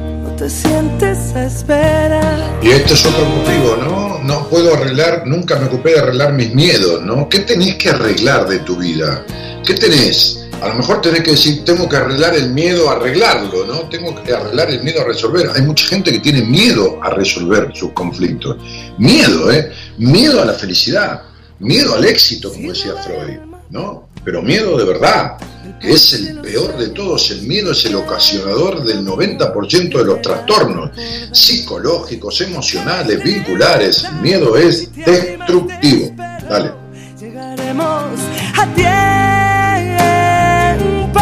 Y 2.61 2.69
este 2.69 2.93
es 2.93 3.05
otro 3.05 3.25
motivo, 3.25 3.75
¿no? 3.77 4.19
No 4.23 4.47
puedo 4.47 4.73
arreglar, 4.73 5.23
nunca 5.25 5.57
me 5.57 5.65
ocupé 5.65 5.91
de 5.91 5.99
arreglar 5.99 6.33
mis 6.33 6.53
miedos, 6.53 7.01
¿no? 7.01 7.27
¿Qué 7.27 7.39
tenés 7.39 7.75
que 7.75 7.89
arreglar 7.89 8.47
de 8.47 8.59
tu 8.59 8.77
vida? 8.77 9.25
¿Qué 9.65 9.73
tenés? 9.73 10.45
A 10.61 10.69
lo 10.69 10.75
mejor 10.75 11.01
tenés 11.01 11.23
que 11.23 11.31
decir, 11.31 11.63
tengo 11.65 11.87
que 11.87 11.97
arreglar 11.97 12.35
el 12.35 12.51
miedo 12.51 12.89
a 12.89 12.93
arreglarlo, 12.93 13.65
¿no? 13.65 13.89
Tengo 13.89 14.15
que 14.23 14.33
arreglar 14.33 14.69
el 14.69 14.83
miedo 14.83 15.01
a 15.01 15.05
resolver. 15.05 15.49
Hay 15.55 15.61
mucha 15.61 15.85
gente 15.87 16.11
que 16.11 16.19
tiene 16.19 16.41
miedo 16.41 16.99
a 17.01 17.09
resolver 17.09 17.71
sus 17.73 17.91
conflictos. 17.93 18.57
Miedo, 18.97 19.51
¿eh? 19.51 19.71
Miedo 19.97 20.41
a 20.41 20.45
la 20.45 20.53
felicidad, 20.53 21.21
miedo 21.59 21.95
al 21.95 22.05
éxito, 22.05 22.51
como 22.51 22.69
decía 22.69 22.93
Freud, 23.03 23.48
¿no? 23.69 24.09
Pero 24.23 24.41
miedo 24.41 24.77
de 24.77 24.85
verdad 24.85 25.37
que 25.79 25.91
es 25.91 26.13
el 26.13 26.39
peor 26.41 26.77
de 26.77 26.89
todos. 26.89 27.31
El 27.31 27.43
miedo 27.43 27.71
es 27.71 27.85
el 27.85 27.95
ocasionador 27.95 28.83
del 28.83 29.05
90% 29.05 29.97
de 29.97 30.05
los 30.05 30.21
trastornos 30.21 30.91
psicológicos, 31.31 32.41
emocionales, 32.41 33.23
vinculares. 33.23 34.03
El 34.03 34.15
miedo 34.21 34.57
es 34.57 34.93
destructivo. 34.93 36.13
Dale. 36.49 36.71
Llegaremos 37.19 38.19
a 38.57 38.65
tiempo, 41.03 41.21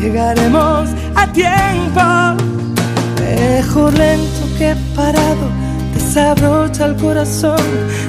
llegaremos 0.00 0.88
a 1.14 1.32
tiempo. 1.32 2.48
Lento 3.78 4.46
que 4.58 4.74
parado, 4.96 5.48
desabrocha 6.08 6.86
el 6.86 6.96
corazón. 6.96 7.60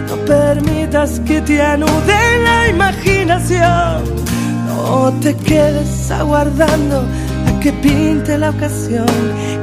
No 0.07 0.15
permitas 0.25 1.19
que 1.21 1.41
te 1.41 1.61
anude 1.61 2.39
la 2.43 2.69
imaginación 2.69 4.19
no 4.65 5.13
te 5.21 5.35
quedes 5.35 6.09
aguardando 6.09 7.03
a 7.47 7.59
que 7.59 7.71
pinte 7.73 8.37
la 8.37 8.51
ocasión, 8.51 9.05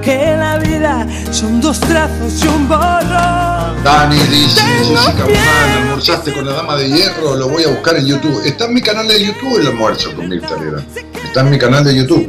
que 0.02 0.36
la 0.36 0.58
vida 0.58 1.06
son 1.30 1.60
dos 1.60 1.80
trazos 1.80 2.44
y 2.44 2.48
un 2.48 2.68
borrón. 2.68 3.82
Dani 3.82 4.18
dice, 4.30 4.60
Jessica 4.60 5.24
almorzaste 5.80 6.32
con 6.32 6.46
la 6.46 6.52
dama 6.52 6.76
de 6.76 6.88
hierro, 6.88 7.34
lo 7.34 7.48
voy 7.48 7.64
a 7.64 7.68
buscar 7.68 7.96
en 7.96 8.06
YouTube. 8.06 8.44
Está 8.44 8.66
en 8.66 8.74
mi 8.74 8.82
canal 8.82 9.08
de 9.08 9.24
YouTube 9.24 9.58
el 9.58 9.66
almuerzo 9.68 10.14
con 10.14 10.32
Herrera. 10.32 10.84
Está 11.24 11.40
en 11.40 11.50
mi 11.50 11.58
canal 11.58 11.84
de 11.84 11.96
YouTube. 11.96 12.28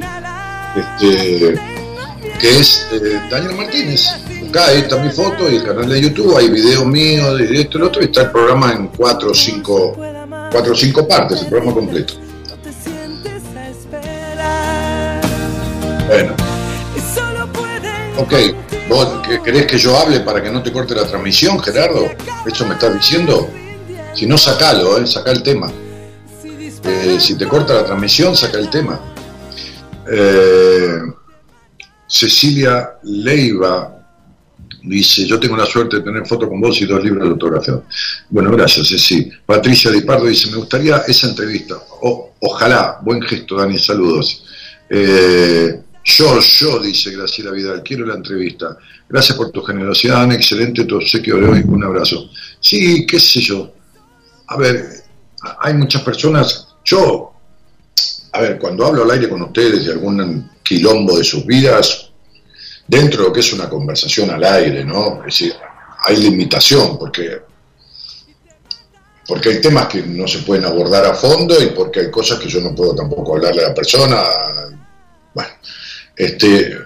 Este, 0.75 1.59
que 2.39 2.59
es 2.59 2.87
eh, 2.93 3.19
Daniel 3.29 3.55
Martínez. 3.55 4.07
Acá 4.49 4.71
está 4.71 4.97
mi 4.97 5.09
foto 5.09 5.49
y 5.51 5.57
el 5.57 5.63
canal 5.63 5.89
de 5.89 6.01
YouTube, 6.01 6.37
hay 6.37 6.49
videos 6.49 6.85
míos 6.85 7.37
de 7.37 7.61
esto 7.61 7.77
y 7.77 7.81
lo 7.81 7.87
otro, 7.87 8.01
y 8.01 8.05
está 8.05 8.21
el 8.21 8.31
programa 8.31 8.71
en 8.71 8.87
cuatro 8.87 9.31
o 9.31 9.33
cinco, 9.33 9.97
cuatro 10.51 10.73
cinco 10.73 11.05
partes, 11.05 11.41
el 11.41 11.47
programa 11.47 11.73
completo. 11.73 12.13
Bueno. 16.07 16.33
Ok, 18.17 18.33
¿vos 18.89 19.27
querés 19.43 19.65
que 19.67 19.77
yo 19.77 19.97
hable 19.97 20.21
para 20.21 20.41
que 20.41 20.49
no 20.49 20.63
te 20.63 20.71
corte 20.71 20.95
la 20.95 21.05
transmisión, 21.05 21.59
Gerardo? 21.59 22.05
¿Eso 22.45 22.65
me 22.65 22.75
estás 22.75 22.93
diciendo? 22.93 23.49
Si 24.13 24.25
no, 24.25 24.37
sacalo, 24.37 24.97
¿eh? 24.97 25.05
saca 25.05 25.31
el 25.31 25.43
tema. 25.43 25.69
Eh, 26.83 27.17
si 27.19 27.35
te 27.37 27.45
corta 27.47 27.73
la 27.73 27.85
transmisión, 27.85 28.35
saca 28.35 28.57
el 28.57 28.69
tema. 28.69 28.99
Eh, 30.09 30.99
Cecilia 32.07 32.93
Leiva 33.03 33.96
dice, 34.87 35.25
yo 35.25 35.39
tengo 35.39 35.57
la 35.57 35.65
suerte 35.65 35.97
de 35.97 36.03
tener 36.03 36.25
foto 36.25 36.47
con 36.47 36.59
vos 36.59 36.81
y 36.81 36.85
dos 36.85 37.03
libros 37.03 37.23
de 37.23 37.29
autografía. 37.31 37.81
Bueno, 38.29 38.51
gracias, 38.51 38.87
Ceci. 38.89 39.29
Patricia 39.45 39.91
Di 39.91 40.01
Pardo 40.01 40.25
dice, 40.25 40.49
me 40.49 40.57
gustaría 40.57 40.97
esa 41.07 41.27
entrevista. 41.27 41.75
ojalá, 42.39 42.99
buen 43.03 43.21
gesto, 43.21 43.55
Dani, 43.55 43.77
saludos. 43.77 44.43
Eh, 44.89 45.81
yo, 46.03 46.39
yo, 46.39 46.79
dice 46.79 47.11
Graciela 47.11 47.51
Vidal, 47.51 47.83
quiero 47.83 48.05
la 48.05 48.15
entrevista. 48.15 48.77
Gracias 49.09 49.37
por 49.37 49.51
tu 49.51 49.61
generosidad, 49.61 50.15
Dani, 50.15 50.35
excelente 50.35 50.85
tu 50.85 50.95
obsequio 50.95 51.37
de 51.37 51.47
hoy, 51.47 51.63
un 51.65 51.83
abrazo. 51.83 52.29
Sí, 52.59 53.05
qué 53.05 53.19
sé 53.19 53.41
yo. 53.41 53.73
A 54.47 54.57
ver, 54.57 54.85
hay 55.61 55.73
muchas 55.73 56.01
personas, 56.01 56.67
yo, 56.85 57.33
a 58.31 58.41
ver, 58.41 58.57
cuando 58.57 58.85
hablo 58.85 59.03
al 59.03 59.11
aire 59.11 59.29
con 59.29 59.41
ustedes 59.41 59.85
de 59.85 59.93
algún 59.93 60.49
quilombo 60.63 61.17
de 61.17 61.23
sus 61.23 61.45
vidas, 61.45 62.06
dentro 62.87 63.21
de 63.21 63.27
lo 63.27 63.33
que 63.33 63.41
es 63.41 63.53
una 63.53 63.69
conversación 63.69 64.29
al 64.29 64.43
aire, 64.43 64.83
¿no? 64.83 65.19
Es 65.19 65.39
decir, 65.39 65.53
hay 66.05 66.17
limitación, 66.17 66.97
porque, 66.97 67.41
porque 69.27 69.49
hay 69.49 69.61
temas 69.61 69.87
que 69.87 70.01
no 70.03 70.27
se 70.27 70.39
pueden 70.39 70.65
abordar 70.65 71.05
a 71.05 71.13
fondo 71.13 71.61
y 71.61 71.67
porque 71.67 72.01
hay 72.01 72.11
cosas 72.11 72.39
que 72.39 72.47
yo 72.47 72.61
no 72.61 72.73
puedo 72.73 72.95
tampoco 72.95 73.35
hablarle 73.35 73.65
a 73.65 73.69
la 73.69 73.75
persona. 73.75 74.23
Bueno, 75.33 75.49
este, 76.15 76.77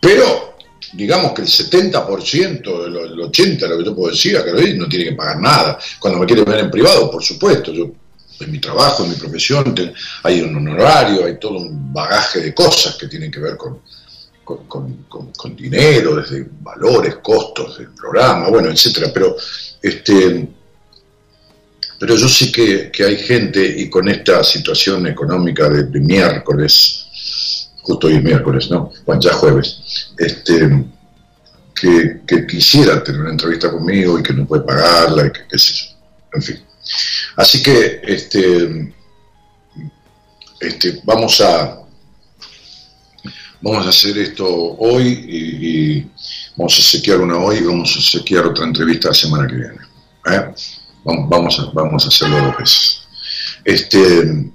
pero 0.00 0.56
digamos 0.92 1.32
que 1.32 1.42
el 1.42 1.48
70%, 1.48 2.86
el 2.86 3.18
80% 3.18 3.58
de 3.58 3.68
lo 3.68 3.78
que 3.78 3.84
yo 3.84 3.94
puedo 3.94 4.10
decir, 4.12 4.36
a 4.36 4.44
que 4.44 4.74
no 4.74 4.88
tiene 4.88 5.06
que 5.06 5.12
pagar 5.12 5.40
nada. 5.40 5.78
Cuando 5.98 6.20
me 6.20 6.26
quiere 6.26 6.44
ver 6.44 6.60
en 6.60 6.70
privado, 6.70 7.10
por 7.10 7.22
supuesto, 7.22 7.72
yo 7.72 7.90
en 8.40 8.52
mi 8.52 8.58
trabajo, 8.58 9.04
en 9.04 9.10
mi 9.10 9.16
profesión, 9.16 9.74
hay 10.22 10.40
un 10.40 10.56
honorario, 10.56 11.26
hay 11.26 11.38
todo 11.38 11.58
un 11.58 11.92
bagaje 11.92 12.40
de 12.40 12.54
cosas 12.54 12.96
que 12.96 13.06
tienen 13.06 13.30
que 13.30 13.40
ver 13.40 13.56
con, 13.56 13.80
con, 14.66 15.56
dinero, 15.56 16.16
desde 16.16 16.46
valores, 16.60 17.16
costos 17.16 17.78
del 17.78 17.88
programa, 17.88 18.48
bueno, 18.48 18.70
etcétera. 18.70 19.10
Pero 19.12 19.36
este 19.82 20.48
pero 22.00 22.16
yo 22.16 22.28
sé 22.30 22.50
que, 22.50 23.04
hay 23.04 23.18
gente, 23.18 23.62
y 23.62 23.90
con 23.90 24.08
esta 24.08 24.42
situación 24.42 25.06
económica 25.06 25.68
de, 25.68 26.00
miércoles, 26.00 27.06
justo 27.82 28.06
hoy 28.06 28.14
es 28.14 28.22
miércoles, 28.22 28.70
¿no? 28.70 28.90
Bueno, 29.04 29.20
ya 29.20 29.34
jueves, 29.34 30.10
este, 30.16 30.86
que, 31.78 32.46
quisiera 32.46 33.04
tener 33.04 33.20
una 33.20 33.32
entrevista 33.32 33.70
conmigo 33.70 34.18
y 34.18 34.22
que 34.22 34.32
no 34.32 34.46
puede 34.46 34.62
pagarla, 34.62 35.26
y 35.26 35.30
que 35.30 35.40
qué 35.46 35.58
sé 35.58 35.74
yo. 35.74 35.84
En 36.32 36.42
fin. 36.42 36.60
Así 37.36 37.62
que 37.62 38.00
este, 38.02 38.94
este, 40.58 41.02
vamos 41.04 41.38
a 41.42 41.80
vamos 43.62 43.86
a 43.86 43.90
hacer 43.90 44.16
esto 44.18 44.46
hoy 44.78 45.06
y, 45.28 46.10
vamos 46.56 46.78
a 46.78 46.82
sequear 46.82 47.20
una 47.20 47.38
hoy 47.38 47.58
y 47.58 47.62
vamos 47.62 47.96
a 47.96 48.00
sequear 48.00 48.46
otra 48.46 48.64
entrevista 48.64 49.08
la 49.08 49.14
semana 49.14 49.46
que 49.46 49.54
viene. 49.54 49.78
¿eh? 50.30 50.54
Vamos, 51.04 51.58
a, 51.58 51.70
vamos 51.72 52.04
a 52.04 52.08
hacerlo 52.08 52.42
dos 52.42 52.56
veces. 52.58 53.00
Este, 53.64 54.52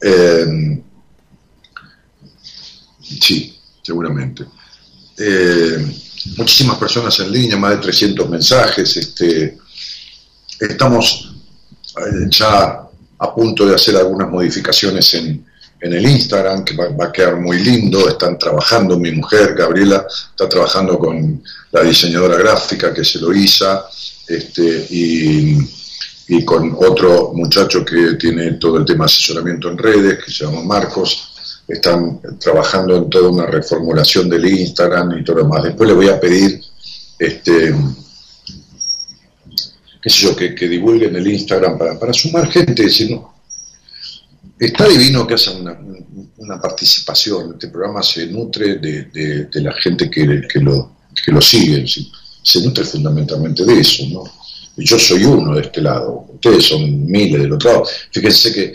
em, 0.00 0.82
sí, 3.20 3.56
seguramente. 3.82 4.44
Eh, 5.16 5.86
muchísimas 6.36 6.76
personas 6.78 7.18
en 7.20 7.32
línea, 7.32 7.56
más 7.56 7.72
de 7.72 7.78
300 7.78 8.28
mensajes. 8.28 8.96
Este, 8.96 9.56
estamos 10.60 11.34
eh, 11.98 12.26
ya 12.28 12.82
a 13.18 13.34
punto 13.34 13.66
de 13.66 13.74
hacer 13.74 13.96
algunas 13.96 14.28
modificaciones 14.28 15.14
en, 15.14 15.46
el 15.92 16.08
Instagram, 16.08 16.64
que 16.64 16.74
va, 16.74 17.04
a 17.04 17.12
quedar 17.12 17.36
muy 17.36 17.58
lindo. 17.58 18.08
Están 18.08 18.38
trabajando, 18.38 18.98
mi 18.98 19.12
mujer, 19.12 19.54
Gabriela, 19.54 20.06
está 20.30 20.48
trabajando 20.48 20.98
con 20.98 21.42
la 21.72 21.82
diseñadora 21.82 22.36
gráfica 22.36 22.92
que 22.94 23.04
se 23.04 23.18
lo 23.18 23.34
hizo, 23.34 23.84
este, 24.26 24.86
y, 24.90 25.58
y, 26.28 26.44
con 26.44 26.74
otro 26.78 27.32
muchacho 27.34 27.84
que 27.84 28.14
tiene 28.14 28.52
todo 28.52 28.78
el 28.78 28.84
tema 28.84 29.04
de 29.04 29.12
asesoramiento 29.12 29.70
en 29.70 29.78
redes, 29.78 30.24
que 30.24 30.30
se 30.30 30.44
llama 30.44 30.62
Marcos. 30.62 31.32
Están 31.68 32.20
trabajando 32.38 32.96
en 32.96 33.10
toda 33.10 33.28
una 33.28 33.46
reformulación 33.46 34.28
del 34.28 34.46
Instagram 34.46 35.18
y 35.18 35.24
todo 35.24 35.36
lo 35.36 35.42
demás. 35.44 35.64
Después 35.64 35.88
le 35.88 35.94
voy 35.94 36.08
a 36.08 36.20
pedir 36.20 36.60
este, 37.18 37.74
qué 40.00 40.10
sé 40.10 40.22
yo, 40.22 40.36
que, 40.36 40.54
que 40.54 40.68
divulguen 40.68 41.16
el 41.16 41.26
Instagram 41.26 41.76
para, 41.76 41.98
para 41.98 42.12
sumar 42.12 42.48
gente, 42.48 42.88
sino 42.88 43.35
está 44.58 44.88
divino 44.88 45.26
que 45.26 45.34
haya 45.34 45.52
una, 45.52 46.60
participación, 46.60 47.52
este 47.54 47.68
programa 47.68 48.02
se 48.02 48.26
nutre 48.26 48.76
de, 48.76 49.48
la 49.54 49.72
gente 49.74 50.08
que, 50.10 50.24
lo, 50.60 50.96
que 51.24 51.32
lo 51.32 51.40
sigue, 51.40 51.84
se 52.42 52.60
nutre 52.62 52.84
fundamentalmente 52.84 53.64
de 53.64 53.80
eso, 53.80 54.04
¿no? 54.08 54.24
Yo 54.76 54.98
soy 54.98 55.24
uno 55.24 55.54
de 55.54 55.62
este 55.62 55.80
lado, 55.80 56.26
ustedes 56.34 56.64
son 56.66 57.06
miles 57.06 57.40
del 57.40 57.52
otro 57.52 57.72
lado. 57.72 57.84
Fíjense 58.10 58.52
que 58.52 58.74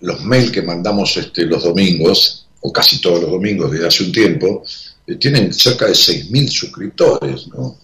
los 0.00 0.20
mails 0.22 0.50
que 0.50 0.62
mandamos 0.62 1.16
este, 1.16 1.44
los 1.44 1.64
domingos, 1.64 2.46
o 2.60 2.72
casi 2.72 2.98
todos 3.00 3.20
los 3.20 3.30
domingos 3.30 3.70
desde 3.70 3.86
hace 3.86 4.04
un 4.04 4.12
tiempo, 4.12 4.64
eh, 5.06 5.16
tienen 5.16 5.52
cerca 5.52 5.86
de 5.86 5.92
6.000 5.92 6.48
suscriptores, 6.48 7.46
¿no? 7.48 7.78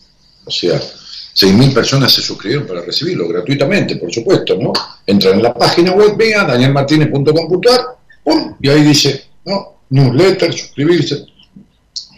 O 0.44 0.50
sea, 0.50 0.80
6.000 1.40 1.72
personas 1.72 2.12
se 2.12 2.20
suscribieron 2.20 2.66
para 2.66 2.82
recibirlo 2.82 3.26
gratuitamente, 3.26 3.96
por 3.96 4.12
supuesto, 4.12 4.56
¿no? 4.56 4.72
Entran 5.06 5.34
en 5.34 5.42
la 5.42 5.54
página 5.54 5.92
web, 5.92 6.16
vean, 6.16 6.46
danielmartinez.com.ar, 6.46 7.80
¡pum! 8.22 8.56
Y 8.60 8.68
ahí 8.68 8.82
dice, 8.82 9.24
¿no? 9.46 9.80
Newsletter, 9.88 10.52
suscribirse. 10.52 11.24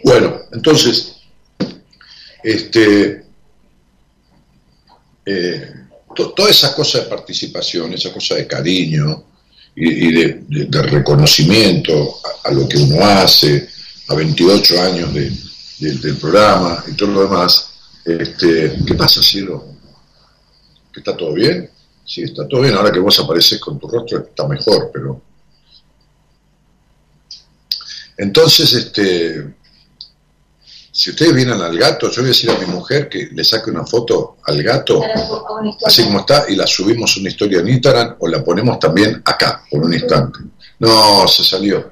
Bueno, 0.03 0.41
entonces, 0.51 1.15
este, 2.43 3.23
eh, 5.25 5.73
toda 6.13 6.49
esa 6.49 6.75
cosa 6.75 6.99
de 6.99 7.05
participación, 7.05 7.93
esa 7.93 8.11
cosa 8.11 8.35
de 8.35 8.45
cariño 8.45 9.23
y, 9.75 10.11
de, 10.11 10.43
reconocimiento 10.83 12.19
a, 12.43 12.51
lo 12.51 12.67
que 12.67 12.77
uno 12.77 13.03
hace, 13.05 13.69
a 14.09 14.15
28 14.15 14.81
años 14.81 15.13
del 15.13 16.17
programa 16.17 16.83
y 16.91 16.93
todo 16.93 17.11
lo 17.11 17.23
demás, 17.23 17.72
este, 18.05 18.77
¿Qué 18.85 18.95
pasa, 18.95 19.21
cielo? 19.21 19.65
¿Que 20.91 20.99
está 20.99 21.15
todo 21.15 21.33
bien? 21.33 21.69
Sí, 22.05 22.23
está 22.23 22.47
todo 22.47 22.61
bien. 22.61 22.75
Ahora 22.75 22.91
que 22.91 22.99
vos 22.99 23.19
apareces 23.19 23.59
con 23.59 23.79
tu 23.79 23.87
rostro 23.87 24.19
está 24.19 24.47
mejor, 24.47 24.89
pero... 24.93 25.21
Entonces, 28.17 28.73
este, 28.73 29.55
si 30.91 31.09
ustedes 31.09 31.33
vienen 31.33 31.59
al 31.59 31.75
gato, 31.75 32.11
yo 32.11 32.21
voy 32.21 32.25
a 32.25 32.33
decir 32.33 32.51
a 32.51 32.57
mi 32.59 32.67
mujer 32.67 33.09
que 33.09 33.29
le 33.31 33.43
saque 33.43 33.71
una 33.71 33.83
foto 33.83 34.37
al 34.43 34.61
gato, 34.61 35.01
así 35.83 36.03
como 36.03 36.19
está, 36.19 36.45
y 36.47 36.55
la 36.55 36.67
subimos 36.67 37.17
una 37.17 37.29
historia 37.29 37.61
en 37.61 37.69
Instagram 37.69 38.17
o 38.19 38.27
la 38.27 38.43
ponemos 38.43 38.77
también 38.77 39.19
acá, 39.25 39.63
por 39.71 39.83
un 39.83 39.93
instante. 39.93 40.39
No, 40.77 41.27
se 41.27 41.43
salió. 41.43 41.91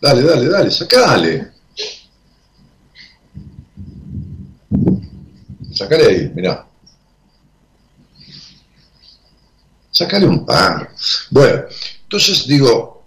Dale, 0.00 0.22
dale, 0.22 0.48
dale, 0.48 0.70
sacale. 0.70 1.52
Sacale 5.78 6.06
ahí, 6.06 6.32
mirá. 6.34 6.66
Sacale 9.92 10.26
un 10.26 10.44
par. 10.44 10.92
Bueno, 11.30 11.66
entonces 12.02 12.48
digo, 12.48 13.06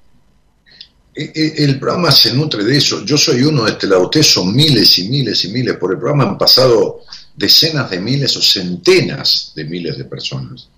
e, 1.14 1.34
e, 1.36 1.64
el 1.66 1.78
programa 1.78 2.12
se 2.12 2.34
nutre 2.34 2.64
de 2.64 2.78
eso. 2.78 3.04
Yo 3.04 3.18
soy 3.18 3.44
uno 3.44 3.66
de 3.66 3.72
este 3.72 3.88
lado. 3.88 4.04
Ustedes 4.04 4.28
son 4.28 4.56
miles 4.56 4.98
y 5.00 5.10
miles 5.10 5.44
y 5.44 5.50
miles. 5.50 5.76
Por 5.76 5.92
el 5.92 6.00
programa 6.00 6.24
han 6.24 6.38
pasado 6.38 7.02
decenas 7.36 7.90
de 7.92 8.00
miles 8.00 8.38
o 8.38 8.42
centenas 8.42 9.52
de 9.54 9.66
miles 9.66 9.98
de 9.98 10.06
personas. 10.06 10.70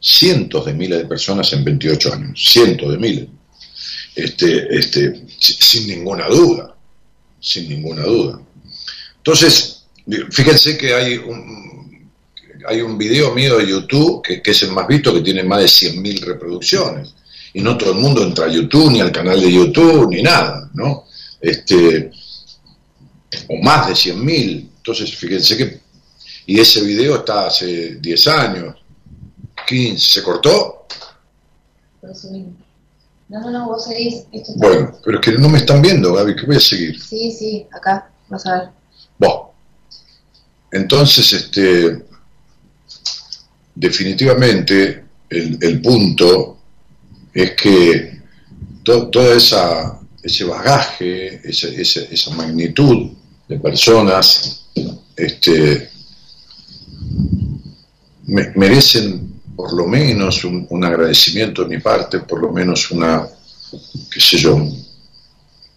Cientos 0.00 0.64
de 0.64 0.72
miles 0.72 0.98
de 1.00 1.04
personas 1.04 1.52
en 1.52 1.62
28 1.62 2.14
años. 2.14 2.42
Cientos 2.42 2.90
de 2.90 2.96
miles. 2.96 3.28
Este, 4.14 4.78
este, 4.78 5.26
sin 5.38 5.88
ninguna 5.88 6.26
duda. 6.26 6.74
Sin 7.38 7.68
ninguna 7.68 8.04
duda. 8.04 8.40
Entonces, 9.18 9.77
Fíjense 10.30 10.78
que 10.78 10.94
hay 10.94 11.16
un, 11.16 12.10
hay 12.66 12.80
un 12.80 12.96
video 12.96 13.34
mío 13.34 13.58
de 13.58 13.66
YouTube, 13.66 14.22
que, 14.22 14.42
es 14.44 14.62
el 14.62 14.72
más 14.72 14.86
visto, 14.86 15.12
que 15.12 15.20
tiene 15.20 15.42
más 15.42 15.60
de 15.60 15.66
100.000 15.66 16.24
reproducciones. 16.24 17.14
Y 17.52 17.60
no 17.60 17.76
todo 17.76 17.92
el 17.92 17.98
mundo 17.98 18.22
entra 18.22 18.46
a 18.46 18.48
YouTube, 18.48 18.90
ni 18.90 19.00
al 19.00 19.12
canal 19.12 19.40
de 19.40 19.52
YouTube, 19.52 20.08
ni 20.10 20.22
nada, 20.22 20.70
¿no? 20.74 21.04
Este, 21.40 22.10
o 23.48 23.56
más 23.62 23.88
de 23.88 23.94
100.000. 23.94 24.68
Entonces, 24.76 25.14
fíjense 25.14 25.56
que... 25.56 25.80
Y 26.46 26.58
ese 26.58 26.82
video 26.82 27.16
está 27.16 27.48
hace 27.48 27.96
10 27.96 28.28
años, 28.28 28.76
15, 29.66 29.98
¿se 29.98 30.22
cortó? 30.22 30.86
No, 33.28 33.40
no, 33.40 33.50
no, 33.50 33.66
vos 33.66 33.84
seguís. 33.84 34.24
Bueno, 34.56 34.98
pero 35.04 35.20
es 35.20 35.24
que 35.24 35.32
no 35.32 35.50
me 35.50 35.58
están 35.58 35.82
viendo, 35.82 36.14
Gaby, 36.14 36.34
que 36.34 36.46
voy 36.46 36.56
a 36.56 36.60
seguir. 36.60 36.98
Sí, 36.98 37.30
sí, 37.30 37.66
acá, 37.70 38.10
vas 38.28 38.46
a 38.46 38.58
ver. 38.58 38.68
Bueno, 39.18 39.47
entonces, 40.70 41.32
este, 41.32 42.04
definitivamente 43.74 45.04
el, 45.30 45.80
punto 45.80 46.58
es 47.32 47.52
que 47.52 48.20
toda 48.82 49.36
esa 49.36 49.98
ese 50.22 50.44
bagaje, 50.44 51.40
esa, 51.44 52.30
magnitud 52.32 53.10
de 53.48 53.58
personas, 53.58 54.66
este, 55.16 55.90
merecen 58.26 59.40
por 59.56 59.72
lo 59.72 59.86
menos 59.86 60.44
un, 60.44 60.84
agradecimiento 60.84 61.62
de 61.62 61.76
mi 61.76 61.82
parte, 61.82 62.20
por 62.20 62.40
lo 62.40 62.52
menos 62.52 62.90
una, 62.90 63.26
qué 64.12 64.20
sé 64.20 64.38
yo. 64.38 64.68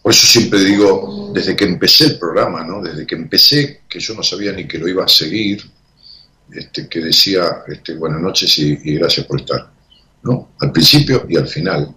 Por 0.02 0.12
eso 0.12 0.26
siempre 0.26 0.60
digo, 0.60 1.32
desde 1.34 1.56
que 1.56 1.66
empecé 1.66 2.06
el 2.06 2.20
programa, 2.20 2.64
¿no? 2.64 2.82
desde 2.82 3.06
que 3.06 3.16
empecé, 3.16 3.82
que 3.88 3.99
yo 3.99 4.16
no 4.16 4.24
sabía 4.24 4.52
ni 4.52 4.68
que 4.68 4.80
lo 4.80 4.88
iba 4.88 5.06
a 5.06 5.08
seguir, 5.08 5.64
este, 6.52 6.88
que 6.88 6.99
decía 6.99 7.64
este, 7.68 7.95
buenas 7.95 8.20
noches 8.20 8.58
y, 8.58 8.76
gracias 8.95 9.26
por 9.26 9.39
estar. 9.39 9.72
¿no? 10.24 10.54
Al 10.60 10.72
principio 10.72 11.26
y 11.30 11.38
al 11.38 11.47
final. 11.47 11.93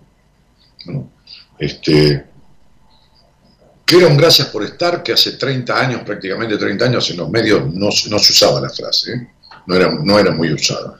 ¿no? 0.86 1.10
Este, 1.58 2.26
que 3.86 3.96
era 3.96 4.06
un 4.06 4.16
gracias 4.16 4.48
por 4.48 4.64
estar, 4.64 5.02
que 5.02 5.12
hace 5.12 5.32
30 5.32 5.78
años, 5.78 6.02
prácticamente 6.04 6.56
30 6.56 6.84
años, 6.84 7.10
en 7.10 7.18
los 7.18 7.30
medios 7.30 7.72
no, 7.72 7.86
no 7.86 8.18
se 8.18 8.32
usaba 8.32 8.60
la 8.60 8.70
frase, 8.70 9.12
¿eh? 9.12 9.28
no, 9.66 9.74
era, 9.74 9.90
no 9.90 10.18
era 10.18 10.30
muy 10.30 10.52
usada, 10.52 10.98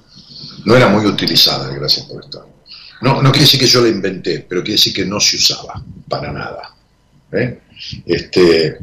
no 0.65 0.77
era 0.77 0.89
muy 0.89 1.07
utilizada 1.07 1.71
el 1.71 1.79
gracias 1.79 2.07
por 2.07 2.25
estar. 2.25 2.43
No, 3.01 3.23
no 3.23 3.31
quiere 3.31 3.45
decir 3.45 3.61
que 3.61 3.67
yo 3.67 3.83
la 3.83 3.89
inventé, 3.89 4.47
pero 4.49 4.63
quiere 4.63 4.77
decir 4.77 4.95
que 4.95 5.05
no 5.05 5.19
se 5.21 5.37
usaba 5.37 5.83
para 6.09 6.33
nada. 6.33 6.74
¿Eh? 7.37 7.61
Este, 8.07 8.79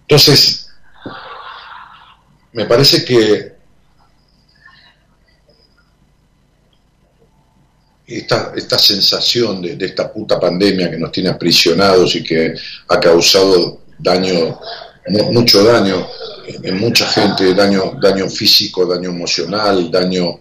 entonces, 0.00 0.70
me 2.52 2.64
parece 2.64 3.04
que 3.04 3.52
esta, 8.06 8.52
esta 8.56 8.78
sensación 8.78 9.60
de, 9.60 9.76
esta 9.84 10.12
puta 10.12 10.40
pandemia 10.40 10.90
que 10.90 10.98
nos 10.98 11.12
tiene 11.12 11.28
aprisionados 11.28 12.14
y 12.16 12.24
que 12.24 12.54
ha 12.88 12.98
causado 12.98 13.82
daño, 13.98 14.58
mucho 15.30 15.62
daño 15.62 16.06
en 16.62 16.78
mucha 16.78 17.06
gente, 17.06 17.54
daño, 17.54 17.98
daño 18.00 18.28
físico, 18.28 18.86
daño 18.86 19.10
emocional, 19.10 19.90
daño, 19.90 20.40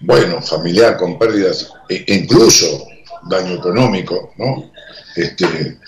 bueno, 0.00 0.40
familiar 0.40 0.96
con 0.96 1.18
pérdidas, 1.18 1.68
e 1.88 2.04
incluso 2.14 2.86
daño 3.28 3.54
económico, 3.54 4.32
¿no? 4.38 4.70
Este, 5.16 5.78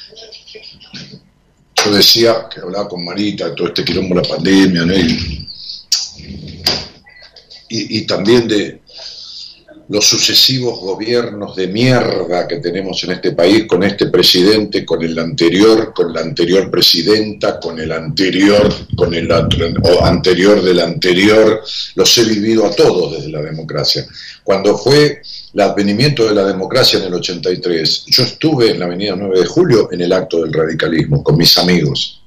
yo 1.85 1.91
decía 1.93 2.49
que 2.53 2.61
hablaba 2.61 2.89
con 2.89 3.05
Marita, 3.05 3.55
todo 3.55 3.68
este 3.68 3.85
quilombo 3.85 4.14
la 4.14 4.22
pandemia, 4.22 4.85
¿no? 4.85 4.95
y 7.68 8.07
también 8.07 8.47
de, 8.47 8.80
los 9.89 10.07
sucesivos 10.07 10.80
gobiernos 10.80 11.55
de 11.57 11.68
mierda 11.68 12.49
que 12.49 12.57
tenemos 12.57 13.03
en 13.05 13.12
este 13.12 13.32
país, 13.32 13.66
con 13.66 13.82
este 13.82 14.07
presidente, 14.07 14.85
con 14.85 15.03
el 15.03 15.18
anterior, 15.18 15.93
con 15.95 16.12
la 16.12 16.20
anterior 16.20 16.70
presidenta, 16.70 17.61
con 17.61 17.78
el 17.78 17.93
anterior, 17.93 18.72
con 18.97 19.14
el 19.14 19.30
anterior 19.30 20.62
del 20.62 20.80
anterior, 20.80 21.62
los 21.95 22.18
he 22.18 22.24
vivido 22.24 22.66
a 22.66 22.74
todos 22.74 23.12
desde 23.12 23.30
la 23.30 23.43
democracia. 23.43 24.07
Cuando 24.43 24.76
fue 24.78 25.20
el 25.55 25.61
advenimiento 25.61 26.26
de 26.26 26.34
la 26.34 26.44
democracia 26.44 26.98
en 26.98 27.07
el 27.07 27.14
83, 27.14 28.05
yo 28.07 28.24
estuve 28.24 28.70
en 28.70 28.80
la 28.80 28.86
Avenida 28.86 29.14
9 29.16 29.40
de 29.40 29.46
Julio 29.46 29.88
en 29.92 30.00
el 30.00 30.12
acto 30.12 30.42
del 30.42 30.52
radicalismo 30.52 31.22
con 31.22 31.36
mis 31.36 31.57
amigos 31.59 32.20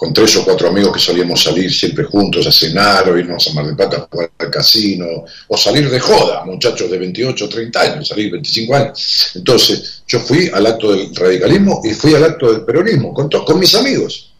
con 0.00 0.14
tres 0.14 0.34
o 0.36 0.44
cuatro 0.46 0.66
amigos 0.66 0.94
que 0.94 0.98
solíamos 0.98 1.42
salir 1.42 1.70
siempre 1.70 2.04
juntos 2.04 2.46
a 2.46 2.50
cenar 2.50 3.06
o 3.10 3.18
irnos 3.18 3.46
a 3.48 3.52
Mar 3.52 3.66
del 3.66 3.76
Plata 3.76 3.98
a 3.98 4.08
jugar 4.10 4.30
al 4.38 4.48
casino, 4.48 5.04
o 5.46 5.56
salir 5.58 5.90
de 5.90 6.00
joda, 6.00 6.42
muchachos 6.46 6.90
de 6.90 6.96
28 6.96 7.44
o 7.44 7.48
30 7.50 7.80
años, 7.82 8.08
salir 8.08 8.32
25 8.32 8.74
años. 8.74 9.32
Entonces, 9.34 10.02
yo 10.08 10.20
fui 10.20 10.50
al 10.54 10.64
acto 10.64 10.92
del 10.92 11.14
radicalismo 11.14 11.82
y 11.84 11.90
fui 11.90 12.14
al 12.14 12.24
acto 12.24 12.50
del 12.50 12.64
peronismo, 12.64 13.12
con, 13.12 13.28
con 13.28 13.58
mis 13.58 13.74
amigos. 13.74 14.32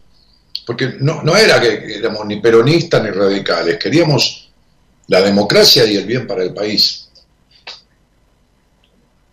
Porque 0.65 0.95
no, 0.99 1.21
no 1.21 1.37
era 1.37 1.61
que 1.61 1.93
éramos 1.95 2.25
ni 2.25 2.41
peronistas 2.41 3.03
ni 3.03 3.11
radicales, 3.11 3.77
queríamos 3.77 4.49
la 5.09 5.21
democracia 5.21 5.85
y 5.85 5.95
el 5.95 6.07
bien 6.07 6.25
para 6.25 6.41
el 6.41 6.55
país. 6.55 7.09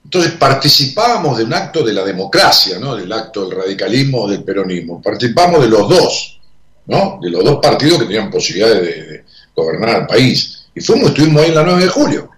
Entonces 0.09 0.33
participábamos 0.39 1.37
de 1.37 1.45
un 1.45 1.53
acto 1.53 1.83
de 1.83 1.93
la 1.93 2.03
democracia, 2.03 2.79
¿no? 2.79 2.97
del 2.97 3.13
acto 3.13 3.47
del 3.47 3.59
radicalismo 3.59 4.23
o 4.23 4.31
del 4.31 4.43
peronismo. 4.43 5.03
Participamos 5.03 5.61
de 5.61 5.69
los 5.69 5.87
dos, 5.87 6.41
¿no? 6.87 7.19
de 7.21 7.29
los 7.29 7.45
dos 7.45 7.59
partidos 7.61 7.99
que 7.99 8.07
tenían 8.07 8.31
posibilidad 8.31 8.73
de, 8.81 9.25
gobernar 9.55 10.01
el 10.01 10.07
país. 10.07 10.65
Y 10.75 10.81
fuimos, 10.81 11.11
estuvimos 11.11 11.43
ahí 11.43 11.51
en 11.51 11.55
la 11.57 11.63
9 11.63 11.83
de 11.83 11.89
julio. 11.91 12.31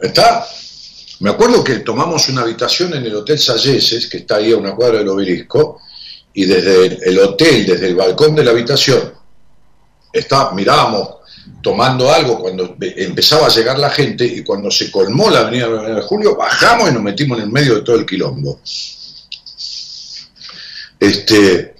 ¿Está? 0.00 0.46
Me 1.18 1.28
acuerdo 1.28 1.62
que 1.62 1.80
tomamos 1.80 2.26
una 2.30 2.40
habitación 2.40 2.94
en 2.94 3.04
el 3.04 3.16
Hotel 3.16 3.38
Salleses, 3.38 4.06
que 4.06 4.16
está 4.16 4.36
ahí 4.36 4.52
a 4.52 4.56
una 4.56 4.74
cuadra 4.74 5.00
del 5.00 5.10
obelisco, 5.10 5.82
y 6.32 6.46
desde 6.46 7.06
el 7.06 7.18
hotel, 7.18 7.66
desde 7.66 7.88
el 7.88 7.96
balcón 7.96 8.34
de 8.34 8.44
la 8.44 8.52
habitación, 8.52 9.12
está, 10.10 10.52
mirábamos 10.52 11.16
tomando 11.62 12.10
algo 12.10 12.38
cuando 12.38 12.76
empezaba 12.80 13.46
a 13.46 13.50
llegar 13.50 13.78
la 13.78 13.90
gente 13.90 14.24
y 14.24 14.42
cuando 14.42 14.70
se 14.70 14.90
colmó 14.90 15.30
la 15.30 15.40
avenida 15.40 15.68
de 15.68 16.02
Julio, 16.02 16.36
bajamos 16.36 16.90
y 16.90 16.94
nos 16.94 17.02
metimos 17.02 17.38
en 17.38 17.44
el 17.44 17.50
medio 17.50 17.76
de 17.76 17.82
todo 17.82 17.96
el 17.96 18.06
quilombo. 18.06 18.60
Este, 20.98 21.74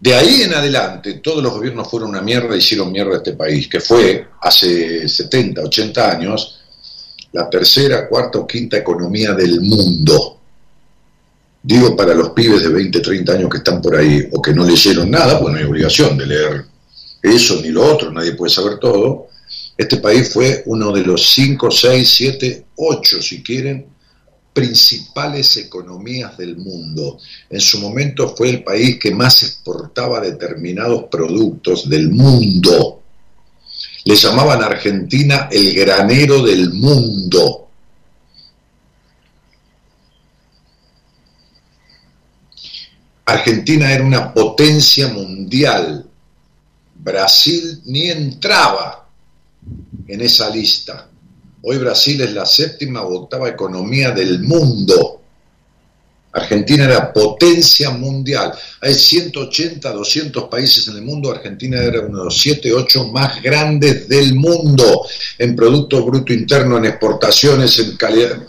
de 0.00 0.14
ahí 0.14 0.42
en 0.42 0.54
adelante, 0.54 1.14
todos 1.14 1.42
los 1.42 1.52
gobiernos 1.52 1.88
fueron 1.88 2.10
una 2.10 2.22
mierda, 2.22 2.56
hicieron 2.56 2.90
mierda 2.92 3.14
a 3.14 3.16
este 3.18 3.32
país, 3.32 3.68
que 3.68 3.80
fue 3.80 4.28
hace 4.40 5.08
70, 5.08 5.62
80 5.62 6.10
años 6.10 6.56
la 7.32 7.48
tercera, 7.48 8.08
cuarta 8.08 8.38
o 8.38 8.46
quinta 8.46 8.76
economía 8.76 9.34
del 9.34 9.60
mundo. 9.60 10.38
Digo 11.62 11.94
para 11.94 12.14
los 12.14 12.30
pibes 12.30 12.62
de 12.62 12.70
20, 12.70 13.00
30 13.00 13.32
años 13.34 13.50
que 13.50 13.58
están 13.58 13.80
por 13.80 13.94
ahí 13.96 14.28
o 14.32 14.40
que 14.40 14.52
no 14.52 14.64
leyeron 14.64 15.10
nada, 15.10 15.38
pues 15.38 15.52
no 15.52 15.58
hay 15.58 15.64
obligación 15.64 16.16
de 16.16 16.26
leer 16.26 16.64
eso 17.22 17.60
ni 17.60 17.68
lo 17.68 17.84
otro, 17.84 18.10
nadie 18.10 18.32
puede 18.32 18.52
saber 18.52 18.78
todo, 18.78 19.28
este 19.76 19.96
país 19.96 20.30
fue 20.30 20.62
uno 20.66 20.92
de 20.92 21.02
los 21.02 21.30
5, 21.30 21.70
6, 21.70 22.08
7, 22.08 22.66
8, 22.76 23.22
si 23.22 23.42
quieren, 23.42 23.86
principales 24.52 25.56
economías 25.56 26.36
del 26.36 26.56
mundo. 26.56 27.18
En 27.48 27.60
su 27.60 27.80
momento 27.80 28.34
fue 28.36 28.50
el 28.50 28.62
país 28.62 28.98
que 28.98 29.14
más 29.14 29.42
exportaba 29.42 30.20
determinados 30.20 31.04
productos 31.04 31.88
del 31.88 32.10
mundo. 32.10 33.02
Le 34.04 34.16
llamaban 34.16 34.62
a 34.62 34.66
Argentina 34.66 35.48
el 35.50 35.74
granero 35.74 36.42
del 36.42 36.74
mundo. 36.74 37.68
Argentina 43.24 43.92
era 43.92 44.04
una 44.04 44.34
potencia 44.34 45.08
mundial 45.08 46.09
Brasil 47.02 47.80
ni 47.86 48.10
entraba 48.10 49.08
en 50.06 50.20
esa 50.20 50.50
lista. 50.50 51.08
Hoy 51.62 51.78
Brasil 51.78 52.20
es 52.20 52.32
la 52.32 52.46
séptima 52.46 53.02
o 53.02 53.22
octava 53.22 53.48
economía 53.48 54.10
del 54.10 54.40
mundo. 54.40 55.20
Argentina 56.32 56.84
era 56.84 57.12
potencia 57.12 57.90
mundial. 57.90 58.52
Hay 58.80 58.94
180, 58.94 59.90
200 59.90 60.44
países 60.44 60.86
en 60.88 60.96
el 60.96 61.02
mundo. 61.02 61.30
Argentina 61.30 61.82
era 61.82 62.00
uno 62.00 62.18
de 62.18 62.24
los 62.24 62.38
7, 62.38 62.72
8 62.72 63.08
más 63.08 63.42
grandes 63.42 64.08
del 64.08 64.34
mundo 64.34 65.06
en 65.38 65.56
Producto 65.56 66.04
Bruto 66.04 66.32
Interno, 66.32 66.78
en 66.78 66.86
exportaciones, 66.86 67.78
en 67.80 67.96
calidad. 67.96 68.46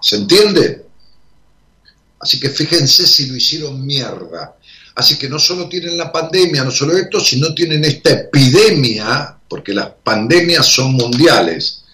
¿Se 0.00 0.16
entiende? 0.16 0.86
Así 2.20 2.38
que 2.38 2.50
fíjense 2.50 3.06
si 3.06 3.26
lo 3.26 3.36
hicieron 3.36 3.84
mierda. 3.84 4.54
Así 5.00 5.16
que 5.16 5.30
no 5.30 5.38
solo 5.38 5.66
tienen 5.66 5.96
la 5.96 6.12
pandemia, 6.12 6.62
no 6.62 6.70
solo 6.70 6.94
esto, 6.94 7.20
sino 7.20 7.54
tienen 7.54 7.82
esta 7.86 8.10
epidemia, 8.10 9.34
porque 9.48 9.72
las 9.72 9.88
pandemias 10.04 10.66
son 10.66 10.92
mundiales. 10.92 11.84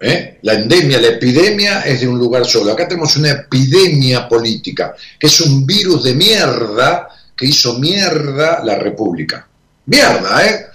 ¿eh? 0.00 0.38
La 0.40 0.54
endemia, 0.54 0.98
la 0.98 1.08
epidemia 1.08 1.82
es 1.82 2.00
de 2.00 2.08
un 2.08 2.18
lugar 2.18 2.46
solo. 2.46 2.72
Acá 2.72 2.88
tenemos 2.88 3.14
una 3.16 3.32
epidemia 3.32 4.26
política, 4.26 4.96
que 5.20 5.26
es 5.26 5.40
un 5.42 5.66
virus 5.66 6.04
de 6.04 6.14
mierda 6.14 7.08
que 7.36 7.44
hizo 7.44 7.78
mierda 7.78 8.64
la 8.64 8.76
República. 8.76 9.46
Mierda, 9.84 10.46
¿eh? 10.46 10.66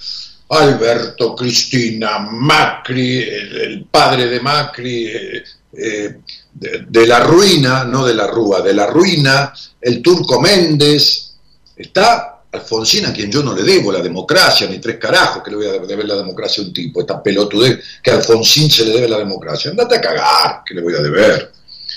Alberto, 0.50 1.36
Cristina, 1.36 2.20
Macri, 2.20 3.18
el, 3.18 3.88
padre 3.90 4.28
de 4.28 4.40
Macri, 4.40 5.08
eh, 5.08 5.44
eh, 5.76 6.18
de, 6.54 6.86
de, 6.88 7.08
la 7.08 7.20
ruina, 7.22 7.84
no 7.84 8.06
de 8.06 8.14
la 8.14 8.28
rúa, 8.28 8.62
de 8.62 8.76
la 8.76 8.86
ruina, 8.86 9.52
el 9.82 10.04
turco 10.04 10.40
Méndez, 10.40 11.33
Está 11.76 12.34
Alfonsín, 12.54 13.06
a 13.08 13.14
quien 13.14 13.32
yo 13.32 13.42
no 13.42 13.56
le 13.56 13.64
debo 13.64 13.92
la 13.92 14.00
democracia, 14.00 14.68
ni 14.68 14.78
tres 14.78 14.98
carajos 14.98 15.42
que 15.44 15.50
le 15.50 15.58
voy 15.58 15.66
a 15.66 15.72
deber 15.72 16.08
la 16.08 16.16
democracia 16.16 16.64
a 16.64 16.68
un 16.68 16.74
tipo, 16.74 17.02
esta 17.02 17.22
pelotudez 17.22 17.80
que 18.02 18.12
a 18.12 18.16
Alfonsín 18.16 18.70
se 18.70 18.86
le 18.86 18.94
debe 18.94 19.10
la 19.10 19.18
democracia. 19.18 19.72
Andate 19.72 19.96
a 19.96 20.02
cagar, 20.02 20.64
que 20.64 20.76
le 20.76 20.82
voy 20.82 20.94
a 20.94 21.00
deber. 21.00 21.52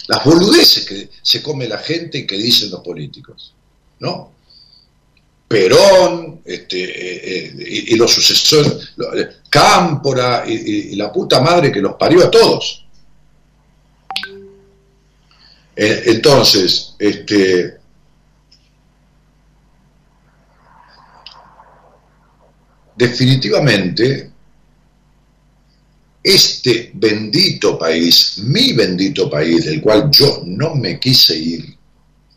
Las 0.09 0.25
boludeces 0.25 0.87
que 0.87 1.11
se 1.21 1.43
come 1.43 1.69
la 1.69 1.79
gente 1.79 2.19
y 2.19 2.27
que 2.27 2.37
dicen 2.37 2.71
los 2.71 2.81
políticos, 2.81 3.53
¿no? 3.99 4.33
Perón 5.47 6.41
este, 6.45 6.83
eh, 6.85 7.53
eh, 7.57 7.85
y, 7.89 7.95
los 7.97 8.13
sucesores, 8.13 8.89
Cámpora 9.51 10.45
y, 10.47 10.97
la 10.97 11.13
puta 11.13 11.41
madre 11.41 11.71
que 11.71 11.81
los 11.81 11.95
parió 11.95 12.25
a 12.25 12.31
todos. 12.31 12.83
entonces, 15.77 16.95
este, 16.99 17.76
definitivamente 22.97 24.31
este 26.23 26.91
bendito 26.95 27.79
país, 27.79 28.39
mi 28.39 28.73
bendito 28.73 29.31
país, 29.31 29.67
del 29.67 29.81
cual 29.81 30.11
yo 30.11 30.43
no 30.45 30.75
me 30.75 30.99
quise 30.99 31.37
ir, 31.37 31.77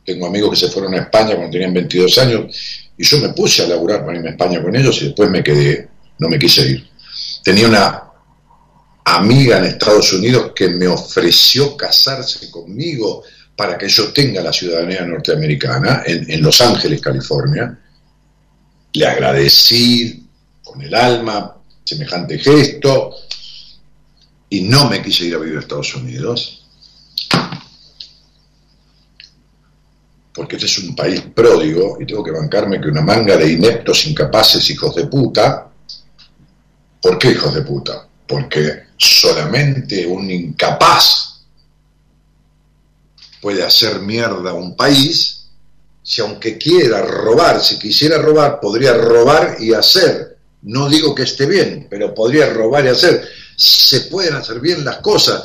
tengo 0.05 0.27
amigos 0.27 0.51
que 0.51 0.67
se 0.67 0.71
fueron 0.71 0.93
a 0.93 0.97
España 0.97 1.35
cuando 1.35 1.51
tenían 1.51 1.73
22 1.73 2.17
años 2.19 2.55
y 2.97 3.03
yo 3.03 3.17
me 3.19 3.29
puse 3.29 3.63
a 3.63 3.67
laburar 3.67 4.05
para 4.05 4.17
irme 4.17 4.29
a 4.29 4.31
España 4.33 4.61
con 4.61 4.75
ellos 4.75 5.01
y 5.01 5.05
después 5.05 5.29
me 5.29 5.43
quedé, 5.43 5.87
no 6.19 6.27
me 6.27 6.37
quise 6.37 6.69
ir. 6.69 6.87
Tenía 7.43 7.67
una 7.67 8.03
amiga 9.05 9.57
en 9.57 9.65
Estados 9.65 10.13
Unidos 10.13 10.51
que 10.55 10.69
me 10.69 10.87
ofreció 10.87 11.75
casarse 11.75 12.51
conmigo 12.51 13.23
para 13.55 13.77
que 13.77 13.87
yo 13.87 14.13
tenga 14.13 14.41
la 14.41 14.53
ciudadanía 14.53 15.05
norteamericana 15.05 16.03
en, 16.05 16.29
en 16.29 16.41
Los 16.41 16.61
Ángeles, 16.61 17.01
California. 17.01 17.77
Le 18.93 19.05
agradecí 19.05 20.18
con 20.69 20.81
el 20.83 20.93
alma 20.93 21.55
semejante 21.83 22.37
gesto 22.37 23.15
y 24.49 24.61
no 24.61 24.87
me 24.87 25.01
quise 25.01 25.25
ir 25.25 25.35
a 25.35 25.39
vivir 25.39 25.57
a 25.57 25.61
Estados 25.61 25.95
Unidos, 25.95 26.63
porque 30.33 30.55
este 30.55 30.67
es 30.67 30.79
un 30.79 30.95
país 30.95 31.21
pródigo 31.33 31.97
y 31.99 32.05
tengo 32.05 32.23
que 32.23 32.31
bancarme 32.31 32.79
que 32.79 32.89
una 32.89 33.01
manga 33.01 33.35
de 33.35 33.51
ineptos, 33.51 34.05
incapaces, 34.05 34.69
hijos 34.69 34.95
de 34.95 35.07
puta, 35.07 35.71
¿por 37.01 37.17
qué 37.17 37.31
hijos 37.31 37.53
de 37.53 37.61
puta? 37.63 38.07
Porque 38.27 38.83
solamente 38.95 40.05
un 40.05 40.29
incapaz 40.29 41.41
puede 43.41 43.63
hacer 43.63 44.01
mierda 44.01 44.51
a 44.51 44.53
un 44.53 44.75
país 44.75 45.47
si 46.03 46.21
aunque 46.21 46.57
quiera 46.57 47.01
robar, 47.01 47.61
si 47.61 47.77
quisiera 47.77 48.17
robar, 48.17 48.59
podría 48.59 48.93
robar 48.93 49.57
y 49.59 49.73
hacer 49.73 50.28
no 50.61 50.89
digo 50.89 51.15
que 51.15 51.23
esté 51.23 51.45
bien, 51.45 51.87
pero 51.89 52.13
podría 52.13 52.51
robar 52.51 52.85
y 52.85 52.89
hacer. 52.89 53.27
Se 53.55 54.01
pueden 54.01 54.35
hacer 54.35 54.59
bien 54.59 54.83
las 54.83 54.97
cosas. 54.97 55.43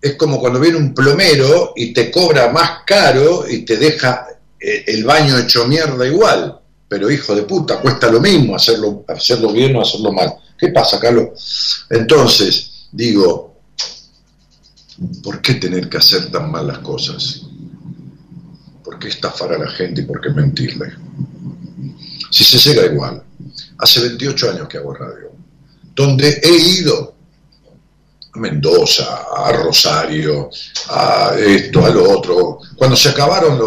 Es 0.00 0.14
como 0.16 0.40
cuando 0.40 0.60
viene 0.60 0.76
un 0.76 0.94
plomero 0.94 1.72
y 1.76 1.92
te 1.92 2.10
cobra 2.10 2.50
más 2.52 2.80
caro 2.86 3.48
y 3.48 3.64
te 3.64 3.76
deja 3.76 4.26
eh, 4.58 4.84
el 4.86 5.04
baño 5.04 5.38
hecho 5.38 5.66
mierda 5.66 6.06
igual. 6.06 6.58
Pero 6.88 7.10
hijo 7.10 7.34
de 7.34 7.42
puta, 7.42 7.80
cuesta 7.80 8.10
lo 8.10 8.20
mismo 8.20 8.54
hacerlo, 8.54 9.04
hacerlo 9.08 9.52
bien 9.52 9.74
o 9.76 9.82
hacerlo 9.82 10.12
mal. 10.12 10.34
¿Qué 10.58 10.68
pasa, 10.68 11.00
Carlos? 11.00 11.86
Entonces, 11.88 12.88
digo, 12.92 13.56
¿por 15.22 15.40
qué 15.40 15.54
tener 15.54 15.88
que 15.88 15.96
hacer 15.96 16.30
tan 16.30 16.50
mal 16.50 16.66
las 16.66 16.78
cosas? 16.78 17.42
¿Por 18.84 18.98
qué 18.98 19.08
estafar 19.08 19.54
a 19.54 19.58
la 19.58 19.70
gente 19.70 20.02
y 20.02 20.04
por 20.04 20.20
qué 20.20 20.30
mentirle? 20.30 20.92
Si 22.30 22.44
se 22.44 22.58
llega 22.58 22.92
igual 22.92 23.22
hace 23.82 24.00
28 24.00 24.50
años 24.50 24.68
que 24.68 24.78
hago 24.78 24.94
radio, 24.94 25.32
donde 25.94 26.40
he 26.42 26.56
ido 26.80 27.16
a 28.34 28.38
Mendoza, 28.38 29.26
a 29.36 29.52
Rosario, 29.52 30.48
a 30.88 31.34
esto, 31.36 31.84
a 31.84 31.90
lo 31.90 32.08
otro. 32.08 32.60
Cuando 32.76 32.96
se 32.96 33.10
acabaron 33.10 33.60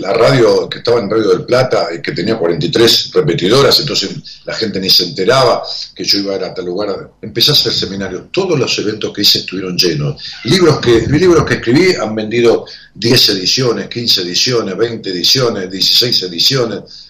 la 0.00 0.12
radio 0.14 0.68
que 0.68 0.78
estaba 0.78 1.00
en 1.00 1.10
Radio 1.10 1.28
del 1.28 1.44
Plata 1.44 1.88
y 1.94 2.00
que 2.00 2.12
tenía 2.12 2.36
43 2.36 3.10
repetidoras, 3.12 3.78
entonces 3.78 4.40
la 4.46 4.54
gente 4.54 4.80
ni 4.80 4.88
se 4.88 5.04
enteraba 5.04 5.62
que 5.94 6.02
yo 6.02 6.18
iba 6.18 6.32
a 6.32 6.36
ir 6.38 6.44
a 6.44 6.54
tal 6.54 6.64
lugar, 6.64 7.12
empecé 7.20 7.50
a 7.50 7.54
hacer 7.54 7.72
seminarios. 7.72 8.32
Todos 8.32 8.58
los 8.58 8.76
eventos 8.78 9.12
que 9.12 9.20
hice 9.20 9.40
estuvieron 9.40 9.76
llenos. 9.76 10.20
Libros 10.44 10.80
que, 10.80 11.06
libros 11.06 11.44
que 11.44 11.54
escribí 11.54 11.94
han 11.94 12.14
vendido 12.14 12.64
10 12.94 13.28
ediciones, 13.28 13.88
15 13.88 14.22
ediciones, 14.22 14.76
20 14.76 15.10
ediciones, 15.10 15.70
16 15.70 16.22
ediciones 16.22 17.01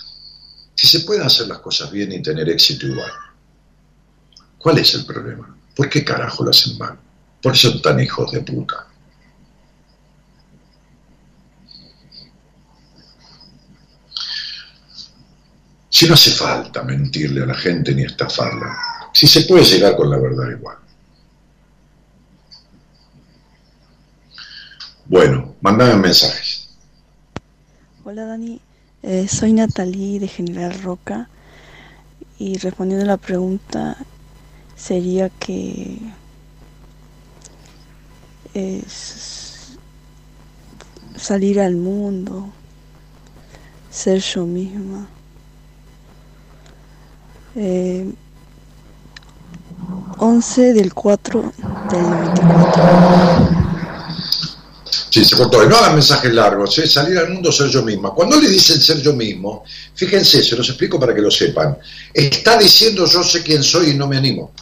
si 0.83 0.89
se 0.89 1.05
pueden 1.05 1.23
hacer 1.23 1.47
las 1.47 1.61
cosas 1.61 1.93
bien 1.93 2.11
y 2.11 2.21
tener 2.21 2.51
éxito 2.51 2.89
igual. 2.89 3.13
¿Cuál 4.59 4.79
es 4.79 4.93
el 4.95 5.07
problema? 5.07 5.57
¿Por 5.77 5.89
qué 5.89 6.05
carajo 6.05 6.43
lo 6.43 6.51
hacen 6.51 6.77
mal? 6.77 6.99
¿Por 7.41 7.53
qué 7.53 7.59
son 7.59 7.81
tan 7.81 8.01
hijos 8.01 8.33
de 8.33 8.41
puta? 8.41 8.89
Si 15.89 16.09
no 16.09 16.15
hace 16.15 16.33
falta 16.33 16.83
mentirle 16.83 17.45
a 17.45 17.47
la 17.47 17.55
gente 17.55 17.95
ni 17.95 18.03
estafarla, 18.03 18.77
si 19.13 19.29
se 19.29 19.43
puede 19.43 19.65
llegar 19.65 19.95
con 19.95 20.11
la 20.11 20.19
verdad 20.19 20.51
igual. 20.51 20.79
Bueno, 25.05 25.55
mandame 25.61 25.95
mensajes. 25.95 26.71
Hola 28.03 28.25
Dani, 28.25 28.61
eh, 29.03 29.27
soy 29.29 29.53
Natalie 29.53 30.21
de 30.21 30.29
General 30.29 30.73
Roca 30.83 31.29
y 32.39 32.59
respondiendo 32.59 33.05
a 33.05 33.09
la 33.09 33.17
pregunta 33.17 33.97
sería 34.77 35.29
que 35.29 35.99
es 38.55 39.79
salir 41.17 41.61
al 41.61 41.77
mundo, 41.77 42.49
ser 43.91 44.21
yo 44.21 44.45
misma. 44.47 45.09
Eh, 47.55 48.13
11 50.19 50.73
del 50.73 50.95
4 50.95 51.53
del 51.91 52.17
24. 52.17 53.62
Sí, 55.13 55.27
se 55.27 55.37
cortó. 55.37 55.63
No 55.67 55.77
hagan 55.77 55.93
mensajes 55.93 56.33
largos, 56.33 56.79
¿eh? 56.79 56.89
salir 56.89 57.19
al 57.19 57.29
mundo 57.29 57.53
ser 57.53 57.69
yo 57.69 57.83
misma. 57.83 58.15
Cuando 58.15 58.41
le 58.41 58.49
dicen 58.49 58.81
ser 58.81 59.03
yo 59.03 59.13
mismo, 59.13 59.63
fíjense, 59.95 60.43
se 60.43 60.57
los 60.57 60.67
explico 60.67 60.99
para 60.99 61.15
que 61.15 61.21
lo 61.21 61.31
sepan. 61.31 61.77
Está 62.15 62.57
diciendo 62.57 63.05
yo 63.05 63.23
sé 63.23 63.43
quién 63.43 63.63
soy 63.63 63.91
y 63.91 63.95
no 63.95 64.09
me 64.09 64.17
animo. 64.17 64.53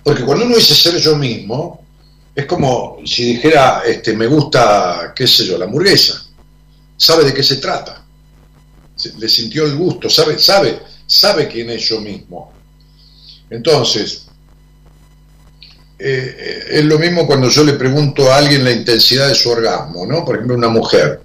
Porque 0.00 0.22
cuando 0.22 0.44
uno 0.44 0.54
dice 0.54 0.76
ser 0.76 0.96
yo 0.98 1.16
mismo, 1.16 1.84
es 2.32 2.46
como 2.46 2.98
si 3.04 3.24
dijera, 3.24 3.82
este, 3.84 4.14
me 4.14 4.28
gusta, 4.28 5.12
qué 5.12 5.26
sé 5.26 5.44
yo, 5.44 5.58
la 5.58 5.64
hamburguesa. 5.64 6.24
Sabe 6.96 7.24
de 7.24 7.34
qué 7.34 7.42
se 7.42 7.56
trata. 7.56 8.00
Le 9.18 9.28
sintió 9.28 9.64
el 9.64 9.74
gusto, 9.74 10.08
sabe, 10.08 10.38
sabe, 10.38 10.82
sabe 11.04 11.48
quién 11.48 11.70
es 11.70 11.82
yo 11.88 12.00
mismo. 12.00 12.52
Entonces, 13.50 14.26
eh, 16.06 16.66
es 16.70 16.84
lo 16.84 16.98
mismo 16.98 17.26
cuando 17.26 17.48
yo 17.48 17.64
le 17.64 17.72
pregunto 17.74 18.30
a 18.30 18.36
alguien 18.36 18.62
la 18.62 18.72
intensidad 18.72 19.28
de 19.28 19.34
su 19.34 19.50
orgasmo, 19.50 20.06
¿no? 20.06 20.24
Por 20.24 20.36
ejemplo, 20.36 20.56
una 20.56 20.68
mujer. 20.68 21.20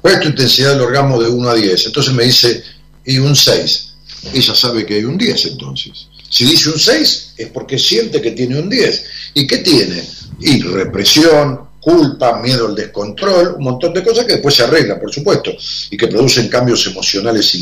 ¿Cuál 0.00 0.14
es 0.14 0.20
tu 0.20 0.28
intensidad 0.28 0.72
del 0.72 0.82
orgasmo 0.82 1.22
de 1.22 1.28
1 1.28 1.48
a 1.48 1.54
10? 1.54 1.86
Entonces 1.86 2.14
me 2.14 2.24
dice, 2.24 2.62
y 3.04 3.18
un 3.18 3.36
6. 3.36 3.94
Ella 4.32 4.54
sabe 4.54 4.86
que 4.86 4.94
hay 4.94 5.04
un 5.04 5.18
10 5.18 5.46
entonces. 5.46 6.08
Si 6.30 6.44
dice 6.44 6.70
un 6.70 6.78
6 6.78 7.34
es 7.36 7.48
porque 7.48 7.78
siente 7.78 8.22
que 8.22 8.30
tiene 8.30 8.58
un 8.58 8.70
10. 8.70 9.04
¿Y 9.34 9.46
qué 9.46 9.58
tiene? 9.58 10.02
Y 10.40 10.62
represión, 10.62 11.68
culpa, 11.80 12.40
miedo 12.40 12.66
al 12.66 12.74
descontrol, 12.74 13.56
un 13.58 13.64
montón 13.64 13.92
de 13.92 14.02
cosas 14.02 14.24
que 14.24 14.32
después 14.32 14.54
se 14.54 14.62
arreglan, 14.62 14.98
por 14.98 15.12
supuesto, 15.12 15.52
y 15.90 15.96
que 15.96 16.08
producen 16.08 16.48
cambios 16.48 16.86
emocionales 16.86 17.54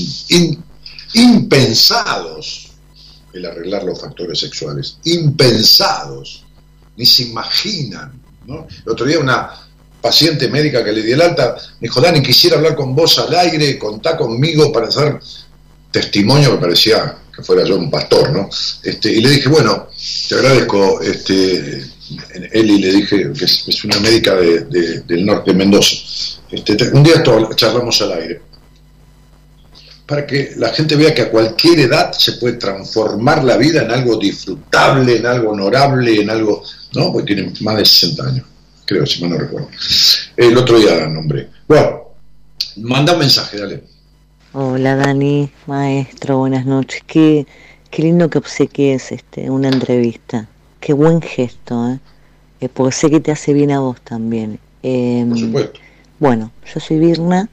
impensados 1.13 2.69
el 3.33 3.47
arreglar 3.47 3.85
los 3.85 4.01
factores 4.01 4.39
sexuales, 4.39 4.99
impensados, 5.05 6.45
ni 6.97 7.07
se 7.07 7.25
imaginan. 7.25 8.13
¿no? 8.47 8.67
El 8.85 8.93
otro 8.93 9.07
día 9.07 9.19
una 9.19 9.51
paciente 10.01 10.49
médica 10.49 10.85
que 10.85 10.93
le 10.93 11.03
di 11.03 11.13
el 11.13 11.23
alta 11.23 11.55
me 11.81 11.87
dijo, 11.87 12.01
Dani, 12.01 12.21
quisiera 12.23 12.57
hablar 12.57 12.75
con 12.75 12.95
vos 12.95 13.19
al 13.19 13.35
aire, 13.35 13.79
contá 13.79 14.17
conmigo 14.17 14.73
para 14.73 14.89
hacer 14.89 15.21
testimonio, 15.91 16.53
me 16.53 16.59
parecía 16.59 17.19
que 17.35 17.43
fuera 17.43 17.65
yo 17.65 17.77
un 17.77 17.91
pastor, 17.91 18.31
¿no? 18.31 18.49
Este, 18.83 19.11
y 19.13 19.21
le 19.21 19.31
dije, 19.31 19.49
bueno, 19.49 19.89
te 20.29 20.35
agradezco, 20.35 21.01
este, 21.01 21.85
Eli 22.53 22.79
le 22.79 22.93
dije 22.93 23.33
que 23.33 23.45
es, 23.45 23.85
una 23.85 23.99
médica 24.01 24.35
del 24.35 25.25
norte 25.25 25.53
de 25.53 25.57
Mendoza. 25.57 25.95
Este, 26.51 26.91
un 26.91 27.03
día 27.03 27.23
charlamos 27.57 28.03
al 28.03 28.13
aire 28.13 28.52
para 30.13 30.27
que 30.27 30.53
la 30.59 30.69
gente 30.69 30.95
vea 30.95 31.15
que 31.15 31.23
a 31.23 31.31
cualquier 31.31 31.81
edad 31.81 32.13
se 32.13 32.33
puede 32.33 32.59
transformar 32.59 33.43
la 33.45 33.57
vida 33.57 33.81
en 33.81 33.91
algo 33.91 34.19
disfrutable, 34.19 35.17
en 35.17 35.25
algo 35.25 35.53
honorable, 35.53 36.21
en 36.21 36.29
algo, 36.29 36.63
¿no? 36.95 37.11
Porque 37.11 37.35
tienen 37.35 37.55
más 37.63 37.79
de 37.79 37.87
60 37.87 38.23
años, 38.23 38.47
creo, 38.85 39.07
si 39.07 39.23
mal 39.23 39.31
no 39.31 39.39
recuerdo. 39.39 39.71
El 40.37 40.55
otro 40.59 40.79
día 40.79 41.07
nombré. 41.07 41.49
Bueno, 41.67 42.11
manda 42.77 43.15
un 43.15 43.21
mensaje, 43.21 43.59
dale. 43.59 43.85
Hola 44.53 44.97
Dani, 44.97 45.51
maestro, 45.67 46.37
buenas 46.37 46.67
noches. 46.67 47.03
Qué, 47.07 47.47
qué 47.91 48.03
lindo 48.03 48.29
que 48.29 48.37
obsequies 48.37 49.13
este, 49.13 49.49
una 49.49 49.69
entrevista. 49.69 50.47
Qué 50.79 50.93
buen 50.93 51.23
gesto, 51.23 51.89
¿eh? 51.89 52.01
¿eh? 52.61 52.69
porque 52.69 52.93
sé 52.93 53.09
que 53.09 53.21
te 53.21 53.33
hace 53.33 53.55
bien 53.55 53.71
a 53.71 53.81
vos 53.81 53.99
también. 54.03 54.59
Eh, 54.83 55.25
Por 55.27 55.39
supuesto. 55.39 55.81
Bueno, 56.19 56.53
yo 56.67 56.81
soy 56.81 56.99
Virna 56.99 57.49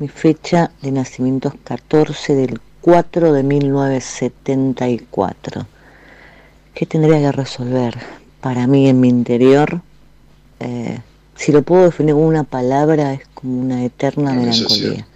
mi 0.00 0.08
fecha 0.08 0.72
de 0.80 0.90
nacimiento 0.90 1.48
es 1.48 1.54
14 1.62 2.34
del 2.34 2.58
4 2.80 3.34
de 3.34 3.42
1974. 3.42 5.66
¿Qué 6.72 6.86
tendría 6.86 7.18
que 7.18 7.32
resolver 7.32 7.98
para 8.40 8.66
mí 8.66 8.88
en 8.88 8.98
mi 8.98 9.10
interior? 9.10 9.82
Eh, 10.58 11.00
si 11.36 11.52
lo 11.52 11.60
puedo 11.60 11.84
definir 11.84 12.14
con 12.14 12.24
una 12.24 12.44
palabra, 12.44 13.12
es 13.12 13.26
como 13.34 13.60
una 13.60 13.84
eterna 13.84 14.32
melancolía. 14.32 15.06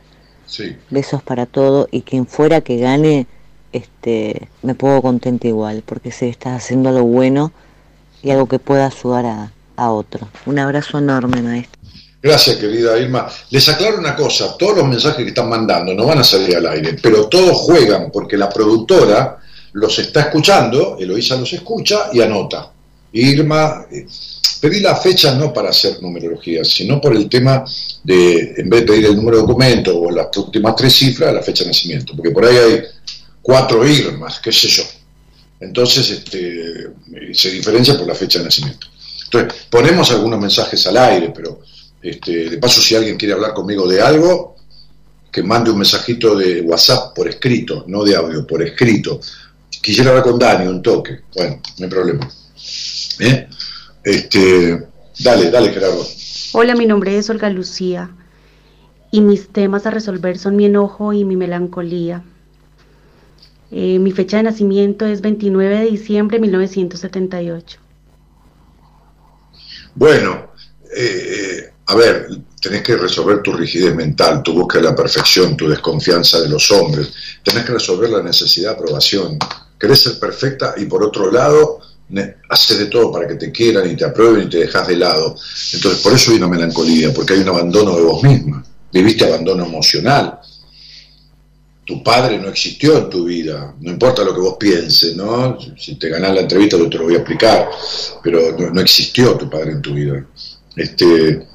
Besos 0.91 1.23
para 1.23 1.47
todo 1.47 1.89
y 1.91 2.03
quien 2.03 2.27
fuera 2.27 2.61
que 2.61 2.77
gane, 2.77 3.27
este, 3.73 4.51
me 4.63 4.75
puedo 4.75 5.01
contenta 5.01 5.49
igual, 5.49 5.83
porque 5.87 6.13
sé 6.13 6.27
que 6.27 6.33
estás 6.33 6.63
haciendo 6.63 6.91
algo 6.91 7.05
bueno 7.05 7.53
y 8.23 8.33
algo 8.33 8.49
que 8.49 8.59
pueda 8.59 8.89
ayudar 8.89 9.25
a, 9.25 9.51
a 9.77 9.91
otro. 9.91 10.29
Un 10.45 10.59
abrazo 10.59 10.99
enorme, 10.99 11.41
maestro. 11.41 11.84
Gracias, 12.25 12.57
querida 12.57 12.99
Irma. 12.99 13.29
Les 13.51 13.69
aclaro 13.69 13.99
una 13.99 14.17
cosa, 14.17 14.57
todos 14.57 14.79
los 14.79 14.89
mensajes 14.89 15.23
que 15.23 15.29
están 15.29 15.47
mandando 15.47 15.93
no 15.93 16.07
van 16.07 16.21
a 16.21 16.25
salir 16.25 16.57
al 16.57 16.67
aire, 16.69 16.97
pero 17.03 17.27
todos 17.29 17.55
juegan 17.59 18.11
porque 18.11 18.39
la 18.39 18.49
productora 18.49 19.37
los 19.73 19.99
está 19.99 20.23
escuchando, 20.23 20.97
Eloisa 20.99 21.37
los 21.37 21.53
escucha 21.53 22.09
y 22.15 22.23
anota. 22.23 22.73
Irma, 23.13 23.85
eh, 23.93 24.07
pedí 24.59 24.81
la 24.81 24.97
fecha 24.97 25.35
no 25.35 25.53
para 25.53 25.69
hacer 25.69 26.01
numerología, 26.01 26.65
sino 26.65 26.99
por 26.99 27.15
el 27.15 27.29
tema 27.29 27.63
de, 28.03 28.55
en 28.57 28.71
vez 28.71 28.81
de 28.81 28.87
pedir 28.87 29.05
el 29.05 29.17
número 29.17 29.37
de 29.37 29.43
documento 29.43 30.01
o 30.01 30.11
las 30.11 30.35
últimas 30.39 30.75
tres 30.77 30.95
cifras, 30.95 31.35
la 31.35 31.43
fecha 31.43 31.65
de 31.65 31.73
nacimiento, 31.73 32.17
porque 32.17 32.31
por 32.31 32.47
ahí 32.47 32.57
hay 32.57 32.83
cuatro 33.43 33.87
Irmas, 33.87 34.41
qué 34.41 34.51
sé 34.51 34.69
yo. 34.69 34.85
Entonces 35.61 36.09
este, 36.09 36.89
se 37.35 37.51
diferencia 37.51 37.99
por 37.99 38.07
la 38.07 38.15
fecha 38.15 38.39
de 38.39 38.47
nacimiento. 38.47 38.87
Entonces, 39.25 39.67
ponemos 39.69 40.11
algunos 40.11 40.41
mensajes 40.41 40.87
al 40.87 40.97
aire, 40.97 41.31
pero 41.35 41.61
este, 42.05 42.51
de 42.51 42.59
paso, 42.59 42.83
si 42.83 42.95
alguien 42.95 43.17
quiere 43.17 43.33
hablar 43.33 43.55
conmigo 43.55 43.89
de 43.89 44.03
algo, 44.03 44.57
que 45.33 45.43
mande 45.43 45.71
un 45.71 45.79
mensajito 45.79 46.37
de 46.37 46.61
WhatsApp 46.61 47.15
por 47.15 47.27
escrito, 47.27 47.85
no 47.89 48.05
de 48.05 48.15
audio, 48.15 48.47
por 48.47 48.63
escrito. 48.63 49.21
Quisiera 49.81 50.11
hablar 50.11 50.23
con 50.23 50.39
Dani, 50.39 50.67
un 50.67 50.83
toque. 50.83 51.21
Bueno, 51.35 51.63
no 51.79 51.85
hay 51.85 51.91
problema. 51.91 52.31
¿Eh? 53.21 53.49
Este, 54.05 54.87
dale, 55.19 55.51
dale, 55.51 55.73
Gerardo. 55.73 56.07
Hola, 56.53 56.75
mi 56.77 56.85
nombre 56.85 57.17
es 57.17 57.31
Olga 57.31 57.49
Lucía 57.49 58.11
y 59.11 59.23
mis 59.23 59.49
temas 59.49 59.87
a 59.87 59.91
resolver 59.91 60.37
son 60.39 60.57
mi 60.57 60.67
enojo 60.67 61.15
y 61.15 61.25
mi 61.25 61.37
melancolía. 61.37 62.23
Eh, 63.71 63.99
mi 63.99 64.13
fecha 64.13 64.37
de 64.37 64.43
nacimiento 64.43 65.07
es 65.07 65.23
29 65.23 65.79
de 65.79 65.85
diciembre 65.87 66.37
de 66.37 66.43
1978. 66.43 67.81
Bueno, 69.95 70.51
eh, 70.95 71.71
a 71.87 71.95
ver, 71.95 72.29
tenés 72.61 72.83
que 72.83 72.97
resolver 72.97 73.43
tu 73.43 73.53
rigidez 73.53 73.95
mental, 73.95 74.43
tu 74.43 74.55
búsqueda 74.55 74.83
de 74.83 74.89
la 74.89 74.97
perfección, 74.97 75.57
tu 75.57 75.69
desconfianza 75.69 76.41
de 76.41 76.49
los 76.49 76.71
hombres, 76.71 77.13
tenés 77.43 77.65
que 77.65 77.73
resolver 77.73 78.09
la 78.11 78.23
necesidad 78.23 78.71
de 78.71 78.77
aprobación. 78.77 79.39
Querés 79.79 80.01
ser 80.01 80.19
perfecta 80.19 80.75
y 80.79 80.87
por 80.87 81.05
otro 81.05 81.31
lado, 81.31 81.81
haces 82.49 82.79
de 82.79 82.87
todo 82.87 83.13
para 83.13 83.27
que 83.27 83.35
te 83.35 83.53
quieran 83.53 83.91
y 83.91 83.97
te 83.97 84.05
aprueben 84.05 84.47
y 84.47 84.51
te 84.51 84.59
dejas 84.59 84.87
de 84.87 84.97
lado. 84.97 85.37
Entonces, 85.73 86.01
por 86.01 86.13
eso 86.13 86.31
hay 86.31 86.39
una 86.39 86.49
melancolía, 86.49 87.13
porque 87.13 87.35
hay 87.35 87.41
un 87.41 87.49
abandono 87.49 87.97
de 87.97 88.03
vos 88.03 88.23
misma. 88.23 88.65
Viviste 88.93 89.25
abandono 89.25 89.65
emocional. 89.65 90.39
Tu 91.85 92.03
padre 92.03 92.39
no 92.39 92.49
existió 92.49 92.97
en 92.97 93.11
tu 93.11 93.25
vida, 93.25 93.75
no 93.79 93.91
importa 93.91 94.25
lo 94.25 94.33
que 94.33 94.41
vos 94.41 94.57
pienses, 94.59 95.15
¿no? 95.17 95.59
Si 95.77 95.97
te 95.97 96.09
ganás 96.09 96.33
la 96.33 96.41
entrevista, 96.41 96.79
yo 96.79 96.89
te 96.89 96.97
lo 96.97 97.05
voy 97.05 97.15
a 97.15 97.19
explicar, 97.19 97.69
pero 98.23 98.57
no, 98.59 98.71
no 98.71 98.81
existió 98.81 99.37
tu 99.37 99.51
padre 99.51 99.73
en 99.73 99.83
tu 99.83 99.93
vida. 99.93 100.25
Este, 100.77 101.47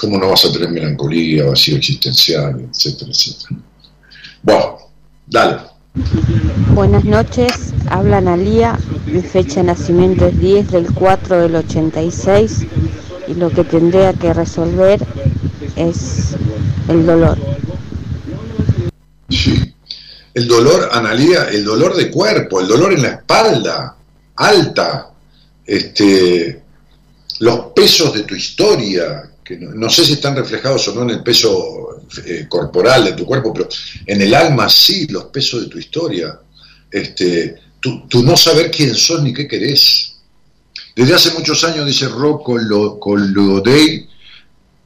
¿Cómo 0.00 0.18
no 0.18 0.30
vas 0.30 0.44
a 0.44 0.52
tener 0.52 0.70
melancolía, 0.70 1.44
vacío 1.44 1.76
existencial, 1.76 2.68
etcétera, 2.70 3.10
etcétera? 3.10 3.60
Bueno, 4.42 4.78
dale. 5.26 5.56
Buenas 6.74 7.04
noches, 7.04 7.72
habla 7.88 8.18
Analía, 8.18 8.76
mi 9.06 9.22
fecha 9.22 9.60
de 9.60 9.68
nacimiento 9.68 10.26
es 10.26 10.38
10 10.40 10.72
del 10.72 10.92
4 10.92 11.42
del 11.42 11.56
86 11.56 12.66
y 13.28 13.34
lo 13.34 13.50
que 13.50 13.62
tendría 13.62 14.12
que 14.12 14.34
resolver 14.34 15.00
es 15.76 16.34
el 16.88 17.06
dolor. 17.06 17.38
Sí, 19.30 19.72
el 20.34 20.48
dolor, 20.48 20.88
Analía, 20.92 21.44
el 21.44 21.64
dolor 21.64 21.94
de 21.94 22.10
cuerpo, 22.10 22.60
el 22.60 22.66
dolor 22.66 22.92
en 22.92 23.02
la 23.02 23.08
espalda, 23.10 23.96
alta, 24.34 25.12
este, 25.64 26.60
los 27.38 27.58
pesos 27.74 28.12
de 28.14 28.24
tu 28.24 28.34
historia, 28.34 29.30
que 29.44 29.58
no, 29.58 29.90
sé 29.90 30.04
si 30.04 30.14
están 30.14 30.34
reflejados 30.34 30.88
o 30.88 30.94
no 30.94 31.02
en 31.02 31.10
el 31.10 31.22
peso 31.22 32.02
eh, 32.24 32.46
corporal 32.48 33.04
de 33.04 33.12
tu 33.12 33.26
cuerpo, 33.26 33.52
pero 33.52 33.68
en 34.06 34.22
el 34.22 34.34
alma 34.34 34.70
sí, 34.70 35.06
los 35.08 35.24
pesos 35.24 35.62
de 35.62 35.68
tu 35.68 35.78
historia. 35.78 36.38
Este, 36.90 37.56
tu, 37.80 38.22
no 38.22 38.36
saber 38.36 38.70
quién 38.70 38.94
sos 38.94 39.22
ni 39.22 39.34
qué 39.34 39.46
querés. 39.46 40.16
Desde 40.96 41.14
hace 41.14 41.32
muchos 41.32 41.62
años, 41.64 41.86
dice 41.86 42.08
Rocco 42.08 42.56
Lodey, 42.56 44.08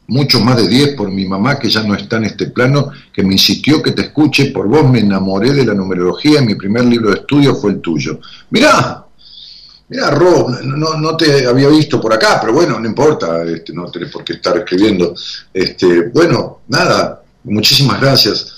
mucho 0.09 0.41
más 0.41 0.57
de 0.57 0.67
10 0.67 0.97
por 0.97 1.11
mi 1.11 1.27
mamá 1.27 1.59
que 1.59 1.69
ya 1.69 1.83
no 1.83 1.95
está 1.95 2.17
en 2.17 2.25
este 2.25 2.47
plano, 2.47 2.91
que 3.13 3.23
me 3.23 3.35
insistió 3.35 3.83
que 3.83 3.93
te 3.93 4.03
escuche, 4.03 4.47
por 4.47 4.67
vos 4.67 4.91
me 4.91 5.01
enamoré 5.01 5.53
de 5.53 5.67
la 5.67 5.75
numerología, 5.75 6.41
mi 6.41 6.55
primer 6.55 6.85
libro 6.87 7.11
de 7.11 7.21
estudio 7.21 7.55
fue 7.55 7.73
el 7.73 7.81
tuyo. 7.81 8.19
Mirá, 8.51 9.07
Mira, 9.91 10.11
Rob, 10.11 10.61
no, 10.63 11.17
te 11.17 11.47
había 11.47 11.69
visto 11.69 11.99
por 12.01 12.13
acá, 12.13 12.39
pero 12.41 12.53
bueno, 12.53 12.79
no 12.79 12.87
importa, 12.87 13.43
este, 13.45 13.73
no 13.73 13.91
tenés 13.91 14.11
por 14.11 14.23
qué 14.23 14.35
estar 14.35 14.57
escribiendo. 14.59 15.15
Este, 15.53 16.09
bueno, 16.09 16.61
nada, 16.69 17.23
muchísimas 17.45 17.99
gracias. 17.99 18.55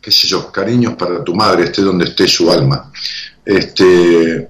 Qué 0.00 0.10
sé 0.10 0.26
yo, 0.26 0.50
cariños 0.50 0.94
para 0.94 1.22
tu 1.22 1.34
madre, 1.34 1.64
esté 1.64 1.82
donde 1.82 2.06
esté 2.06 2.26
su 2.26 2.50
alma. 2.50 2.90
Este, 3.44 4.48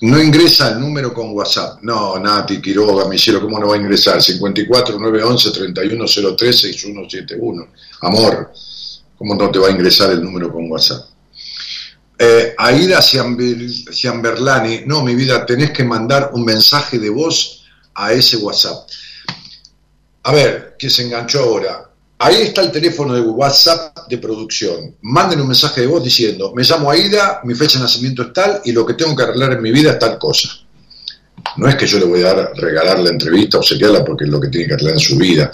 no 0.00 0.20
ingresa 0.20 0.72
el 0.72 0.80
número 0.80 1.12
con 1.12 1.30
WhatsApp. 1.32 1.82
No, 1.82 2.18
Nati, 2.18 2.60
Quiroga, 2.60 3.06
mi 3.06 3.18
cielo, 3.18 3.40
¿cómo 3.42 3.58
no 3.58 3.68
va 3.68 3.74
a 3.74 3.78
ingresar? 3.78 4.22
54 4.22 4.98
911 4.98 5.50
3103 5.50 6.60
6171. 6.60 7.68
Amor, 8.00 8.50
¿cómo 9.16 9.34
no 9.34 9.50
te 9.50 9.58
va 9.58 9.68
a 9.68 9.70
ingresar 9.70 10.10
el 10.10 10.24
número 10.24 10.50
con 10.50 10.70
WhatsApp? 10.70 11.12
Eh, 12.24 12.54
Aida 12.56 13.00
Ciamberlani, 13.02 14.82
no, 14.86 15.02
mi 15.02 15.16
vida, 15.16 15.44
tenés 15.44 15.72
que 15.72 15.82
mandar 15.82 16.30
un 16.32 16.44
mensaje 16.44 17.00
de 17.00 17.10
voz 17.10 17.64
a 17.94 18.12
ese 18.12 18.36
WhatsApp. 18.36 18.88
A 20.22 20.32
ver, 20.32 20.76
¿qué 20.78 20.88
se 20.88 21.02
enganchó 21.02 21.40
ahora? 21.40 21.90
Ahí 22.20 22.42
está 22.42 22.60
el 22.60 22.70
teléfono 22.70 23.12
de 23.12 23.22
WhatsApp 23.22 24.06
de 24.08 24.18
producción. 24.18 24.94
Manden 25.00 25.40
un 25.40 25.48
mensaje 25.48 25.80
de 25.80 25.88
voz 25.88 26.04
diciendo, 26.04 26.52
me 26.54 26.62
llamo 26.62 26.92
Aida, 26.92 27.40
mi 27.42 27.56
fecha 27.56 27.78
de 27.78 27.86
nacimiento 27.86 28.22
es 28.22 28.32
tal 28.32 28.60
y 28.64 28.70
lo 28.70 28.86
que 28.86 28.94
tengo 28.94 29.16
que 29.16 29.24
arreglar 29.24 29.54
en 29.54 29.62
mi 29.62 29.72
vida 29.72 29.90
es 29.90 29.98
tal 29.98 30.16
cosa. 30.16 30.48
No 31.56 31.68
es 31.68 31.74
que 31.74 31.88
yo 31.88 31.98
le 31.98 32.04
voy 32.04 32.22
a 32.22 32.34
dar, 32.34 32.52
regalar 32.54 33.00
la 33.00 33.10
entrevista 33.10 33.58
o 33.58 33.64
sequearla 33.64 34.04
porque 34.04 34.26
es 34.26 34.30
lo 34.30 34.40
que 34.40 34.46
tiene 34.46 34.68
que 34.68 34.74
arreglar 34.74 34.94
en 34.94 35.00
su 35.00 35.16
vida. 35.16 35.52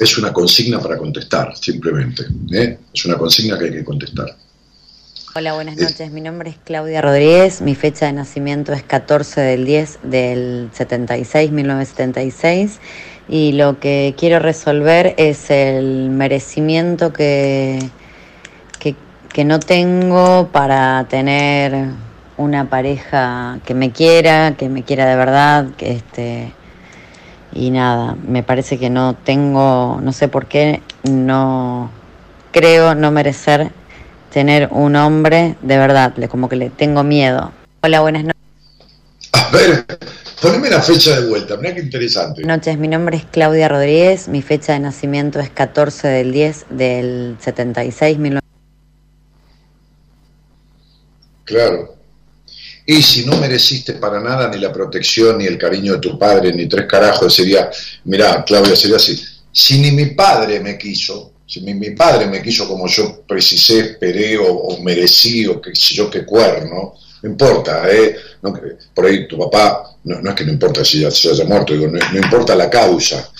Es 0.00 0.16
una 0.16 0.32
consigna 0.32 0.80
para 0.80 0.96
contestar, 0.96 1.54
simplemente. 1.60 2.24
¿eh? 2.52 2.78
Es 2.94 3.04
una 3.04 3.18
consigna 3.18 3.58
que 3.58 3.66
hay 3.66 3.72
que 3.72 3.84
contestar. 3.84 4.34
Hola, 5.38 5.52
buenas 5.52 5.76
noches. 5.76 6.10
Mi 6.12 6.22
nombre 6.22 6.48
es 6.48 6.56
Claudia 6.64 7.02
Rodríguez. 7.02 7.60
Mi 7.60 7.74
fecha 7.74 8.06
de 8.06 8.14
nacimiento 8.14 8.72
es 8.72 8.82
14 8.82 9.42
del 9.42 9.66
10 9.66 9.98
del 10.04 10.70
76, 10.72 11.52
1976. 11.52 12.80
Y 13.28 13.52
lo 13.52 13.78
que 13.78 14.14
quiero 14.16 14.38
resolver 14.38 15.12
es 15.18 15.50
el 15.50 16.08
merecimiento 16.08 17.12
que, 17.12 17.78
que, 18.78 19.44
no 19.44 19.60
tengo 19.60 20.48
para 20.52 21.04
tener 21.10 21.90
una 22.38 22.70
pareja 22.70 23.58
que 23.66 23.74
me 23.74 23.92
quiera, 23.92 24.54
que 24.56 24.70
me 24.70 24.84
quiera 24.84 25.04
de 25.04 25.16
verdad, 25.16 25.66
que 25.76 25.92
este 25.92 26.54
y 27.52 27.70
nada, 27.72 28.16
me 28.26 28.42
parece 28.42 28.78
que 28.78 28.88
no 28.88 29.12
tengo, 29.12 30.00
no 30.02 30.12
sé 30.12 30.28
por 30.28 30.46
qué, 30.46 30.80
no 31.02 31.90
creo 32.52 32.94
no 32.94 33.10
merecer 33.10 33.70
tener 34.36 34.68
un 34.70 34.96
hombre 34.96 35.56
de 35.62 35.78
verdad, 35.78 36.12
como 36.28 36.46
que 36.46 36.56
le 36.56 36.68
tengo 36.68 37.02
miedo. 37.02 37.52
Hola, 37.80 38.02
buenas 38.02 38.24
noches. 38.24 38.42
A 39.32 39.48
ver, 39.50 39.86
poneme 40.42 40.68
la 40.68 40.82
fecha 40.82 41.18
de 41.18 41.26
vuelta, 41.26 41.56
mira 41.56 41.74
qué 41.74 41.80
interesante. 41.80 42.42
Buenas 42.42 42.58
noches, 42.58 42.76
mi 42.76 42.86
nombre 42.86 43.16
es 43.16 43.24
Claudia 43.24 43.66
Rodríguez, 43.66 44.28
mi 44.28 44.42
fecha 44.42 44.74
de 44.74 44.80
nacimiento 44.80 45.40
es 45.40 45.48
14 45.48 46.08
del 46.08 46.32
10 46.32 46.66
del 46.68 47.36
76, 47.40 48.18
Claro. 51.44 51.96
Y 52.84 53.00
si 53.00 53.24
no 53.24 53.38
mereciste 53.38 53.94
para 53.94 54.20
nada 54.20 54.50
ni 54.50 54.58
la 54.58 54.70
protección, 54.70 55.38
ni 55.38 55.46
el 55.46 55.56
cariño 55.56 55.94
de 55.94 56.00
tu 56.00 56.18
padre, 56.18 56.52
ni 56.52 56.68
tres 56.68 56.84
carajos, 56.84 57.34
sería, 57.34 57.70
mira, 58.04 58.44
Claudia, 58.44 58.76
sería 58.76 58.96
así. 58.96 59.18
Si 59.50 59.80
ni 59.80 59.92
mi 59.92 60.10
padre 60.10 60.60
me 60.60 60.76
quiso, 60.76 61.32
si 61.46 61.60
mi, 61.60 61.90
padre 61.90 62.26
me 62.26 62.42
quiso 62.42 62.66
como 62.66 62.88
yo 62.88 63.22
precisé, 63.26 63.80
esperé 63.80 64.36
o, 64.38 64.78
merecí 64.82 65.46
o 65.46 65.60
qué 65.60 65.74
sé 65.74 65.94
yo 65.94 66.10
qué 66.10 66.24
cuerno, 66.24 66.94
no 67.22 67.28
importa, 67.28 67.88
¿eh? 67.90 68.16
por 68.92 69.06
ahí 69.06 69.28
tu 69.28 69.38
papá, 69.38 69.96
no, 70.04 70.28
es 70.28 70.34
que 70.34 70.44
no 70.44 70.52
importa 70.52 70.84
si 70.84 71.00
ya 71.00 71.10
se 71.10 71.30
haya 71.30 71.44
muerto, 71.44 71.72
digo, 71.72 71.86
no, 71.88 72.18
importa 72.18 72.54
la 72.54 72.68
causa, 72.68 73.30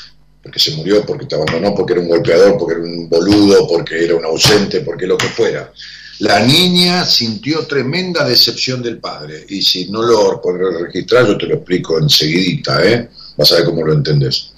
porque 0.43 0.61
se 0.61 0.73
murió, 0.77 1.05
porque 1.05 1.27
te 1.27 1.35
abandonó, 1.35 1.75
porque 1.75 1.95
era 1.95 2.03
un 2.03 2.09
golpeador, 2.09 2.57
porque 2.57 2.75
era 2.75 2.85
un 2.85 3.09
boludo, 3.09 3.67
porque 3.67 4.05
era 4.05 4.15
un 4.15 4.25
ausente, 4.25 4.81
porque 4.81 5.07
lo 5.07 5.19
que 5.19 5.27
fuera. 5.29 5.73
La 6.21 6.41
niña 6.41 7.05
sintió 7.05 7.67
tremenda 7.67 8.25
decepción 8.25 8.83
del 8.83 8.99
padre, 8.99 9.45
y 9.49 9.61
si 9.63 9.91
no 9.91 10.03
lo 10.03 10.41
podré 10.41 10.71
registrar, 10.85 11.27
yo 11.27 11.37
te 11.37 11.47
lo 11.47 11.57
explico 11.57 11.99
enseguidita, 11.99 12.85
¿eh? 12.87 13.09
vas 13.37 13.53
a 13.53 13.57
ver 13.57 13.65
cómo 13.65 13.83
lo 13.83 13.93
entendés. 13.93 14.53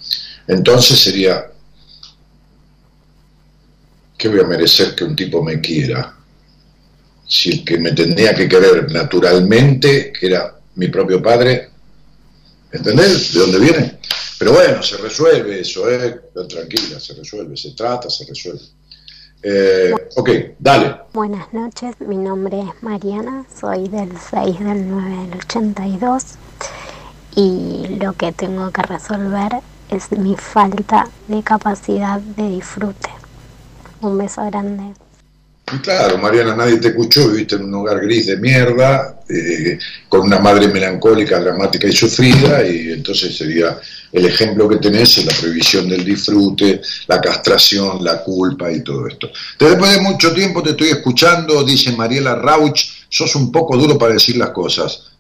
Entonces 0.47 0.99
sería, 0.99 1.51
¿qué 4.19 4.29
voy 4.29 4.41
a 4.41 4.45
merecer 4.45 4.95
que 4.95 5.05
un 5.05 5.15
tipo 5.15 5.43
me 5.43 5.61
quiera? 5.61 6.15
Si 7.27 7.51
el 7.51 7.65
que 7.65 7.79
me 7.79 7.93
tendría 7.93 8.35
que 8.35 8.49
querer 8.49 8.91
naturalmente, 8.91 10.13
que 10.13 10.27
era 10.27 10.55
mi 10.75 10.89
propio 10.89 11.23
padre, 11.23 11.71
¿entendés? 12.73 13.33
¿De 13.33 13.41
dónde 13.41 13.59
viene? 13.61 13.99
Pero 14.39 14.53
bueno, 14.53 14.83
se 14.83 14.97
resuelve 14.97 15.61
eso, 15.61 15.91
¿eh? 15.91 16.21
Tranquila, 16.49 16.99
se 16.99 17.15
resuelve, 17.15 17.57
se 17.57 17.73
trata, 17.73 18.11
se 18.11 18.25
resuelve. 18.25 18.63
Eh, 19.43 19.95
ok, 20.17 20.31
dale. 20.59 20.97
Buenas 21.13 21.53
noches, 21.53 21.95
mi 22.01 22.17
nombre 22.17 22.61
es 22.61 22.83
Mariana, 22.83 23.47
soy 23.61 23.89
del 23.89 24.11
6 24.31 24.59
del 24.59 24.91
9 24.91 25.29
del 25.29 25.39
82 25.39 26.25
y 27.37 27.99
lo 28.01 28.15
que 28.15 28.33
tengo 28.33 28.73
que 28.73 28.83
resolver 28.83 29.61
es 29.91 30.11
mi 30.11 30.35
falta 30.37 31.09
de 31.29 31.43
capacidad 31.43 32.21
de 32.21 32.49
disfrute. 32.49 33.18
Un 34.01 34.19
beso 34.19 34.45
grande. 34.47 34.95
Claro, 35.83 36.17
Mariana, 36.17 36.57
nadie 36.57 36.79
te 36.79 36.89
escuchó, 36.89 37.29
viviste 37.29 37.57
en 37.57 37.65
un 37.65 37.75
hogar 37.75 38.01
gris 38.01 38.27
de 38.27 38.39
mierda, 38.39 39.21
eh, 39.29 39.79
con 40.09 40.23
una 40.23 40.39
madre 40.39 40.69
melancólica, 40.69 41.39
dramática 41.41 41.87
y 41.87 41.93
sufrida, 41.93 42.67
y 42.67 42.93
entonces 42.93 43.37
sería 43.37 43.79
el 44.11 44.25
ejemplo 44.25 44.67
que 44.67 44.77
tenés 44.77 45.23
la 45.27 45.33
prohibición 45.35 45.89
del 45.89 46.05
disfrute, 46.05 46.81
la 47.07 47.21
castración, 47.21 48.03
la 48.03 48.23
culpa 48.23 48.73
y 48.73 48.83
todo 48.83 49.07
esto. 49.07 49.31
Después 49.59 49.93
de 49.93 50.01
mucho 50.01 50.33
tiempo 50.33 50.63
te 50.63 50.71
estoy 50.71 50.89
escuchando, 50.89 51.63
dice 51.65 51.93
Mariela 51.93 52.35
Rauch, 52.35 52.81
sos 53.11 53.35
un 53.37 53.53
poco 53.53 53.77
duro 53.77 53.99
para 53.99 54.15
decir 54.15 54.39
las 54.39 54.51
cosas. 54.51 55.13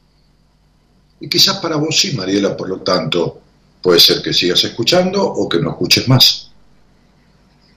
Y 1.20 1.29
quizás 1.29 1.57
para 1.59 1.76
vos 1.76 1.99
sí, 1.99 2.12
Mariela, 2.16 2.57
por 2.57 2.70
lo 2.70 2.79
tanto, 2.79 3.43
puede 3.83 4.01
ser 4.01 4.22
que 4.22 4.33
sigas 4.33 4.64
escuchando 4.64 5.22
o 5.22 5.47
que 5.47 5.59
no 5.59 5.70
escuches 5.70 6.09
más. 6.09 6.47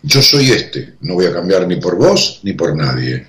Yo 0.04 0.22
soy 0.22 0.52
este, 0.52 0.96
no 1.02 1.14
voy 1.14 1.28
a 1.28 1.34
cambiar 1.34 1.68
ni 1.68 1.76
por 1.76 1.96
vos 1.96 2.40
ni 2.44 2.54
por 2.54 2.76
nadie. 2.76 3.28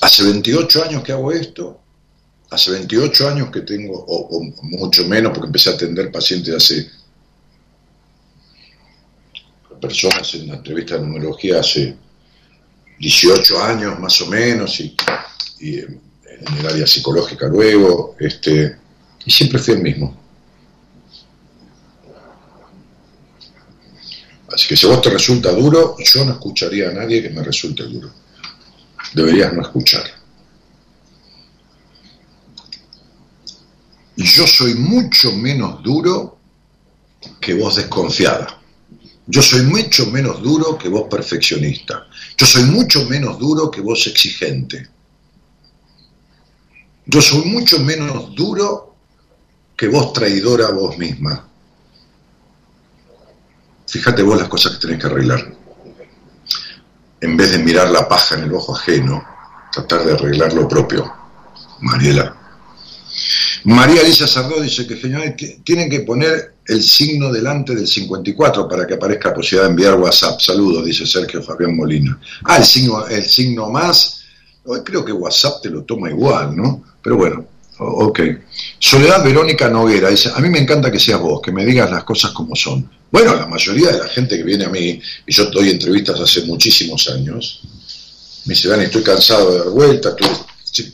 Hace 0.00 0.24
28 0.24 0.84
años 0.84 1.02
que 1.02 1.12
hago 1.12 1.32
esto, 1.32 1.80
hace 2.50 2.72
28 2.72 3.28
años 3.28 3.50
que 3.50 3.60
tengo, 3.60 4.04
o, 4.06 4.42
mucho 4.62 5.06
menos, 5.06 5.32
porque 5.32 5.46
empecé 5.46 5.70
a 5.70 5.74
atender 5.74 6.10
pacientes 6.10 6.54
hace 6.54 6.90
personas 9.80 10.34
en 10.34 10.48
la 10.48 10.54
entrevista 10.56 10.96
de 10.96 11.02
numerología 11.02 11.60
hace 11.60 11.94
18 12.98 13.62
años 13.62 13.98
más 14.00 14.20
o 14.22 14.26
menos 14.26 14.80
y, 14.80 14.96
en 15.60 16.58
el 16.58 16.66
área 16.66 16.86
psicológica 16.86 17.46
luego, 17.46 18.16
este, 18.18 18.76
y 19.24 19.30
siempre 19.30 19.58
fui 19.58 19.74
el 19.74 19.82
mismo. 19.82 20.17
Así 24.58 24.66
que 24.66 24.76
si 24.76 24.86
vos 24.86 25.00
te 25.00 25.08
resulta 25.08 25.52
duro, 25.52 25.94
yo 25.98 26.24
no 26.24 26.32
escucharía 26.32 26.88
a 26.88 26.92
nadie 26.92 27.22
que 27.22 27.30
me 27.30 27.44
resulte 27.44 27.84
duro. 27.84 28.12
Deberías 29.14 29.52
no 29.52 29.62
escuchar. 29.62 30.02
Yo 34.16 34.46
soy 34.48 34.74
mucho 34.74 35.30
menos 35.30 35.80
duro 35.80 36.38
que 37.40 37.54
vos 37.54 37.76
desconfiada. 37.76 38.60
Yo 39.28 39.42
soy 39.42 39.62
mucho 39.62 40.06
menos 40.06 40.42
duro 40.42 40.76
que 40.76 40.88
vos 40.88 41.06
perfeccionista. 41.08 42.08
Yo 42.36 42.44
soy 42.44 42.64
mucho 42.64 43.04
menos 43.04 43.38
duro 43.38 43.70
que 43.70 43.80
vos 43.80 44.04
exigente. 44.08 44.88
Yo 47.06 47.22
soy 47.22 47.44
mucho 47.44 47.78
menos 47.78 48.34
duro 48.34 48.96
que 49.76 49.86
vos 49.86 50.12
traidora 50.12 50.66
a 50.66 50.72
vos 50.72 50.98
misma. 50.98 51.47
Fíjate 53.88 54.22
vos 54.22 54.38
las 54.38 54.48
cosas 54.48 54.72
que 54.74 54.86
tenés 54.86 55.00
que 55.00 55.06
arreglar. 55.06 55.50
En 57.20 57.36
vez 57.36 57.52
de 57.52 57.58
mirar 57.58 57.90
la 57.90 58.06
paja 58.06 58.34
en 58.34 58.44
el 58.44 58.52
ojo 58.52 58.76
ajeno, 58.76 59.24
tratar 59.72 60.04
de 60.04 60.12
arreglar 60.12 60.52
lo 60.52 60.68
propio. 60.68 61.10
Mariela. 61.80 62.36
María 63.64 64.02
Alicia 64.02 64.26
Sardó 64.26 64.60
dice 64.60 64.86
que 64.86 64.96
general 64.96 65.34
tienen 65.64 65.88
que 65.88 66.00
poner 66.00 66.56
el 66.66 66.82
signo 66.82 67.32
delante 67.32 67.74
del 67.74 67.86
54 67.86 68.68
para 68.68 68.86
que 68.86 68.94
aparezca 68.94 69.30
la 69.30 69.34
posibilidad 69.34 69.64
de 69.64 69.70
enviar 69.70 69.94
WhatsApp. 69.94 70.38
Saludos, 70.38 70.84
dice 70.84 71.06
Sergio 71.06 71.42
Fabián 71.42 71.74
Molina. 71.74 72.18
Ah, 72.44 72.58
el 72.58 72.64
signo, 72.64 73.06
el 73.06 73.24
signo 73.24 73.70
más. 73.70 74.22
Creo 74.84 75.02
que 75.02 75.12
WhatsApp 75.12 75.62
te 75.62 75.70
lo 75.70 75.82
toma 75.84 76.10
igual, 76.10 76.54
¿no? 76.54 76.84
Pero 77.02 77.16
bueno, 77.16 77.46
ok. 77.78 78.20
Soledad 78.78 79.24
Verónica 79.24 79.68
Noguera 79.68 80.10
dice, 80.10 80.30
a 80.34 80.40
mí 80.40 80.48
me 80.48 80.58
encanta 80.58 80.90
que 80.90 80.98
seas 80.98 81.20
vos, 81.20 81.40
que 81.42 81.52
me 81.52 81.64
digas 81.64 81.90
las 81.90 82.04
cosas 82.04 82.32
como 82.32 82.54
son. 82.54 82.88
Bueno, 83.10 83.34
la 83.34 83.46
mayoría 83.46 83.90
de 83.90 83.98
la 83.98 84.08
gente 84.08 84.36
que 84.36 84.42
viene 84.42 84.64
a 84.64 84.68
mí, 84.68 85.00
y 85.26 85.32
yo 85.32 85.46
doy 85.46 85.70
entrevistas 85.70 86.20
hace 86.20 86.42
muchísimos 86.42 87.08
años, 87.08 87.62
me 88.44 88.54
dice, 88.54 88.68
Dani, 88.68 88.84
estoy 88.84 89.02
cansado 89.02 89.50
de 89.52 89.58
dar 89.58 89.68
vuelta, 89.68 90.14
tuve 90.14 90.30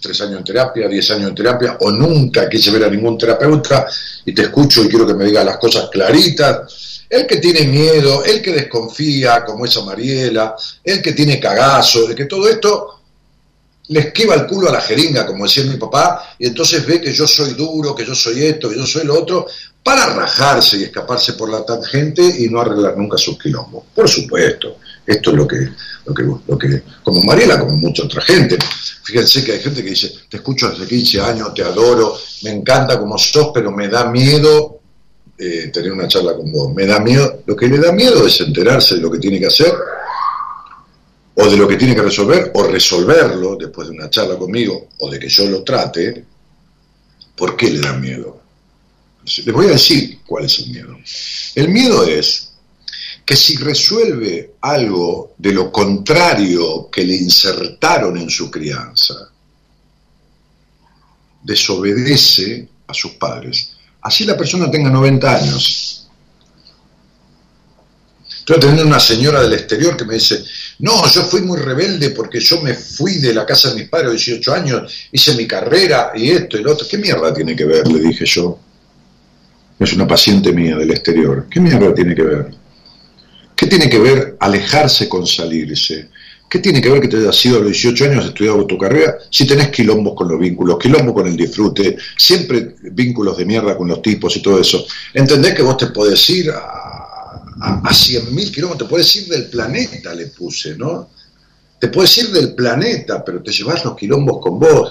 tres 0.00 0.20
años 0.20 0.38
en 0.38 0.44
terapia, 0.44 0.88
diez 0.88 1.10
años 1.10 1.28
en 1.30 1.34
terapia, 1.34 1.76
o 1.80 1.90
nunca 1.90 2.48
quise 2.48 2.70
ver 2.70 2.84
a 2.84 2.90
ningún 2.90 3.18
terapeuta, 3.18 3.86
y 4.24 4.32
te 4.32 4.42
escucho 4.42 4.82
y 4.82 4.88
quiero 4.88 5.06
que 5.06 5.14
me 5.14 5.24
digas 5.24 5.44
las 5.44 5.58
cosas 5.58 5.88
claritas. 5.90 7.02
El 7.08 7.26
que 7.26 7.36
tiene 7.36 7.66
miedo, 7.66 8.24
el 8.24 8.40
que 8.40 8.52
desconfía, 8.52 9.44
como 9.44 9.66
esa 9.66 9.82
Mariela, 9.82 10.56
el 10.82 11.02
que 11.02 11.12
tiene 11.12 11.38
cagazo, 11.38 12.06
de 12.06 12.14
que 12.14 12.24
todo 12.24 12.48
esto 12.48 13.03
le 13.88 14.00
esquiva 14.00 14.34
el 14.34 14.46
culo 14.46 14.68
a 14.68 14.72
la 14.72 14.80
jeringa, 14.80 15.26
como 15.26 15.44
decía 15.44 15.64
mi 15.64 15.76
papá, 15.76 16.34
y 16.38 16.46
entonces 16.46 16.86
ve 16.86 17.00
que 17.00 17.12
yo 17.12 17.26
soy 17.26 17.52
duro, 17.54 17.94
que 17.94 18.04
yo 18.04 18.14
soy 18.14 18.44
esto, 18.44 18.70
que 18.70 18.76
yo 18.76 18.86
soy 18.86 19.04
lo 19.04 19.18
otro, 19.18 19.46
para 19.82 20.06
rajarse 20.14 20.78
y 20.78 20.84
escaparse 20.84 21.34
por 21.34 21.50
la 21.50 21.64
tangente 21.64 22.22
y 22.22 22.48
no 22.48 22.60
arreglar 22.60 22.96
nunca 22.96 23.18
sus 23.18 23.38
quilombos. 23.38 23.84
Por 23.94 24.08
supuesto, 24.08 24.78
esto 25.06 25.30
es 25.30 25.36
lo 25.36 25.46
que, 25.46 25.68
lo 26.06 26.14
que, 26.14 26.22
lo 26.22 26.58
que 26.58 26.82
como 27.02 27.22
Mariela, 27.22 27.60
como 27.60 27.76
mucha 27.76 28.04
otra 28.04 28.22
gente. 28.22 28.56
Fíjense 29.02 29.44
que 29.44 29.52
hay 29.52 29.60
gente 29.60 29.84
que 29.84 29.90
dice, 29.90 30.10
te 30.30 30.38
escucho 30.38 30.68
hace 30.68 30.86
15 30.86 31.20
años, 31.20 31.52
te 31.52 31.62
adoro, 31.62 32.16
me 32.42 32.50
encanta 32.50 32.98
como 32.98 33.18
sos, 33.18 33.50
pero 33.52 33.70
me 33.70 33.88
da 33.88 34.10
miedo 34.10 34.80
eh, 35.36 35.68
tener 35.70 35.92
una 35.92 36.08
charla 36.08 36.34
con 36.34 36.50
vos. 36.50 36.72
Me 36.72 36.86
da 36.86 37.00
miedo, 37.00 37.42
lo 37.44 37.54
que 37.54 37.68
le 37.68 37.78
da 37.78 37.92
miedo 37.92 38.26
es 38.26 38.40
enterarse 38.40 38.94
de 38.94 39.02
lo 39.02 39.10
que 39.10 39.18
tiene 39.18 39.38
que 39.38 39.48
hacer 39.48 39.74
o 41.36 41.48
de 41.48 41.56
lo 41.56 41.66
que 41.66 41.76
tiene 41.76 41.94
que 41.94 42.02
resolver, 42.02 42.52
o 42.54 42.62
resolverlo 42.64 43.56
después 43.56 43.88
de 43.88 43.94
una 43.94 44.10
charla 44.10 44.36
conmigo, 44.36 44.88
o 44.98 45.10
de 45.10 45.18
que 45.18 45.28
yo 45.28 45.46
lo 45.46 45.64
trate, 45.64 46.24
¿por 47.36 47.56
qué 47.56 47.70
le 47.70 47.80
da 47.80 47.92
miedo? 47.94 48.40
Les 49.24 49.52
voy 49.52 49.66
a 49.66 49.70
decir 49.70 50.20
cuál 50.26 50.44
es 50.44 50.58
el 50.60 50.70
miedo. 50.70 50.98
El 51.54 51.68
miedo 51.68 52.04
es 52.04 52.52
que 53.24 53.36
si 53.36 53.56
resuelve 53.56 54.54
algo 54.60 55.34
de 55.38 55.52
lo 55.52 55.72
contrario 55.72 56.88
que 56.90 57.04
le 57.04 57.16
insertaron 57.16 58.18
en 58.18 58.28
su 58.28 58.50
crianza, 58.50 59.14
desobedece 61.42 62.68
a 62.86 62.94
sus 62.94 63.12
padres. 63.12 63.72
Así 64.02 64.24
la 64.24 64.36
persona 64.36 64.70
tenga 64.70 64.90
90 64.90 65.36
años, 65.36 66.03
Estoy 68.46 68.60
teniendo 68.60 68.84
una 68.84 69.00
señora 69.00 69.40
del 69.40 69.54
exterior 69.54 69.96
que 69.96 70.04
me 70.04 70.14
dice, 70.14 70.44
no, 70.80 71.10
yo 71.10 71.22
fui 71.22 71.40
muy 71.40 71.58
rebelde 71.58 72.10
porque 72.10 72.40
yo 72.40 72.60
me 72.60 72.74
fui 72.74 73.14
de 73.14 73.32
la 73.32 73.46
casa 73.46 73.70
de 73.70 73.76
mis 73.76 73.88
padres 73.88 74.08
a 74.08 74.12
18 74.12 74.52
años, 74.52 74.92
hice 75.12 75.34
mi 75.34 75.46
carrera 75.46 76.12
y 76.14 76.28
esto 76.28 76.58
y 76.58 76.62
lo 76.62 76.72
otro. 76.72 76.86
¿Qué 76.86 76.98
mierda 76.98 77.32
tiene 77.32 77.56
que 77.56 77.64
ver? 77.64 77.88
Le 77.88 78.00
dije 78.00 78.26
yo. 78.26 78.58
Es 79.78 79.94
una 79.94 80.06
paciente 80.06 80.52
mía 80.52 80.76
del 80.76 80.90
exterior. 80.90 81.46
¿Qué 81.50 81.58
mierda 81.58 81.94
tiene 81.94 82.14
que 82.14 82.22
ver? 82.22 82.50
¿Qué 83.56 83.66
tiene 83.66 83.88
que 83.88 83.98
ver 83.98 84.36
alejarse 84.38 85.08
con 85.08 85.26
salirse? 85.26 86.10
¿Qué 86.46 86.58
tiene 86.58 86.82
que 86.82 86.90
ver 86.90 87.00
que 87.00 87.08
te 87.08 87.16
hayas 87.16 87.36
sido 87.36 87.56
a 87.56 87.60
los 87.60 87.68
18 87.68 88.04
años 88.04 88.26
estudiado 88.26 88.66
tu 88.66 88.76
carrera 88.76 89.16
si 89.30 89.46
tenés 89.46 89.70
quilombos 89.70 90.12
con 90.14 90.28
los 90.28 90.38
vínculos, 90.38 90.78
quilombos 90.78 91.14
con 91.14 91.26
el 91.26 91.34
disfrute, 91.34 91.96
siempre 92.18 92.74
vínculos 92.92 93.38
de 93.38 93.46
mierda 93.46 93.74
con 93.74 93.88
los 93.88 94.02
tipos 94.02 94.36
y 94.36 94.42
todo 94.42 94.60
eso? 94.60 94.86
¿Entendés 95.14 95.54
que 95.54 95.62
vos 95.62 95.78
te 95.78 95.86
podés 95.86 96.28
ir 96.28 96.50
a 96.50 97.03
a, 97.60 97.90
100.000 97.90 98.52
kilómetros, 98.52 98.88
puedes 98.88 99.14
ir 99.16 99.28
del 99.28 99.48
planeta, 99.48 100.14
le 100.14 100.26
puse, 100.26 100.76
¿no? 100.76 101.10
Te 101.78 101.88
puedes 101.88 102.16
ir 102.18 102.30
del 102.30 102.54
planeta, 102.54 103.24
pero 103.24 103.42
te 103.42 103.52
llevas 103.52 103.84
los 103.84 103.96
quilombos 103.96 104.40
con 104.40 104.58
vos. 104.58 104.90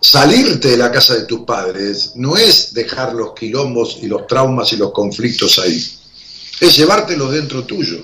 Salirte 0.00 0.68
de 0.68 0.76
la 0.78 0.90
casa 0.90 1.14
de 1.14 1.24
tus 1.24 1.40
padres 1.40 2.12
no 2.14 2.36
es 2.36 2.72
dejar 2.72 3.12
los 3.12 3.34
quilombos 3.34 3.98
y 4.00 4.06
los 4.06 4.26
traumas 4.26 4.72
y 4.72 4.76
los 4.76 4.92
conflictos 4.92 5.58
ahí, 5.58 5.76
es 6.60 6.76
llevártelos 6.76 7.32
dentro 7.32 7.64
tuyo. 7.64 8.02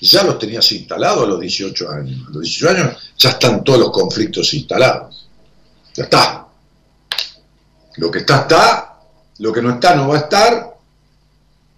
Ya 0.00 0.24
los 0.24 0.38
tenías 0.38 0.70
instalados 0.72 1.24
a 1.24 1.26
los 1.26 1.40
18 1.40 1.90
años. 1.90 2.26
A 2.28 2.30
los 2.32 2.42
18 2.42 2.68
años 2.68 2.96
ya 3.16 3.30
están 3.30 3.64
todos 3.64 3.78
los 3.78 3.90
conflictos 3.90 4.52
instalados. 4.52 5.28
Ya 5.94 6.04
está. 6.04 6.46
Lo 7.96 8.10
que 8.10 8.18
está, 8.18 8.40
está. 8.42 8.98
Lo 9.38 9.52
que 9.52 9.62
no 9.62 9.74
está, 9.74 9.94
no 9.94 10.08
va 10.08 10.16
a 10.16 10.20
estar 10.20 10.75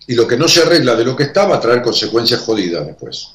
Y 0.09 0.15
lo 0.15 0.27
que 0.27 0.37
no 0.37 0.49
se 0.49 0.63
arregla 0.63 0.97
de 0.97 1.05
lo 1.05 1.15
que 1.15 1.25
está 1.25 1.47
va 1.47 1.57
a 1.57 1.61
traer 1.61 1.83
consecuencias 1.83 2.41
jodidas 2.41 2.87
después. 2.87 3.29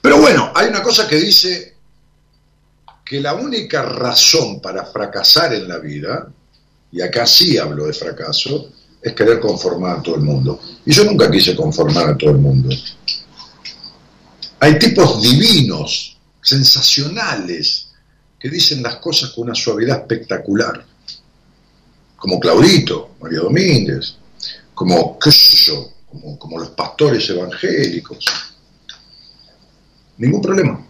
Pero 0.00 0.18
bueno, 0.20 0.50
hay 0.54 0.68
una 0.68 0.82
cosa 0.82 1.06
que 1.06 1.16
dice 1.16 1.76
que 3.04 3.20
la 3.20 3.34
única 3.34 3.82
razón 3.82 4.60
para 4.60 4.86
fracasar 4.86 5.52
en 5.54 5.68
la 5.68 5.78
vida, 5.78 6.26
y 6.90 7.02
acá 7.02 7.26
sí 7.26 7.58
hablo 7.58 7.86
de 7.86 7.92
fracaso, 7.92 8.72
es 9.02 9.12
querer 9.12 9.38
conformar 9.38 9.98
a 9.98 10.02
todo 10.02 10.14
el 10.16 10.22
mundo. 10.22 10.60
Y 10.86 10.92
yo 10.92 11.04
nunca 11.04 11.30
quise 11.30 11.54
conformar 11.54 12.08
a 12.08 12.16
todo 12.16 12.30
el 12.30 12.38
mundo. 12.38 12.74
Hay 14.60 14.78
tipos 14.78 15.20
divinos, 15.20 16.16
sensacionales, 16.40 17.88
que 18.38 18.48
dicen 18.48 18.82
las 18.82 18.96
cosas 18.96 19.30
con 19.30 19.44
una 19.44 19.54
suavidad 19.54 19.98
espectacular, 19.98 20.84
como 22.22 22.38
Claudito, 22.38 23.16
María 23.20 23.40
Domínguez, 23.40 24.14
como, 24.74 25.18
qué 25.18 25.30
como, 26.08 26.38
como 26.38 26.60
los 26.60 26.68
pastores 26.68 27.28
evangélicos. 27.28 28.24
Ningún 30.18 30.40
problema. 30.40 30.86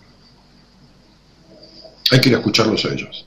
Hay 2.10 2.20
que 2.20 2.28
ir 2.28 2.34
a 2.34 2.38
escucharlos 2.38 2.84
a 2.84 2.88
ellos. 2.92 3.24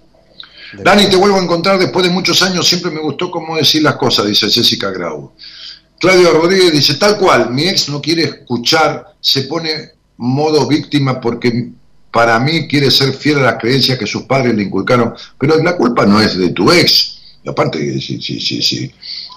Dani, 0.83 1.09
te 1.09 1.15
vuelvo 1.15 1.37
a 1.37 1.43
encontrar 1.43 1.79
después 1.79 2.05
de 2.05 2.11
muchos 2.11 2.43
años, 2.43 2.67
siempre 2.67 2.91
me 2.91 3.01
gustó 3.01 3.31
cómo 3.31 3.57
decir 3.57 3.81
las 3.81 3.95
cosas, 3.95 4.27
dice 4.27 4.51
Jessica 4.51 4.91
Grau. 4.91 5.33
Claudio 5.99 6.31
Rodríguez 6.31 6.73
dice, 6.73 6.93
tal 6.95 7.17
cual, 7.17 7.49
mi 7.49 7.63
ex 7.63 7.89
no 7.89 7.99
quiere 7.99 8.25
escuchar, 8.25 9.15
se 9.19 9.43
pone 9.43 9.93
modo 10.17 10.67
víctima 10.67 11.19
porque 11.19 11.71
para 12.11 12.39
mí 12.39 12.67
quiere 12.67 12.91
ser 12.91 13.13
fiel 13.13 13.39
a 13.39 13.53
las 13.53 13.59
creencias 13.59 13.97
que 13.97 14.05
sus 14.05 14.25
padres 14.25 14.53
le 14.53 14.61
inculcaron, 14.61 15.15
pero 15.39 15.57
la 15.63 15.75
culpa 15.75 16.05
no 16.05 16.21
es 16.21 16.37
de 16.37 16.49
tu 16.49 16.71
ex. 16.71 17.14
Y 17.45 17.49
aparte, 17.49 17.99
si, 18.01 18.19
si, 18.19 18.41
si, 18.41 18.91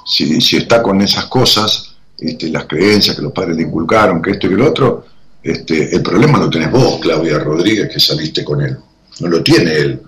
si, 0.07 0.41
si 0.41 0.57
está 0.57 0.83
con 0.83 1.01
esas 1.03 1.27
cosas, 1.27 1.95
este, 2.19 2.49
las 2.49 2.65
creencias 2.65 3.15
que 3.15 3.23
los 3.23 3.33
padres 3.33 3.57
le 3.57 3.65
inculcaron, 3.65 4.23
que 4.23 4.31
esto 4.31 4.47
y 4.47 4.51
que 4.51 4.57
lo 4.57 4.69
otro, 4.69 5.05
este, 5.43 5.95
el 5.95 6.03
problema 6.03 6.39
lo 6.39 6.49
tenés 6.49 6.71
vos, 6.71 6.99
Claudia 7.01 7.39
Rodríguez, 7.39 7.91
que 7.93 8.01
saliste 8.01 8.43
con 8.43 8.63
él. 8.63 8.77
No 9.21 9.29
lo 9.29 9.43
tiene 9.43 9.73
él. 9.73 10.03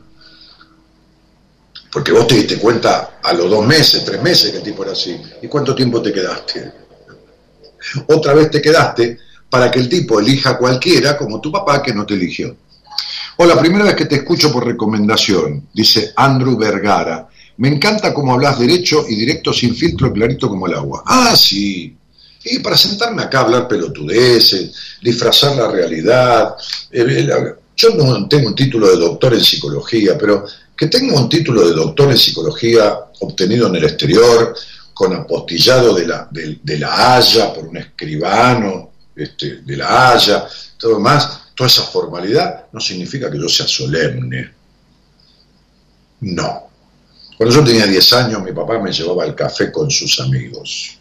Porque 1.93 2.13
vos 2.13 2.27
te 2.27 2.37
diste 2.37 2.57
cuenta 2.57 3.19
a 3.23 3.33
los 3.35 3.51
dos 3.51 3.67
meses, 3.67 4.05
tres 4.05 4.23
meses 4.23 4.51
que 4.51 4.59
el 4.59 4.63
tipo 4.63 4.83
era 4.83 4.93
así. 4.93 5.21
¿Y 5.43 5.49
cuánto 5.49 5.75
tiempo 5.75 6.01
te 6.01 6.13
quedaste? 6.13 6.73
Otra 8.09 8.33
vez 8.33 8.51
te 8.51 8.63
quedaste 8.63 9.19
para 9.51 9.71
que 9.71 9.81
el 9.81 9.89
tipo 9.89 10.21
elija 10.21 10.57
cualquiera 10.57 11.19
como 11.19 11.41
tu 11.41 11.51
papá 11.51 11.83
que 11.83 11.93
no 11.93 12.07
te 12.07 12.15
eligió. 12.15 12.57
O 13.37 13.47
la 13.47 13.59
primera 13.59 13.85
vez 13.85 13.95
que 13.95 14.07
te 14.07 14.17
escucho 14.17 14.53
por 14.53 14.67
recomendación, 14.67 15.69
dice 15.73 16.13
Andrew 16.15 16.57
Vergara. 16.57 17.30
Me 17.61 17.69
encanta 17.69 18.15
cómo 18.15 18.33
hablas 18.33 18.59
derecho 18.59 19.05
y 19.07 19.15
directo 19.17 19.53
sin 19.53 19.77
filtro, 19.77 20.11
clarito 20.11 20.49
como 20.49 20.67
el 20.67 20.73
agua. 20.73 21.03
Ah, 21.05 21.37
sí. 21.37 21.95
Y 22.43 22.59
para 22.61 22.75
sentarme 22.75 23.23
acá 23.23 23.41
a 23.41 23.43
hablar 23.43 23.69
pelotudeces, 23.69 24.73
disfrazar 25.03 25.57
la 25.57 25.71
realidad. 25.71 26.55
Eh, 26.91 27.29
yo 27.77 27.91
no 27.91 28.27
tengo 28.29 28.49
un 28.49 28.55
título 28.55 28.89
de 28.89 28.97
doctor 28.97 29.35
en 29.35 29.43
psicología, 29.43 30.17
pero 30.19 30.47
que 30.75 30.87
tenga 30.87 31.15
un 31.21 31.29
título 31.29 31.69
de 31.69 31.75
doctor 31.75 32.11
en 32.11 32.17
psicología 32.17 32.99
obtenido 33.21 33.67
en 33.67 33.77
el 33.77 33.85
exterior, 33.85 34.57
con 34.95 35.13
apostillado 35.13 35.95
de 35.95 36.07
la, 36.07 36.29
de, 36.31 36.79
la 36.79 37.15
Haya 37.15 37.53
por 37.53 37.67
un 37.67 37.77
escribano 37.77 38.91
este, 39.15 39.57
de 39.57 39.77
la 39.77 40.13
Haya, 40.13 40.47
todo 40.79 40.99
más, 40.99 41.53
toda 41.55 41.69
esa 41.69 41.83
formalidad 41.83 42.69
no 42.73 42.81
significa 42.81 43.31
que 43.31 43.37
yo 43.39 43.51
sea 43.51 43.69
solemne. 43.69 44.51
No. 46.21 46.70
Cuando 47.41 47.57
yo 47.57 47.65
tenía 47.65 47.87
10 47.87 48.13
años, 48.13 48.43
mi 48.43 48.53
papá 48.53 48.79
me 48.79 48.93
llevaba 48.93 49.25
al 49.25 49.35
café 49.35 49.73
con 49.73 49.91
sus 49.91 50.21
amigos. 50.21 50.99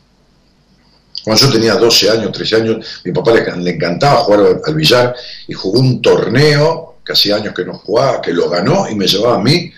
Cuando 1.22 1.46
yo 1.46 1.52
tenía 1.52 1.76
12 1.76 2.10
años, 2.12 2.32
13 2.32 2.56
años, 2.56 3.02
mi 3.04 3.12
papá 3.12 3.34
le, 3.34 3.72
encantaba 3.72 4.22
jugar 4.22 4.62
al 4.66 4.74
billar 4.74 5.14
y 5.50 5.54
jugó 5.54 5.82
un 5.82 6.02
torneo 6.02 7.00
que 7.06 7.12
hacía 7.12 7.36
años 7.36 7.54
que 7.54 7.66
no 7.66 7.74
jugaba, 7.74 8.22
que 8.22 8.32
lo 8.32 8.50
ganó 8.50 8.88
y 8.90 8.96
me 8.96 9.06
llevaba 9.06 9.36
a 9.36 9.44
mí 9.44 9.70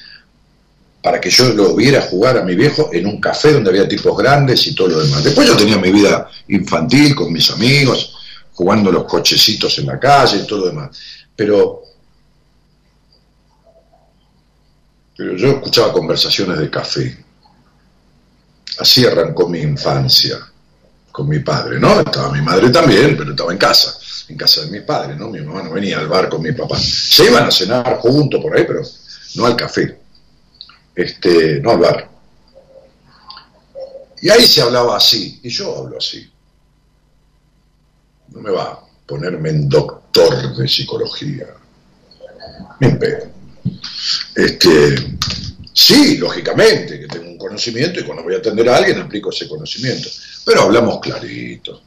para 1.01 1.19
que 1.19 1.31
yo 1.31 1.49
lo 1.49 1.75
viera 1.75 1.99
jugar 2.03 2.37
a 2.37 2.43
mi 2.43 2.53
viejo 2.53 2.91
en 2.93 3.07
un 3.07 3.19
café 3.19 3.53
donde 3.53 3.71
había 3.71 3.87
tipos 3.87 4.15
grandes 4.15 4.67
y 4.67 4.75
todo 4.75 4.89
lo 4.89 5.03
demás. 5.03 5.23
Después 5.23 5.47
yo 5.47 5.57
tenía 5.57 5.79
mi 5.79 5.91
vida 5.91 6.29
infantil 6.49 7.15
con 7.15 7.33
mis 7.33 7.49
amigos, 7.49 8.15
jugando 8.53 8.91
los 8.91 9.05
cochecitos 9.05 9.79
en 9.79 9.87
la 9.87 9.99
calle 9.99 10.37
y 10.37 10.45
todo 10.45 10.59
lo 10.59 10.65
demás. 10.67 10.95
Pero, 11.35 11.81
pero 15.21 15.35
yo 15.35 15.49
escuchaba 15.49 15.93
conversaciones 15.93 16.57
de 16.57 16.67
café. 16.71 17.15
Así 18.79 19.05
arrancó 19.05 19.47
mi 19.47 19.59
infancia 19.59 20.39
con 21.11 21.29
mi 21.29 21.37
padre, 21.41 21.79
¿no? 21.79 21.99
Estaba 21.99 22.31
mi 22.31 22.41
madre 22.41 22.71
también, 22.71 23.15
pero 23.15 23.29
estaba 23.29 23.51
en 23.51 23.59
casa, 23.59 23.99
en 24.29 24.35
casa 24.35 24.61
de 24.61 24.71
mi 24.71 24.79
padre, 24.79 25.15
¿no? 25.15 25.29
Mi 25.29 25.41
mamá 25.41 25.61
no 25.61 25.73
venía 25.73 25.99
al 25.99 26.07
bar 26.07 26.27
con 26.27 26.41
mi 26.41 26.53
papá. 26.53 26.75
Se 26.79 27.25
iban 27.25 27.43
a 27.43 27.51
cenar 27.51 27.99
juntos 27.99 28.41
por 28.41 28.57
ahí, 28.57 28.63
pero 28.65 28.81
no 29.35 29.45
al 29.45 29.55
café, 29.55 29.99
este, 30.95 31.59
no 31.59 31.69
al 31.69 31.77
bar. 31.77 32.09
Y 34.23 34.29
ahí 34.31 34.47
se 34.47 34.63
hablaba 34.63 34.97
así, 34.97 35.39
y 35.43 35.49
yo 35.49 35.77
hablo 35.77 35.99
así. 35.99 36.27
No 38.29 38.41
me 38.41 38.49
va 38.49 38.63
a 38.63 38.79
ponerme 39.05 39.49
en 39.51 39.69
doctor 39.69 40.55
de 40.55 40.67
psicología. 40.67 41.45
Me 42.79 42.89
Este, 44.35 44.95
sí, 45.73 46.17
lógicamente, 46.17 46.99
que 46.99 47.07
tengo 47.07 47.29
un 47.29 47.37
conocimiento 47.37 47.99
y 47.99 48.03
cuando 48.03 48.23
voy 48.23 48.35
a 48.35 48.37
atender 48.37 48.69
a 48.69 48.77
alguien 48.77 48.99
aplico 48.99 49.29
ese 49.29 49.47
conocimiento 49.47 50.09
pero 50.45 50.61
hablamos 50.61 50.99
clarito 50.99 51.81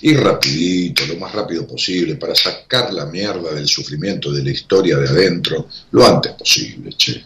y 0.00 0.14
rapidito, 0.16 1.06
lo 1.06 1.16
más 1.16 1.32
rápido 1.32 1.66
posible, 1.66 2.16
para 2.16 2.34
sacar 2.34 2.92
la 2.92 3.06
mierda 3.06 3.52
del 3.52 3.68
sufrimiento 3.68 4.32
de 4.32 4.42
la 4.42 4.50
historia 4.50 4.96
de 4.96 5.08
adentro 5.08 5.68
lo 5.90 6.06
antes 6.06 6.32
posible, 6.32 6.90
che. 6.96 7.24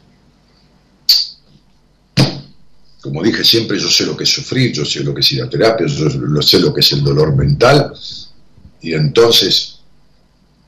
Como 3.01 3.23
dije 3.23 3.45
siempre, 3.45 3.79
yo 3.79 3.89
sé 3.89 4.05
lo 4.05 4.17
que 4.17 4.25
es 4.25 4.31
sufrir, 4.31 4.73
yo 4.73 4.85
sé 4.85 5.05
lo 5.05 5.15
que 5.15 5.21
es 5.21 5.33
ir 5.33 5.43
a 5.43 5.49
terapia, 5.49 5.87
yo 5.87 6.43
sé 6.43 6.59
lo 6.59 6.75
que 6.75 6.81
es 6.81 6.93
el 6.93 7.05
dolor 7.05 7.35
mental, 7.37 7.93
y 8.81 8.93
entonces 8.93 9.79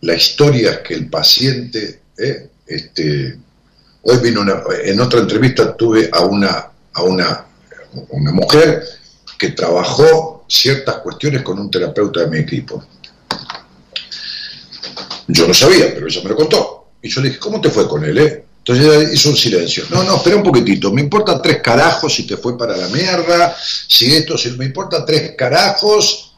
la 0.03 0.14
historia 0.14 0.70
es 0.70 0.78
que 0.78 0.94
el 0.94 1.11
paciente, 1.11 2.03
eh, 2.16 2.49
este, 2.71 3.37
hoy 4.03 4.16
vino 4.18 4.43
en 4.85 5.01
otra 5.01 5.21
entrevista 5.21 5.77
tuve 5.77 6.09
a 6.12 6.21
una, 6.21 6.71
a 6.93 7.03
una, 7.03 7.47
una 8.11 8.33
mujer 8.33 8.85
que 9.37 9.51
trabajó 9.51 10.45
ciertas 10.49 10.97
cuestiones 10.97 11.43
con 11.43 11.59
un 11.59 11.71
terapeuta 11.71 12.21
de 12.21 12.27
mi 12.29 12.39
equipo. 12.39 12.85
Yo 15.26 15.47
no 15.47 15.55
sabía, 15.55 15.95
pero 15.95 16.07
ella 16.07 16.21
me 16.22 16.30
lo 16.30 16.37
contó. 16.37 16.87
Y 17.03 17.09
yo 17.09 17.21
le 17.21 17.29
dije, 17.29 17.41
¿cómo 17.41 17.61
te 17.61 17.71
fue 17.71 17.88
con 17.88 18.05
él? 18.05 18.18
Eh? 18.18 18.45
Entonces 18.59 18.84
ella 18.84 19.13
hizo 19.13 19.30
un 19.30 19.37
silencio. 19.37 19.84
No, 19.91 20.05
no, 20.05 20.17
espera 20.17 20.37
un 20.37 20.42
poquitito. 20.42 20.92
Me 20.92 21.01
importa 21.01 21.41
tres 21.41 21.61
carajos 21.63 22.14
si 22.14 22.26
te 22.26 22.37
fue 22.37 22.59
para 22.59 22.76
la 22.76 22.88
mierda, 22.88 23.57
si 23.88 24.14
esto, 24.14 24.37
si 24.37 24.51
me 24.53 24.67
importa 24.67 25.05
tres 25.05 25.34
carajos. 25.37 26.29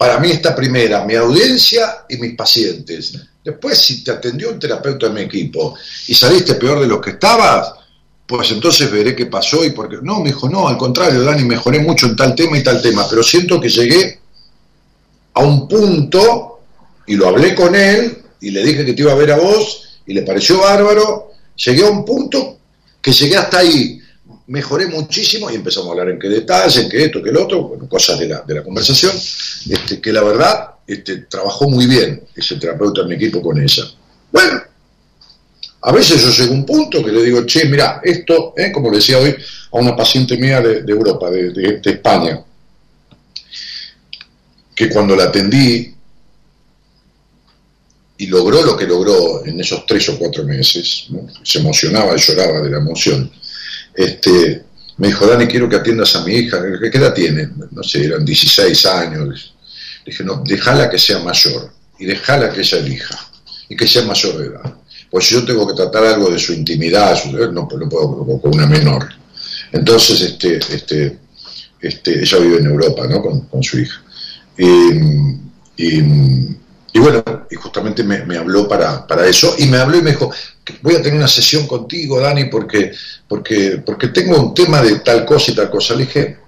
Para 0.00 0.18
mí 0.18 0.30
esta 0.30 0.56
primera, 0.56 1.04
mi 1.04 1.14
audiencia 1.14 2.06
y 2.08 2.16
mis 2.16 2.34
pacientes. 2.34 3.18
Después, 3.44 3.76
si 3.76 4.02
te 4.02 4.10
atendió 4.10 4.48
un 4.48 4.58
terapeuta 4.58 5.08
de 5.08 5.12
mi 5.12 5.20
equipo 5.20 5.74
y 6.08 6.14
saliste 6.14 6.54
peor 6.54 6.80
de 6.80 6.86
lo 6.86 6.98
que 6.98 7.10
estabas, 7.10 7.70
pues 8.26 8.50
entonces 8.50 8.90
veré 8.90 9.14
qué 9.14 9.26
pasó 9.26 9.62
y 9.62 9.72
por 9.72 9.90
qué. 9.90 9.98
No, 10.00 10.20
me 10.20 10.30
dijo, 10.30 10.48
no, 10.48 10.66
al 10.66 10.78
contrario, 10.78 11.22
Dani, 11.22 11.44
mejoré 11.44 11.80
mucho 11.80 12.06
en 12.06 12.16
tal 12.16 12.34
tema 12.34 12.56
y 12.56 12.62
tal 12.62 12.80
tema, 12.80 13.06
pero 13.10 13.22
siento 13.22 13.60
que 13.60 13.68
llegué 13.68 14.18
a 15.34 15.40
un 15.40 15.68
punto 15.68 16.60
y 17.06 17.16
lo 17.16 17.28
hablé 17.28 17.54
con 17.54 17.74
él 17.74 18.22
y 18.40 18.52
le 18.52 18.64
dije 18.64 18.86
que 18.86 18.94
te 18.94 19.02
iba 19.02 19.12
a 19.12 19.16
ver 19.16 19.32
a 19.32 19.36
vos 19.36 20.00
y 20.06 20.14
le 20.14 20.22
pareció 20.22 20.60
bárbaro, 20.60 21.32
llegué 21.56 21.86
a 21.86 21.90
un 21.90 22.06
punto 22.06 22.58
que 23.02 23.12
llegué 23.12 23.36
hasta 23.36 23.58
ahí, 23.58 23.99
mejoré 24.50 24.88
muchísimo 24.88 25.48
y 25.48 25.54
empezamos 25.54 25.88
a 25.88 25.90
hablar 25.92 26.08
en 26.08 26.18
qué 26.18 26.28
detalle, 26.28 26.80
en 26.80 26.88
qué 26.88 27.04
esto, 27.04 27.22
qué 27.22 27.30
el 27.30 27.36
otro, 27.36 27.68
bueno, 27.68 27.88
cosas 27.88 28.18
de 28.18 28.26
la, 28.26 28.40
de 28.40 28.54
la 28.54 28.64
conversación, 28.64 29.12
este, 29.14 30.00
que 30.00 30.12
la 30.12 30.24
verdad 30.24 30.70
este, 30.88 31.18
trabajó 31.18 31.70
muy 31.70 31.86
bien 31.86 32.24
ese 32.34 32.56
terapeuta 32.56 33.02
en 33.02 33.08
mi 33.08 33.14
equipo 33.14 33.40
con 33.40 33.60
ella. 33.62 33.84
Bueno, 34.32 34.60
a 35.82 35.92
veces 35.92 36.20
yo 36.20 36.30
llego 36.30 36.52
a 36.52 36.56
un 36.56 36.66
punto 36.66 37.02
que 37.04 37.12
le 37.12 37.22
digo, 37.22 37.46
che, 37.46 37.66
mira, 37.66 38.00
esto, 38.02 38.52
¿eh? 38.56 38.72
como 38.72 38.90
le 38.90 38.96
decía 38.96 39.18
hoy 39.18 39.36
a 39.72 39.78
una 39.78 39.94
paciente 39.94 40.36
mía 40.36 40.60
de, 40.60 40.82
Europa, 40.92 41.30
de, 41.30 41.80
España, 41.84 42.44
que 44.74 44.88
cuando 44.88 45.14
la 45.14 45.24
atendí 45.24 45.94
y 48.18 48.26
logró 48.26 48.64
lo 48.64 48.76
que 48.76 48.86
logró 48.86 49.46
en 49.46 49.60
esos 49.60 49.86
tres 49.86 50.08
o 50.08 50.18
cuatro 50.18 50.42
meses, 50.42 51.06
se 51.44 51.58
emocionaba 51.60 52.16
y 52.16 52.18
lloraba 52.18 52.60
de 52.62 52.70
la 52.70 52.78
emoción, 52.78 53.30
este, 54.04 54.62
me 54.98 55.08
dijo, 55.08 55.26
Dani, 55.26 55.46
quiero 55.46 55.68
que 55.68 55.76
atiendas 55.76 56.14
a 56.16 56.24
mi 56.24 56.34
hija, 56.34 56.62
¿qué 56.90 56.98
edad 56.98 57.14
tiene? 57.14 57.48
No 57.70 57.82
sé, 57.82 58.04
eran 58.04 58.24
16 58.24 58.86
años. 58.86 59.54
Dije, 60.04 60.24
no, 60.24 60.42
déjala 60.44 60.90
que 60.90 60.98
sea 60.98 61.18
mayor 61.20 61.72
y 61.98 62.06
déjala 62.06 62.50
que 62.52 62.60
ella 62.60 62.78
elija 62.78 63.18
y 63.68 63.76
que 63.76 63.86
sea 63.86 64.02
mayor 64.02 64.38
de 64.38 64.46
edad 64.46 64.74
pues 65.10 65.28
yo 65.28 65.44
tengo 65.44 65.66
que 65.66 65.74
tratar 65.74 66.04
algo 66.04 66.30
de 66.30 66.38
su 66.38 66.52
intimidad, 66.52 67.18
no, 67.24 67.50
no 67.50 67.68
puedo 67.68 68.40
con 68.40 68.54
una 68.54 68.66
menor. 68.66 69.08
Entonces, 69.72 70.20
este, 70.22 70.58
este, 70.58 71.18
Este, 71.80 72.20
ella 72.20 72.38
vive 72.38 72.58
en 72.58 72.66
Europa, 72.66 73.06
¿no? 73.06 73.22
Con, 73.22 73.62
su 73.62 73.78
hija. 73.78 74.02
y, 74.58 76.02
bueno, 76.98 77.22
y 77.50 77.54
justamente 77.54 78.02
me, 78.02 78.36
habló 78.36 78.66
para, 78.66 79.06
para, 79.06 79.26
eso, 79.26 79.54
y 79.58 79.66
me 79.66 79.78
habló 79.78 79.98
y 79.98 80.02
me 80.02 80.10
dijo, 80.10 80.30
voy 80.82 80.96
a 80.96 81.02
tener 81.02 81.18
una 81.18 81.28
sesión 81.28 81.66
contigo, 81.66 82.20
Dani, 82.20 82.46
porque, 82.46 82.92
porque, 83.28 83.82
porque 83.84 84.08
tengo 84.08 84.40
un 84.40 84.54
tema 84.54 84.82
de 84.82 84.98
tal 85.00 85.24
cosa 85.24 85.52
y 85.52 85.54
tal 85.54 85.70
cosa. 85.70 85.94
Le 85.94 86.06
dije, 86.06 86.38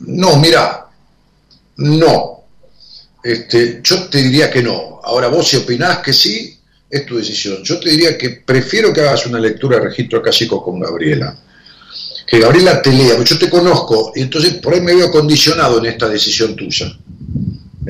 no, 0.00 0.36
mira, 0.36 0.86
no. 1.76 2.44
Este, 3.22 3.80
yo 3.82 4.08
te 4.08 4.18
diría 4.18 4.50
que 4.50 4.62
no. 4.62 5.00
Ahora 5.04 5.28
vos 5.28 5.48
si 5.48 5.56
opinás 5.56 5.98
que 5.98 6.14
sí, 6.14 6.58
es 6.88 7.06
tu 7.06 7.18
decisión. 7.18 7.62
Yo 7.62 7.78
te 7.78 7.90
diría 7.90 8.16
que 8.16 8.30
prefiero 8.30 8.92
que 8.92 9.02
hagas 9.02 9.26
una 9.26 9.38
lectura 9.38 9.78
de 9.78 9.84
registro 9.84 10.22
clásico 10.22 10.62
con 10.62 10.80
Gabriela. 10.80 11.36
Que 12.26 12.40
Gabriela 12.40 12.80
te 12.80 12.92
lea, 12.92 13.16
porque 13.16 13.34
yo 13.34 13.38
te 13.38 13.50
conozco, 13.50 14.12
y 14.14 14.22
entonces 14.22 14.54
por 14.54 14.72
ahí 14.72 14.80
me 14.80 14.94
veo 14.94 15.10
condicionado 15.10 15.78
en 15.78 15.86
esta 15.86 16.08
decisión 16.08 16.54
tuya. 16.54 16.96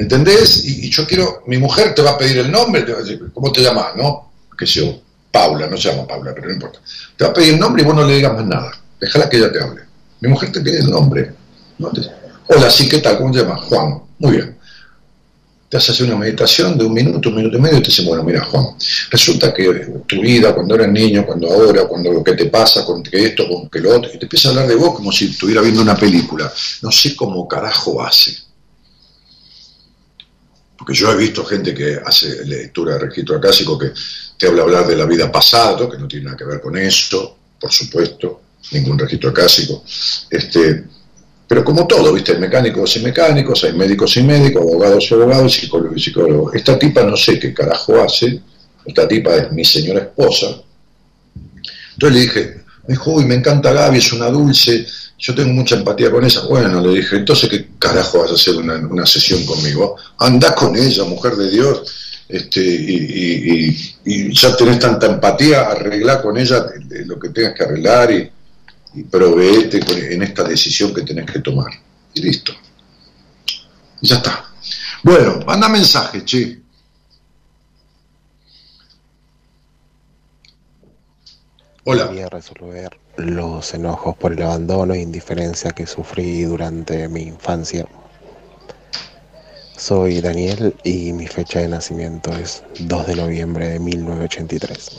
¿Entendés? 0.01 0.65
Y, 0.65 0.89
yo 0.89 1.07
quiero, 1.07 1.43
mi 1.47 1.59
mujer 1.59 1.95
te 1.95 2.01
va 2.01 2.13
a 2.13 2.19
pedir 2.19 2.39
el 2.39 2.51
nombre, 2.51 2.83
te 2.83 2.93
va 2.93 2.99
a 2.99 3.03
decir, 3.03 3.21
¿cómo 3.35 3.53
te 3.53 3.63
llamas? 3.63 3.95
¿No? 3.97 4.33
Que 4.57 4.67
sea 4.67 4.91
Paula, 5.31 5.67
no 5.67 5.77
se 5.77 5.91
llama 5.91 6.07
Paula, 6.07 6.33
pero 6.35 6.47
no 6.47 6.55
importa. 6.55 6.79
Te 7.17 7.25
va 7.25 7.31
a 7.31 7.35
pedir 7.35 7.53
el 7.55 7.61
nombre 7.61 7.83
y 7.83 7.85
vos 7.85 7.95
no 7.95 8.07
le 8.07 8.17
digas 8.17 8.33
más 8.33 8.47
nada. 8.47 8.73
Déjala 8.99 9.29
que 9.29 9.37
ella 9.37 9.53
te 9.53 9.63
hable. 9.63 9.83
Mi 10.21 10.31
mujer 10.31 10.51
te 10.53 10.63
pide 10.63 10.79
el 10.79 10.91
nombre. 10.91 11.33
Hola, 12.47 12.71
sí, 12.71 12.89
¿qué 12.89 12.99
tal? 12.99 13.19
¿Cómo 13.19 13.31
te 13.31 13.41
llamas? 13.41 13.61
Juan. 13.61 14.01
Muy 14.19 14.37
bien 14.37 14.57
te 15.71 15.77
haces 15.77 16.01
una 16.01 16.17
meditación 16.17 16.77
de 16.77 16.85
un 16.85 16.93
minuto, 16.93 17.29
un 17.29 17.37
minuto 17.37 17.57
y 17.57 17.61
medio 17.61 17.79
y 17.79 17.83
te 17.83 17.91
dice, 17.91 18.03
bueno, 18.03 18.25
mira 18.25 18.45
Juan, 18.45 18.75
resulta 19.09 19.55
que 19.55 19.87
tu 20.05 20.21
vida 20.21 20.53
cuando 20.53 20.75
eras 20.75 20.89
niño, 20.89 21.25
cuando 21.25 21.49
ahora, 21.49 21.85
cuando 21.85 22.11
lo 22.13 22.25
que 22.25 22.33
te 22.33 22.47
pasa, 22.47 22.85
con 22.85 23.05
que 23.05 23.27
esto, 23.27 23.49
con 23.49 23.71
que 23.71 23.79
lo 23.79 23.97
otro, 23.97 24.11
y 24.13 24.19
te 24.19 24.25
empieza 24.25 24.49
a 24.49 24.51
hablar 24.51 24.67
de 24.67 24.75
vos 24.75 24.97
como 24.97 25.13
si 25.13 25.27
estuviera 25.27 25.63
viendo 25.63 25.81
una 25.81 25.95
película. 25.95 26.53
No 26.83 26.91
sé 26.91 27.15
cómo 27.15 27.47
carajo 27.47 28.03
hace. 28.03 28.37
Porque 30.81 30.95
yo 30.95 31.13
he 31.13 31.17
visto 31.17 31.45
gente 31.45 31.75
que 31.75 32.01
hace 32.03 32.43
lectura 32.47 32.95
de 32.95 33.01
registro 33.01 33.37
acásico 33.37 33.79
que 33.79 33.93
te 34.39 34.47
habla 34.47 34.63
hablar 34.63 34.87
de 34.87 34.97
la 34.97 35.05
vida 35.05 35.31
pasada, 35.31 35.87
que 35.91 35.99
no 35.99 36.09
tiene 36.09 36.25
nada 36.25 36.39
que 36.39 36.47
ver 36.47 36.59
con 36.59 36.75
eso, 36.79 37.37
por 37.61 37.71
supuesto, 37.71 38.41
ningún 38.73 38.99
registro 38.99 39.29
acásico. 39.29 39.85
Este, 40.31 40.85
pero 41.47 41.63
como 41.63 41.87
todo, 41.87 42.15
¿viste? 42.15 42.33
Hay 42.33 42.39
mecánicos 42.39 42.97
y 42.97 43.01
mecánicos, 43.01 43.63
hay 43.65 43.75
médicos 43.75 44.17
y 44.17 44.23
médicos, 44.23 44.63
abogados 44.63 45.07
y 45.11 45.15
abogados, 45.15 45.53
psicólogos 45.53 45.99
y 45.99 46.01
psicólogos. 46.01 46.55
Esta 46.55 46.79
tipa 46.79 47.03
no 47.03 47.15
sé 47.15 47.39
qué 47.39 47.53
carajo 47.53 48.01
hace, 48.01 48.41
esta 48.87 49.07
tipa 49.07 49.37
es 49.37 49.53
mi 49.53 49.67
señora 49.67 50.01
esposa. 50.01 50.63
Entonces 51.93 52.15
le 52.15 52.21
dije, 52.23 52.60
me 52.91 52.97
dijo, 52.97 53.13
uy, 53.13 53.25
me 53.25 53.37
encanta 53.37 53.73
Gaby, 53.73 53.99
es 53.99 54.13
una 54.13 54.27
dulce, 54.27 54.87
yo 55.19 55.35
tengo 55.35 55.53
mucha 55.53 55.77
empatía 55.77 56.11
con 56.11 56.25
ella. 56.25 56.41
Bueno, 56.49 56.81
le 56.81 56.97
dije, 56.97 57.17
entonces, 57.17 57.49
¿qué 57.49 57.69
carajo 57.79 58.21
vas 58.21 58.33
a 58.33 58.35
hacer 58.35 58.57
una, 58.57 59.07
sesión 59.07 59.45
conmigo? 59.47 59.97
Anda 60.19 60.55
con 60.55 60.77
ella, 60.77 61.05
mujer 61.05 61.37
de 61.37 61.51
Dios, 61.51 61.83
este, 62.29 62.61
y, 62.61 64.35
ya 64.35 64.57
tenés 64.57 64.79
tanta 64.79 65.07
empatía, 65.07 65.69
arregla 65.69 66.21
con 66.21 66.37
ella 66.37 66.67
lo 67.07 67.19
que 67.19 67.29
tengas 67.29 67.55
que 67.55 67.65
arreglar 67.65 68.11
y 68.11 68.31
y 68.95 69.05
proveete 69.05 69.81
en 70.15 70.23
esta 70.23 70.45
decisión 70.45 70.93
que 70.93 71.03
tenés 71.03 71.31
que 71.31 71.41
tomar. 71.41 71.71
Y 72.15 72.23
listo. 72.23 72.53
Y 74.01 74.09
ya 74.09 74.17
está. 74.17 74.53
Bueno, 75.03 75.41
manda 75.47 75.69
mensaje, 75.69 76.25
che. 76.25 76.61
Hola. 81.85 82.09
Quería 82.09 82.29
resolver 82.29 82.91
los 83.17 83.73
enojos 83.73 84.15
por 84.17 84.35
el 84.35 84.43
abandono 84.43 84.93
e 84.93 85.01
indiferencia 85.01 85.71
que 85.71 85.87
sufrí 85.87 86.43
durante 86.43 87.09
mi 87.09 87.23
infancia. 87.23 87.87
Soy 89.79 90.21
Daniel 90.21 90.75
y 90.85 91.15
mi 91.15 91.27
fecha 91.27 91.61
de 91.61 91.69
nacimiento 91.69 92.33
es 92.33 92.63
2 92.81 93.07
de 93.07 93.17
noviembre 93.17 93.69
de 93.71 93.79
1983. 93.79 94.91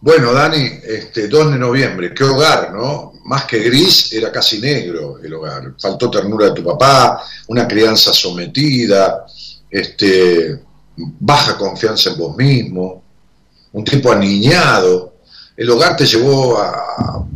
Bueno, 0.00 0.32
Dani, 0.32 0.70
este, 0.82 1.28
2 1.28 1.52
de 1.52 1.58
noviembre, 1.58 2.12
qué 2.12 2.24
hogar, 2.24 2.74
¿no? 2.74 3.12
Más 3.26 3.44
que 3.44 3.60
gris, 3.60 4.12
era 4.12 4.32
casi 4.32 4.60
negro 4.60 5.20
el 5.22 5.34
hogar. 5.34 5.74
Faltó 5.80 6.10
ternura 6.10 6.46
de 6.46 6.52
tu 6.52 6.64
papá, 6.64 7.22
una 7.46 7.68
crianza 7.68 8.12
sometida, 8.12 9.24
este, 9.70 10.60
baja 10.96 11.56
confianza 11.56 12.10
en 12.10 12.18
vos 12.18 12.36
mismo, 12.36 13.05
un 13.72 13.84
tipo 13.84 14.12
aniñado. 14.12 15.16
El 15.56 15.70
hogar 15.70 15.96
te 15.96 16.06
llevó 16.06 16.58
a, 16.58 17.26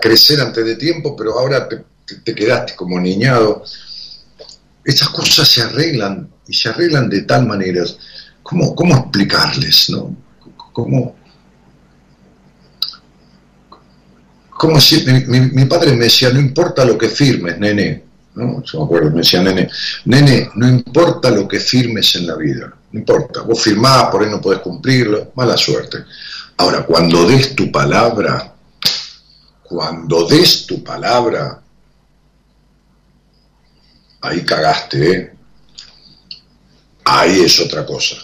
crecer 0.00 0.40
antes 0.40 0.64
de 0.64 0.76
tiempo, 0.76 1.16
pero 1.16 1.38
ahora 1.38 1.68
te, 1.68 2.34
quedaste 2.34 2.76
como 2.76 3.00
niñado. 3.00 3.64
Estas 4.84 5.08
cosas 5.08 5.48
se 5.48 5.62
arreglan 5.62 6.28
y 6.46 6.54
se 6.54 6.68
arreglan 6.68 7.08
de 7.08 7.22
tal 7.22 7.46
manera. 7.46 7.84
¿Cómo, 8.42 8.74
cómo 8.74 8.96
explicarles, 8.96 9.90
no? 9.90 10.14
como 14.56 14.80
si 14.80 15.04
mi, 15.26 15.64
padre 15.66 15.92
me 15.92 16.04
decía, 16.04 16.30
no 16.30 16.40
importa 16.40 16.84
lo 16.84 16.96
que 16.96 17.08
firmes, 17.08 17.58
nene, 17.58 18.02
¿no? 18.34 18.62
Me 18.90 19.10
decía, 19.10 19.42
nene, 19.42 19.68
nene, 20.04 20.50
no 20.54 20.68
importa 20.68 21.30
lo 21.30 21.46
que 21.46 21.60
firmes 21.60 22.16
en 22.16 22.26
la 22.26 22.36
vida, 22.36 22.74
no 22.92 23.00
importa, 23.00 23.42
vos 23.42 23.60
firmás, 23.60 24.10
por 24.10 24.22
ahí 24.22 24.30
no 24.30 24.40
podés 24.40 24.60
cumplirlo, 24.60 25.32
mala 25.34 25.56
suerte. 25.56 26.04
Ahora, 26.58 26.84
cuando 26.84 27.26
des 27.26 27.54
tu 27.54 27.70
palabra, 27.70 28.54
cuando 29.62 30.26
des 30.26 30.66
tu 30.66 30.82
palabra, 30.82 31.62
ahí 34.22 34.44
cagaste, 34.44 35.10
¿eh? 35.12 35.32
Ahí 37.04 37.40
es 37.40 37.60
otra 37.60 37.86
cosa 37.86 38.16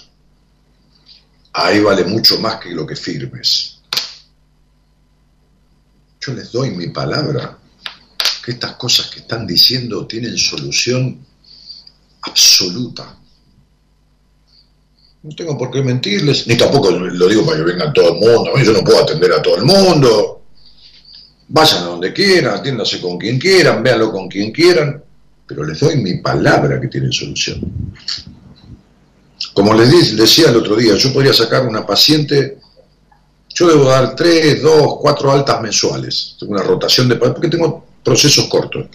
ahí 1.53 1.81
vale 1.81 2.05
mucho 2.05 2.39
más 2.39 2.57
que 2.57 2.71
lo 2.71 2.87
que 2.87 2.97
firmes. 2.97 3.79
Yo 6.21 6.33
les 6.33 6.53
doy 6.53 6.71
mi 6.71 6.89
palabra 6.89 7.59
que 8.45 8.53
estas 8.53 8.77
cosas 8.77 9.07
que 9.09 9.21
están 9.21 9.47
diciendo 9.47 10.07
tienen 10.07 10.37
solución 10.39 11.25
absoluta. 12.23 13.17
No 15.23 15.37
tengo 15.37 15.57
por 15.57 15.71
qué 15.71 15.83
mentirles, 15.83 16.49
ni 16.49 16.57
tampoco 16.57 16.91
lo 16.91 17.29
digo 17.29 17.47
para 17.47 17.59
que 17.59 17.63
venga 17.63 17.93
todo 17.93 18.09
el 18.09 18.15
mundo. 18.15 18.53
Yo 18.59 18.73
no 18.73 18.83
puedo 18.83 19.03
atender 19.03 19.33
a 19.33 19.41
todo 19.41 19.57
el 19.57 19.65
mundo. 19.65 20.43
Vayan 21.49 21.85
a 21.85 21.87
donde 21.87 22.13
quieran, 22.13 22.57
atiéndase 22.57 23.01
con 23.01 23.19
quien 23.19 23.39
quieran, 23.39 23.83
véanlo 23.83 24.11
con 24.11 24.29
quien 24.29 24.51
quieran, 24.51 25.03
pero 25.47 25.65
les 25.65 25.79
doy 25.79 25.97
mi 25.97 26.17
palabra 26.17 26.81
que 26.81 26.89
tienen 26.89 27.13
solución. 27.13 27.61
Como 29.55 29.75
les 29.75 30.17
decía 30.17 30.49
el 30.49 30.57
otro 30.57 30.75
día, 30.77 30.97
yo 30.97 31.13
podría 31.13 31.35
sacar 31.35 31.67
una 31.67 31.87
paciente, 31.87 32.59
yo 33.55 33.69
debo 33.69 33.85
dar 33.85 34.17
tres, 34.17 34.63
dos, 34.63 34.97
cuatro 35.01 35.31
altas 35.31 35.61
mensuales, 35.61 36.37
tengo 36.41 36.55
una 36.55 36.63
rotación 36.63 37.09
de 37.09 37.17
porque 37.17 37.49
tengo 37.49 37.85
procesos 38.03 38.47
cortos. 38.47 38.87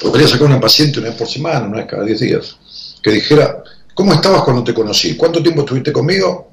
Podría 0.00 0.26
sacar 0.26 0.46
una 0.46 0.60
paciente 0.60 0.98
una 0.98 1.10
vez 1.10 1.18
por 1.18 1.28
semana, 1.28 1.66
una 1.66 1.78
vez 1.78 1.86
cada 1.86 2.04
diez 2.04 2.20
días, 2.20 2.56
que 3.02 3.10
dijera, 3.10 3.62
¿cómo 3.96 4.12
estabas 4.12 4.42
cuando 4.42 4.62
te 4.62 4.74
conocí? 4.74 5.16
¿Cuánto 5.16 5.42
tiempo 5.42 5.62
estuviste 5.62 5.90
conmigo? 5.90 6.52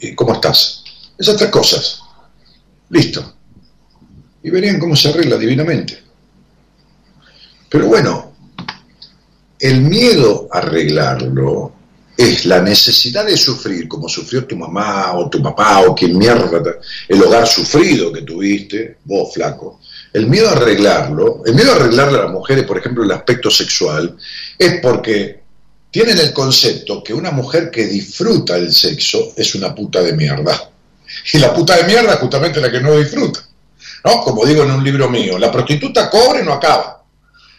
¿Y 0.00 0.14
cómo 0.14 0.32
estás? 0.32 0.82
Esas 1.18 1.36
tres 1.36 1.50
cosas. 1.50 2.00
Listo. 2.88 3.34
Y 4.42 4.48
verían 4.48 4.80
cómo 4.80 4.96
se 4.96 5.10
arregla 5.10 5.36
divinamente. 5.36 6.02
Pero 7.68 7.88
bueno, 7.88 8.32
el 9.60 9.82
miedo 9.82 10.48
a 10.50 10.58
arreglarlo 10.58 11.72
es 12.16 12.46
la 12.46 12.60
necesidad 12.62 13.26
de 13.26 13.36
sufrir, 13.36 13.86
como 13.86 14.08
sufrió 14.08 14.46
tu 14.46 14.56
mamá 14.56 15.12
o 15.12 15.28
tu 15.28 15.42
papá 15.42 15.82
o 15.82 15.94
quien 15.94 16.16
mierda, 16.16 16.62
el 17.06 17.22
hogar 17.22 17.46
sufrido 17.46 18.10
que 18.10 18.22
tuviste, 18.22 18.96
vos 19.04 19.34
flaco. 19.34 19.80
El 20.12 20.26
miedo 20.26 20.48
a 20.48 20.52
arreglarlo, 20.52 21.42
el 21.44 21.54
miedo 21.54 21.72
a 21.72 21.76
arreglarle 21.76 22.18
a 22.18 22.22
las 22.22 22.32
mujeres, 22.32 22.64
por 22.64 22.78
ejemplo, 22.78 23.04
el 23.04 23.12
aspecto 23.12 23.50
sexual, 23.50 24.16
es 24.58 24.80
porque 24.80 25.37
tienen 25.90 26.18
el 26.18 26.32
concepto 26.32 27.02
que 27.02 27.14
una 27.14 27.30
mujer 27.30 27.70
que 27.70 27.86
disfruta 27.86 28.56
el 28.56 28.72
sexo 28.72 29.32
es 29.36 29.54
una 29.54 29.74
puta 29.74 30.02
de 30.02 30.12
mierda. 30.12 30.70
Y 31.32 31.38
la 31.38 31.54
puta 31.54 31.76
de 31.76 31.84
mierda 31.84 32.14
es 32.14 32.20
justamente 32.20 32.60
la 32.60 32.70
que 32.70 32.80
no 32.80 32.96
disfruta. 32.96 33.40
¿No? 34.04 34.22
Como 34.22 34.44
digo 34.44 34.62
en 34.62 34.70
un 34.70 34.84
libro 34.84 35.08
mío, 35.08 35.38
la 35.38 35.50
prostituta 35.50 36.10
cobre 36.10 36.42
y 36.42 36.44
no 36.44 36.52
acaba. 36.52 37.02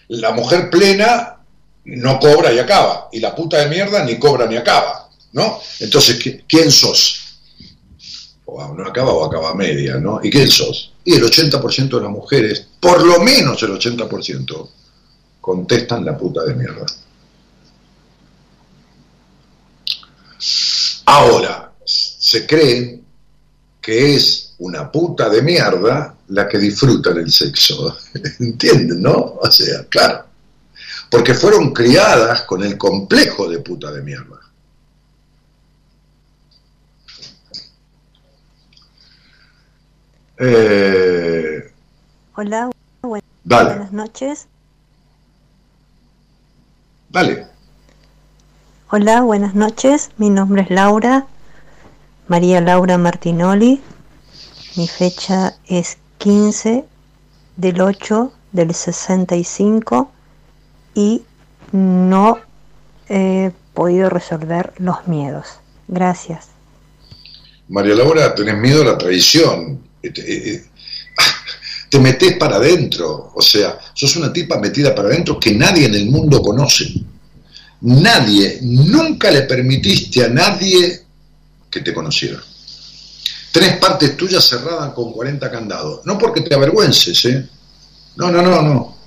La 0.09 0.31
mujer 0.31 0.69
plena 0.69 1.37
no 1.85 2.19
cobra 2.19 2.53
y 2.53 2.59
acaba. 2.59 3.09
Y 3.11 3.19
la 3.19 3.35
puta 3.35 3.57
de 3.57 3.67
mierda 3.67 4.03
ni 4.03 4.17
cobra 4.17 4.45
ni 4.45 4.55
acaba. 4.55 5.09
¿No? 5.33 5.59
Entonces, 5.79 6.19
¿quién 6.47 6.71
sos? 6.71 7.25
O 8.45 8.73
no 8.73 8.87
acaba 8.87 9.11
o 9.11 9.25
acaba 9.25 9.53
media, 9.53 9.95
¿no? 9.95 10.19
¿Y 10.23 10.29
quién 10.31 10.49
sos? 10.49 10.93
Y 11.05 11.13
el 11.13 11.23
80% 11.23 11.89
de 11.89 12.01
las 12.01 12.09
mujeres, 12.09 12.65
por 12.79 13.05
lo 13.05 13.19
menos 13.19 13.61
el 13.61 13.71
80%, 13.71 14.69
contestan 15.39 16.03
la 16.03 16.17
puta 16.17 16.43
de 16.43 16.55
mierda. 16.55 16.85
Ahora, 21.11 21.73
se 21.83 22.45
cree 22.45 23.01
que 23.81 24.15
es 24.15 24.53
una 24.59 24.91
puta 24.91 25.27
de 25.27 25.41
mierda 25.41 26.15
la 26.27 26.47
que 26.47 26.59
disfruta 26.59 27.11
del 27.11 27.31
sexo. 27.31 27.97
¿Entienden, 28.39 29.01
no? 29.01 29.15
O 29.41 29.49
sea, 29.49 29.85
claro. 29.89 30.25
Porque 31.09 31.33
fueron 31.33 31.73
criadas 31.73 32.43
con 32.43 32.63
el 32.63 32.77
complejo 32.77 33.49
de 33.49 33.57
puta 33.57 33.91
de 33.91 34.03
mierda. 34.03 34.39
Eh, 40.37 41.73
Hola, 42.35 42.69
buenas 43.43 43.91
noches. 43.91 44.47
Dale. 47.09 47.58
Hola, 48.91 49.21
buenas 49.21 49.53
noches. 49.53 50.09
Mi 50.17 50.31
nombre 50.31 50.63
es 50.63 50.71
Laura, 50.71 51.27
María 52.27 52.59
Laura 52.59 52.97
Martinoli. 52.97 53.79
Mi 54.77 54.87
fecha 54.87 55.55
es 55.67 55.99
15 56.17 56.85
del 57.55 57.81
8 57.81 58.33
del 58.51 58.73
65 58.73 60.11
y 60.95 61.21
no 61.71 62.39
he 63.07 63.51
podido 63.75 64.09
resolver 64.09 64.73
los 64.79 65.07
miedos. 65.07 65.59
Gracias. 65.87 66.47
María 67.67 67.93
Laura, 67.93 68.33
tenés 68.33 68.57
miedo 68.57 68.81
a 68.81 68.85
la 68.85 68.97
traición. 68.97 69.83
Eh, 70.01 70.11
eh, 70.17 70.65
te 71.91 71.99
metes 71.99 72.37
para 72.37 72.55
adentro, 72.55 73.33
o 73.35 73.41
sea, 73.43 73.77
sos 73.93 74.15
una 74.15 74.33
tipa 74.33 74.57
metida 74.57 74.95
para 74.95 75.09
adentro 75.09 75.39
que 75.39 75.53
nadie 75.53 75.85
en 75.85 75.93
el 75.93 76.07
mundo 76.07 76.41
conoce. 76.41 77.03
Nadie, 77.81 78.59
nunca 78.61 79.31
le 79.31 79.43
permitiste 79.43 80.25
a 80.25 80.29
nadie 80.29 81.03
que 81.69 81.79
te 81.79 81.93
conociera. 81.93 82.39
Tres 83.51 83.77
partes 83.77 84.17
tuyas 84.17 84.43
cerradas 84.43 84.93
con 84.93 85.11
40 85.11 85.49
candados. 85.49 86.05
No 86.05 86.17
porque 86.17 86.41
te 86.41 86.53
avergüences, 86.53 87.25
¿eh? 87.25 87.49
No, 88.17 88.29
no, 88.29 88.41
no, 88.41 88.61
no. 88.61 88.97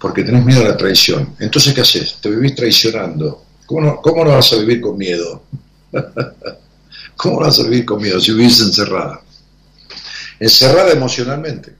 Porque 0.00 0.24
tenés 0.24 0.44
miedo 0.44 0.62
a 0.62 0.70
la 0.70 0.76
traición. 0.76 1.34
Entonces, 1.38 1.74
¿qué 1.74 1.82
haces? 1.82 2.16
Te 2.20 2.30
vivís 2.30 2.54
traicionando. 2.54 3.44
¿Cómo 3.66 3.80
no, 3.82 3.96
cómo 4.00 4.24
no 4.24 4.30
vas 4.30 4.52
a 4.52 4.56
vivir 4.56 4.80
con 4.80 4.96
miedo? 4.96 5.42
¿Cómo 7.16 7.40
vas 7.40 7.58
a 7.60 7.64
vivir 7.64 7.84
con 7.84 8.00
miedo 8.00 8.20
si 8.20 8.32
vivís 8.32 8.60
encerrada? 8.60 9.20
Encerrada 10.40 10.92
emocionalmente. 10.92 11.76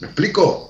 ¿Me 0.00 0.06
explico? 0.06 0.67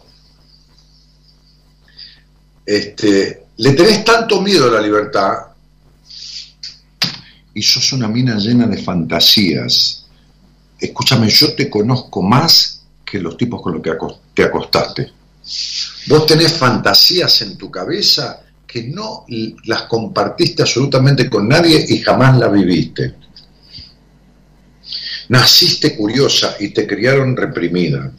Este, 2.68 3.46
le 3.56 3.72
tenés 3.72 4.04
tanto 4.04 4.42
miedo 4.42 4.68
a 4.68 4.72
la 4.72 4.82
libertad 4.82 5.38
y 7.54 7.62
sos 7.62 7.94
una 7.94 8.08
mina 8.08 8.36
llena 8.36 8.66
de 8.66 8.76
fantasías. 8.76 10.04
Escúchame, 10.78 11.30
yo 11.30 11.54
te 11.54 11.70
conozco 11.70 12.20
más 12.20 12.82
que 13.06 13.20
los 13.20 13.38
tipos 13.38 13.62
con 13.62 13.72
los 13.72 13.82
que 13.82 13.92
te 14.34 14.42
acostaste. 14.42 15.10
Vos 16.08 16.26
tenés 16.26 16.52
fantasías 16.52 17.40
en 17.40 17.56
tu 17.56 17.70
cabeza 17.70 18.42
que 18.66 18.82
no 18.82 19.24
las 19.64 19.84
compartiste 19.84 20.60
absolutamente 20.60 21.30
con 21.30 21.48
nadie 21.48 21.86
y 21.88 22.00
jamás 22.00 22.36
las 22.36 22.52
viviste. 22.52 23.14
Naciste 25.30 25.96
curiosa 25.96 26.56
y 26.60 26.68
te 26.68 26.86
criaron 26.86 27.34
reprimida. 27.34 28.12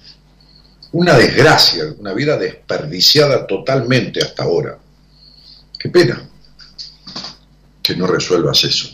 Una 0.91 1.13
desgracia, 1.15 1.85
una 1.97 2.13
vida 2.13 2.37
desperdiciada 2.37 3.45
totalmente 3.45 4.21
hasta 4.23 4.43
ahora. 4.43 4.77
Qué 5.77 5.89
pena 5.89 6.21
que 7.81 7.95
no 7.95 8.07
resuelvas 8.07 8.63
eso. 8.63 8.89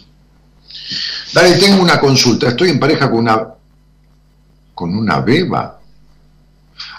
Dale, 1.33 1.57
tengo 1.57 1.81
una 1.81 1.99
consulta. 1.99 2.49
Estoy 2.49 2.69
en 2.69 2.79
pareja 2.79 3.09
con 3.09 3.19
una 3.19 3.55
con 4.75 4.95
una 4.95 5.21
beba. 5.21 5.79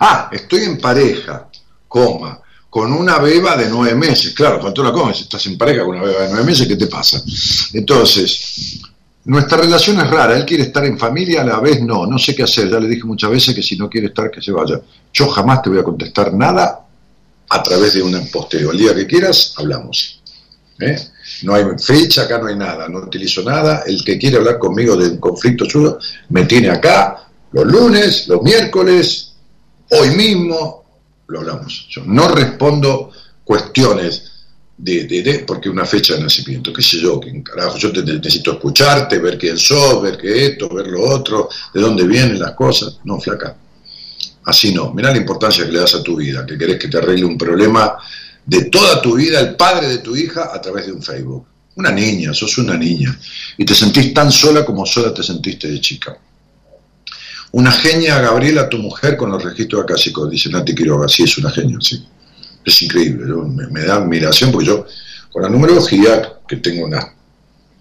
Ah, 0.01 0.31
estoy 0.33 0.63
en 0.65 0.81
pareja, 0.81 1.49
coma, 1.87 2.41
con 2.71 2.93
una 2.93 3.19
beba 3.19 3.57
de 3.57 3.69
nueve 3.69 3.95
meses. 3.95 4.33
Claro, 4.33 4.59
cuando 4.59 4.75
tú 4.75 4.83
la 4.83 4.93
comes, 4.93 5.21
estás 5.21 5.45
en 5.47 5.59
pareja 5.59 5.85
con 5.85 5.97
una 5.97 6.07
beba 6.07 6.23
de 6.23 6.29
nueve 6.31 6.45
meses, 6.45 6.67
¿qué 6.67 6.77
te 6.77 6.87
pasa? 6.87 7.23
Entonces, 7.75 8.81
nuestra 9.27 9.59
relación 9.59 9.99
es 9.99 10.09
rara, 10.09 10.37
él 10.37 10.45
quiere 10.45 10.63
estar 10.63 10.85
en 10.85 10.97
familia, 10.97 11.41
a 11.41 11.45
la 11.45 11.59
vez 11.59 11.83
no, 11.83 12.07
no 12.07 12.17
sé 12.17 12.33
qué 12.33 12.45
hacer, 12.45 12.71
ya 12.71 12.79
le 12.79 12.87
dije 12.87 13.05
muchas 13.05 13.29
veces 13.29 13.55
que 13.57 13.63
si 13.63 13.77
no 13.77 13.91
quiere 13.91 14.07
estar, 14.07 14.31
que 14.31 14.41
se 14.41 14.53
vaya. 14.53 14.81
Yo 15.13 15.29
jamás 15.29 15.63
te 15.63 15.71
voy 15.71 15.81
a 15.81 15.83
contestar 15.83 16.33
nada 16.33 16.87
a 17.49 17.63
través 17.63 17.95
de 17.95 18.03
un 18.03 18.29
posteo. 18.29 18.71
El 18.71 18.79
día 18.79 18.95
que 18.95 19.05
quieras, 19.05 19.55
hablamos. 19.57 20.23
¿eh? 20.79 20.97
No 21.43 21.55
hay 21.55 21.65
fecha, 21.77 22.23
acá 22.23 22.39
no 22.39 22.47
hay 22.47 22.57
nada, 22.57 22.89
no 22.89 23.01
utilizo 23.01 23.43
nada. 23.43 23.83
El 23.85 24.05
que 24.05 24.17
quiere 24.17 24.37
hablar 24.37 24.59
conmigo 24.59 24.97
de 24.97 25.09
un 25.09 25.19
conflicto 25.19 25.65
suyo, 25.69 25.99
me 26.29 26.45
tiene 26.45 26.71
acá 26.71 27.29
los 27.51 27.67
lunes, 27.67 28.29
los 28.29 28.43
miércoles, 28.43 29.33
hoy 29.91 30.11
mismo, 30.11 30.85
lo 31.27 31.41
hablamos. 31.41 31.89
Yo 31.91 32.03
no 32.07 32.29
respondo 32.29 33.11
cuestiones 33.43 34.36
de, 34.79 35.45
porque 35.47 35.71
una 35.71 35.87
fecha 35.87 36.15
de 36.15 36.23
nacimiento, 36.23 36.73
qué 36.73 36.83
sé 36.83 36.99
yo, 36.99 37.19
que 37.19 37.43
carajo, 37.43 37.79
yo 37.79 37.93
te, 37.93 38.03
necesito 38.03 38.53
escucharte, 38.53 39.19
ver 39.19 39.39
quién 39.39 39.59
sos, 39.59 40.03
ver 40.03 40.19
qué 40.19 40.47
esto, 40.47 40.69
ver 40.69 40.89
lo 40.89 41.09
otro, 41.09 41.49
de 41.73 41.81
dónde 41.81 42.07
vienen 42.07 42.39
las 42.39 42.53
cosas, 42.53 42.99
no, 43.05 43.19
flaca, 43.19 43.57
así 44.45 44.73
no, 44.73 44.93
mirá 44.93 45.11
la 45.11 45.17
importancia 45.17 45.65
que 45.65 45.73
le 45.73 45.81
das 45.81 45.95
a 45.95 46.03
tu 46.03 46.17
vida, 46.17 46.45
que 46.45 46.59
querés 46.59 46.79
que 46.79 46.89
te 46.89 46.99
arregle 46.99 47.25
un 47.25 47.39
problema 47.39 47.97
de 48.45 48.65
toda 48.65 49.01
tu 49.01 49.17
vida, 49.17 49.41
el 49.41 49.57
padre 49.57 49.89
de 49.89 49.99
tu 49.99 50.15
hija, 50.15 50.51
a 50.53 50.61
través 50.61 50.87
de 50.87 50.93
un 50.93 51.03
Facebook, 51.03 51.47
una 51.77 51.91
niña, 51.91 52.35
sos 52.35 52.59
una 52.59 52.77
niña, 52.77 53.19
y 53.57 53.65
te 53.65 53.75
sentís 53.75 54.13
tan 54.13 54.31
sola 54.31 54.65
como 54.65 54.85
sola 54.85 55.13
te 55.13 55.23
sentiste 55.23 55.69
de 55.69 55.81
chica. 55.81 56.17
Una 57.53 57.73
genia, 57.73 58.21
Gabriela, 58.21 58.69
tu 58.69 58.77
mujer, 58.79 59.17
con 59.17 59.31
los 59.31 59.43
registros 59.43 59.83
acásicos, 59.83 60.31
dice 60.31 60.51
Nati 60.51 60.75
Quiroga, 60.75 61.09
sí, 61.09 61.23
es 61.23 61.39
una 61.39 61.51
genia, 61.51 61.79
sí 61.81 62.05
es 62.67 62.83
increíble, 62.83 63.33
me, 63.71 63.83
da 63.83 63.95
admiración 63.95 64.51
porque 64.51 64.67
yo 64.67 64.85
con 65.31 65.43
la 65.43 65.49
numerología, 65.49 66.41
que 66.47 66.57
tengo 66.57 66.85
una 66.85 67.15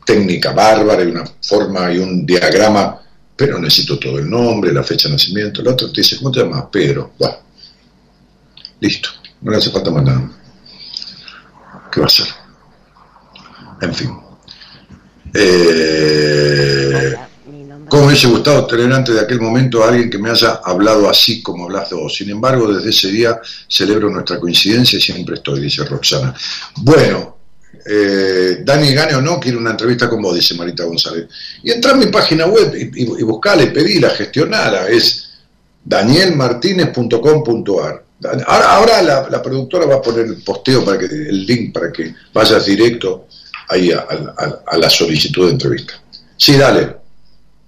técnica 0.05 0.51
bárbara 0.51 1.03
y 1.03 1.07
una 1.07 1.23
forma 1.41 1.91
y 1.91 1.97
un 1.97 2.25
diagrama, 2.25 3.01
pero 3.35 3.57
necesito 3.59 3.97
todo 3.97 4.19
el 4.19 4.29
nombre, 4.29 4.71
la 4.71 4.83
fecha 4.83 5.07
de 5.07 5.13
nacimiento, 5.13 5.61
el 5.61 5.69
otro 5.69 5.91
te 5.91 6.01
dice, 6.01 6.17
¿cómo 6.17 6.31
te 6.31 6.41
llamas? 6.41 6.65
Pedro, 6.71 7.13
va, 7.21 7.41
listo, 8.79 9.09
no 9.41 9.51
le 9.51 9.57
hace 9.57 9.71
falta 9.71 9.89
más 9.89 10.03
nada. 10.03 10.31
¿Qué 11.91 11.99
va 11.99 12.05
a 12.05 12.07
hacer? 12.07 12.27
En 13.81 13.93
fin. 13.93 14.19
Eh, 15.33 17.15
¿Cómo 17.89 18.05
hubiese 18.05 18.27
gustado 18.27 18.65
tener 18.65 18.91
antes 18.91 19.15
de 19.15 19.21
aquel 19.21 19.41
momento 19.41 19.83
a 19.83 19.89
alguien 19.89 20.09
que 20.09 20.17
me 20.17 20.29
haya 20.29 20.61
hablado 20.63 21.09
así 21.09 21.41
como 21.41 21.65
hablas 21.65 21.91
vos? 21.91 22.15
Sin 22.15 22.29
embargo, 22.29 22.73
desde 22.73 22.89
ese 22.89 23.09
día 23.09 23.39
celebro 23.67 24.09
nuestra 24.09 24.39
coincidencia 24.39 24.97
y 24.97 25.01
siempre 25.01 25.35
estoy, 25.35 25.59
dice 25.61 25.83
Roxana. 25.83 26.33
Bueno, 26.77 27.37
eh, 27.85 28.59
Dani 28.63 28.93
Gane 28.93 29.15
o 29.15 29.21
no 29.21 29.37
quiere 29.39 29.57
una 29.57 29.71
entrevista 29.71 30.09
con 30.09 30.21
vos, 30.21 30.35
dice 30.35 30.55
Marita 30.55 30.85
González. 30.85 31.27
Y 31.63 31.71
entra 31.71 31.91
en 31.91 31.99
mi 31.99 32.07
página 32.07 32.45
web 32.47 32.73
y, 32.75 33.01
y, 33.01 33.23
buscale, 33.23 33.67
pedila, 33.67 34.09
gestionala. 34.09 34.87
Es 34.87 35.29
danielmartinez.com.ar. 35.83 38.05
Ahora, 38.47 39.01
la, 39.01 39.43
productora 39.43 39.85
va 39.85 39.95
a 39.95 40.01
poner 40.01 40.25
el 40.25 40.41
posteo 40.41 40.83
para 40.83 40.97
que 40.97 41.05
el 41.05 41.45
link 41.45 41.73
para 41.73 41.91
que 41.91 42.15
vayas 42.33 42.65
directo 42.65 43.27
ahí 43.69 43.91
a 43.91 44.77
la 44.77 44.89
solicitud 44.89 45.45
de 45.45 45.51
entrevista. 45.51 45.93
Sí, 46.37 46.57
dale. 46.57 47.04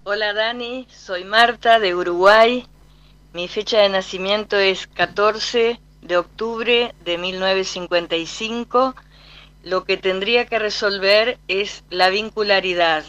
Hola 0.09 0.31
Dani, 0.31 0.87
soy 0.89 1.25
Marta 1.25 1.79
de 1.79 1.93
Uruguay. 1.93 2.65
Mi 3.33 3.49
fecha 3.49 3.79
de 3.79 3.89
nacimiento 3.89 4.55
es 4.55 4.87
14 4.87 5.81
de 6.01 6.17
octubre 6.17 6.95
de 7.03 7.17
1955. 7.17 8.95
Lo 9.63 9.83
que 9.83 9.97
tendría 9.97 10.45
que 10.45 10.59
resolver 10.59 11.39
es 11.49 11.83
la 11.89 12.07
vincularidad. 12.07 13.03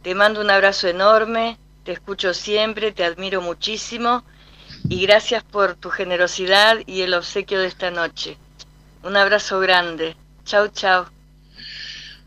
Te 0.00 0.14
mando 0.14 0.40
un 0.40 0.50
abrazo 0.50 0.88
enorme, 0.88 1.58
te 1.84 1.92
escucho 1.92 2.32
siempre, 2.32 2.92
te 2.92 3.04
admiro 3.04 3.42
muchísimo 3.42 4.24
y 4.88 5.02
gracias 5.02 5.44
por 5.44 5.74
tu 5.74 5.90
generosidad 5.90 6.78
y 6.86 7.02
el 7.02 7.12
obsequio 7.12 7.60
de 7.60 7.66
esta 7.66 7.90
noche. 7.90 8.38
Un 9.02 9.18
abrazo 9.18 9.60
grande. 9.60 10.16
Chau, 10.46 10.68
chau. 10.68 11.11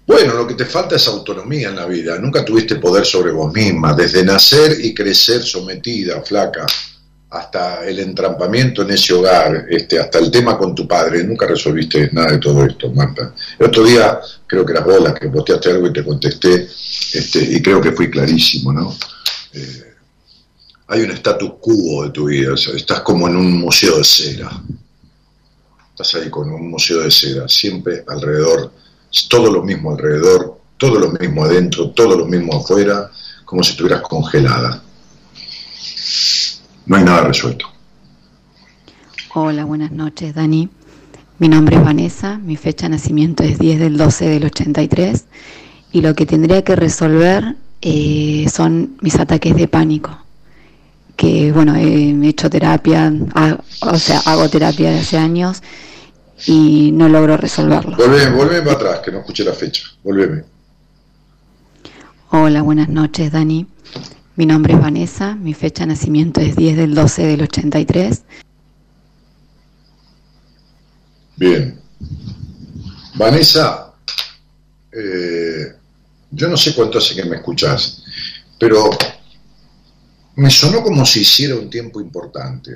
Bueno, 0.06 0.36
lo 0.36 0.46
que 0.46 0.54
te 0.54 0.66
falta 0.66 0.98
es 0.98 1.08
autonomía 1.08 1.70
en 1.70 1.78
la 1.78 1.88
vida. 1.88 2.20
Nunca 2.20 2.46
tuviste 2.46 2.76
poder 2.76 3.06
sobre 3.06 3.32
vos 3.32 3.52
misma, 3.52 3.94
desde 3.94 4.24
nacer 4.24 4.78
y 4.80 4.94
crecer 4.94 5.42
sometida, 5.42 6.22
flaca, 6.22 6.66
hasta 7.32 7.84
el 7.86 8.00
entrampamiento 8.00 8.84
en 8.84 8.92
ese 8.92 9.14
hogar, 9.14 9.66
este, 9.68 10.00
hasta 10.00 10.20
el 10.20 10.30
tema 10.30 10.58
con 10.60 10.76
tu 10.76 10.88
padre. 10.88 11.24
Nunca 11.24 11.48
resolviste 11.48 12.10
nada 12.12 12.34
de 12.34 12.38
todo 12.38 12.64
esto, 12.64 12.92
Marta. 12.92 13.34
El 13.58 13.66
otro 13.66 13.84
día, 13.84 14.20
creo 14.46 14.64
que 14.64 14.74
eras 14.74 14.86
vos 14.86 15.14
que 15.20 15.28
posteaste 15.28 15.72
algo 15.72 15.88
y 15.88 15.94
te 15.94 16.04
contesté, 16.04 16.70
este, 17.14 17.40
y 17.40 17.62
creo 17.62 17.82
que 17.82 17.92
fui 17.92 18.10
clarísimo, 18.12 18.72
¿no? 18.72 18.96
Eh, 19.54 19.94
hay 20.88 21.02
un 21.02 21.12
status 21.12 21.54
quo 21.60 22.04
de 22.04 22.12
tu 22.12 22.26
vida, 22.26 22.54
estás 22.54 23.02
como 23.02 23.28
en 23.28 23.38
un 23.38 23.60
museo 23.60 23.98
de 23.98 24.04
cera. 24.04 24.52
Estás 25.90 26.14
ahí 26.16 26.30
con 26.30 26.52
un 26.52 26.70
museo 26.70 27.00
de 27.00 27.10
cera, 27.10 27.48
siempre 27.48 28.04
alrededor 28.08 28.72
todo 29.30 29.52
lo 29.52 29.64
mismo 29.64 29.92
alrededor, 29.92 30.60
todo 30.78 31.00
lo 31.00 31.12
mismo 31.12 31.46
adentro, 31.46 31.90
todo 31.92 32.18
lo 32.18 32.26
mismo 32.26 32.58
afuera, 32.58 33.10
como 33.46 33.64
si 33.64 33.72
estuvieras 33.72 34.02
congelada. 34.02 34.82
No 36.86 36.98
hay 36.98 37.04
nada 37.04 37.22
resuelto. 37.22 37.68
Hola, 39.34 39.66
buenas 39.66 39.92
noches, 39.92 40.36
Dani. 40.36 40.70
Mi 41.40 41.50
nombre 41.50 41.76
es 41.76 41.84
Vanessa, 41.84 42.38
mi 42.38 42.56
fecha 42.56 42.86
de 42.86 42.92
nacimiento 42.92 43.44
es 43.44 43.60
10 43.60 43.80
del 43.80 43.98
12 43.98 44.30
del 44.30 44.46
83 44.46 45.26
y 45.92 46.02
lo 46.02 46.16
que 46.16 46.26
tendría 46.26 46.64
que 46.64 46.76
resolver 46.76 47.56
eh, 47.82 48.46
son 48.54 48.96
mis 49.02 49.16
ataques 49.20 49.56
de 49.56 49.68
pánico. 49.68 50.18
Que 51.18 51.52
bueno, 51.52 51.76
he 51.76 52.28
hecho 52.28 52.50
terapia, 52.50 53.14
o 53.82 53.98
sea, 53.98 54.20
hago 54.26 54.50
terapia 54.50 54.92
de 54.92 55.00
hace 55.00 55.18
años 55.18 55.62
y 56.46 56.92
no 56.92 57.10
logro 57.10 57.38
resolverlo. 57.38 57.96
Volveme, 57.96 58.36
volveme 58.36 58.62
para 58.62 58.76
atrás, 58.76 59.00
que 59.00 59.12
no 59.12 59.20
escuché 59.20 59.44
la 59.44 59.54
fecha. 59.54 59.84
Volveme. 60.04 60.44
Hola, 62.32 62.62
buenas 62.62 62.90
noches, 62.90 63.32
Dani. 63.32 63.68
Mi 64.36 64.46
nombre 64.46 64.74
es 64.74 64.82
Vanessa, 64.82 65.36
mi 65.36 65.54
fecha 65.54 65.84
de 65.84 65.88
nacimiento 65.88 66.42
es 66.42 66.58
10 66.58 66.76
del 66.76 66.94
12 66.94 67.26
del 67.26 67.42
83. 67.44 68.24
Bien. 71.38 71.80
Vanessa, 73.16 73.94
eh, 74.92 75.74
yo 76.32 76.48
no 76.50 76.58
sé 76.58 76.76
cuánto 76.76 76.98
hace 76.98 77.16
que 77.16 77.24
me 77.24 77.38
escuchás, 77.38 78.04
pero 78.60 78.90
me 80.36 80.50
sonó 80.50 80.84
como 80.84 81.06
si 81.06 81.22
hiciera 81.22 81.56
un 81.56 81.70
tiempo 81.70 82.02
importante. 82.02 82.76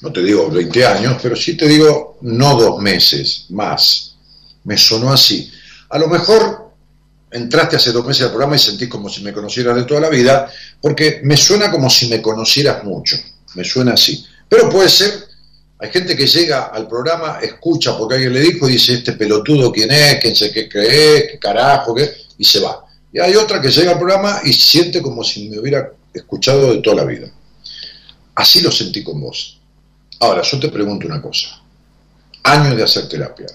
No 0.00 0.12
te 0.12 0.22
digo 0.22 0.50
20 0.50 0.86
años, 0.86 1.18
pero 1.22 1.34
sí 1.34 1.56
te 1.56 1.66
digo 1.66 2.18
no 2.22 2.58
dos 2.58 2.80
meses, 2.80 3.46
más. 3.50 4.14
Me 4.64 4.76
sonó 4.76 5.12
así. 5.12 5.50
A 5.88 5.98
lo 5.98 6.08
mejor 6.08 6.66
entraste 7.30 7.76
hace 7.76 7.92
dos 7.92 8.06
meses 8.06 8.24
al 8.24 8.30
programa 8.30 8.56
y 8.56 8.58
sentís 8.58 8.88
como 8.88 9.08
si 9.08 9.22
me 9.22 9.32
conocieras 9.32 9.76
de 9.76 9.84
toda 9.84 10.00
la 10.00 10.08
vida, 10.08 10.50
porque 10.80 11.20
me 11.24 11.36
suena 11.36 11.70
como 11.70 11.90
si 11.90 12.08
me 12.08 12.22
conocieras 12.22 12.84
mucho, 12.84 13.16
me 13.54 13.64
suena 13.64 13.94
así. 13.94 14.24
Pero 14.48 14.70
puede 14.70 14.88
ser, 14.88 15.12
hay 15.78 15.90
gente 15.90 16.16
que 16.16 16.26
llega 16.26 16.66
al 16.66 16.88
programa, 16.88 17.38
escucha 17.42 17.96
porque 17.96 18.14
alguien 18.14 18.32
le 18.32 18.40
dijo 18.40 18.68
y 18.68 18.72
dice, 18.72 18.94
este 18.94 19.12
pelotudo 19.12 19.72
quién 19.72 19.90
es, 19.90 20.18
quién 20.20 20.34
sé 20.34 20.50
qué 20.50 20.68
cree, 20.68 21.28
qué 21.28 21.38
carajo, 21.38 21.94
qué, 21.94 22.10
y 22.38 22.44
se 22.44 22.60
va. 22.60 22.84
Y 23.12 23.18
hay 23.18 23.34
otra 23.34 23.60
que 23.60 23.70
llega 23.70 23.92
al 23.92 23.98
programa 23.98 24.40
y 24.44 24.52
siente 24.52 25.02
como 25.02 25.24
si 25.24 25.48
me 25.48 25.58
hubiera 25.58 25.90
escuchado 26.12 26.72
de 26.72 26.78
toda 26.78 26.96
la 26.96 27.04
vida. 27.04 27.28
Así 28.34 28.60
lo 28.60 28.70
sentí 28.70 29.02
con 29.02 29.20
vos. 29.20 29.55
Ahora, 30.20 30.42
yo 30.42 30.58
te 30.58 30.68
pregunto 30.68 31.06
una 31.06 31.20
cosa. 31.20 31.60
Años 32.42 32.76
de 32.76 32.82
hacer 32.82 33.08
terapia. 33.08 33.46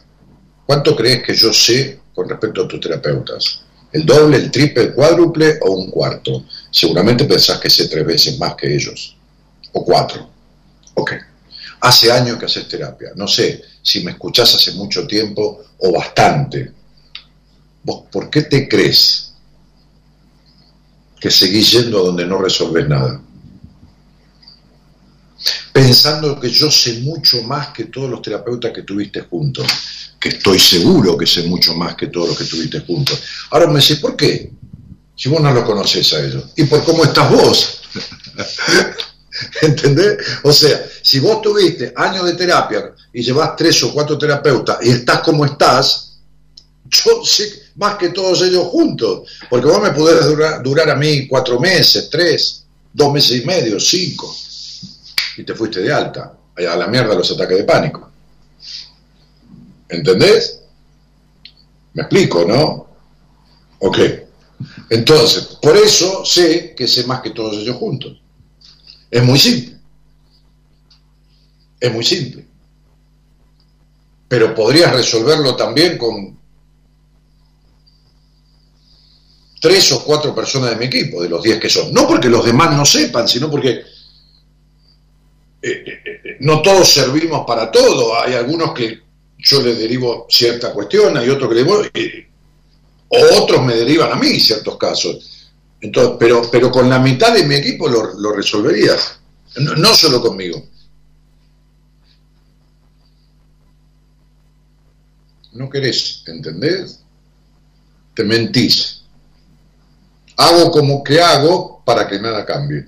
¿Cuánto 0.65 0.95
crees 0.95 1.23
que 1.23 1.35
yo 1.35 1.51
sé 1.51 1.99
con 2.13 2.29
respecto 2.29 2.63
a 2.63 2.67
tus 2.67 2.79
terapeutas? 2.79 3.61
¿El 3.91 4.05
doble, 4.05 4.37
el 4.37 4.51
triple, 4.51 4.83
el 4.83 4.93
cuádruple 4.93 5.59
o 5.61 5.71
un 5.71 5.89
cuarto? 5.89 6.45
Seguramente 6.69 7.25
pensás 7.25 7.59
que 7.59 7.69
sé 7.69 7.87
tres 7.87 8.05
veces 8.05 8.39
más 8.39 8.55
que 8.55 8.73
ellos. 8.73 9.15
O 9.73 9.83
cuatro. 9.83 10.29
Ok. 10.93 11.13
Hace 11.81 12.11
años 12.11 12.37
que 12.37 12.45
haces 12.45 12.67
terapia. 12.67 13.11
No 13.15 13.27
sé 13.27 13.61
si 13.81 14.03
me 14.03 14.11
escuchás 14.11 14.53
hace 14.55 14.73
mucho 14.73 15.07
tiempo 15.07 15.61
o 15.79 15.91
bastante. 15.91 16.71
¿Vos 17.83 18.03
por 18.11 18.29
qué 18.29 18.43
te 18.43 18.69
crees 18.69 19.33
que 21.19 21.31
seguís 21.31 21.71
yendo 21.71 21.99
a 21.99 22.03
donde 22.03 22.25
no 22.25 22.39
resolves 22.39 22.87
nada? 22.87 23.21
Pensando 25.73 26.39
que 26.39 26.49
yo 26.49 26.69
sé 26.69 26.99
mucho 27.01 27.41
más 27.43 27.69
que 27.69 27.85
todos 27.85 28.09
los 28.09 28.21
terapeutas 28.21 28.71
que 28.73 28.83
tuviste 28.83 29.21
juntos 29.21 29.65
que 30.21 30.29
estoy 30.29 30.59
seguro 30.59 31.17
que 31.17 31.25
sé 31.25 31.43
mucho 31.43 31.73
más 31.73 31.95
que 31.95 32.07
todos 32.07 32.29
los 32.29 32.37
que 32.37 32.43
estuviste 32.43 32.79
juntos. 32.81 33.19
Ahora 33.49 33.65
me 33.65 33.79
decís, 33.79 33.97
¿por 33.97 34.15
qué? 34.15 34.51
Si 35.15 35.27
vos 35.29 35.41
no 35.41 35.51
lo 35.51 35.65
conoces 35.65 36.13
a 36.13 36.23
ellos. 36.23 36.43
¿Y 36.55 36.65
por 36.65 36.83
cómo 36.83 37.03
estás 37.03 37.31
vos? 37.31 37.81
¿Entendés? 39.63 40.17
O 40.43 40.53
sea, 40.53 40.85
si 41.01 41.19
vos 41.19 41.41
tuviste 41.41 41.91
años 41.95 42.25
de 42.25 42.33
terapia 42.33 42.93
y 43.11 43.23
llevas 43.23 43.55
tres 43.55 43.81
o 43.83 43.91
cuatro 43.91 44.15
terapeutas 44.15 44.77
y 44.83 44.89
estás 44.89 45.21
como 45.21 45.43
estás, 45.43 46.19
yo 46.85 47.25
sé 47.25 47.71
más 47.75 47.95
que 47.95 48.09
todos 48.09 48.43
ellos 48.43 48.67
juntos. 48.67 49.27
Porque 49.49 49.67
vos 49.67 49.81
me 49.81 49.89
podés 49.89 50.23
durar, 50.27 50.61
durar 50.61 50.89
a 50.91 50.95
mí 50.95 51.27
cuatro 51.27 51.59
meses, 51.59 52.09
tres, 52.11 52.63
dos 52.93 53.11
meses 53.11 53.41
y 53.41 53.45
medio, 53.45 53.79
cinco. 53.79 54.35
Y 55.37 55.43
te 55.43 55.55
fuiste 55.55 55.81
de 55.81 55.93
alta. 55.93 56.37
A 56.57 56.75
la 56.75 56.87
mierda 56.87 57.15
los 57.15 57.31
ataques 57.31 57.57
de 57.57 57.63
pánico. 57.63 58.11
¿Entendés? 59.89 60.61
Me 61.93 62.03
explico, 62.03 62.45
¿no? 62.45 62.87
Ok. 63.79 63.97
Entonces, 64.89 65.57
por 65.61 65.75
eso 65.75 66.23
sé 66.25 66.75
que 66.75 66.87
sé 66.87 67.05
más 67.05 67.21
que 67.21 67.31
todos 67.31 67.55
ellos 67.57 67.77
juntos. 67.77 68.21
Es 69.09 69.23
muy 69.23 69.39
simple. 69.39 69.77
Es 71.79 71.91
muy 71.91 72.03
simple. 72.03 72.45
Pero 74.27 74.55
podrías 74.55 74.93
resolverlo 74.93 75.55
también 75.55 75.97
con 75.97 76.39
tres 79.59 79.91
o 79.91 80.03
cuatro 80.03 80.33
personas 80.33 80.71
de 80.71 80.75
mi 80.75 80.85
equipo, 80.85 81.21
de 81.21 81.29
los 81.29 81.43
diez 81.43 81.59
que 81.59 81.69
son. 81.69 81.93
No 81.93 82.07
porque 82.07 82.29
los 82.29 82.45
demás 82.45 82.75
no 82.75 82.85
sepan, 82.85 83.27
sino 83.27 83.49
porque 83.49 83.83
eh, 85.61 85.83
eh, 85.85 86.01
eh, 86.05 86.37
no 86.39 86.61
todos 86.61 86.89
servimos 86.89 87.45
para 87.45 87.69
todo. 87.69 88.19
Hay 88.19 88.33
algunos 88.33 88.73
que 88.73 89.01
yo 89.37 89.61
le 89.61 89.75
derivo 89.75 90.27
cierta 90.29 90.73
cuestión, 90.73 91.17
hay 91.17 91.29
otros 91.29 91.49
que 91.49 91.55
le 91.55 91.63
derivo, 91.63 92.27
o 93.09 93.41
otros 93.41 93.63
me 93.63 93.75
derivan 93.75 94.11
a 94.11 94.15
mí 94.15 94.39
ciertos 94.39 94.77
casos. 94.77 95.49
Entonces, 95.81 96.15
pero, 96.19 96.49
pero 96.51 96.71
con 96.71 96.89
la 96.89 96.99
mitad 96.99 97.33
de 97.33 97.43
mi 97.43 97.55
equipo 97.55 97.87
lo, 97.87 98.13
lo 98.19 98.33
resolverías, 98.33 99.19
no, 99.57 99.93
solo 99.93 100.21
conmigo. 100.21 100.63
No 105.53 105.69
querés, 105.69 106.23
¿entendés? 106.27 107.03
Te 108.13 108.23
mentís. 108.23 109.03
Hago 110.37 110.71
como 110.71 111.03
que 111.03 111.19
hago 111.19 111.83
para 111.83 112.07
que 112.07 112.19
nada 112.19 112.45
cambie. 112.45 112.87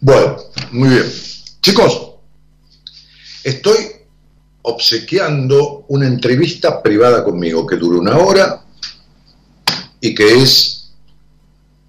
Bueno, 0.00 0.38
muy 0.72 0.88
bien. 0.88 1.12
Chicos, 1.60 2.12
estoy 3.44 3.76
obsequiando 4.62 5.84
una 5.88 6.06
entrevista 6.06 6.82
privada 6.82 7.22
conmigo 7.22 7.66
que 7.66 7.76
dura 7.76 7.98
una 7.98 8.16
hora 8.16 8.64
y 10.00 10.14
que 10.14 10.42
es 10.42 10.90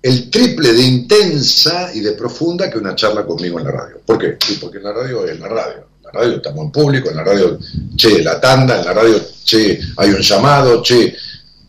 el 0.02 0.30
triple 0.30 0.74
de 0.74 0.82
intensa 0.82 1.92
y 1.94 2.02
de 2.02 2.12
profunda 2.14 2.70
que 2.70 2.78
una 2.78 2.96
charla 2.96 3.26
conmigo 3.26 3.60
en 3.60 3.66
la 3.66 3.72
radio. 3.72 4.02
¿Por 4.06 4.18
qué? 4.18 4.38
porque 4.60 4.80
en 4.80 4.84
la 4.84 4.94
radio 4.94 5.26
es 5.26 5.40
la 5.40 5.48
radio. 5.48 5.88
En 5.98 6.04
la 6.04 6.12
radio 6.12 6.36
estamos 6.36 6.66
en 6.66 6.72
público, 6.72 7.10
en 7.10 7.16
la 7.16 7.24
radio, 7.24 7.60
che, 7.96 8.22
la 8.22 8.42
tanda, 8.42 8.80
en 8.80 8.86
la 8.86 8.94
radio, 8.94 9.22
che, 9.46 9.80
hay 9.96 10.10
un 10.10 10.22
llamado, 10.22 10.82
che, 10.82 11.16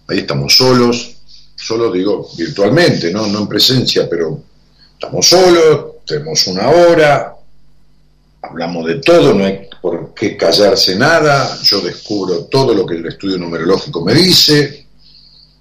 ahí 0.08 0.18
estamos 0.18 0.56
solos, 0.56 1.14
solo 1.54 1.92
digo 1.92 2.28
virtualmente, 2.36 3.12
¿no? 3.12 3.28
no 3.28 3.40
en 3.40 3.46
presencia, 3.46 4.08
pero 4.10 4.42
estamos 4.94 5.28
solos, 5.28 5.91
tenemos 6.06 6.46
una 6.46 6.68
hora, 6.68 7.34
hablamos 8.42 8.86
de 8.86 8.96
todo, 8.96 9.34
no 9.34 9.44
hay 9.44 9.68
por 9.80 10.14
qué 10.14 10.36
callarse 10.36 10.96
nada, 10.96 11.58
yo 11.62 11.80
descubro 11.80 12.44
todo 12.44 12.74
lo 12.74 12.86
que 12.86 12.94
el 12.94 13.06
estudio 13.06 13.38
numerológico 13.38 14.04
me 14.04 14.14
dice 14.14 14.86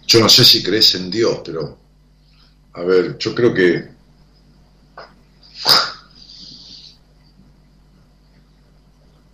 Yo 0.05 0.19
no 0.19 0.27
sé 0.27 0.43
si 0.43 0.61
crees 0.61 0.95
en 0.95 1.09
Dios, 1.09 1.39
pero, 1.45 1.77
a 2.73 2.81
ver, 2.81 3.17
yo 3.17 3.33
creo 3.33 3.53
que... 3.53 3.87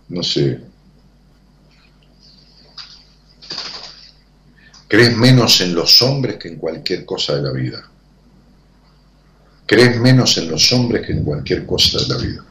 No 0.08 0.22
sé. 0.22 0.60
Crees 4.96 5.14
menos 5.14 5.60
en 5.60 5.74
los 5.74 6.00
hombres 6.00 6.36
que 6.36 6.48
en 6.48 6.56
cualquier 6.56 7.04
cosa 7.04 7.36
de 7.36 7.42
la 7.42 7.52
vida 7.52 7.86
crees 9.66 10.00
menos 10.00 10.38
en 10.38 10.48
los 10.48 10.72
hombres 10.72 11.04
que 11.04 11.12
en 11.12 11.24
cualquier 11.24 11.66
cosa 11.66 11.98
de 11.98 12.08
la 12.08 12.16
vida. 12.16 12.44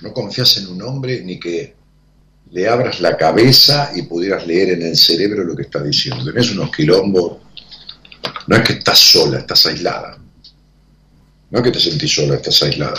No 0.00 0.14
confías 0.14 0.56
en 0.56 0.68
un 0.68 0.80
hombre 0.80 1.20
ni 1.22 1.38
que 1.38 1.74
le 2.52 2.68
abras 2.68 3.00
la 3.00 3.16
cabeza 3.16 3.90
y 3.94 4.02
pudieras 4.02 4.46
leer 4.46 4.70
en 4.70 4.82
el 4.82 4.96
cerebro 4.96 5.44
lo 5.44 5.56
que 5.56 5.64
está 5.64 5.82
diciendo. 5.82 6.24
Tenés 6.24 6.52
unos 6.52 6.74
quilombos. 6.74 7.38
No 8.46 8.56
es 8.56 8.62
que 8.62 8.74
estás 8.74 8.98
sola, 8.98 9.40
estás 9.40 9.66
aislada. 9.66 10.16
No 11.50 11.58
es 11.58 11.64
que 11.64 11.72
te 11.72 11.80
sentís 11.80 12.14
sola, 12.14 12.36
estás 12.36 12.62
aislada. 12.62 12.98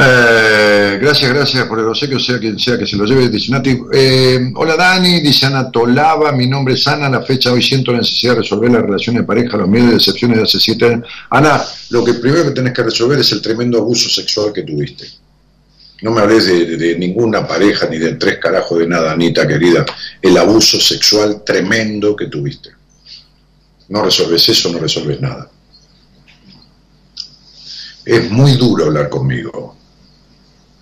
Eh, 0.00 0.96
gracias, 1.00 1.28
gracias 1.32 1.66
por 1.66 1.80
el 1.80 1.86
obsequio, 1.86 2.20
sea 2.20 2.38
quien 2.38 2.56
sea 2.56 2.78
que 2.78 2.86
se 2.86 2.96
lo 2.96 3.04
lleve. 3.04 3.28
Dice 3.28 3.52
eh, 3.92 4.52
hola 4.54 4.76
Dani, 4.76 5.20
dice 5.20 5.46
Ana 5.46 5.72
Tolava, 5.72 6.30
mi 6.30 6.46
nombre 6.46 6.74
es 6.74 6.86
Ana, 6.86 7.08
la 7.08 7.22
fecha 7.22 7.52
hoy 7.52 7.60
siento 7.60 7.90
la 7.90 7.98
necesidad 7.98 8.34
de 8.34 8.42
resolver 8.42 8.70
la 8.70 8.80
relación 8.80 9.16
de 9.16 9.24
pareja, 9.24 9.56
los 9.56 9.68
miedos 9.68 9.90
y 9.90 9.94
decepciones 9.94 10.36
de 10.36 10.42
hace 10.44 10.60
siete 10.60 10.86
años. 10.86 11.08
Ana, 11.30 11.60
lo 11.90 12.04
que 12.04 12.14
primero 12.14 12.44
que 12.44 12.52
tenés 12.52 12.74
que 12.74 12.84
resolver 12.84 13.18
es 13.18 13.32
el 13.32 13.42
tremendo 13.42 13.78
abuso 13.78 14.08
sexual 14.08 14.52
que 14.52 14.62
tuviste. 14.62 15.04
No 16.02 16.12
me 16.12 16.20
hables 16.20 16.46
de, 16.46 16.76
de, 16.76 16.96
ninguna 16.96 17.44
pareja 17.44 17.88
ni 17.88 17.98
de 17.98 18.12
tres 18.12 18.38
carajos 18.38 18.78
de 18.78 18.86
nada, 18.86 19.10
Anita 19.10 19.48
querida. 19.48 19.84
El 20.22 20.36
abuso 20.36 20.78
sexual 20.78 21.42
tremendo 21.44 22.14
que 22.14 22.26
tuviste. 22.26 22.70
No 23.88 24.04
resolves 24.04 24.48
eso, 24.48 24.70
no 24.70 24.78
resolves 24.78 25.20
nada. 25.20 25.50
Es 28.04 28.30
muy 28.30 28.52
duro 28.52 28.84
hablar 28.84 29.08
conmigo 29.08 29.76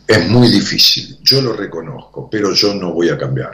es 0.06 0.28
muy 0.28 0.48
difícil, 0.48 1.18
yo 1.22 1.40
lo 1.40 1.52
reconozco, 1.52 2.28
pero 2.30 2.52
yo 2.54 2.74
no 2.74 2.92
voy 2.92 3.08
a 3.08 3.18
cambiar. 3.18 3.52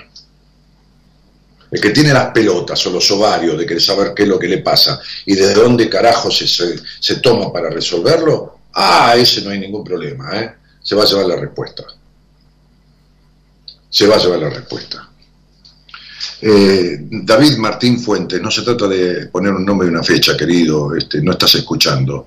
El 1.70 1.80
que 1.80 1.90
tiene 1.90 2.12
las 2.12 2.30
pelotas 2.32 2.86
o 2.86 2.90
los 2.90 3.10
ovarios 3.10 3.56
de 3.56 3.64
querer 3.64 3.82
saber 3.82 4.12
qué 4.14 4.24
es 4.24 4.28
lo 4.28 4.38
que 4.38 4.48
le 4.48 4.58
pasa 4.58 5.00
y 5.24 5.34
de 5.34 5.54
dónde 5.54 5.88
carajo 5.88 6.30
se, 6.30 6.46
se, 6.46 7.16
toma 7.16 7.50
para 7.50 7.70
resolverlo, 7.70 8.58
ah, 8.74 9.14
ese 9.16 9.40
no 9.40 9.50
hay 9.50 9.58
ningún 9.58 9.82
problema, 9.82 10.38
¿eh? 10.38 10.54
se 10.82 10.94
va 10.94 11.04
a 11.04 11.06
llevar 11.06 11.26
la 11.26 11.36
respuesta. 11.36 11.84
Se 13.88 14.06
va 14.06 14.16
a 14.16 14.18
llevar 14.18 14.38
la 14.38 14.50
respuesta. 14.50 15.08
Eh, 16.42 16.98
David 17.00 17.56
Martín 17.56 18.00
Fuentes, 18.00 18.40
no 18.42 18.50
se 18.50 18.62
trata 18.62 18.86
de 18.88 19.26
poner 19.28 19.52
un 19.52 19.64
nombre 19.64 19.86
y 19.86 19.90
una 19.90 20.02
fecha, 20.02 20.36
querido, 20.36 20.94
este, 20.94 21.22
no 21.22 21.32
estás 21.32 21.54
escuchando. 21.54 22.26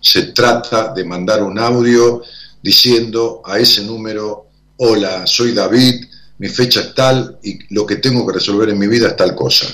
Se 0.00 0.26
trata 0.26 0.92
de 0.92 1.04
mandar 1.04 1.42
un 1.42 1.58
audio 1.58 2.22
diciendo 2.64 3.42
a 3.44 3.58
ese 3.58 3.84
número, 3.84 4.46
hola, 4.78 5.26
soy 5.26 5.52
David, 5.52 6.06
mi 6.38 6.48
fecha 6.48 6.80
es 6.80 6.94
tal 6.94 7.38
y 7.42 7.58
lo 7.74 7.84
que 7.84 7.96
tengo 7.96 8.26
que 8.26 8.32
resolver 8.32 8.70
en 8.70 8.78
mi 8.78 8.86
vida 8.86 9.08
es 9.08 9.16
tal 9.16 9.34
cosa. 9.34 9.66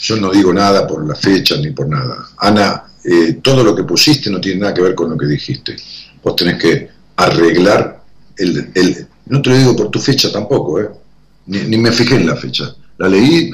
Yo 0.00 0.16
no 0.16 0.30
digo 0.30 0.50
nada 0.50 0.86
por 0.86 1.06
la 1.06 1.14
fecha 1.14 1.54
ni 1.58 1.70
por 1.72 1.90
nada. 1.90 2.26
Ana, 2.38 2.84
eh, 3.04 3.34
todo 3.42 3.62
lo 3.62 3.76
que 3.76 3.84
pusiste 3.84 4.30
no 4.30 4.40
tiene 4.40 4.60
nada 4.60 4.72
que 4.72 4.80
ver 4.80 4.94
con 4.94 5.10
lo 5.10 5.18
que 5.18 5.26
dijiste. 5.26 5.76
Vos 6.22 6.34
tenés 6.36 6.56
que 6.56 6.88
arreglar 7.16 8.02
el... 8.38 8.70
el 8.74 9.06
no 9.26 9.42
te 9.42 9.50
lo 9.50 9.58
digo 9.58 9.76
por 9.76 9.90
tu 9.90 10.00
fecha 10.00 10.32
tampoco, 10.32 10.80
¿eh? 10.80 10.88
Ni, 11.48 11.58
ni 11.64 11.76
me 11.76 11.92
fijé 11.92 12.16
en 12.16 12.26
la 12.28 12.34
fecha. 12.34 12.74
La 12.96 13.10
leí, 13.10 13.50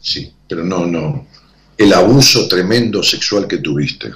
sí, 0.00 0.32
pero 0.48 0.64
no, 0.64 0.86
no. 0.86 1.26
El 1.76 1.92
abuso 1.92 2.46
tremendo 2.46 3.02
sexual 3.02 3.48
que 3.48 3.58
tuviste. 3.58 4.12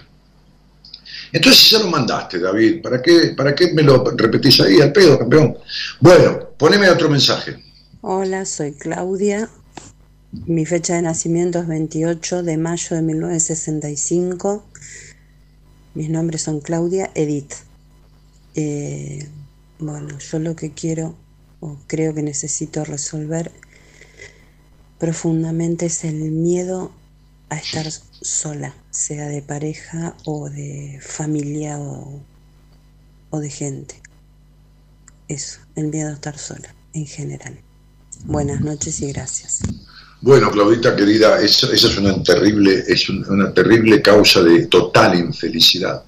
Entonces 1.33 1.71
ya 1.71 1.79
lo 1.81 1.89
mandaste, 1.89 2.39
David, 2.39 2.83
¿para 2.83 3.03
qué, 3.03 3.35
¿para 3.37 3.55
qué 3.55 3.73
me 3.73 3.83
lo 3.83 4.05
repetís 4.05 4.61
ahí 4.61 4.81
al 4.81 4.93
pedo, 4.93 5.19
campeón? 5.19 5.57
Bueno, 6.01 6.51
poneme 6.57 6.89
otro 6.89 7.09
mensaje. 7.09 7.63
Hola, 8.01 8.45
soy 8.45 8.73
Claudia. 8.73 9.49
Mi 10.47 10.67
fecha 10.67 10.95
de 10.95 11.03
nacimiento 11.03 11.59
es 11.61 11.67
28 11.67 12.43
de 12.43 12.57
mayo 12.57 12.97
de 12.97 13.03
1965. 13.03 14.65
Mis 15.95 16.11
nombres 16.11 16.43
son 16.43 16.61
Claudia 16.61 17.11
Edith. 17.15 17.55
Eh, 18.55 19.27
bueno, 19.79 20.19
yo 20.19 20.39
lo 20.39 20.55
que 20.57 20.73
quiero 20.73 21.15
o 21.61 21.77
creo 21.87 22.15
que 22.15 22.23
necesito 22.23 22.85
resolver 22.85 23.51
profundamente 24.99 25.87
es 25.87 26.05
el 26.05 26.15
miedo 26.15 26.93
a 27.49 27.57
estar 27.57 27.87
sola, 28.21 28.75
sea 28.91 29.27
de 29.27 29.43
pareja 29.43 30.17
o 30.25 30.51
de 30.51 30.99
familia 31.03 31.79
o, 31.79 32.23
de 33.39 33.51
gente. 33.51 34.01
Eso, 35.29 35.59
el 35.75 35.89
miedo 35.89 36.09
a 36.09 36.15
estar 36.15 36.39
sola, 36.39 36.75
en 36.95 37.07
general. 37.07 37.59
Buenas 38.25 38.63
noches 38.63 38.99
y 39.03 39.13
gracias. 39.13 39.61
Bueno, 40.23 40.51
Claudita 40.51 40.97
querida, 40.97 41.39
esa, 41.43 41.71
es 41.71 41.85
una 41.99 42.23
terrible, 42.23 42.83
es 42.89 43.11
una 43.11 43.53
terrible 43.53 44.01
causa 44.01 44.43
de 44.43 44.67
total 44.69 45.19
infelicidad. 45.19 46.03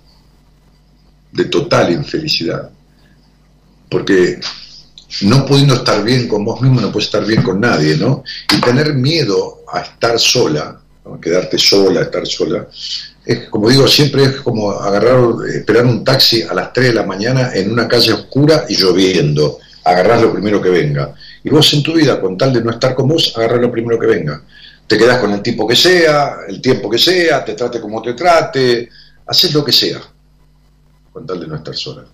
De 1.33 1.45
total 1.45 1.93
infelicidad. 1.93 2.71
Porque 3.91 4.41
no 5.23 5.45
pudiendo 5.45 5.75
estar 5.75 6.03
bien 6.03 6.27
con 6.27 6.47
vos 6.47 6.63
mismo, 6.63 6.81
no 6.81 6.91
puedes 6.91 7.09
estar 7.09 7.27
bien 7.27 7.43
con 7.43 7.61
nadie, 7.61 7.99
¿no? 7.99 8.25
Y 8.57 8.61
tener 8.63 8.95
miedo 8.95 9.65
a 9.71 9.81
estar 9.81 10.19
sola 10.19 10.81
quedarte 11.21 11.59
sola, 11.59 12.03
estar 12.03 12.27
sola. 12.27 12.67
Es, 13.25 13.49
como 13.49 13.69
digo, 13.69 13.87
siempre 13.87 14.25
es 14.25 14.37
como 14.37 14.71
agarrar, 14.71 15.21
esperar 15.55 15.87
un 15.87 16.05
taxi 16.05 16.43
a 16.43 16.55
las 16.55 16.73
3 16.73 16.89
de 16.89 16.95
la 16.95 17.05
mañana 17.05 17.51
en 17.55 17.71
una 17.71 17.87
calle 17.87 18.13
oscura 18.13 18.65
y 18.69 18.77
lloviendo, 18.77 19.59
agarrar 19.85 20.21
lo 20.21 20.33
primero 20.33 20.61
que 20.61 20.71
venga. 20.71 21.15
Y 21.45 21.51
vos 21.51 21.73
en 21.75 21.83
tu 21.83 21.95
vida, 21.95 22.21
con 22.21 22.37
tal 22.37 22.53
de 22.53 22.63
no 22.63 22.71
estar 22.71 22.95
con 22.95 23.09
vos, 23.09 23.33
agarrar 23.37 23.61
lo 23.61 23.71
primero 23.71 23.99
que 23.99 24.07
venga. 24.07 24.43
Te 24.87 24.97
quedás 24.97 25.19
con 25.19 25.33
el 25.33 25.43
tipo 25.43 25.67
que 25.67 25.77
sea, 25.77 26.37
el 26.49 26.61
tiempo 26.61 26.89
que 26.89 26.99
sea, 26.99 27.45
te 27.45 27.55
trate 27.55 27.81
como 27.81 28.01
te 28.01 28.15
trate, 28.15 28.89
haces 29.27 29.53
lo 29.53 29.65
que 29.65 29.73
sea, 29.73 30.01
con 31.13 31.27
tal 31.27 31.41
de 31.41 31.47
no 31.47 31.57
estar 31.57 31.77
sola. 31.77 32.05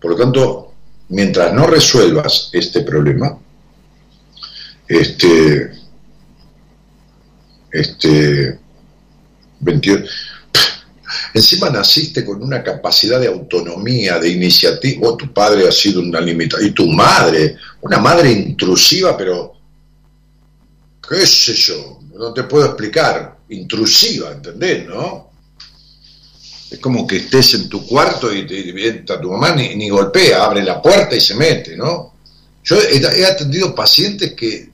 Por 0.00 0.12
lo 0.12 0.16
tanto, 0.16 0.74
mientras 1.08 1.52
no 1.52 1.66
resuelvas 1.66 2.50
este 2.52 2.82
problema, 2.82 3.36
este, 4.86 5.72
este, 7.74 8.58
28. 9.60 10.04
Encima 11.34 11.70
naciste 11.70 12.24
con 12.24 12.42
una 12.42 12.62
capacidad 12.62 13.20
de 13.20 13.26
autonomía, 13.26 14.18
de 14.18 14.30
iniciativa. 14.30 15.08
O 15.08 15.16
tu 15.16 15.32
padre 15.32 15.68
ha 15.68 15.72
sido 15.72 16.00
una 16.00 16.20
limitación. 16.20 16.70
Y 16.70 16.72
tu 16.72 16.86
madre, 16.86 17.56
una 17.82 17.98
madre 17.98 18.30
intrusiva, 18.30 19.16
pero. 19.16 19.52
¿Qué 21.06 21.26
sé 21.26 21.54
yo? 21.54 22.00
No 22.14 22.32
te 22.32 22.44
puedo 22.44 22.66
explicar. 22.66 23.38
Intrusiva, 23.48 24.32
¿entendés? 24.32 24.86
¿No? 24.86 25.30
Es 26.70 26.78
como 26.78 27.06
que 27.06 27.16
estés 27.16 27.54
en 27.54 27.68
tu 27.68 27.86
cuarto 27.86 28.32
y 28.32 28.46
te 28.46 28.88
entra 28.88 29.20
tu 29.20 29.30
mamá, 29.30 29.54
ni 29.54 29.88
golpea, 29.88 30.44
abre 30.44 30.62
la 30.62 30.80
puerta 30.80 31.14
y 31.14 31.20
se 31.20 31.34
mete, 31.34 31.76
¿no? 31.76 32.14
Yo 32.64 32.76
he, 32.80 33.26
atendido 33.26 33.74
pacientes 33.74 34.32
que 34.32 34.70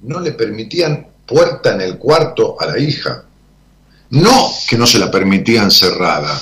no 0.00 0.18
le 0.18 0.32
permitían 0.32 1.11
puerta 1.26 1.74
en 1.74 1.80
el 1.80 1.98
cuarto 1.98 2.56
a 2.58 2.66
la 2.66 2.78
hija. 2.78 3.24
No 4.10 4.52
que 4.68 4.76
no 4.76 4.86
se 4.86 4.98
la 4.98 5.10
permitían 5.10 5.70
cerrada, 5.70 6.38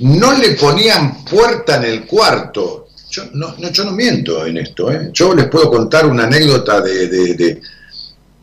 no 0.00 0.32
le 0.32 0.52
ponían 0.52 1.24
puerta 1.24 1.76
en 1.76 1.84
el 1.84 2.06
cuarto. 2.06 2.88
Yo 3.10 3.24
no, 3.34 3.56
yo 3.70 3.84
no 3.84 3.92
miento 3.92 4.46
en 4.46 4.58
esto. 4.58 4.90
¿eh? 4.90 5.10
Yo 5.12 5.34
les 5.34 5.48
puedo 5.48 5.70
contar 5.70 6.06
una 6.06 6.24
anécdota 6.24 6.80
de, 6.80 7.08
de, 7.08 7.60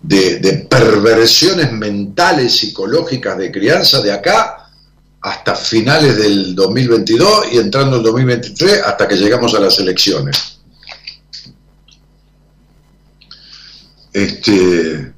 de, 0.02 0.68
perversiones 0.70 1.72
mentales, 1.72 2.56
psicológicas 2.58 3.38
de 3.38 3.52
crianza 3.52 4.02
de 4.02 4.12
acá 4.12 4.70
hasta 5.22 5.56
finales 5.56 6.18
del 6.18 6.56
2022 6.56 7.54
y 7.54 7.58
entrando 7.58 7.98
el 7.98 8.04
2023 8.04 8.82
hasta 8.86 9.08
que 9.08 9.16
llegamos 9.16 9.54
a 9.56 9.60
las 9.60 9.80
elecciones. 9.80 10.60
Este, 14.14 15.14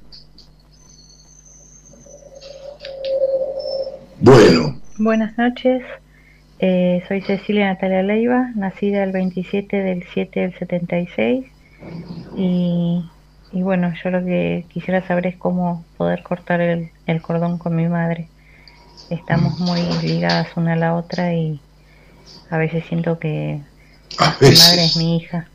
bueno. 4.21 4.79
Buenas 4.97 5.37
noches. 5.37 5.83
Eh, 6.59 7.03
soy 7.07 7.21
Cecilia 7.21 7.67
Natalia 7.67 8.03
Leiva, 8.03 8.51
nacida 8.55 9.03
el 9.03 9.13
27 9.13 9.77
del 9.77 10.03
7 10.13 10.39
del 10.41 10.53
76 10.57 11.45
y, 12.35 13.09
y 13.53 13.61
bueno, 13.61 13.93
yo 14.03 14.09
lo 14.09 14.23
que 14.25 14.65
quisiera 14.67 15.07
saber 15.07 15.27
es 15.27 15.37
cómo 15.37 15.85
poder 15.95 16.21
cortar 16.23 16.59
el, 16.59 16.91
el 17.05 17.21
cordón 17.21 17.57
con 17.57 17.75
mi 17.75 17.87
madre. 17.87 18.27
Estamos 19.09 19.57
muy 19.59 19.81
ligadas 20.03 20.49
una 20.57 20.73
a 20.73 20.75
la 20.75 20.95
otra 20.95 21.33
y 21.33 21.61
a 22.49 22.57
veces 22.57 22.83
siento 22.89 23.19
que 23.19 23.61
mi 24.41 24.47
madre 24.47 24.83
es 24.83 24.97
mi 24.97 25.17
hija 25.17 25.47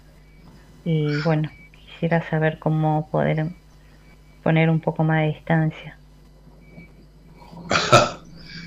y 0.86 1.20
bueno, 1.22 1.50
quisiera 1.86 2.28
saber 2.30 2.58
cómo 2.58 3.08
poder 3.10 3.46
poner 4.42 4.70
un 4.70 4.80
poco 4.80 5.04
más 5.04 5.20
de 5.20 5.28
distancia. 5.28 5.98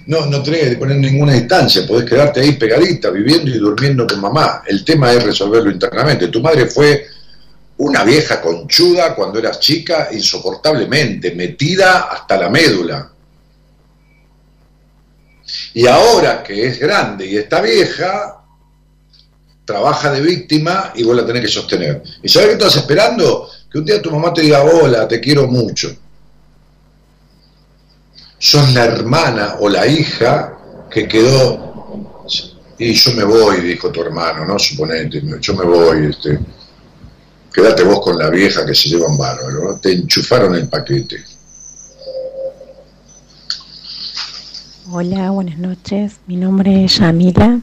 No, 0.07 0.25
no 0.25 0.41
tenés 0.41 0.69
que 0.69 0.77
poner 0.77 0.97
ninguna 0.97 1.33
distancia, 1.33 1.85
podés 1.85 2.09
quedarte 2.09 2.39
ahí 2.39 2.53
pegadita, 2.53 3.09
viviendo 3.09 3.51
y 3.51 3.57
durmiendo 3.57 4.07
con 4.07 4.21
mamá. 4.21 4.63
El 4.65 4.85
tema 4.85 5.11
es 5.11 5.21
resolverlo 5.21 5.69
internamente. 5.69 6.29
Tu 6.29 6.41
madre 6.41 6.67
fue 6.67 7.07
una 7.79 8.05
vieja 8.05 8.41
conchuda 8.41 9.13
cuando 9.13 9.39
eras 9.39 9.59
chica, 9.59 10.07
insoportablemente, 10.13 11.35
metida 11.35 12.03
hasta 12.09 12.37
la 12.37 12.49
médula. 12.49 13.11
Y 15.73 15.85
ahora 15.87 16.41
que 16.41 16.67
es 16.67 16.79
grande 16.79 17.25
y 17.25 17.35
está 17.35 17.59
vieja, 17.59 18.45
trabaja 19.65 20.09
de 20.11 20.21
víctima 20.21 20.93
y 20.95 21.03
vos 21.03 21.17
la 21.17 21.25
tenés 21.25 21.41
que 21.41 21.47
sostener. 21.49 22.01
¿Y 22.23 22.29
sabés 22.29 22.47
qué 22.47 22.53
estás 22.53 22.77
esperando? 22.77 23.49
Que 23.69 23.79
un 23.79 23.85
día 23.85 24.01
tu 24.01 24.09
mamá 24.09 24.33
te 24.33 24.41
diga, 24.41 24.63
hola, 24.63 25.05
te 25.05 25.19
quiero 25.19 25.47
mucho 25.47 25.93
son 28.39 28.73
la 28.73 28.85
hermana 28.85 29.55
o 29.59 29.69
la 29.69 29.87
hija 29.87 30.57
que 30.89 31.07
quedó, 31.07 32.23
y 32.77 32.93
yo 32.93 33.13
me 33.13 33.23
voy, 33.23 33.61
dijo 33.61 33.91
tu 33.91 34.01
hermano, 34.01 34.45
¿no? 34.45 34.59
Suponete, 34.59 35.21
yo 35.41 35.55
me 35.55 35.65
voy, 35.65 36.05
este, 36.07 36.39
quédate 37.51 37.83
vos 37.83 38.01
con 38.01 38.17
la 38.17 38.29
vieja 38.29 38.65
que 38.65 38.75
se 38.75 38.89
lleva 38.89 39.07
un 39.07 39.17
bárbaro, 39.17 39.63
¿no? 39.63 39.79
te 39.79 39.93
enchufaron 39.93 40.55
el 40.55 40.69
paquete. 40.69 41.23
Hola, 44.89 45.31
buenas 45.31 45.57
noches, 45.57 46.17
mi 46.27 46.37
nombre 46.37 46.85
es 46.85 46.99
Yamila, 46.99 47.59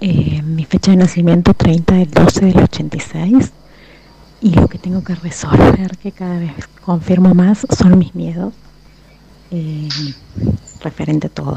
eh, 0.00 0.42
mi 0.42 0.64
fecha 0.64 0.90
de 0.90 0.96
nacimiento 0.96 1.52
30 1.54 1.94
del 1.94 2.10
12 2.10 2.46
del 2.46 2.58
86 2.58 3.52
y 4.40 4.54
lo 4.54 4.66
que 4.66 4.78
tengo 4.78 5.04
que 5.04 5.14
resolver, 5.14 5.96
que 5.98 6.10
cada 6.10 6.38
vez 6.38 6.52
confirmo 6.82 7.34
más, 7.34 7.66
son 7.78 7.98
mis 7.98 8.14
miedos 8.14 8.54
eh, 9.50 9.88
referente 10.80 11.26
a 11.26 11.30
todo. 11.30 11.56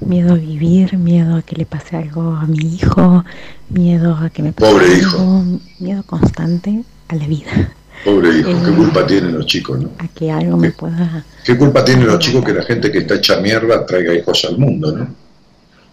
Miedo 0.00 0.34
a 0.34 0.36
vivir, 0.36 0.96
miedo 0.98 1.36
a 1.36 1.42
que 1.42 1.56
le 1.56 1.66
pase 1.66 1.96
algo 1.96 2.34
a 2.34 2.46
mi 2.46 2.74
hijo, 2.74 3.24
miedo 3.68 4.16
a 4.16 4.30
que 4.30 4.42
me 4.42 4.52
pase 4.52 4.70
Pobre 4.72 4.98
hijo. 4.98 5.44
miedo 5.78 6.02
constante 6.04 6.82
a 7.08 7.14
la 7.14 7.26
vida. 7.26 7.72
Pobre 8.04 8.38
hijo, 8.38 8.50
qué 8.62 8.70
eh, 8.70 8.74
culpa 8.76 9.06
tienen 9.06 9.34
los 9.34 9.46
chicos, 9.46 9.80
¿no? 9.80 9.90
A 9.98 10.08
que 10.08 10.30
algo 10.30 10.56
me 10.56 10.72
pueda... 10.72 11.24
¿Qué 11.44 11.56
culpa 11.56 11.84
tienen 11.84 12.06
los 12.06 12.18
chicos 12.18 12.44
que 12.44 12.52
la 12.52 12.62
gente 12.62 12.90
que 12.90 12.98
está 12.98 13.14
hecha 13.14 13.40
mierda 13.40 13.86
traiga 13.86 14.12
hijos 14.12 14.44
al 14.44 14.58
mundo, 14.58 14.92
¿no? 14.92 15.14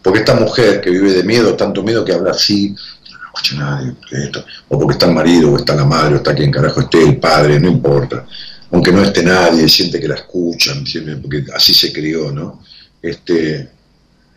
Porque 0.02 0.19
esta 0.19 0.34
mujer 0.34 0.81
que 0.81 0.89
vive 0.89 1.14
de 1.14 1.23
miedo, 1.23 1.53
tanto 1.56 1.84
miedo 1.84 2.03
que 2.03 2.14
habla 2.14 2.31
así, 2.31 2.72
no 2.72 3.18
escucha 3.27 3.56
nadie, 3.56 3.93
esto, 4.11 4.43
o 4.68 4.80
porque 4.80 4.93
está 4.93 5.06
el 5.06 5.14
marido, 5.14 5.52
o 5.53 5.57
está 5.57 5.76
la 5.76 5.85
madre, 5.85 6.15
o 6.15 6.18
está 6.18 6.34
quien 6.34 6.52
carajo 6.52 6.81
esté, 6.81 7.03
el 7.03 7.18
padre, 7.18 7.60
no 7.60 7.69
importa 7.69 8.26
aunque 8.72 8.91
no 8.91 9.03
esté 9.03 9.23
nadie, 9.23 9.68
siente 9.68 9.99
que 9.99 10.07
la 10.07 10.15
escuchan, 10.15 10.84
porque 11.22 11.45
así 11.53 11.73
se 11.73 11.91
crió, 11.91 12.31
¿no? 12.31 12.64
Este, 13.02 13.68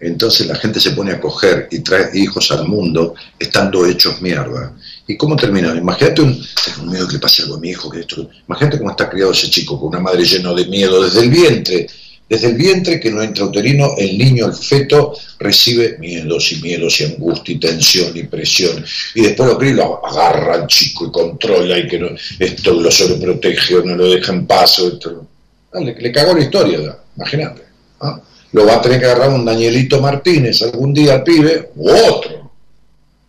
entonces 0.01 0.47
la 0.47 0.57
gente 0.57 0.81
se 0.81 0.91
pone 0.91 1.13
a 1.13 1.21
coger 1.21 1.69
y 1.71 1.79
trae 1.79 2.11
hijos 2.15 2.51
al 2.51 2.67
mundo 2.67 3.15
estando 3.39 3.87
hechos 3.87 4.21
mierda. 4.21 4.75
¿Y 5.07 5.17
cómo 5.17 5.37
termina? 5.37 5.75
Imagínate 5.75 6.23
un, 6.23 6.45
tengo 6.65 6.91
miedo 6.91 7.07
que 7.07 7.15
le 7.15 7.19
pase 7.21 7.43
algo 7.43 7.57
a 7.57 7.61
mi 7.61 7.71
hijo, 7.71 7.89
que 7.91 8.01
esto. 8.01 8.29
Imagínate 8.49 8.79
cómo 8.79 8.91
está 8.91 9.09
criado 9.09 9.33
ese 9.33 9.49
chico, 9.49 9.79
con 9.79 9.91
una 9.91 10.01
madre 10.01 10.25
llena 10.25 10.53
de 10.53 10.67
miedo 10.67 11.05
desde 11.05 11.21
el 11.21 11.31
vientre, 11.31 11.87
desde 12.35 12.49
el 12.49 12.57
vientre 12.57 12.99
que 12.99 13.13
no 13.13 13.23
entra 13.23 13.45
uterino, 13.45 13.95
el 13.97 14.19
niño, 14.19 14.47
el 14.47 14.55
feto, 14.55 15.17
recibe 15.39 15.99
miedos 15.99 16.51
y 16.51 16.61
miedos 16.61 17.01
y 17.01 17.05
angustia 17.05 17.55
y 17.55 17.59
tensión 17.61 18.17
y 18.17 18.25
presión. 18.25 18.85
Y 19.15 19.23
después 19.23 19.51
lo 19.51 19.57
cree 19.57 19.73
lo 19.73 20.05
agarra 20.05 20.55
al 20.55 20.67
chico 20.67 21.07
y 21.07 21.13
controla 21.13 21.79
y 21.79 21.87
que 21.87 22.01
no, 22.01 22.09
esto 22.41 22.73
lo 22.73 22.91
sobreprotege 22.91 23.77
o 23.77 23.85
no 23.85 23.95
lo 23.95 24.11
deja 24.11 24.33
en 24.33 24.47
paso. 24.47 24.89
Esto. 24.89 25.25
Ah, 25.73 25.81
le, 25.81 26.13
cagó 26.13 26.35
la 26.35 26.43
historia, 26.43 26.99
imagínate. 27.17 27.63
¿ah? 28.01 28.21
Lo 28.51 28.67
va 28.67 28.77
a 28.77 28.83
tener 28.83 28.99
que 28.99 29.07
agarrar 29.07 29.31
un 29.31 29.45
Danielito 29.45 30.01
Martínez 30.01 30.61
algún 30.63 30.93
día 30.93 31.15
al 31.15 31.23
pibe, 31.23 31.71
u 31.77 31.89
otro, 31.89 32.51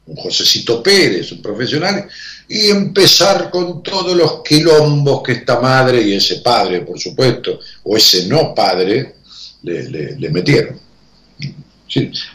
un 0.08 0.16
Josecito 0.16 0.82
Pérez, 0.82 1.32
un 1.32 1.44
profesional, 1.44 2.08
y 2.48 2.70
empezar 2.70 3.50
con 3.50 3.82
todos 3.82 4.16
los 4.16 4.44
quilombos 4.44 5.24
que 5.24 5.34
esta 5.34 5.60
madre 5.60 6.02
y 6.02 6.14
ese 6.14 6.38
padre, 6.38 6.82
por 6.82 7.00
supuesto, 7.00 7.60
o 7.84 7.98
ese 7.98 8.28
no 8.28 8.54
padre, 8.54 9.16
le, 9.64 10.30
metieron. 10.30 10.80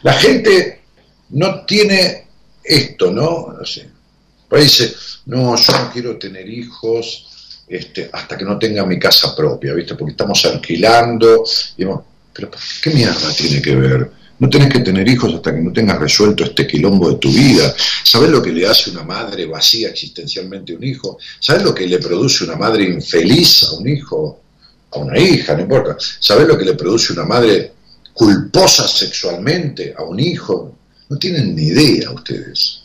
La 0.03 0.15
gente 0.15 0.83
no 1.31 1.65
tiene 1.65 2.27
esto, 2.63 3.13
¿no? 3.13 3.55
No 4.51 4.59
dice, 4.59 4.95
no, 5.27 5.57
yo 5.57 5.73
no 5.73 5.93
quiero 5.93 6.19
tener 6.19 6.49
hijos 6.49 7.63
este, 7.69 8.11
hasta 8.13 8.37
que 8.37 8.45
no 8.45 8.59
tenga 8.59 8.85
mi 8.85 8.99
casa 8.99 9.35
propia, 9.37 9.75
¿viste? 9.75 9.95
Porque 9.95 10.13
estamos 10.13 10.45
alquilando. 10.45 11.45
pero 12.33 12.51
¿qué 12.83 12.91
mierda 12.91 13.33
tiene 13.37 13.63
que 13.63 13.77
ver? 13.77 14.11
No 14.41 14.49
tenés 14.49 14.73
que 14.73 14.81
tener 14.81 15.07
hijos 15.07 15.35
hasta 15.35 15.55
que 15.55 15.61
no 15.61 15.71
tengas 15.71 15.99
resuelto 15.99 16.45
este 16.45 16.67
quilombo 16.67 17.11
de 17.11 17.17
tu 17.17 17.31
vida. 17.31 17.75
¿Sabes 18.03 18.31
lo 18.31 18.43
que 18.43 18.51
le 18.51 18.67
hace 18.67 18.91
una 18.91 19.05
madre 19.05 19.45
vacía 19.45 19.91
existencialmente 19.91 20.73
a 20.73 20.77
un 20.77 20.85
hijo? 20.85 21.19
¿Sabes 21.39 21.63
lo 21.63 21.75
que 21.75 21.87
le 21.87 21.99
produce 21.99 22.45
una 22.45 22.57
madre 22.57 22.85
infeliz 22.85 23.65
a 23.65 23.73
un 23.75 23.87
hijo? 23.87 24.41
A 24.93 24.99
una 24.99 25.19
hija, 25.19 25.55
no 25.55 25.61
importa. 25.61 25.95
¿Sabes 26.19 26.49
lo 26.49 26.57
que 26.57 26.65
le 26.65 26.73
produce 26.73 27.13
una 27.13 27.25
madre 27.25 27.73
culposa 28.15 28.89
sexualmente 28.89 29.95
a 29.97 30.05
un 30.05 30.19
hijo? 30.19 30.75
No 31.11 31.19
tienen 31.19 31.55
ni 31.55 31.65
idea 31.65 32.11
ustedes. 32.11 32.81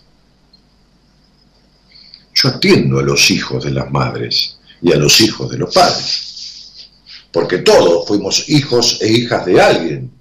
Yo 2.33 2.49
atiendo 2.49 2.99
a 2.99 3.03
los 3.03 3.31
hijos 3.31 3.63
de 3.63 3.71
las 3.71 3.89
madres 3.89 4.57
y 4.81 4.91
a 4.91 4.97
los 4.97 5.21
hijos 5.21 5.49
de 5.49 5.57
los 5.57 5.73
padres. 5.73 6.89
Porque 7.31 7.59
todos 7.59 8.05
fuimos 8.05 8.49
hijos 8.49 8.97
e 8.99 9.09
hijas 9.09 9.45
de 9.45 9.61
alguien 9.61 10.14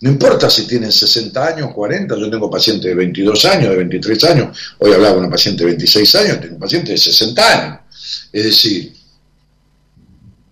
no 0.00 0.10
importa 0.10 0.48
si 0.48 0.66
tienen 0.66 0.92
60 0.92 1.46
años, 1.46 1.72
40, 1.74 2.16
yo 2.16 2.30
tengo 2.30 2.48
pacientes 2.50 2.84
de 2.84 2.94
22 2.94 3.44
años, 3.46 3.70
de 3.70 3.76
23 3.76 4.24
años, 4.24 4.58
hoy 4.78 4.92
hablaba 4.92 5.14
con 5.14 5.24
una 5.24 5.30
paciente 5.30 5.64
de 5.64 5.70
26 5.70 6.14
años, 6.14 6.40
tengo 6.40 6.54
un 6.54 6.60
paciente 6.60 6.92
de 6.92 6.98
60 6.98 7.52
años. 7.52 7.78
Es 8.32 8.44
decir, 8.44 8.94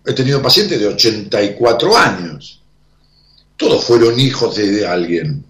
he 0.05 0.13
tenido 0.13 0.41
pacientes 0.41 0.79
de 0.79 0.87
84 0.87 1.97
años. 1.97 2.61
Todos 3.55 3.85
fueron 3.85 4.19
hijos 4.19 4.55
de, 4.55 4.85
alguien. 4.85 5.43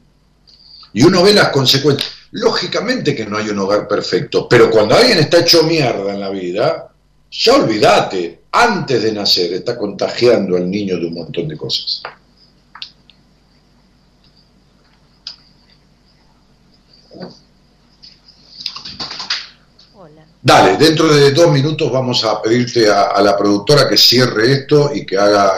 Y 0.94 1.04
uno 1.04 1.24
ve 1.24 1.34
las 1.34 1.50
consecuencias. 1.50 2.12
Lógicamente 2.32 3.16
que 3.16 3.26
no 3.26 3.38
hay 3.38 3.50
un 3.50 3.60
hogar 3.60 3.88
perfecto, 3.88 4.48
pero 4.48 4.70
cuando 4.70 4.96
alguien 4.96 5.18
está 5.18 5.40
hecho 5.40 5.64
mierda 5.64 6.14
en 6.14 6.20
la 6.20 6.30
vida, 6.30 6.92
ya 7.32 7.56
olvídate, 7.56 8.42
antes 8.52 9.02
de 9.02 9.12
nacer 9.12 9.54
está 9.54 9.78
contagiando 9.78 10.56
al 10.56 10.70
niño 10.70 10.98
de 10.98 11.08
un 11.08 11.14
montón 11.14 11.48
de 11.48 11.58
cosas. 11.58 12.04
Dale, 20.48 20.78
dentro 20.78 21.14
de 21.14 21.32
dos 21.34 21.52
minutos 21.52 21.92
vamos 21.92 22.24
a 22.24 22.42
pedirte 22.42 22.90
a, 22.90 23.22
la 23.22 23.36
productora 23.36 23.90
que 23.90 23.98
cierre 23.98 24.54
esto 24.54 24.92
y 24.96 25.06
que 25.06 25.18
haga 25.18 25.56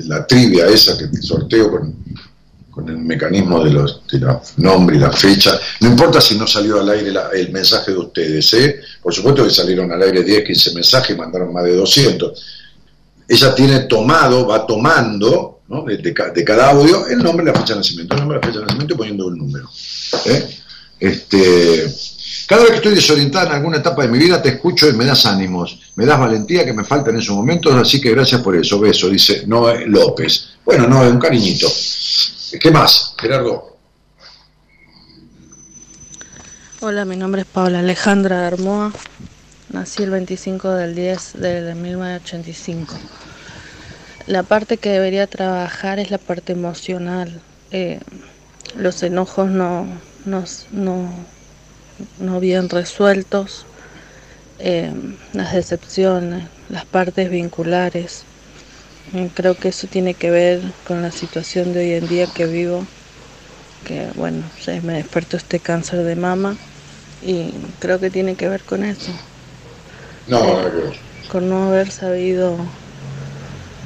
la 0.00 0.26
trivia 0.26 0.66
esa 0.66 0.98
que 0.98 1.06
sorteo 1.22 1.70
con, 1.70 2.86
el 2.86 2.98
mecanismo 2.98 3.64
de 3.64 3.70
los, 3.70 4.02
nombres 4.58 4.98
y 4.98 5.00
la 5.00 5.10
fecha. 5.10 5.58
No 5.80 5.88
importa 5.88 6.20
si 6.20 6.36
no 6.36 6.46
salió 6.46 6.78
al 6.78 6.90
aire 6.90 7.10
el 7.32 7.50
mensaje 7.50 7.92
de 7.92 7.96
ustedes, 7.96 8.52
¿eh? 8.52 8.80
Por 9.00 9.14
supuesto 9.14 9.42
que 9.44 9.50
salieron 9.50 9.90
al 9.90 10.02
aire 10.02 10.22
10, 10.22 10.44
15 10.44 10.74
mensajes 10.74 11.16
y 11.16 11.18
mandaron 11.18 11.50
más 11.50 11.64
de 11.64 11.76
200. 11.76 12.44
Ella 13.26 13.54
tiene 13.54 13.78
tomado, 13.84 14.46
va 14.46 14.66
tomando, 14.66 15.60
de, 15.86 16.44
cada 16.44 16.72
audio, 16.72 17.06
el 17.06 17.22
nombre 17.22 17.44
y 17.44 17.46
la 17.46 17.58
fecha 17.58 17.72
de 17.72 17.78
nacimiento, 17.78 18.16
el 18.16 18.20
nombre 18.20 18.36
y 18.36 18.40
la 18.42 18.46
fecha 18.48 18.58
de 18.58 18.66
nacimiento 18.66 18.92
y 18.92 18.96
poniendo 18.98 19.26
un 19.28 19.38
número. 19.38 19.70
¿eh? 20.26 20.58
Este, 21.00 21.90
cada 22.46 22.62
vez 22.62 22.70
que 22.70 22.76
estoy 22.76 22.94
desorientada 22.94 23.46
en 23.46 23.52
alguna 23.52 23.78
etapa 23.78 24.02
de 24.02 24.08
mi 24.08 24.18
vida, 24.18 24.40
te 24.40 24.50
escucho 24.50 24.88
y 24.88 24.92
me 24.92 25.04
das 25.04 25.26
ánimos, 25.26 25.80
me 25.96 26.06
das 26.06 26.18
valentía 26.18 26.64
que 26.64 26.72
me 26.72 26.84
falta 26.84 27.10
en 27.10 27.18
esos 27.18 27.34
momentos, 27.34 27.74
así 27.74 28.00
que 28.00 28.10
gracias 28.10 28.40
por 28.40 28.54
eso. 28.56 28.78
Beso, 28.78 29.08
dice 29.08 29.44
Noé 29.46 29.86
López. 29.86 30.50
Bueno, 30.64 30.86
no, 30.86 31.04
es 31.04 31.10
un 31.10 31.18
cariñito. 31.18 31.68
¿Qué 32.60 32.70
más, 32.70 33.14
Gerardo? 33.18 33.76
Hola, 36.80 37.04
mi 37.04 37.16
nombre 37.16 37.42
es 37.42 37.46
Paula 37.46 37.80
Alejandra 37.80 38.46
Armoa. 38.46 38.92
Nací 39.70 40.04
el 40.04 40.10
25 40.10 40.70
del 40.70 40.94
10 40.94 41.32
de 41.40 41.74
1985. 41.74 42.94
La 44.26 44.42
parte 44.42 44.76
que 44.76 44.90
debería 44.90 45.26
trabajar 45.26 45.98
es 45.98 46.10
la 46.10 46.18
parte 46.18 46.52
emocional. 46.52 47.40
Eh, 47.70 47.98
los 48.76 49.02
enojos 49.02 49.48
no, 49.48 49.86
no, 50.24 50.44
no, 50.70 51.10
bien 52.40 52.68
resueltos, 52.68 53.66
eh, 54.58 54.92
las 55.32 55.52
decepciones, 55.54 56.50
las 56.68 56.86
partes 56.86 57.30
vinculares. 57.30 58.26
Creo 59.34 59.54
que 59.56 59.68
eso 59.68 59.86
tiene 59.88 60.14
que 60.14 60.30
ver 60.30 60.74
con 60.84 61.02
la 61.02 61.10
situación 61.12 61.72
de 61.72 61.80
hoy 61.80 61.92
en 61.94 62.06
día 62.08 62.26
que 62.26 62.46
vivo, 62.46 62.86
que 63.84 64.10
bueno, 64.14 64.50
se 64.58 64.80
me 64.82 64.94
despertó 64.94 65.36
este 65.36 65.60
cáncer 65.60 66.02
de 66.04 66.16
mama 66.16 66.56
y 67.20 67.52
creo 67.78 68.00
que 68.00 68.10
tiene 68.10 68.36
que 68.36 68.48
ver 68.48 68.64
con 68.64 68.84
eso. 68.84 69.12
No, 70.28 70.40
Con 71.28 71.48
no 71.48 71.68
haber 71.68 71.90
sabido 71.90 72.56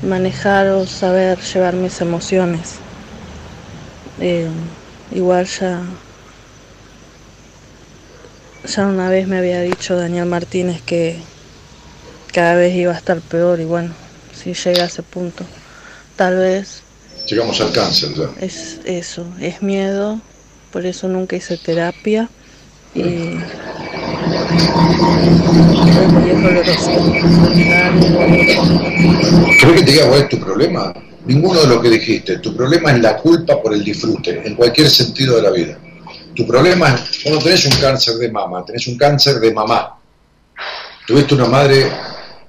manejar 0.02 0.68
o 0.68 0.86
saber 0.86 1.40
llevar 1.40 1.74
mis 1.76 2.00
emociones. 2.00 2.84
Eh, 4.18 4.48
igual 5.10 5.46
ya 5.46 5.82
ya 8.64 8.86
una 8.86 9.08
vez 9.08 9.26
me 9.26 9.38
había 9.38 9.60
dicho 9.62 9.96
Daniel 9.96 10.26
Martínez 10.26 10.82
que 10.82 11.18
cada 12.32 12.54
vez 12.54 12.74
iba 12.74 12.92
a 12.92 12.96
estar 12.96 13.20
peor 13.20 13.60
y 13.60 13.64
bueno, 13.64 13.92
si 14.34 14.54
llega 14.54 14.84
a 14.84 14.86
ese 14.86 15.02
punto. 15.02 15.44
Tal 16.16 16.36
vez. 16.36 16.82
Llegamos 17.26 17.60
al 17.60 17.72
cáncer 17.72 18.10
ya. 18.14 18.30
Es 18.40 18.80
eso, 18.84 19.26
es 19.40 19.62
miedo, 19.62 20.20
por 20.72 20.86
eso 20.86 21.08
nunca 21.08 21.36
hice 21.36 21.56
terapia. 21.56 22.28
Y. 22.94 23.02
¿Crees 29.60 29.76
que 29.76 29.82
te 29.82 29.92
diga 29.92 30.08
cuál 30.08 30.22
es 30.22 30.28
tu 30.28 30.40
problema? 30.40 30.92
Ninguno 31.26 31.60
de 31.60 31.66
lo 31.66 31.80
que 31.80 31.90
dijiste. 31.90 32.38
Tu 32.38 32.56
problema 32.56 32.92
es 32.92 33.00
la 33.00 33.16
culpa 33.16 33.60
por 33.62 33.74
el 33.74 33.84
disfrute, 33.84 34.42
en 34.46 34.54
cualquier 34.54 34.88
sentido 34.88 35.36
de 35.36 35.42
la 35.42 35.50
vida. 35.50 35.78
Tu 36.40 36.46
problema 36.46 36.94
es, 36.94 37.22
cuando 37.22 37.44
tenés 37.44 37.66
un 37.66 37.78
cáncer 37.78 38.14
de 38.14 38.32
mama, 38.32 38.64
tenés 38.64 38.86
un 38.86 38.96
cáncer 38.96 39.38
de 39.38 39.52
mamá. 39.52 40.00
Tuviste 41.06 41.34
una 41.34 41.44
madre 41.44 41.92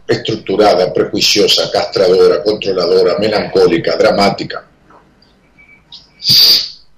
estructurada, 0.08 0.94
prejuiciosa, 0.94 1.70
castradora, 1.70 2.42
controladora, 2.42 3.18
melancólica, 3.20 3.98
dramática. 3.98 4.66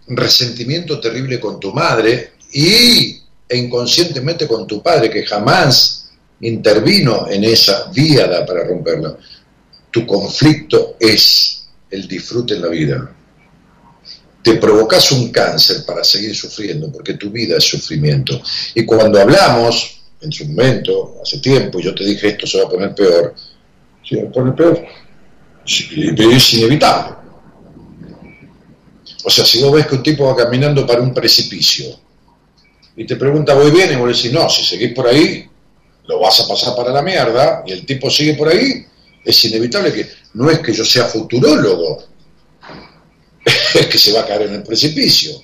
Resentimiento 0.06 1.00
terrible 1.00 1.40
con 1.40 1.60
tu 1.60 1.74
madre 1.74 2.34
y 2.52 3.20
e 3.50 3.58
inconscientemente 3.58 4.48
con 4.48 4.68
tu 4.68 4.84
padre, 4.84 5.10
que 5.10 5.26
jamás 5.26 6.12
intervino 6.42 7.28
en 7.28 7.44
esa 7.44 7.90
vía 7.92 8.46
para 8.46 8.66
romperla. 8.66 9.18
Tu 9.90 10.06
conflicto 10.06 10.96
es 11.00 11.66
el 11.90 12.08
disfrute 12.08 12.54
en 12.54 12.62
la 12.62 12.68
vida. 12.68 13.16
Te 14.44 14.56
provocas 14.56 15.12
un 15.14 15.32
cáncer 15.32 15.86
para 15.86 16.04
seguir 16.04 16.36
sufriendo, 16.36 16.92
porque 16.92 17.14
tu 17.14 17.30
vida 17.30 17.58
es 17.58 17.64
sufrimiento. 17.64 18.42
Y 18.76 18.86
cuando 18.86 19.20
hablamos 19.20 20.02
en 20.22 20.32
su 20.32 20.46
momento, 20.46 21.16
hace 21.22 21.40
tiempo, 21.40 21.80
yo 21.80 21.96
te 21.96 22.04
dije 22.04 22.30
esto 22.30 22.46
se 22.46 22.60
va 22.60 22.66
a 22.66 22.70
poner 22.70 22.94
peor, 22.94 23.34
se 24.08 24.22
va 24.22 24.30
a 24.30 24.32
poner 24.32 24.54
peor, 24.54 24.86
es 25.66 26.54
inevitable. 26.54 27.16
O 29.26 29.30
sea, 29.30 29.46
si 29.46 29.62
vos 29.62 29.72
ves 29.72 29.88
que 29.88 29.96
un 29.96 30.04
tipo 30.04 30.26
va 30.26 30.36
caminando 30.36 30.86
para 30.86 31.02
un 31.02 31.14
precipicio 31.14 31.86
y 32.96 33.06
te 33.06 33.16
pregunta, 33.16 33.54
¿voy 33.54 33.72
bien? 33.72 33.94
Y 33.94 33.96
vos 33.96 34.16
decís, 34.16 34.32
no, 34.32 34.50
si 34.50 34.64
seguís 34.64 34.94
por 34.94 35.08
ahí, 35.08 35.48
lo 36.08 36.20
vas 36.20 36.40
a 36.42 36.48
pasar 36.48 36.76
para 36.76 36.92
la 36.92 37.02
mierda, 37.02 37.64
y 37.66 37.72
el 37.72 37.86
tipo 37.86 38.10
sigue 38.10 38.36
por 38.36 38.50
ahí, 38.50 38.86
es 39.24 39.46
inevitable 39.46 39.94
que, 39.94 40.08
no 40.34 40.50
es 40.50 40.60
que 40.60 40.74
yo 40.74 40.84
sea 40.84 41.06
futurólogo, 41.06 42.04
que 43.90 43.98
se 43.98 44.12
va 44.14 44.22
a 44.22 44.26
caer 44.26 44.44
en 44.44 44.56
el 44.56 44.64
precipicio 44.64 45.44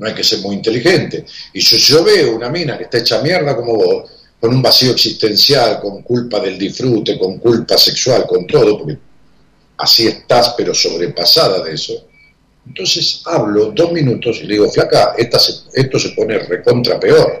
no 0.00 0.06
hay 0.06 0.14
que 0.14 0.24
ser 0.24 0.40
muy 0.40 0.56
inteligente. 0.56 1.26
Y 1.52 1.60
si 1.60 1.76
yo 1.76 2.02
veo 2.02 2.34
una 2.34 2.48
mina 2.48 2.76
que 2.78 2.84
está 2.84 2.98
hecha 2.98 3.20
mierda 3.20 3.54
como 3.54 3.74
vos, 3.74 4.10
con 4.40 4.54
un 4.54 4.62
vacío 4.62 4.92
existencial, 4.92 5.78
con 5.78 6.02
culpa 6.02 6.40
del 6.40 6.58
disfrute, 6.58 7.18
con 7.18 7.38
culpa 7.38 7.76
sexual, 7.76 8.26
con 8.26 8.46
todo, 8.46 8.78
porque 8.78 8.96
así 9.76 10.08
estás, 10.08 10.54
pero 10.56 10.74
sobrepasada 10.74 11.62
de 11.62 11.74
eso. 11.74 11.92
Entonces 12.66 13.20
hablo 13.26 13.72
dos 13.72 13.92
minutos 13.92 14.38
y 14.38 14.46
le 14.46 14.54
digo, 14.54 14.70
flaca, 14.70 15.14
esto 15.18 15.98
se 15.98 16.08
pone 16.10 16.38
recontra 16.38 16.98
peor. 16.98 17.38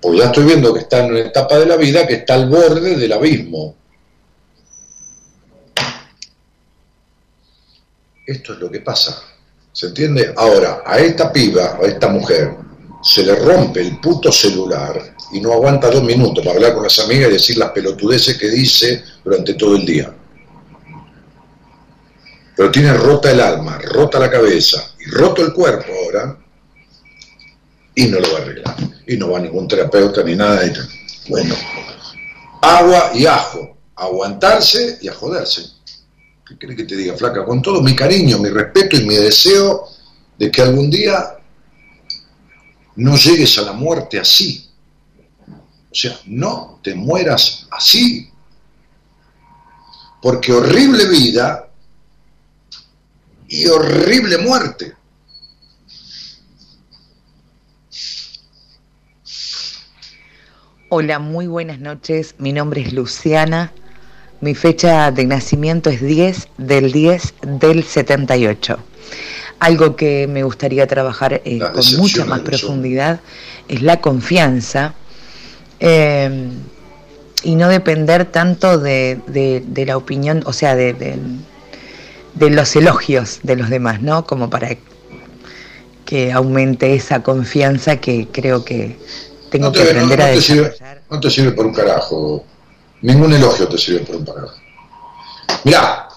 Pues 0.00 0.18
ya 0.18 0.26
estoy 0.26 0.44
viendo 0.44 0.74
que 0.74 0.80
está 0.80 1.04
en 1.04 1.12
una 1.12 1.20
etapa 1.20 1.56
de 1.60 1.66
la 1.66 1.76
vida 1.76 2.04
que 2.04 2.14
está 2.14 2.34
al 2.34 2.48
borde 2.48 2.96
del 2.96 3.12
abismo. 3.12 3.76
Esto 8.28 8.52
es 8.52 8.58
lo 8.58 8.70
que 8.70 8.80
pasa. 8.80 9.22
¿Se 9.72 9.86
entiende? 9.86 10.34
Ahora, 10.36 10.82
a 10.84 10.98
esta 10.98 11.32
piba, 11.32 11.78
a 11.82 11.86
esta 11.86 12.08
mujer, 12.08 12.54
se 13.02 13.24
le 13.24 13.34
rompe 13.34 13.80
el 13.80 13.98
puto 14.00 14.30
celular 14.30 15.14
y 15.32 15.40
no 15.40 15.54
aguanta 15.54 15.88
dos 15.90 16.02
minutos 16.02 16.44
para 16.44 16.56
hablar 16.56 16.74
con 16.74 16.82
las 16.82 16.98
amigas 16.98 17.30
y 17.30 17.32
decir 17.32 17.56
las 17.56 17.70
pelotudeces 17.70 18.36
que 18.36 18.50
dice 18.50 19.02
durante 19.24 19.54
todo 19.54 19.76
el 19.76 19.86
día. 19.86 20.14
Pero 22.54 22.70
tiene 22.70 22.92
rota 22.92 23.30
el 23.30 23.40
alma, 23.40 23.78
rota 23.78 24.18
la 24.18 24.30
cabeza 24.30 24.94
y 25.00 25.08
roto 25.08 25.42
el 25.42 25.54
cuerpo 25.54 25.90
ahora 26.04 26.36
y 27.94 28.08
no 28.08 28.20
lo 28.20 28.30
va 28.30 28.40
a 28.40 28.42
arreglar. 28.42 28.76
Y 29.06 29.16
no 29.16 29.30
va 29.30 29.38
a 29.38 29.40
ningún 29.40 29.66
terapeuta 29.66 30.22
ni 30.22 30.36
nada. 30.36 30.70
Bueno, 31.28 31.54
agua 32.60 33.10
y 33.14 33.24
ajo, 33.24 33.78
aguantarse 33.96 34.98
y 35.00 35.08
a 35.08 35.14
joderse. 35.14 35.77
¿Qué 36.48 36.56
crees 36.56 36.78
que 36.78 36.84
te 36.84 36.96
diga, 36.96 37.14
flaca? 37.14 37.44
Con 37.44 37.60
todo 37.60 37.82
mi 37.82 37.94
cariño, 37.94 38.38
mi 38.38 38.48
respeto 38.48 38.96
y 38.96 39.04
mi 39.04 39.16
deseo 39.16 39.86
de 40.38 40.50
que 40.50 40.62
algún 40.62 40.90
día 40.90 41.36
no 42.96 43.16
llegues 43.16 43.58
a 43.58 43.62
la 43.62 43.72
muerte 43.72 44.18
así. 44.18 44.66
O 45.90 45.94
sea, 45.94 46.18
no 46.24 46.80
te 46.82 46.94
mueras 46.94 47.66
así. 47.70 48.30
Porque 50.22 50.52
horrible 50.54 51.06
vida 51.06 51.68
y 53.46 53.66
horrible 53.66 54.38
muerte. 54.38 54.94
Hola, 60.88 61.18
muy 61.18 61.46
buenas 61.46 61.78
noches. 61.78 62.36
Mi 62.38 62.54
nombre 62.54 62.80
es 62.80 62.94
Luciana 62.94 63.70
mi 64.40 64.54
fecha 64.54 65.10
de 65.10 65.24
nacimiento 65.24 65.90
es 65.90 66.00
10 66.00 66.48
del 66.58 66.92
10 66.92 67.34
del 67.42 67.84
78. 67.84 68.78
Algo 69.58 69.96
que 69.96 70.28
me 70.28 70.44
gustaría 70.44 70.86
trabajar 70.86 71.42
eh, 71.44 71.58
con 71.58 71.96
mucha 71.96 72.24
más 72.24 72.40
profundidad 72.40 73.20
es 73.66 73.82
la 73.82 74.00
confianza 74.00 74.94
em, 75.80 76.50
y 77.42 77.56
no 77.56 77.68
depender 77.68 78.26
tanto 78.26 78.78
de, 78.78 79.20
la 79.86 79.96
opinión, 79.96 80.42
o 80.46 80.52
sea, 80.52 80.76
de, 80.76 81.18
los 82.38 82.76
elogios 82.76 83.40
de 83.42 83.56
los 83.56 83.68
demás, 83.68 84.00
¿no? 84.00 84.24
Como 84.24 84.48
para 84.48 84.76
que 86.04 86.32
aumente 86.32 86.94
esa 86.94 87.22
confianza 87.22 87.96
que 87.96 88.28
creo 88.30 88.64
que 88.64 88.96
tengo 89.50 89.72
que 89.72 89.82
aprender 89.82 90.22
a 90.22 90.26
desarrollar. 90.26 91.02
no 91.10 91.20
te 91.20 91.30
sirve 91.30 91.52
por 91.52 91.66
un 91.66 91.74
carajo 91.74 92.44
Ningún 93.02 93.32
elogio 93.32 93.68
te 93.68 93.78
sirve 93.78 94.00
por 94.00 94.16
un 94.16 94.24
parado. 94.24 94.54
Mirá, 95.64 96.08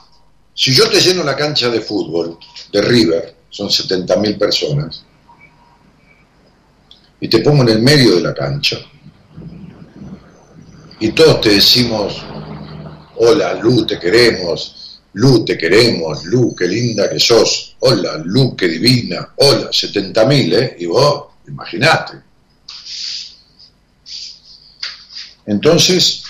si 0.54 0.74
yo 0.74 0.90
te 0.90 1.00
lleno 1.00 1.24
la 1.24 1.36
cancha 1.36 1.70
de 1.70 1.82
fútbol 1.82 2.38
de 2.72 2.82
River, 2.82 3.36
son 3.50 3.70
70.000 3.70 4.38
personas, 4.38 5.04
y 7.20 7.28
te 7.28 7.40
pongo 7.40 7.64
en 7.64 7.70
el 7.70 7.82
medio 7.82 8.16
de 8.16 8.22
la 8.22 8.34
cancha, 8.34 8.78
y 11.00 11.12
todos 11.12 11.42
te 11.42 11.50
decimos, 11.50 12.24
hola, 13.18 13.56
Lu, 13.56 13.86
te 13.86 14.00
queremos, 14.00 15.00
Lu, 15.14 15.44
te 15.46 15.58
queremos, 15.58 16.26
Lu, 16.26 16.56
qué 16.56 16.68
linda 16.68 17.10
que 17.10 17.20
sos, 17.20 17.76
hola, 17.80 18.22
Lu, 18.24 18.56
qué 18.56 18.68
divina, 18.68 19.34
hola, 19.38 19.70
70.000, 19.70 20.54
¿eh? 20.54 20.76
Y 20.80 20.86
vos, 20.86 21.26
imagínate. 21.48 22.14
Entonces, 25.46 26.24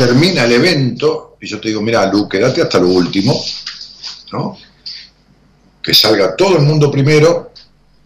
termina 0.00 0.44
el 0.44 0.52
evento 0.52 1.36
y 1.38 1.46
yo 1.46 1.60
te 1.60 1.68
digo, 1.68 1.82
mira, 1.82 2.10
Lu, 2.10 2.26
quédate 2.26 2.62
hasta 2.62 2.78
lo 2.78 2.88
último, 2.88 3.38
¿no? 4.32 4.56
Que 5.82 5.92
salga 5.92 6.34
todo 6.34 6.56
el 6.56 6.62
mundo 6.62 6.90
primero, 6.90 7.52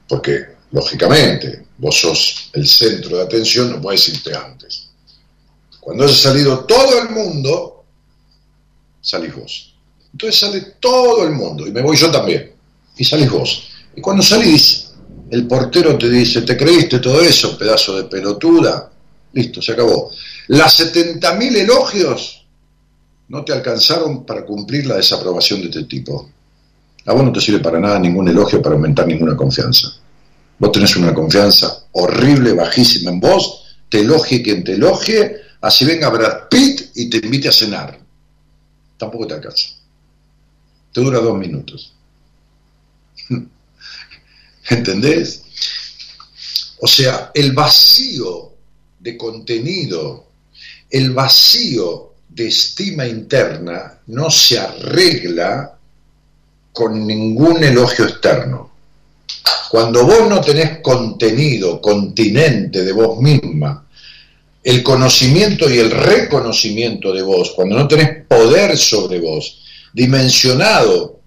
porque, 0.09 0.57
lógicamente, 0.73 1.67
vos 1.79 2.01
sos 2.01 2.51
el 2.53 2.67
centro 2.67 3.19
de 3.19 3.23
atención, 3.23 3.71
no 3.71 3.81
puedes 3.81 4.09
irte 4.09 4.35
antes. 4.35 4.89
Cuando 5.79 6.05
haya 6.05 6.15
salido 6.15 6.65
todo 6.65 7.01
el 7.01 7.11
mundo, 7.11 7.85
salís 9.01 9.35
vos. 9.37 9.75
Entonces 10.13 10.41
sale 10.41 10.61
todo 10.81 11.23
el 11.23 11.31
mundo, 11.31 11.65
y 11.65 11.71
me 11.71 11.83
voy 11.83 11.97
yo 11.97 12.11
también, 12.11 12.53
y 12.97 13.05
salís 13.05 13.31
vos. 13.31 13.69
Y 13.95 14.01
cuando 14.01 14.23
salís, 14.23 14.91
el 15.31 15.47
portero 15.47 15.97
te 15.97 16.11
dice, 16.11 16.43
¿te 16.43 16.57
creíste 16.57 16.99
todo 16.99 17.21
eso, 17.21 17.57
pedazo 17.57 17.97
de 17.97 18.05
pelotuda? 18.05 18.91
Listo, 19.33 19.63
se 19.63 19.73
acabó. 19.73 20.11
Las 20.49 20.81
70.000 20.81 21.57
elogios 21.57 22.47
no 23.29 23.45
te 23.45 23.53
alcanzaron 23.53 24.27
para 24.27 24.45
cumplir 24.45 24.87
la 24.87 24.97
desaprobación 24.97 25.61
de 25.61 25.69
este 25.69 25.85
tipo. 25.85 26.31
A 27.07 27.13
vos 27.13 27.25
no 27.25 27.33
te 27.33 27.41
sirve 27.41 27.61
para 27.61 27.81
nada 27.81 27.99
ningún 27.99 28.29
elogio 28.29 28.61
para 28.61 28.75
aumentar 28.75 29.07
ninguna 29.07 29.37
confianza. 29.37 29.89
Vos 30.59 30.73
tenés 30.73 30.97
una 30.97 31.13
confianza 31.13 31.87
horrible, 31.93 32.53
bajísima 32.53 33.11
en 33.11 33.21
vos, 33.21 33.77
te 33.89 34.01
elogie 34.01 34.43
quien 34.43 34.63
te 34.63 34.73
elogie, 34.73 35.37
así 35.61 35.85
venga 35.85 36.09
Brad 36.11 36.49
Pitt 36.49 36.91
y 36.95 37.11
te 37.11 37.19
invite 37.19 37.49
a 37.49 37.53
cenar. 37.53 37.99
Tampoco 38.97 39.27
te 39.27 39.35
alcanza. 39.35 39.69
Te 40.93 41.01
dura 41.01 41.19
dos 41.19 41.37
minutos. 41.37 41.93
¿Entendés? 44.71 45.43
O 46.81 46.87
sea, 46.87 47.31
el 47.35 47.53
vacío 47.53 48.53
de 49.01 49.17
contenido, 49.17 50.29
el 50.91 51.13
vacío 51.13 52.13
de 52.29 52.49
estima 52.49 53.07
interna 53.07 54.01
no 54.07 54.31
se 54.31 54.59
arregla 54.59 55.77
con 56.73 57.07
ningún 57.07 57.63
elogio 57.63 58.07
externo. 58.07 58.71
Cuando 59.71 60.05
vos 60.05 60.29
no 60.29 60.41
tenés 60.41 60.81
contenido, 60.81 61.81
continente 61.81 62.85
de 62.85 62.93
vos 62.93 63.21
misma, 63.21 63.87
el 64.63 64.83
conocimiento 64.83 65.71
y 65.71 65.79
el 65.79 65.91
reconocimiento 65.91 67.13
de 67.13 67.23
vos, 67.23 67.53
cuando 67.55 67.77
no 67.77 67.87
tenés 67.87 68.25
poder 68.27 68.77
sobre 68.77 69.21
vos, 69.21 69.61
dimensionado, 69.93 71.21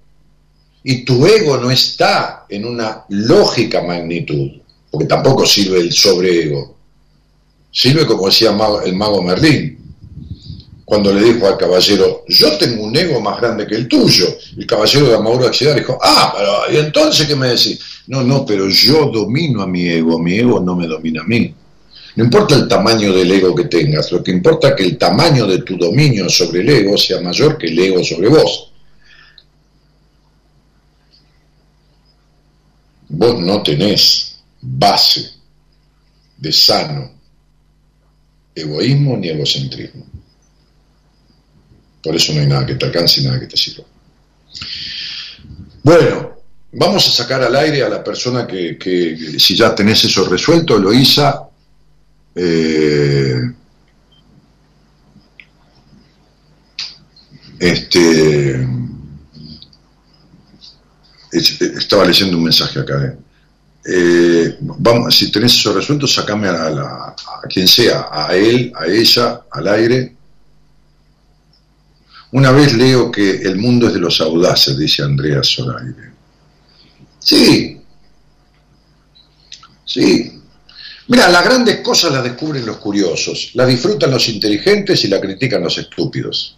y 0.83 1.03
tu 1.03 1.25
ego 1.25 1.57
no 1.57 1.69
está 1.69 2.45
en 2.49 2.65
una 2.65 3.05
lógica 3.09 3.81
magnitud, 3.81 4.51
porque 4.89 5.05
tampoco 5.07 5.45
sirve 5.45 5.79
el 5.79 5.91
sobreego, 5.91 6.76
sirve 7.71 8.05
como 8.05 8.27
decía 8.27 8.55
el 8.85 8.95
mago 8.95 9.21
Merlín, 9.21 9.77
cuando 10.87 11.11
le 11.13 11.21
dijo 11.21 11.45
al 11.45 11.57
caballero, 11.57 12.23
yo 12.29 12.57
tengo 12.57 12.83
un 12.83 12.95
ego 12.95 13.19
más 13.19 13.41
grande 13.41 13.67
que 13.67 13.75
el 13.75 13.89
tuyo. 13.89 14.25
El 14.55 14.65
caballero 14.65 15.09
de 15.09 15.15
Amauro 15.15 15.45
Accidar 15.45 15.75
dijo, 15.75 15.99
ah, 16.01 16.33
pero 16.33 16.73
¿y 16.73 16.77
entonces 16.77 17.27
qué 17.27 17.35
me 17.35 17.49
decís? 17.49 17.77
No, 18.07 18.23
no, 18.23 18.45
pero 18.45 18.69
yo 18.69 19.07
domino 19.07 19.61
a 19.61 19.67
mi 19.67 19.85
ego, 19.85 20.17
mi 20.17 20.35
ego 20.35 20.61
no 20.61 20.77
me 20.77 20.87
domina 20.87 21.23
a 21.23 21.25
mí. 21.25 21.53
No 22.15 22.23
importa 22.23 22.55
el 22.55 22.69
tamaño 22.69 23.11
del 23.11 23.29
ego 23.29 23.53
que 23.53 23.65
tengas, 23.65 24.09
lo 24.13 24.23
que 24.23 24.31
importa 24.31 24.69
es 24.69 24.75
que 24.75 24.83
el 24.83 24.97
tamaño 24.97 25.45
de 25.45 25.57
tu 25.57 25.75
dominio 25.75 26.29
sobre 26.29 26.61
el 26.61 26.69
ego 26.69 26.97
sea 26.97 27.19
mayor 27.19 27.57
que 27.57 27.67
el 27.67 27.77
ego 27.77 28.01
sobre 28.01 28.29
vos. 28.29 28.71
Vos 33.09 33.41
no 33.41 33.61
tenés 33.61 34.37
base 34.61 35.31
de 36.37 36.53
sano 36.53 37.16
egoísmo 38.61 39.17
ni 39.17 39.29
egocentrismo. 39.29 40.05
Por 42.03 42.15
eso 42.15 42.33
no 42.33 42.41
hay 42.41 42.47
nada 42.47 42.65
que 42.65 42.75
te 42.75 42.85
alcance 42.85 43.21
y 43.21 43.25
nada 43.25 43.39
que 43.39 43.47
te 43.47 43.57
sirva. 43.57 43.83
Bueno, 45.83 46.37
vamos 46.71 47.07
a 47.07 47.11
sacar 47.11 47.41
al 47.41 47.55
aire 47.55 47.83
a 47.83 47.89
la 47.89 48.03
persona 48.03 48.47
que, 48.47 49.35
si 49.37 49.55
ya 49.55 49.73
tenés 49.73 50.03
eso 50.03 50.27
resuelto, 50.27 50.77
Loisa, 50.77 51.47
eh, 52.35 53.41
este, 57.59 58.67
estaba 61.31 62.05
leyendo 62.05 62.37
un 62.37 62.43
mensaje 62.43 62.79
acá. 62.79 63.05
Eh. 63.05 63.26
Eh, 63.89 64.57
vamos, 64.59 65.15
si 65.15 65.31
tenés 65.31 65.53
eso 65.53 65.71
resuelto, 65.71 66.05
sacame 66.05 66.49
a, 66.49 66.67
a, 66.67 67.15
quien 67.47 67.69
sea, 67.69 68.09
a 68.11 68.35
él, 68.35 68.73
a 68.75 68.85
ella, 68.85 69.43
al 69.49 69.67
aire, 69.69 70.13
una 72.31 72.51
vez 72.51 72.73
leo 72.73 73.09
que 73.09 73.43
el 73.43 73.55
mundo 73.55 73.87
es 73.87 73.93
de 73.93 73.99
los 73.99 74.19
audaces, 74.19 74.77
dice 74.77 75.03
Andrea 75.03 75.39
Zoraide. 75.41 76.11
Sí, 77.17 77.81
sí. 79.85 80.41
Mira, 81.07 81.29
las 81.29 81.45
grandes 81.45 81.79
cosas 81.79 82.11
las 82.11 82.25
descubren 82.25 82.65
los 82.65 82.77
curiosos, 82.77 83.51
las 83.53 83.69
disfrutan 83.69 84.11
los 84.11 84.27
inteligentes 84.27 85.01
y 85.05 85.07
las 85.07 85.21
critican 85.21 85.63
los 85.63 85.77
estúpidos. 85.77 86.57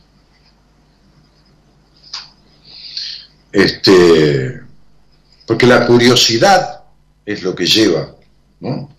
Este, 3.52 4.62
porque 5.46 5.68
la 5.68 5.86
curiosidad 5.86 6.79
es 7.30 7.44
lo 7.44 7.54
que 7.54 7.68
lleva 7.68 8.16
¿no? 8.60 8.90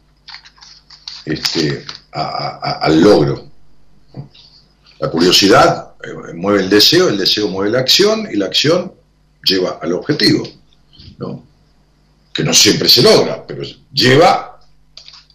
este, 1.24 1.85
al 2.12 3.01
logro. 3.01 3.51
La 5.01 5.11
curiosidad 5.11 5.94
eh, 6.05 6.32
mueve 6.35 6.61
el 6.61 6.70
deseo, 6.70 7.09
el 7.09 7.19
deseo 7.19 7.48
mueve 7.48 7.73
la 7.73 7.81
acción 7.81 8.28
y 8.31 8.36
la 8.36 8.47
acción 8.47 8.93
lleva 9.43 9.81
al 9.82 9.93
objetivo, 9.94 10.47
¿no? 11.19 11.44
que 12.32 12.44
no 12.44 12.55
siempre 12.55 12.89
se 12.89 13.02
logra, 13.02 13.44
pero 13.44 13.62
lleva 13.93 14.61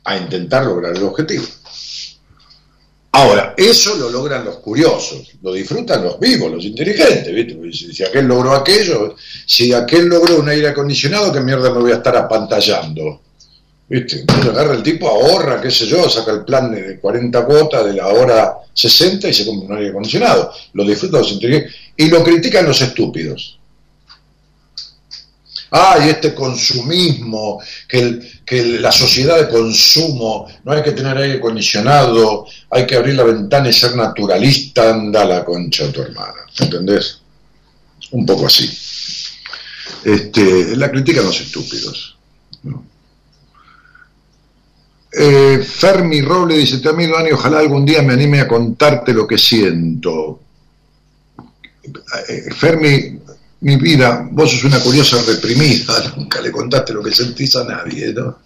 a 0.05 0.17
intentar 0.17 0.65
lograr 0.65 0.95
el 0.95 1.03
objetivo. 1.03 1.43
Ahora, 3.17 3.53
eso 3.55 3.95
lo 3.95 4.09
logran 4.09 4.43
los 4.43 4.57
curiosos, 4.57 5.31
lo 5.41 5.53
disfrutan 5.53 6.03
los 6.03 6.19
vivos, 6.19 6.51
los 6.51 6.65
inteligentes, 6.65 7.33
¿viste? 7.33 7.93
Si, 7.93 8.03
aquel 8.03 8.25
logró 8.25 8.51
aquello, 8.51 9.15
si 9.45 9.71
aquel 9.71 10.07
logró 10.07 10.37
un 10.37 10.49
aire 10.49 10.67
acondicionado, 10.67 11.31
¿qué 11.31 11.39
mierda 11.39 11.73
me 11.73 11.79
voy 11.79 11.93
a 11.93 11.95
estar 11.95 12.17
apantallando? 12.17 13.21
¿Viste? 13.87 14.19
Entonces 14.19 14.47
agarra 14.47 14.73
el 14.73 14.83
tipo, 14.83 15.07
ahorra, 15.07 15.61
qué 15.61 15.71
sé 15.71 15.85
yo, 15.85 16.09
saca 16.09 16.33
el 16.33 16.43
plan 16.43 16.75
de 16.75 16.99
40 16.99 17.45
cuotas 17.45 17.85
de 17.85 17.93
la 17.93 18.09
hora 18.09 18.57
60 18.73 19.29
y 19.29 19.33
se 19.33 19.45
compra 19.45 19.69
un 19.69 19.77
aire 19.77 19.91
acondicionado. 19.91 20.51
Lo 20.73 20.83
disfrutan 20.83 21.21
los 21.21 21.31
inteligentes. 21.31 21.73
Y 21.95 22.09
lo 22.09 22.21
critican 22.21 22.65
los 22.65 22.81
estúpidos. 22.81 23.57
Ah, 25.77 25.97
y 26.01 26.07
este 26.07 26.33
consumismo, 26.33 27.61
que, 27.85 28.21
la 28.79 28.93
sociedad 28.93 29.37
de 29.37 29.49
consumo, 29.49 30.47
no 30.63 30.71
hay 30.71 30.81
que 30.81 30.93
tener 30.93 31.17
aire 31.17 31.39
acondicionado, 31.39 32.45
hay 32.69 32.87
que 32.87 32.95
abrir 32.95 33.15
la 33.15 33.25
ventana 33.25 33.67
y 33.67 33.73
ser 33.73 33.93
naturalista, 33.93 34.91
anda 34.91 35.25
la 35.25 35.43
concha 35.43 35.83
de 35.83 35.91
tu 35.91 36.01
hermana. 36.01 36.45
¿Entendés? 36.57 37.19
Un 38.11 38.25
poco 38.25 38.45
así. 38.47 38.71
Este, 40.05 40.77
la 40.77 40.89
critican 40.89 41.25
los 41.25 41.41
estúpidos. 41.41 42.15
¿no? 42.63 42.85
Eh, 45.11 45.61
Fermi 45.61 46.21
Roble 46.21 46.57
dice, 46.57 46.77
te 46.77 46.87
amigo 46.87 47.17
Dani, 47.17 47.33
ojalá 47.33 47.59
algún 47.59 47.85
día 47.85 48.01
me 48.01 48.13
anime 48.13 48.39
a 48.39 48.47
contarte 48.47 49.13
lo 49.13 49.27
que 49.27 49.37
siento. 49.37 50.39
Eh, 52.29 52.53
Fermi, 52.55 53.19
mi 53.61 53.77
vida, 53.77 54.27
vos 54.31 54.51
sos 54.51 54.63
una 54.65 54.79
curiosa 54.79 55.17
reprimida, 55.25 56.13
nunca 56.17 56.41
le 56.41 56.51
contaste 56.51 56.93
lo 56.93 57.03
que 57.03 57.11
sentís 57.11 57.55
a 57.55 57.63
nadie, 57.63 58.13
¿no? 58.13 58.39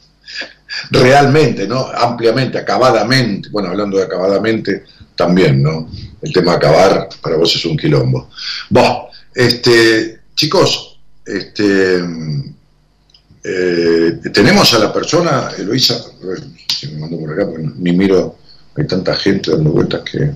Realmente, 0.92 1.68
¿no? 1.68 1.88
Ampliamente, 1.88 2.58
acabadamente, 2.58 3.50
bueno, 3.50 3.70
hablando 3.70 3.98
de 3.98 4.04
acabadamente, 4.04 4.84
también, 5.16 5.62
¿no? 5.62 5.90
El 6.22 6.32
tema 6.32 6.54
acabar 6.54 7.10
para 7.22 7.36
vos 7.36 7.54
es 7.54 7.66
un 7.66 7.76
quilombo. 7.76 8.30
Vos, 8.70 9.08
este, 9.36 10.22
chicos, 10.36 11.00
este, 11.26 12.00
eh, 13.44 14.20
tenemos 14.34 14.74
a 14.74 14.80
la 14.80 14.94
persona, 14.94 15.52
Eloisa, 15.58 16.06
me 16.92 17.00
mando 17.00 17.20
por 17.20 17.34
acá, 17.34 17.48
ni 17.78 17.92
miro, 17.92 18.38
hay 18.76 18.88
tanta 18.88 19.16
gente 19.16 19.52
dando 19.52 19.72
vueltas 19.72 20.02
que... 20.10 20.32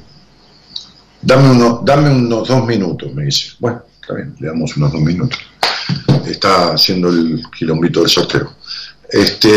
Dame, 1.22 1.52
uno, 1.52 1.82
dame 1.86 2.10
unos 2.10 2.46
dos 2.46 2.66
minutos, 2.66 3.14
me 3.14 3.24
dice. 3.24 3.52
Bueno, 3.60 3.84
está 4.04 4.16
bien, 4.16 4.36
le 4.40 4.48
damos 4.48 4.76
unos 4.76 4.92
dos 4.92 5.02
minutos. 5.02 5.40
Está 6.28 6.74
haciendo 6.74 7.08
el 7.10 7.42
quilombito 7.58 8.02
del 8.02 8.10
sorteo. 8.10 8.54
Este, 9.10 9.50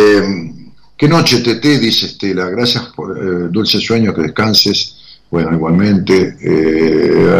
qué 0.96 1.08
noche, 1.08 1.40
Tete, 1.40 1.78
dice 1.78 2.06
Estela. 2.06 2.48
Gracias 2.48 2.84
por 2.94 3.18
eh, 3.18 3.48
dulce 3.50 3.80
sueño, 3.80 4.14
que 4.14 4.22
descanses 4.22 4.96
Bueno, 5.30 5.52
igualmente. 5.52 6.36
Eh, 6.40 7.32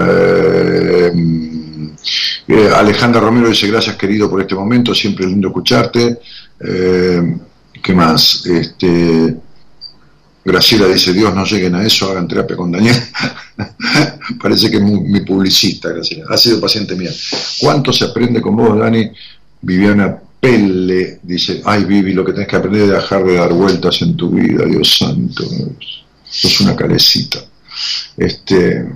eh, 2.49 2.71
Alejandra 2.75 3.21
Romero 3.21 3.49
dice 3.49 3.69
gracias 3.69 3.97
querido 3.97 4.29
por 4.29 4.41
este 4.41 4.57
momento, 4.57 4.93
siempre 4.93 5.27
es 5.27 5.31
lindo 5.31 5.49
escucharte. 5.49 6.19
Eh, 6.61 7.37
¿Qué 7.83 7.95
más? 7.95 8.45
Este, 8.47 9.37
Graciela 10.47 10.87
dice, 10.87 11.13
Dios 11.13 11.35
no 11.35 11.45
lleguen 11.45 11.75
a 11.75 11.85
eso, 11.85 12.09
hagan 12.09 12.29
terapia 12.29 12.57
con 12.57 12.71
Daniel. 12.71 12.95
Parece 14.41 14.71
que 14.71 14.77
es 14.77 14.83
mi 14.83 15.21
publicista, 15.23 15.89
Graciela. 15.89 16.27
Ha 16.31 16.37
sido 16.37 16.61
paciente 16.61 16.95
mía. 16.95 17.11
¿Cuánto 17.59 17.93
se 17.93 18.05
aprende 18.05 18.41
con 18.41 18.55
vos, 18.55 18.79
Dani? 18.79 19.11
Viviana 19.61 20.17
Pelle 20.39 21.19
dice, 21.21 21.63
ay 21.65 21.83
Vivi, 21.85 22.13
lo 22.13 22.25
que 22.25 22.33
tenés 22.33 22.47
que 22.47 22.55
aprender 22.55 22.83
es 22.83 22.91
dejar 22.91 23.25
de 23.25 23.35
dar 23.35 23.53
vueltas 23.53 24.01
en 24.03 24.17
tu 24.17 24.31
vida, 24.31 24.65
Dios 24.67 24.97
santo. 24.97 25.43
Sos 26.31 26.61
una 26.61 26.77
calecita. 26.77 27.41
Este, 28.17 28.87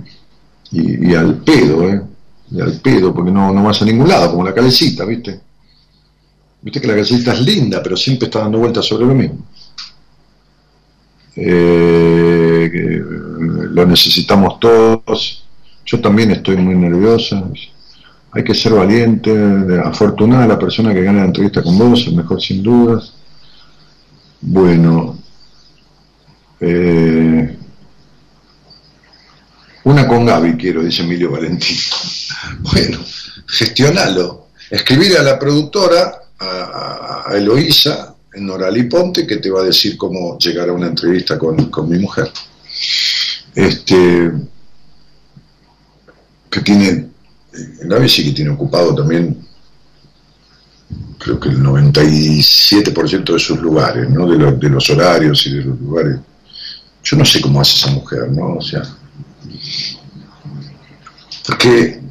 y, 0.71 1.13
al 1.13 1.43
pedo, 1.43 1.89
¿eh? 1.89 2.01
Y 2.49 2.61
al 2.61 2.79
pedo, 2.79 3.13
porque 3.13 3.31
no, 3.31 3.51
no 3.51 3.61
vas 3.61 3.81
a 3.81 3.85
ningún 3.85 4.07
lado, 4.07 4.31
como 4.31 4.45
la 4.45 4.53
calecita, 4.53 5.03
¿viste? 5.03 5.41
Viste 6.61 6.79
que 6.79 6.87
la 6.87 6.93
calecita 6.93 7.33
es 7.33 7.41
linda, 7.41 7.83
pero 7.83 7.97
siempre 7.97 8.27
está 8.27 8.39
dando 8.39 8.59
vueltas 8.59 8.85
sobre 8.85 9.05
lo 9.05 9.13
mismo. 9.13 9.45
Eh, 11.35 13.01
lo 13.71 13.85
necesitamos 13.85 14.59
todos. 14.59 15.43
Yo 15.85 15.99
también 16.01 16.31
estoy 16.31 16.57
muy 16.57 16.75
nerviosa. 16.75 17.43
Hay 18.31 18.43
que 18.43 18.53
ser 18.53 18.73
valiente, 18.73 19.31
afortunada 19.83 20.47
la 20.47 20.59
persona 20.59 20.93
que 20.93 21.03
gana 21.03 21.19
la 21.19 21.25
entrevista 21.25 21.61
con 21.61 21.77
vos, 21.77 22.05
el 22.07 22.15
mejor 22.15 22.41
sin 22.41 22.63
dudas. 22.63 23.13
Bueno, 24.39 25.19
eh, 26.59 27.57
una 29.83 30.07
con 30.07 30.25
Gaby 30.25 30.53
quiero, 30.57 30.83
dice 30.83 31.03
Emilio 31.03 31.31
Valentín. 31.31 31.77
Bueno, 32.59 32.97
gestionalo. 33.47 34.47
Escribir 34.69 35.15
a 35.17 35.21
la 35.21 35.37
productora, 35.37 36.11
a, 36.39 37.23
a 37.27 37.37
Eloísa, 37.37 38.15
en 38.33 38.45
Norali 38.45 38.83
Ponte, 38.83 39.27
que 39.27 39.37
te 39.37 39.49
va 39.49 39.61
a 39.61 39.65
decir 39.65 39.97
cómo 39.97 40.37
llegar 40.37 40.69
a 40.69 40.73
una 40.73 40.87
entrevista 40.87 41.37
con, 41.37 41.89
mi 41.89 41.99
mujer. 41.99 42.31
Este, 43.53 44.31
que 46.49 46.61
tiene, 46.61 47.09
Gaby 47.83 48.09
sí 48.09 48.25
que 48.25 48.31
tiene 48.31 48.51
ocupado 48.51 48.95
también, 48.95 49.45
creo 51.17 51.39
que 51.39 51.49
el 51.49 51.61
97% 51.61 53.33
de 53.33 53.39
sus 53.39 53.59
lugares, 53.59 54.09
¿no? 54.09 54.25
De, 54.27 54.51
de 54.57 54.69
los 54.69 54.89
horarios 54.89 55.45
y 55.47 55.55
de 55.55 55.63
los 55.65 55.79
lugares. 55.79 56.17
Yo 57.03 57.17
no 57.17 57.25
sé 57.25 57.41
cómo 57.41 57.59
hace 57.59 57.77
esa 57.77 57.91
mujer, 57.91 58.29
¿no? 58.31 58.55
O 58.55 58.61
sea, 58.61 58.83
porque 61.45 62.01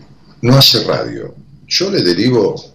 no 0.43 0.57
hace 0.57 0.85
radio. 0.85 1.35
Yo 1.67 1.91
le 1.91 2.03
derivo 2.03 2.70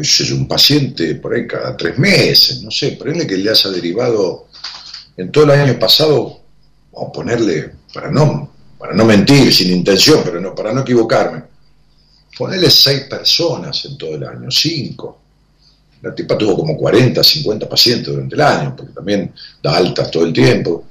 es 0.00 0.30
un 0.30 0.46
paciente 0.46 1.14
por 1.16 1.34
ahí 1.34 1.46
cada 1.46 1.76
tres 1.76 1.98
meses, 1.98 2.62
no 2.62 2.70
sé, 2.70 2.92
ponele 2.92 3.26
que 3.26 3.36
le 3.36 3.50
haya 3.50 3.70
derivado 3.70 4.48
en 5.16 5.30
todo 5.30 5.44
el 5.44 5.50
año 5.50 5.78
pasado, 5.78 6.40
a 6.96 7.12
ponerle, 7.12 7.72
para 7.92 8.10
no, 8.10 8.52
para 8.78 8.94
no 8.94 9.04
mentir, 9.04 9.52
sin 9.52 9.72
intención, 9.72 10.22
pero 10.24 10.40
no, 10.40 10.54
para 10.54 10.72
no 10.72 10.80
equivocarme, 10.80 11.42
ponerle 12.36 12.70
seis 12.70 13.02
personas 13.02 13.84
en 13.84 13.98
todo 13.98 14.14
el 14.14 14.24
año, 14.24 14.50
cinco. 14.50 15.18
La 16.02 16.14
tipa 16.14 16.38
tuvo 16.38 16.56
como 16.56 16.76
40, 16.78 17.22
50 17.22 17.68
pacientes 17.68 18.06
durante 18.06 18.34
el 18.34 18.40
año, 18.40 18.74
porque 18.74 18.92
también 18.92 19.34
da 19.62 19.76
altas 19.76 20.10
todo 20.10 20.24
el 20.24 20.32
tiempo 20.32 20.86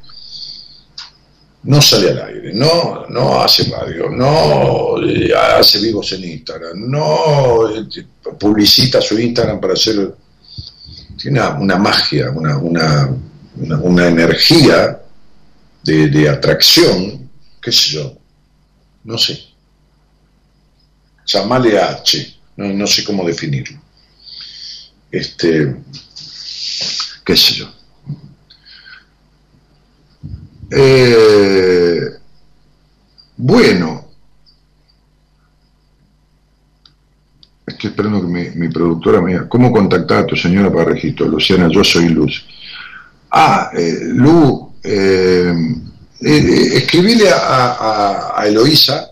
no 1.64 1.81
sale 1.81 2.11
al 2.11 2.22
aire, 2.27 2.53
no, 2.53 3.06
no 3.10 3.41
hace 3.41 3.69
radio, 3.69 4.10
no 4.10 5.02
eh, 5.03 5.34
hace 5.36 5.80
vivos 5.80 6.11
en 6.14 6.23
Instagram, 6.23 6.90
no 6.90 7.69
eh, 7.69 7.86
publicita 8.38 9.02
su 9.02 9.20
Instagram 9.20 9.60
para 9.60 9.74
hacer... 9.74 10.16
Tiene 11.22 11.42
una, 11.42 11.78
magia, 11.78 12.30
una, 12.30 12.58
una, 12.58 13.10
una, 13.56 14.08
energía 14.08 15.02
de, 15.84 16.30
atracción, 16.30 17.30
qué 17.62 17.74
sé 17.74 17.90
yo, 17.92 18.18
no 19.04 19.18
sé. 19.18 19.38
Chamale 21.26 21.78
H, 21.78 22.40
no, 22.56 22.70
no 22.70 22.88
sé 22.88 23.04
cómo 23.04 23.26
definirlo. 23.28 23.82
Este, 25.12 25.76
qué 27.26 27.36
sé 27.36 27.56
yo. 27.56 27.74
Eh, 30.72 32.00
bueno, 33.36 33.99
estoy 37.80 37.92
esperando 37.92 38.22
que 38.22 38.52
mi, 38.56 38.68
productora 38.68 39.22
me 39.22 39.32
diga, 39.32 39.48
¿cómo 39.48 39.72
contactar 39.72 40.20
a 40.20 40.26
tu 40.26 40.36
señora 40.36 40.72
para 40.72 40.92
registro? 40.92 41.28
Luciana, 41.28 41.70
yo 41.72 41.84
soy 41.84 42.10
Luz. 42.10 42.46
Ah, 43.32 43.72
eh, 43.74 44.00
Lu, 44.14 44.74
eh, 44.84 45.54
eh 46.22 46.70
escribile 46.74 47.30
a, 47.30 48.36
a, 48.36 48.48
Eloísa, 48.48 49.12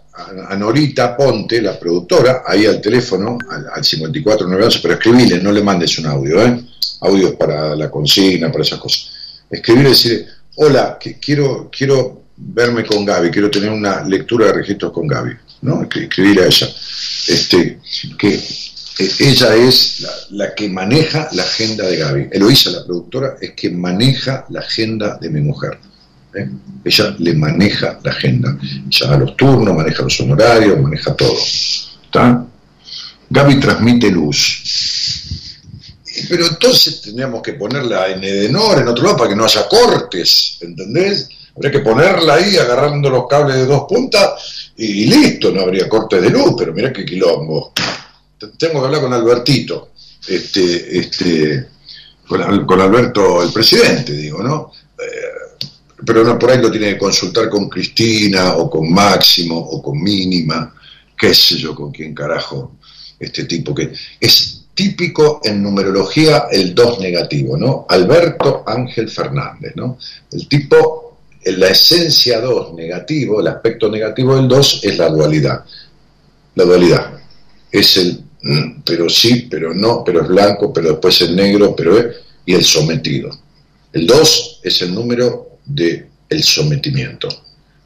a, 0.49 0.55
Norita 0.55 1.15
Ponte, 1.15 1.61
la 1.61 1.79
productora, 1.79 2.43
ahí 2.45 2.65
al 2.65 2.81
teléfono, 2.81 3.37
al, 3.49 3.67
al 3.73 3.83
5498, 3.85 4.79
pero 4.81 4.93
escribile, 4.95 5.39
no 5.41 5.51
le 5.51 5.63
mandes 5.63 5.97
un 5.99 6.07
audio, 6.07 6.41
¿eh? 6.43 6.61
Audios 7.01 7.35
para 7.35 7.75
la 7.75 7.89
consigna, 7.89 8.51
para 8.51 8.63
esas 8.63 8.79
cosas. 8.79 9.11
Escribile 9.49 9.89
y 9.89 9.91
decirle, 9.91 10.27
hola, 10.55 10.97
que 10.99 11.19
quiero, 11.19 11.69
quiero 11.71 12.23
verme 12.35 12.85
con 12.85 13.05
Gaby, 13.05 13.31
quiero 13.31 13.49
tener 13.49 13.69
una 13.69 14.03
lectura 14.03 14.47
de 14.47 14.53
registros 14.53 14.91
con 14.91 15.07
Gaby, 15.07 15.31
¿no? 15.61 15.83
Escribir 15.83 16.41
a 16.41 16.45
ella. 16.45 16.67
Este, 17.27 17.79
que 18.17 18.33
eh, 18.35 19.11
ella 19.19 19.55
es 19.55 20.05
la, 20.31 20.53
que 20.55 20.69
maneja 20.69 21.29
la 21.33 21.43
agenda 21.43 21.85
de 21.85 21.97
Gaby. 21.97 22.27
Eloísa, 22.31 22.71
la 22.71 22.85
productora, 22.85 23.35
es 23.41 23.51
que 23.51 23.69
maneja 23.69 24.45
la 24.49 24.61
agenda 24.61 25.17
de 25.19 25.29
mi 25.29 25.41
mujer. 25.41 25.77
¿eh? 26.35 26.49
Ella 26.83 27.15
le 27.19 27.33
maneja 27.33 27.99
la 28.03 28.11
agenda. 28.11 28.57
Ella 28.89 29.17
los 29.17 29.35
turnos, 29.35 29.75
maneja 29.75 30.03
los 30.03 30.19
honorarios, 30.19 30.79
maneja 30.79 31.15
todo. 31.15 31.37
¿Está? 31.37 32.45
Gaby 33.29 33.59
transmite 33.59 34.09
luz 34.09 34.63
pero 36.29 36.47
entonces 36.47 37.01
tendríamos 37.01 37.41
que 37.41 37.53
ponerla 37.53 38.07
en 38.07 38.23
Edenor, 38.23 38.79
en 38.79 38.87
otro 38.87 39.03
lado, 39.03 39.17
para 39.17 39.29
que 39.29 39.35
no 39.35 39.45
haya 39.45 39.67
cortes, 39.67 40.57
¿entendés? 40.61 41.29
Habría 41.55 41.71
que 41.71 41.79
ponerla 41.79 42.35
ahí 42.35 42.57
agarrando 42.57 43.09
los 43.09 43.27
cables 43.27 43.57
de 43.57 43.65
dos 43.65 43.85
puntas 43.87 44.66
y, 44.77 45.05
listo, 45.05 45.51
no 45.51 45.61
habría 45.61 45.89
cortes 45.89 46.21
de 46.21 46.29
luz, 46.29 46.53
pero 46.57 46.73
mira 46.73 46.93
qué 46.93 47.03
quilombo. 47.03 47.73
Tengo 48.57 48.79
que 48.79 48.85
hablar 48.85 49.01
con 49.01 49.13
Albertito, 49.13 49.89
este, 50.27 50.99
este, 50.99 51.67
con, 52.27 52.81
Alberto 52.81 53.43
el 53.43 53.51
presidente, 53.51 54.13
digo, 54.13 54.43
¿no? 54.43 54.71
Eh, 54.99 55.65
pero 56.05 56.23
no, 56.23 56.37
por 56.37 56.51
ahí 56.51 56.61
lo 56.61 56.71
tiene 56.71 56.93
que 56.93 56.97
consultar 56.97 57.49
con 57.49 57.67
Cristina 57.67 58.55
o 58.55 58.69
con 58.69 58.91
Máximo 58.91 59.57
o 59.57 59.81
con 59.81 60.01
Mínima, 60.01 60.75
qué 61.17 61.33
sé 61.33 61.57
yo, 61.57 61.73
con 61.73 61.91
quién 61.91 62.13
carajo, 62.13 62.77
este 63.19 63.45
tipo 63.45 63.73
que 63.73 63.91
es 64.19 64.65
típico 64.75 65.41
en 65.43 65.63
numerología 65.63 66.45
el 66.51 66.75
2 66.75 66.99
negativo, 66.99 67.57
¿no? 67.57 67.87
Alberto 67.89 68.63
Ángel 68.67 69.09
Fernández, 69.09 69.73
¿no? 69.75 69.97
El 70.31 70.47
tipo, 70.47 71.06
la 71.53 71.69
esencia 71.69 72.41
2 72.41 72.73
negativo, 72.73 73.39
el 73.39 73.47
aspecto 73.47 73.89
negativo 73.89 74.35
del 74.35 74.47
2 74.47 74.81
es 74.83 74.97
la 74.97 75.09
dualidad. 75.09 75.63
La 76.55 76.63
dualidad 76.63 77.19
es 77.71 77.97
el 77.97 78.23
mm, 78.41 78.81
pero 78.83 79.07
sí, 79.09 79.47
pero 79.49 79.73
no, 79.73 80.03
pero 80.03 80.21
es 80.21 80.27
blanco, 80.27 80.73
pero 80.73 80.91
después 80.91 81.21
es 81.21 81.31
negro, 81.31 81.75
pero 81.75 81.97
es, 81.97 82.15
y 82.45 82.53
el 82.53 82.63
sometido. 82.63 83.29
El 83.93 84.07
2 84.07 84.61
es 84.63 84.81
el 84.81 84.93
número 84.93 85.59
de 85.65 86.07
el 86.29 86.43
sometimiento, 86.43 87.29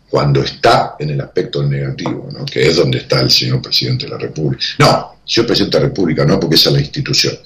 cuando 0.09 0.43
está 0.43 0.95
en 0.99 1.11
el 1.11 1.21
aspecto 1.21 1.63
negativo, 1.63 2.29
¿no? 2.31 2.45
que 2.45 2.67
es 2.67 2.75
donde 2.75 2.99
está 2.99 3.21
el 3.21 3.29
señor 3.29 3.61
presidente 3.61 4.05
de 4.05 4.11
la 4.11 4.17
República. 4.17 4.63
No, 4.79 5.15
señor 5.25 5.47
presidente 5.47 5.77
de 5.77 5.83
la 5.83 5.89
República, 5.89 6.25
no, 6.25 6.39
porque 6.39 6.55
esa 6.55 6.69
es 6.69 6.75
la 6.75 6.81
institución. 6.81 7.38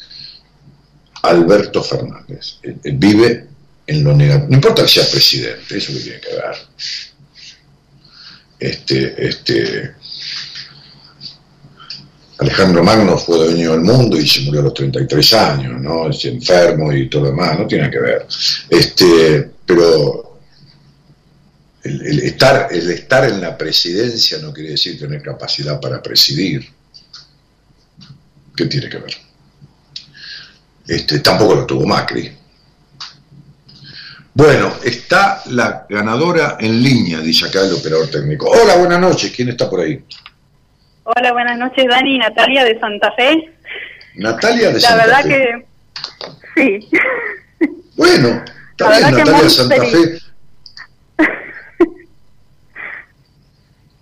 Alberto 1.22 1.84
Fernández. 1.84 2.60
Vive 2.84 3.48
en 3.88 4.04
lo 4.04 4.16
negativo. 4.16 4.48
No 4.50 4.56
importa 4.56 4.84
que 4.84 4.90
sea 4.90 5.06
presidente, 5.10 5.78
eso 5.78 5.94
que 5.94 6.00
tiene 6.00 6.20
que 6.20 6.30
ver. 6.30 6.56
Este, 8.60 9.28
este, 9.28 9.96
Alejandro 12.38 12.84
Magno 12.84 13.18
fue 13.18 13.38
dueño 13.38 13.72
del 13.72 13.82
mundo 13.82 14.18
y 14.18 14.28
se 14.28 14.42
murió 14.42 14.62
a 14.62 14.64
los 14.64 14.74
33 14.74 15.34
años, 15.34 15.82
¿no? 15.82 16.10
Es 16.10 16.26
enfermo 16.26 16.92
y 16.92 17.10
todo 17.10 17.24
lo 17.24 17.30
demás, 17.30 17.60
no 17.60 17.68
tiene 17.68 17.90
que 17.90 18.00
ver. 18.00 18.28
Este, 18.70 19.52
pero 19.66 20.40
el, 21.84 22.20
estar, 22.20 22.68
el 22.72 22.90
estar 22.90 23.30
en 23.30 23.40
la 23.40 23.58
presidencia 23.58 24.40
no 24.40 24.52
quiere 24.52 24.72
decir 24.72 25.00
tener 25.00 25.22
capacidad 25.22 25.80
para 25.80 26.02
presidir. 26.02 26.68
¿Qué 28.56 28.66
tiene 28.66 28.90
que 28.90 28.98
ver? 28.98 29.16
Este, 30.88 31.20
tampoco 31.20 31.56
lo 31.56 31.66
tuvo 31.66 31.86
Macri. 31.86 32.32
Bueno, 34.36 34.70
está 34.84 35.42
la 35.46 35.86
ganadora 35.88 36.58
en 36.60 36.84
línea, 36.84 37.22
dice 37.22 37.48
acá 37.48 37.62
el 37.62 37.72
operador 37.72 38.12
técnico. 38.12 38.50
Hola, 38.50 38.76
buenas 38.76 39.00
noches. 39.00 39.32
¿Quién 39.34 39.48
está 39.48 39.70
por 39.70 39.80
ahí? 39.80 40.04
Hola, 41.06 41.32
buenas 41.32 41.58
noches, 41.58 41.86
Dani. 41.88 42.18
Natalia 42.18 42.66
de 42.66 42.78
Santa 42.78 43.14
Fe. 43.14 43.54
Natalia 44.16 44.72
de 44.74 44.82
Santa 44.82 45.04
Fe. 45.04 45.10
La 45.10 45.22
verdad 45.24 45.30
que 45.30 45.66
sí. 46.54 46.90
Bueno, 47.96 48.44
está 48.72 49.00
Natalia 49.10 49.42
de 49.42 49.50
Santa 49.50 49.86
Fe. 49.86 50.20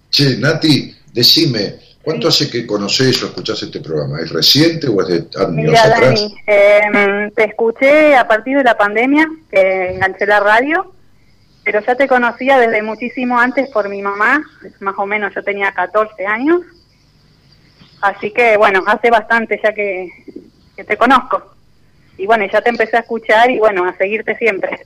Che, 0.09 0.37
Nati, 0.37 0.97
decime, 1.11 1.75
¿cuánto 2.03 2.27
hace 2.27 2.49
que 2.49 2.67
conoces 2.67 3.23
o 3.23 3.27
escuchás 3.27 3.63
este 3.63 3.79
programa? 3.79 4.19
¿Es 4.21 4.31
reciente 4.31 4.87
o 4.87 5.01
es 5.01 5.07
de 5.07 5.15
años 5.39 5.51
Mira, 5.51 5.87
Dani, 5.87 6.35
eh, 6.45 7.31
te 7.35 7.45
escuché 7.45 8.15
a 8.15 8.27
partir 8.27 8.57
de 8.57 8.63
la 8.63 8.77
pandemia, 8.77 9.27
que 9.49 9.93
enganché 9.93 10.25
la 10.25 10.39
radio, 10.39 10.93
pero 11.63 11.79
ya 11.79 11.95
te 11.95 12.07
conocía 12.07 12.59
desde 12.59 12.83
muchísimo 12.83 13.39
antes 13.39 13.69
por 13.69 13.87
mi 13.89 14.01
mamá, 14.01 14.43
más 14.81 14.95
o 14.97 15.05
menos 15.05 15.33
yo 15.33 15.41
tenía 15.43 15.71
14 15.71 16.25
años, 16.25 16.61
así 18.01 18.31
que 18.31 18.57
bueno, 18.57 18.83
hace 18.85 19.09
bastante 19.09 19.59
ya 19.63 19.73
que, 19.73 20.09
que 20.75 20.83
te 20.83 20.97
conozco. 20.97 21.53
Y 22.17 22.27
bueno, 22.27 22.45
ya 22.51 22.61
te 22.61 22.69
empecé 22.69 22.97
a 22.97 22.99
escuchar 22.99 23.49
y 23.49 23.59
bueno, 23.59 23.85
a 23.85 23.97
seguirte 23.97 24.37
siempre. 24.37 24.85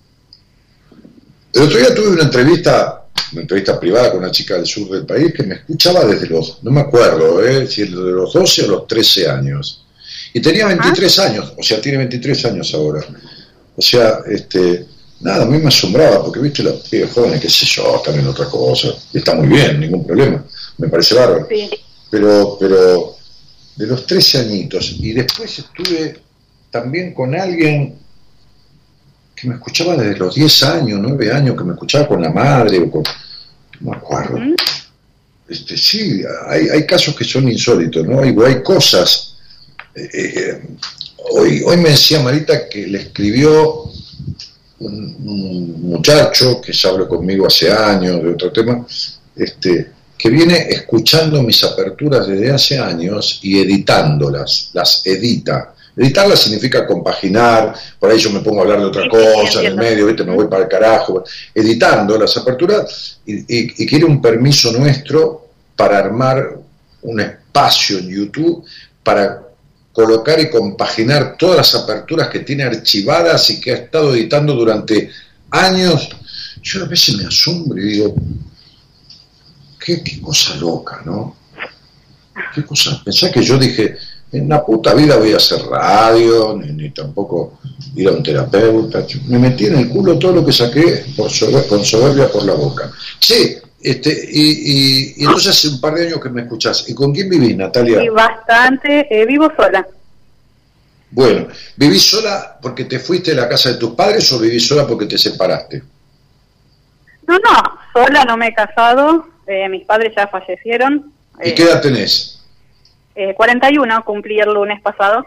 El 1.53 1.63
otro 1.63 1.77
día 1.77 1.95
tuve 1.95 2.09
una 2.09 2.23
entrevista 2.23 3.06
una 3.31 3.41
entrevista 3.41 3.79
privada 3.79 4.11
con 4.11 4.19
una 4.19 4.31
chica 4.31 4.55
del 4.55 4.65
sur 4.65 4.89
del 4.89 5.05
país 5.05 5.33
que 5.33 5.43
me 5.43 5.55
escuchaba 5.55 6.05
desde 6.05 6.27
los, 6.27 6.59
no 6.63 6.71
me 6.71 6.81
acuerdo, 6.81 7.45
¿eh? 7.45 7.67
si 7.67 7.83
de 7.83 7.89
los 7.89 8.33
12 8.33 8.65
o 8.65 8.67
los 8.67 8.87
13 8.87 9.29
años. 9.29 9.83
Y 10.33 10.39
tenía 10.39 10.67
23 10.67 11.19
años, 11.19 11.53
o 11.57 11.63
sea, 11.63 11.81
tiene 11.81 11.97
23 11.99 12.45
años 12.45 12.73
ahora. 12.73 13.05
O 13.75 13.81
sea, 13.81 14.19
este, 14.27 14.85
nada, 15.21 15.43
a 15.43 15.47
mí 15.47 15.57
me 15.57 15.67
asombraba, 15.67 16.23
porque 16.23 16.39
viste 16.39 16.63
los 16.63 16.87
pibes 16.87 17.11
jóvenes, 17.11 17.41
qué 17.41 17.49
sé 17.49 17.65
yo, 17.65 17.95
están 17.97 18.19
en 18.19 18.27
otra 18.27 18.45
cosa. 18.45 18.89
Y 19.13 19.17
está 19.17 19.35
muy 19.35 19.47
bien, 19.47 19.79
ningún 19.79 20.05
problema. 20.05 20.43
Me 20.77 20.87
parece 20.89 21.15
bárbaro. 21.15 21.47
Pero, 22.09 22.57
pero 22.59 23.15
de 23.75 23.87
los 23.87 24.05
13 24.05 24.39
añitos, 24.39 24.95
y 24.99 25.13
después 25.13 25.59
estuve 25.59 26.19
también 26.71 27.13
con 27.13 27.35
alguien 27.35 27.95
que 29.37 29.47
me 29.47 29.55
escuchaba 29.55 29.95
desde 29.95 30.17
los 30.17 30.33
10 30.33 30.63
años, 30.63 30.99
9 30.99 31.31
años, 31.31 31.55
que 31.55 31.63
me 31.63 31.73
escuchaba 31.73 32.07
con 32.07 32.21
la 32.23 32.31
madre, 32.31 32.79
o 32.79 32.89
con, 32.89 33.03
no 33.81 33.91
me 33.91 33.97
acuerdo. 33.97 34.39
Este, 35.47 35.77
sí, 35.77 36.23
hay, 36.47 36.67
hay 36.69 36.87
casos 36.87 37.15
que 37.15 37.23
son 37.23 37.47
insólitos, 37.47 38.05
¿no? 38.05 38.21
Hay, 38.21 38.35
hay 38.45 38.63
cosas. 38.63 39.35
Eh, 39.93 40.09
eh, 40.11 40.61
hoy, 41.31 41.61
hoy 41.63 41.77
me 41.77 41.89
decía 41.89 42.19
Marita 42.19 42.67
que 42.67 42.87
le 42.87 42.99
escribió 42.99 43.91
un, 44.79 45.81
muchacho 45.83 46.59
que 46.59 46.73
se 46.73 46.87
habló 46.87 47.07
conmigo 47.07 47.45
hace 47.45 47.71
años 47.71 48.21
de 48.23 48.29
otro 48.31 48.51
tema, 48.51 48.85
este, 49.35 49.91
que 50.17 50.29
viene 50.29 50.67
escuchando 50.69 51.43
mis 51.43 51.63
aperturas 51.63 52.27
desde 52.27 52.51
hace 52.51 52.79
años 52.79 53.39
y 53.43 53.59
editándolas, 53.59 54.71
las 54.73 55.05
edita. 55.05 55.75
Editarla 55.97 56.35
significa 56.35 56.85
compaginar, 56.85 57.73
por 57.99 58.11
ahí 58.11 58.19
yo 58.19 58.29
me 58.29 58.41
pongo 58.41 58.59
a 58.59 58.61
hablar 58.61 58.79
de 58.79 58.85
otra 58.85 59.09
cosa 59.09 59.61
en 59.61 59.65
el 59.65 59.75
medio, 59.75 60.05
¿viste? 60.05 60.23
me 60.23 60.35
voy 60.35 60.47
para 60.47 60.63
el 60.63 60.69
carajo, 60.69 61.23
editando 61.55 62.19
las 62.19 62.37
aperturas 62.37 63.19
y, 63.25 63.85
quiere 63.87 64.05
un 64.05 64.21
permiso 64.21 64.71
nuestro 64.71 65.47
para 65.75 65.97
armar 65.97 66.55
un 67.01 67.19
espacio 67.19 67.97
en 67.97 68.09
YouTube 68.09 68.63
para 69.01 69.41
colocar 69.91 70.39
y 70.39 70.51
compaginar 70.51 71.35
todas 71.35 71.57
las 71.57 71.75
aperturas 71.75 72.29
que 72.29 72.39
tiene 72.41 72.63
archivadas 72.63 73.49
y 73.49 73.59
que 73.59 73.71
ha 73.71 73.75
estado 73.77 74.13
editando 74.13 74.53
durante 74.53 75.09
años. 75.49 76.09
Yo 76.61 76.83
a 76.83 76.87
veces 76.87 77.15
me 77.15 77.25
asombro 77.25 77.81
y 77.81 77.93
digo, 77.93 78.13
qué, 79.83 80.03
qué 80.03 80.21
cosa 80.21 80.55
loca, 80.57 81.01
¿no? 81.03 81.35
¿Qué 82.53 82.63
cosa? 82.63 83.01
Pensá 83.03 83.31
que 83.31 83.41
yo 83.41 83.57
dije, 83.57 83.97
en 84.31 84.49
la 84.49 84.63
puta 84.65 84.93
vida 84.93 85.15
voy 85.15 85.33
a 85.33 85.37
hacer 85.37 85.61
radio, 85.61 86.57
ni, 86.57 86.89
tampoco 86.89 87.59
ir 87.95 88.07
a 88.07 88.11
un 88.11 88.23
terapeuta. 88.23 89.05
Me 89.27 89.39
metí 89.39 89.67
en 89.67 89.77
el 89.77 89.89
culo 89.89 90.19
todo 90.19 90.33
lo 90.33 90.45
que 90.45 90.51
saqué 90.51 91.05
por 91.15 91.29
con 91.67 91.83
soberbia 91.83 92.29
por 92.29 92.43
la 92.43 92.53
boca. 92.53 92.91
Sí, 93.19 93.57
este, 93.81 94.27
y, 94.31 95.23
entonces 95.23 95.49
hace 95.49 95.69
un 95.69 95.79
par 95.79 95.93
de 95.93 96.07
años 96.07 96.19
que 96.21 96.29
me 96.29 96.41
escuchás. 96.41 96.89
¿Y 96.89 96.93
con 96.93 97.13
quién 97.13 97.29
vivís, 97.29 97.55
Natalia? 97.55 98.01
Sí, 98.01 98.09
bastante. 98.09 99.07
Eh, 99.09 99.25
vivo 99.25 99.51
sola. 99.55 99.87
Bueno, 101.09 101.47
¿vivís 101.77 102.03
sola 102.03 102.57
porque 102.61 102.83
te 102.83 102.99
fuiste 102.99 103.31
de 103.31 103.37
la 103.37 103.47
casa 103.47 103.71
de 103.71 103.77
tus 103.77 103.91
padres 103.91 104.29
o 104.33 104.39
vivís 104.39 104.67
sola 104.67 104.85
porque 104.85 105.05
te 105.05 105.17
separaste? 105.17 105.81
No, 107.27 107.37
no, 107.39 107.79
sola 107.93 108.25
no 108.25 108.35
me 108.35 108.47
he 108.47 108.53
casado. 108.53 109.27
Eh, 109.47 109.69
mis 109.69 109.85
padres 109.85 110.13
ya 110.15 110.27
fallecieron. 110.27 111.13
¿Y 111.41 111.53
qué 111.53 111.63
edad 111.63 111.81
tenés? 111.81 112.36
41, 113.35 113.97
eh, 113.97 114.01
cumplí 114.05 114.39
el 114.39 114.53
lunes 114.53 114.81
pasado. 114.81 115.25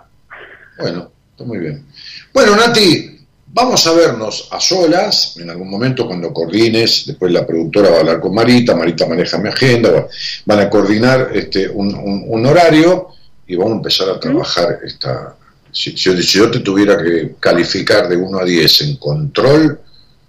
Bueno, 0.79 1.11
está 1.33 1.45
muy 1.45 1.59
bien. 1.59 1.87
Bueno, 2.33 2.57
Nati, 2.57 3.21
vamos 3.53 3.87
a 3.87 3.93
vernos 3.93 4.49
a 4.53 4.61
solas, 4.61 5.37
en 5.39 5.51
algún 5.51 5.69
momento 5.69 6.07
cuando 6.07 6.33
coordines, 6.33 7.07
después 7.07 7.33
la 7.33 7.47
productora 7.47 7.91
va 7.91 7.97
a 7.97 8.01
hablar 8.01 8.21
con 8.21 8.35
Marita, 8.35 8.77
Marita 8.77 9.07
maneja 9.07 9.39
mi 9.39 9.49
agenda, 9.49 10.07
van 10.47 10.61
a 10.61 10.71
coordinar 10.71 11.31
este, 11.35 11.69
un, 11.69 12.47
horario 12.47 13.09
y 13.47 13.57
vamos 13.57 13.73
a 13.73 13.77
empezar 13.77 14.09
a 14.11 14.21
trabajar 14.21 14.79
esta... 14.85 15.35
Si, 15.73 15.95
yo 15.95 16.51
te 16.51 16.61
tuviera 16.61 16.97
que 17.01 17.35
calificar 17.39 18.09
de 18.09 18.17
1 18.17 18.39
a 18.39 18.45
10 18.45 18.81
en 18.83 18.97
control, 18.97 19.81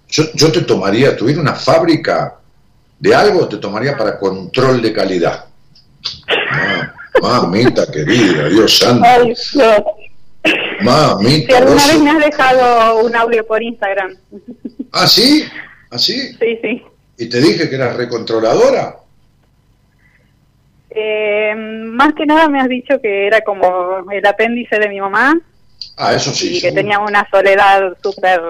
yo, 0.08 0.24
yo 0.36 0.52
te 0.52 0.62
tomaría, 0.62 1.16
tuviera 1.16 1.42
una 1.42 1.56
fábrica 1.56 2.36
de 3.00 3.16
algo, 3.16 3.48
te 3.48 3.58
tomaría 3.58 3.98
para 3.98 4.20
control 4.20 4.82
de 4.82 4.94
calidad. 4.94 5.46
Ah. 6.52 6.91
Mamita 7.20 7.92
querida, 7.92 8.48
Dios 8.50 8.78
santo. 8.78 9.06
Mamita. 10.82 11.48
Si 11.48 11.54
alguna 11.54 11.88
vez 11.88 12.00
me 12.02 12.10
has 12.12 12.20
dejado 12.20 13.00
un 13.04 13.16
audio 13.16 13.46
por 13.46 13.62
Instagram. 13.62 14.16
¿Ah, 14.92 15.08
sí? 15.08 15.44
¿Ah, 15.90 15.98
sí? 15.98 16.34
Sí, 16.40 16.60
sí. 16.62 16.84
¿Y 17.18 17.30
te 17.30 17.40
dije 17.40 17.70
que 17.70 17.76
eras 17.76 17.96
recontroladora? 17.96 18.98
Eh, 20.90 21.54
más 21.56 22.14
que 22.14 22.26
nada 22.26 22.50
me 22.50 22.60
has 22.60 22.68
dicho 22.68 23.00
que 23.02 23.28
era 23.28 23.42
como 23.42 24.10
el 24.12 24.26
apéndice 24.26 24.78
de 24.80 24.90
mi 24.90 25.00
mamá. 25.00 25.40
Ah, 25.98 26.14
eso 26.14 26.34
sí. 26.34 26.58
Y 26.58 26.62
que 26.62 26.72
tenía 26.72 27.00
una 27.00 27.28
soledad 27.30 27.96
súper. 28.02 28.42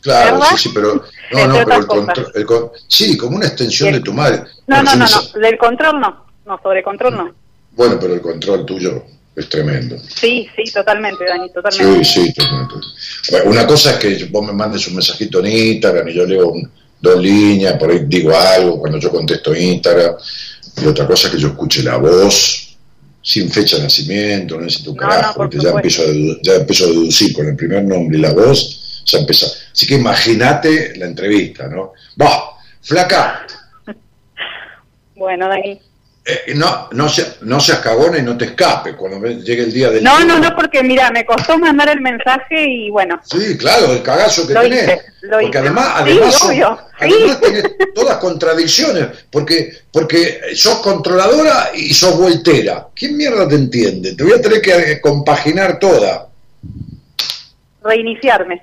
Claro, 0.00 0.42
sí, 0.42 0.56
sí, 0.56 0.70
pero. 0.74 1.02
No, 1.32 1.46
no, 1.46 1.54
pero 1.64 1.74
el 1.76 1.86
control. 1.86 2.72
sí, 2.88 3.16
como 3.16 3.36
una 3.36 3.46
extensión 3.46 3.92
de 3.92 4.00
tu 4.00 4.12
madre. 4.12 4.42
No, 4.66 4.82
no, 4.82 4.96
no, 4.96 5.06
no, 5.06 5.40
del 5.40 5.58
control 5.58 6.00
no. 6.00 6.24
No, 6.44 6.60
sobre 6.62 6.82
control 6.82 7.16
no. 7.16 7.34
Bueno, 7.72 7.98
pero 8.00 8.14
el 8.14 8.20
control 8.20 8.66
tuyo 8.66 9.04
es 9.34 9.48
tremendo. 9.48 9.96
Sí, 9.98 10.48
sí, 10.56 10.72
totalmente, 10.72 11.24
Dani, 11.24 11.50
totalmente. 11.52 12.04
Sí, 12.04 12.26
sí, 12.26 12.32
totalmente. 12.34 13.48
una 13.48 13.66
cosa 13.66 13.92
es 13.92 13.96
que 13.98 14.24
vos 14.26 14.46
me 14.46 14.52
mandes 14.52 14.86
un 14.88 14.94
mensajito 14.94 15.40
en 15.40 15.46
Instagram 15.46 16.08
y 16.08 16.14
yo 16.14 16.26
leo 16.26 16.52
dos 17.00 17.22
líneas, 17.22 17.78
por 17.78 17.90
ahí 17.90 18.04
digo 18.06 18.36
algo 18.36 18.78
cuando 18.78 18.98
yo 18.98 19.10
contesto 19.10 19.54
Instagram, 19.54 20.14
y 20.82 20.86
otra 20.86 21.06
cosa 21.06 21.28
es 21.28 21.34
que 21.34 21.40
yo 21.40 21.48
escuche 21.48 21.82
la 21.82 21.96
voz 21.96 22.76
sin 23.22 23.50
fecha 23.50 23.76
de 23.76 23.84
nacimiento, 23.84 24.56
no 24.56 24.62
necesito 24.62 24.92
un 24.92 24.96
carajo, 24.96 25.34
porque 25.36 25.58
ya 25.58 25.70
empiezo, 25.70 26.02
a, 26.02 26.06
ya 26.42 26.54
empiezo 26.54 26.84
a 26.84 26.88
deducir 26.88 27.32
con 27.32 27.46
el 27.46 27.56
primer 27.56 27.84
nombre 27.84 28.18
y 28.18 28.20
la 28.20 28.32
voz, 28.32 29.02
ya 29.06 29.18
empieza. 29.18 29.46
Así 29.72 29.86
que 29.86 29.94
imagínate 29.94 30.96
la 30.96 31.06
entrevista, 31.06 31.68
¿no? 31.68 31.92
Va, 32.20 32.58
flaca. 32.82 33.46
bueno, 35.14 35.48
Dani. 35.48 35.80
Eh, 36.30 36.54
no, 36.54 36.88
no, 36.92 37.08
se, 37.08 37.26
no 37.42 37.58
seas 37.58 37.80
cagona 37.80 38.18
y 38.18 38.22
no 38.22 38.36
te 38.36 38.44
escape 38.46 38.94
cuando 38.94 39.26
llegue 39.26 39.64
el 39.64 39.72
día 39.72 39.90
del. 39.90 40.04
No, 40.04 40.24
no, 40.24 40.38
no, 40.38 40.54
porque 40.54 40.82
mira, 40.82 41.10
me 41.10 41.24
costó 41.24 41.58
mandar 41.58 41.88
el 41.88 42.00
mensaje 42.00 42.64
y 42.68 42.90
bueno. 42.90 43.20
Sí, 43.24 43.56
claro, 43.58 43.92
el 43.92 44.02
cagazo 44.02 44.46
que 44.46 44.54
tenés. 44.54 45.00
porque 45.28 45.58
además, 45.58 45.92
además, 45.96 46.38
tenés 47.40 47.64
todas 47.94 48.18
contradicciones, 48.18 49.08
porque, 49.30 49.72
porque 49.92 50.40
sos 50.54 50.76
controladora 50.78 51.70
y 51.74 51.92
sos 51.92 52.16
voltera. 52.16 52.86
¿Quién 52.94 53.16
mierda 53.16 53.48
te 53.48 53.56
entiende? 53.56 54.14
Te 54.14 54.22
voy 54.22 54.34
a 54.34 54.40
tener 54.40 54.60
que 54.60 55.00
compaginar 55.00 55.78
toda. 55.78 56.28
Reiniciarme. 57.82 58.62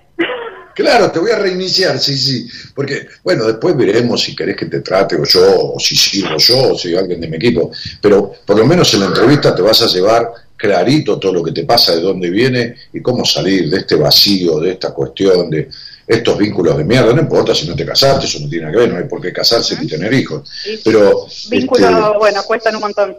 Claro, 0.77 1.09
te 1.09 1.17
voy 1.17 1.31
a 1.31 1.39
reiniciar, 1.39 1.97
sí, 1.97 2.15
sí. 2.15 2.47
Porque, 2.75 3.07
bueno, 3.23 3.45
después 3.45 3.75
veremos 3.75 4.21
si 4.21 4.35
querés 4.35 4.55
que 4.55 4.67
te 4.67 4.81
trate 4.81 5.15
o 5.15 5.23
yo, 5.23 5.73
o 5.73 5.79
si 5.79 5.95
sirvo 5.95 6.37
yo, 6.37 6.73
o 6.73 6.77
si 6.77 6.95
alguien 6.95 7.19
de 7.19 7.27
mi 7.27 7.37
equipo. 7.37 7.71
Pero 7.99 8.31
por 8.45 8.59
lo 8.59 8.63
menos 8.63 8.93
en 8.93 8.99
la 8.99 9.05
entrevista 9.07 9.55
te 9.55 9.63
vas 9.63 9.81
a 9.81 9.87
llevar 9.87 10.31
clarito 10.55 11.17
todo 11.17 11.33
lo 11.33 11.43
que 11.43 11.51
te 11.51 11.63
pasa, 11.63 11.95
de 11.95 12.01
dónde 12.01 12.29
viene 12.29 12.75
y 12.93 13.01
cómo 13.01 13.25
salir 13.25 13.71
de 13.71 13.77
este 13.77 13.95
vacío, 13.95 14.59
de 14.59 14.73
esta 14.73 14.91
cuestión, 14.91 15.49
de 15.49 15.67
estos 16.05 16.37
vínculos 16.37 16.77
de 16.77 16.83
mierda. 16.83 17.11
No 17.11 17.21
importa 17.23 17.55
si 17.55 17.67
no 17.67 17.75
te 17.75 17.83
casaste, 17.83 18.27
eso 18.27 18.39
no 18.39 18.47
tiene 18.47 18.69
que 18.69 18.77
ver, 18.77 18.89
no 18.93 18.99
hay 18.99 19.05
por 19.05 19.19
qué 19.19 19.33
casarse 19.33 19.79
ni 19.81 19.87
tener 19.87 20.13
hijos. 20.13 20.47
Pero. 20.83 21.25
Vínculos, 21.49 21.89
este, 21.89 22.17
bueno, 22.19 22.43
cuestan 22.43 22.75
un 22.75 22.81
montón. 22.81 23.17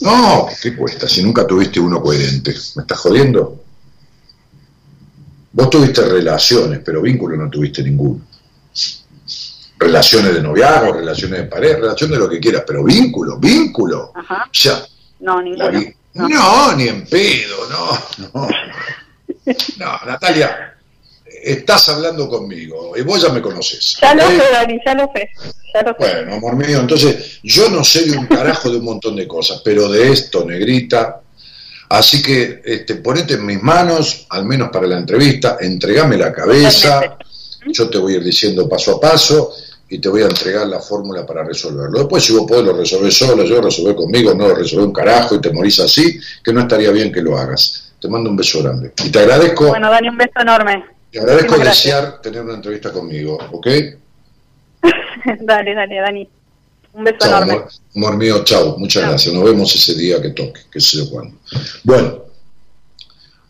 No, 0.00 0.48
¿qué 0.62 0.74
cuesta? 0.74 1.06
Si 1.06 1.22
nunca 1.22 1.46
tuviste 1.46 1.80
uno 1.80 2.00
coherente. 2.00 2.54
¿Me 2.76 2.82
estás 2.82 2.98
jodiendo? 2.98 3.63
Vos 5.54 5.70
tuviste 5.70 6.02
relaciones, 6.02 6.80
pero 6.84 7.00
vínculo 7.00 7.36
no 7.36 7.48
tuviste 7.48 7.80
ninguno. 7.80 8.20
relaciones 9.78 10.34
de 10.34 10.42
noviazgo, 10.42 10.94
relaciones 10.94 11.40
de 11.40 11.44
pareja, 11.46 11.76
relaciones 11.76 12.18
de 12.18 12.24
lo 12.24 12.28
que 12.28 12.40
quieras, 12.40 12.64
pero 12.66 12.82
vínculo, 12.82 13.38
vínculo. 13.38 14.10
Ajá. 14.16 14.48
Ya. 14.52 14.84
No, 15.20 15.40
ninguno. 15.40 15.70
No. 16.14 16.76
ni 16.76 16.88
en 16.88 17.06
pedo, 17.06 17.68
no, 17.70 18.28
no. 18.34 18.48
No, 19.78 20.00
Natalia, 20.06 20.74
estás 21.24 21.88
hablando 21.88 22.28
conmigo 22.28 22.96
y 22.96 23.02
vos 23.02 23.22
ya 23.22 23.28
me 23.28 23.40
conoces. 23.40 23.98
Ya 24.00 24.12
lo 24.14 24.26
sé, 24.26 24.42
Dani, 24.52 24.80
ya 24.84 24.94
lo 24.94 25.10
sé. 25.14 25.30
Ya 25.72 25.82
lo 25.82 25.90
sé. 25.90 25.96
Bueno, 25.98 26.34
amor 26.34 26.56
mío, 26.56 26.80
entonces 26.80 27.40
yo 27.44 27.68
no 27.68 27.84
sé 27.84 28.10
de 28.10 28.18
un 28.18 28.26
carajo 28.26 28.70
de 28.70 28.78
un 28.78 28.84
montón 28.86 29.14
de 29.14 29.28
cosas, 29.28 29.60
pero 29.64 29.88
de 29.88 30.10
esto, 30.10 30.44
negrita. 30.44 31.20
Así 31.88 32.22
que 32.22 32.62
este, 32.64 32.96
ponete 32.96 33.34
en 33.34 33.46
mis 33.46 33.62
manos, 33.62 34.26
al 34.30 34.44
menos 34.44 34.70
para 34.70 34.86
la 34.86 34.98
entrevista, 34.98 35.58
entregame 35.60 36.16
la 36.16 36.32
cabeza, 36.32 37.16
yo 37.66 37.88
te 37.88 37.98
voy 37.98 38.14
a 38.14 38.16
ir 38.16 38.24
diciendo 38.24 38.68
paso 38.68 38.96
a 38.96 39.00
paso 39.00 39.52
y 39.88 39.98
te 39.98 40.08
voy 40.08 40.22
a 40.22 40.26
entregar 40.26 40.66
la 40.66 40.80
fórmula 40.80 41.24
para 41.26 41.44
resolverlo. 41.44 42.00
Después, 42.00 42.24
si 42.24 42.32
vos 42.32 42.46
podés, 42.48 42.64
lo 42.64 42.76
resolver 42.76 43.12
solo, 43.12 43.44
yo 43.44 43.56
lo 43.56 43.62
resolver 43.62 43.94
conmigo, 43.94 44.34
no 44.34 44.48
lo 44.48 44.54
resolver 44.54 44.86
un 44.86 44.92
carajo 44.92 45.34
y 45.34 45.40
te 45.40 45.52
morís 45.52 45.78
así, 45.80 46.18
que 46.42 46.52
no 46.52 46.60
estaría 46.60 46.90
bien 46.90 47.12
que 47.12 47.20
lo 47.20 47.36
hagas. 47.36 47.92
Te 48.00 48.08
mando 48.08 48.30
un 48.30 48.36
beso 48.36 48.62
grande. 48.62 48.92
Y 49.04 49.10
te 49.10 49.20
agradezco. 49.20 49.68
Bueno, 49.68 49.90
Dani, 49.90 50.08
un 50.08 50.16
beso 50.16 50.40
enorme. 50.40 50.84
Te 51.10 51.20
agradezco 51.20 51.58
desear 51.58 52.20
tener 52.20 52.42
una 52.42 52.54
entrevista 52.54 52.90
conmigo, 52.90 53.38
¿ok? 53.52 53.66
dale, 55.40 55.74
dale, 55.74 56.00
Dani. 56.00 56.28
Un 56.94 57.04
beso 57.04 57.26
enorme. 57.26 57.64
Amor, 57.96 58.16
mío, 58.16 58.42
chao. 58.44 58.76
Muchas 58.78 59.02
gracias. 59.02 59.34
Nos 59.34 59.44
vemos 59.44 59.74
ese 59.74 59.94
día 59.94 60.22
que 60.22 60.30
toque, 60.30 60.60
que 60.70 60.80
sé 60.80 60.98
yo 60.98 61.10
cuándo. 61.10 61.36
Bueno, 61.82 62.24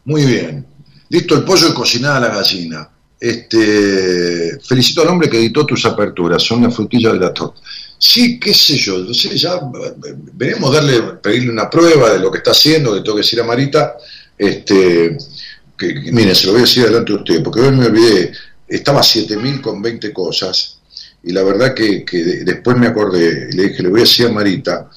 muy 0.04 0.24
bien. 0.24 0.66
Listo 1.10 1.36
el 1.36 1.44
pollo 1.44 1.68
y 1.68 1.74
cocinada 1.74 2.20
la 2.20 2.34
gallina. 2.34 2.88
Este, 3.20 4.58
felicito 4.60 5.02
al 5.02 5.08
hombre 5.08 5.30
que 5.30 5.38
editó 5.38 5.64
tus 5.64 5.84
aperturas, 5.86 6.42
son 6.42 6.62
la 6.62 6.70
frutilla 6.70 7.12
de 7.12 7.20
la 7.20 7.32
torta. 7.32 7.60
Sí, 7.96 8.38
qué 8.38 8.52
sé 8.52 8.76
yo, 8.76 9.06
ya 9.10 9.60
veremos 10.34 10.74
darle, 10.74 11.00
pedirle 11.22 11.50
una 11.50 11.70
prueba 11.70 12.12
de 12.12 12.18
lo 12.18 12.30
que 12.30 12.38
está 12.38 12.50
haciendo, 12.50 12.94
le 12.94 13.00
tengo 13.00 13.16
que 13.16 13.22
decir 13.22 13.40
a 13.40 13.44
Marita, 13.44 13.96
este, 14.36 15.16
que, 15.78 15.94
mire, 16.12 16.34
se 16.34 16.46
lo 16.46 16.52
voy 16.52 16.60
a 16.60 16.64
decir 16.64 16.84
delante 16.84 17.12
de 17.12 17.18
usted, 17.18 17.42
porque 17.42 17.60
hoy 17.60 17.70
me 17.70 17.86
olvidé, 17.86 18.32
estaba 18.68 19.00
a 19.00 19.04
7000 19.04 19.62
con 19.62 19.80
20 19.80 20.12
cosas, 20.12 20.80
y 21.24 21.32
la 21.32 21.42
verdad 21.42 21.74
que, 21.74 22.04
que 22.04 22.22
después 22.44 22.76
me 22.76 22.86
acordé, 22.86 23.48
y 23.50 23.56
le 23.56 23.68
dije, 23.68 23.82
le 23.82 23.88
voy 23.88 24.00
a 24.00 24.02
decir 24.02 24.26
a 24.26 24.32
Marita, 24.32 24.90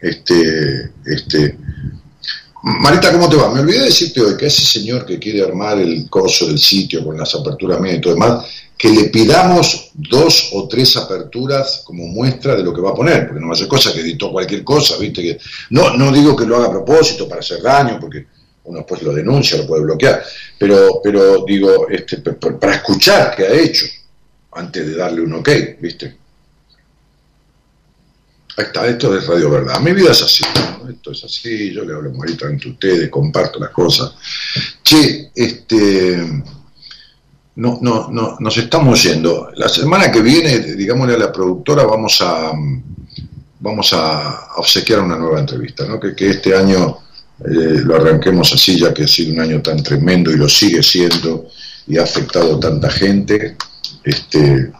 este, 0.00 0.90
este, 1.04 1.58
Marita, 2.62 3.12
¿cómo 3.12 3.28
te 3.28 3.36
va? 3.36 3.52
Me 3.52 3.60
olvidé 3.60 3.80
de 3.80 3.84
decirte 3.84 4.20
hoy 4.20 4.36
que 4.36 4.46
ese 4.46 4.62
señor 4.62 5.04
que 5.04 5.18
quiere 5.18 5.42
armar 5.42 5.78
el 5.78 6.08
coso 6.08 6.46
del 6.46 6.58
sitio 6.58 7.04
con 7.04 7.16
las 7.16 7.34
aperturas 7.34 7.78
mías 7.80 7.96
y 7.96 8.00
todo 8.00 8.14
demás, 8.14 8.46
que 8.76 8.88
le 8.88 9.04
pidamos 9.04 9.90
dos 9.94 10.50
o 10.52 10.66
tres 10.66 10.96
aperturas 10.96 11.82
como 11.84 12.06
muestra 12.06 12.56
de 12.56 12.62
lo 12.62 12.72
que 12.72 12.80
va 12.80 12.90
a 12.90 12.94
poner, 12.94 13.26
porque 13.26 13.40
no 13.40 13.48
va 13.48 13.52
a 13.52 13.56
ser 13.56 13.68
cosa 13.68 13.92
que 13.92 14.00
editó 14.00 14.32
cualquier 14.32 14.64
cosa, 14.64 14.96
¿viste? 14.96 15.22
Que, 15.22 15.38
no, 15.70 15.96
no 15.96 16.10
digo 16.10 16.34
que 16.34 16.46
lo 16.46 16.56
haga 16.56 16.66
a 16.66 16.72
propósito 16.72 17.28
para 17.28 17.40
hacer 17.40 17.62
daño, 17.62 17.98
porque 18.00 18.26
uno 18.64 18.78
después 18.78 19.02
lo 19.02 19.12
denuncia, 19.12 19.58
lo 19.58 19.66
puede 19.66 19.82
bloquear, 19.82 20.22
pero, 20.58 21.00
pero 21.02 21.44
digo, 21.46 21.86
este, 21.88 22.16
para 22.18 22.74
escuchar 22.74 23.34
qué 23.36 23.44
ha 23.44 23.52
hecho 23.52 23.84
antes 24.56 24.86
de 24.86 24.96
darle 24.96 25.20
un 25.20 25.34
ok, 25.34 25.48
¿viste? 25.80 26.16
Ahí 28.58 28.64
está, 28.64 28.86
esto 28.86 29.16
es 29.16 29.26
Radio 29.26 29.50
Verdad. 29.50 29.80
Mi 29.80 29.92
vida 29.92 30.12
es 30.12 30.22
así, 30.22 30.42
esto 30.88 31.12
es 31.12 31.24
así, 31.24 31.72
yo 31.72 31.84
le 31.84 31.92
hablo 31.92 32.10
marito 32.14 32.46
entre 32.48 32.70
ustedes, 32.70 33.10
comparto 33.10 33.58
las 33.60 33.70
cosas. 33.70 34.14
Che, 34.82 35.30
este, 35.34 36.42
no, 37.56 37.78
no, 37.82 38.08
no, 38.10 38.36
nos 38.40 38.56
estamos 38.56 39.02
yendo. 39.02 39.50
La 39.56 39.68
semana 39.68 40.10
que 40.10 40.22
viene, 40.22 40.58
digámosle 40.58 41.14
a 41.14 41.18
la 41.18 41.32
productora, 41.32 41.84
vamos 41.84 42.18
a, 42.22 42.52
vamos 43.60 43.92
a 43.92 44.48
obsequiar 44.56 45.00
una 45.00 45.18
nueva 45.18 45.40
entrevista, 45.40 45.84
¿no? 45.86 46.00
que, 46.00 46.14
este 46.18 46.56
año 46.56 46.98
eh, 47.40 47.80
lo 47.84 47.96
arranquemos 47.96 48.54
así, 48.54 48.78
ya 48.78 48.94
que 48.94 49.04
ha 49.04 49.08
sido 49.08 49.34
un 49.34 49.40
año 49.40 49.60
tan 49.60 49.82
tremendo 49.82 50.30
y 50.30 50.36
lo 50.36 50.48
sigue 50.48 50.82
siendo 50.82 51.48
y 51.86 51.98
ha 51.98 52.04
afectado 52.04 52.58
tanta 52.58 52.90
gente, 52.90 53.56
este, 54.06 54.72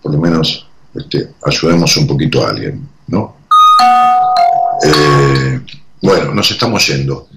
por 0.00 0.12
lo 0.12 0.18
menos 0.18 0.66
este, 0.94 1.34
ayudemos 1.44 1.96
un 1.96 2.06
poquito 2.06 2.46
a 2.46 2.50
alguien. 2.50 2.88
¿no? 3.08 3.36
Eh, 4.84 5.60
bueno, 6.00 6.34
nos 6.34 6.50
estamos 6.50 6.86
yendo. 6.86 7.28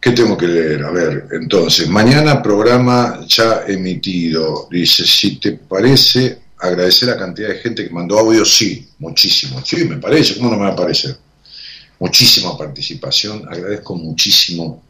¿Qué 0.00 0.12
tengo 0.12 0.36
que 0.36 0.46
leer? 0.46 0.84
A 0.84 0.90
ver, 0.90 1.26
entonces, 1.32 1.88
mañana 1.88 2.40
programa 2.40 3.20
ya 3.26 3.64
emitido. 3.66 4.68
Dice, 4.70 5.04
si 5.04 5.40
te 5.40 5.52
parece, 5.52 6.38
agradecer 6.58 7.08
la 7.08 7.16
cantidad 7.16 7.48
de 7.48 7.56
gente 7.56 7.84
que 7.84 7.92
mandó 7.92 8.18
audio, 8.18 8.44
sí, 8.44 8.88
muchísimo. 9.00 9.60
Sí, 9.64 9.84
me 9.84 9.96
parece, 9.96 10.36
¿cómo 10.36 10.50
no 10.50 10.56
me 10.56 10.66
va 10.66 10.72
a 10.72 10.76
parecer? 10.76 11.16
Muchísima 11.98 12.56
participación, 12.56 13.48
agradezco 13.50 13.96
muchísimo. 13.96 14.84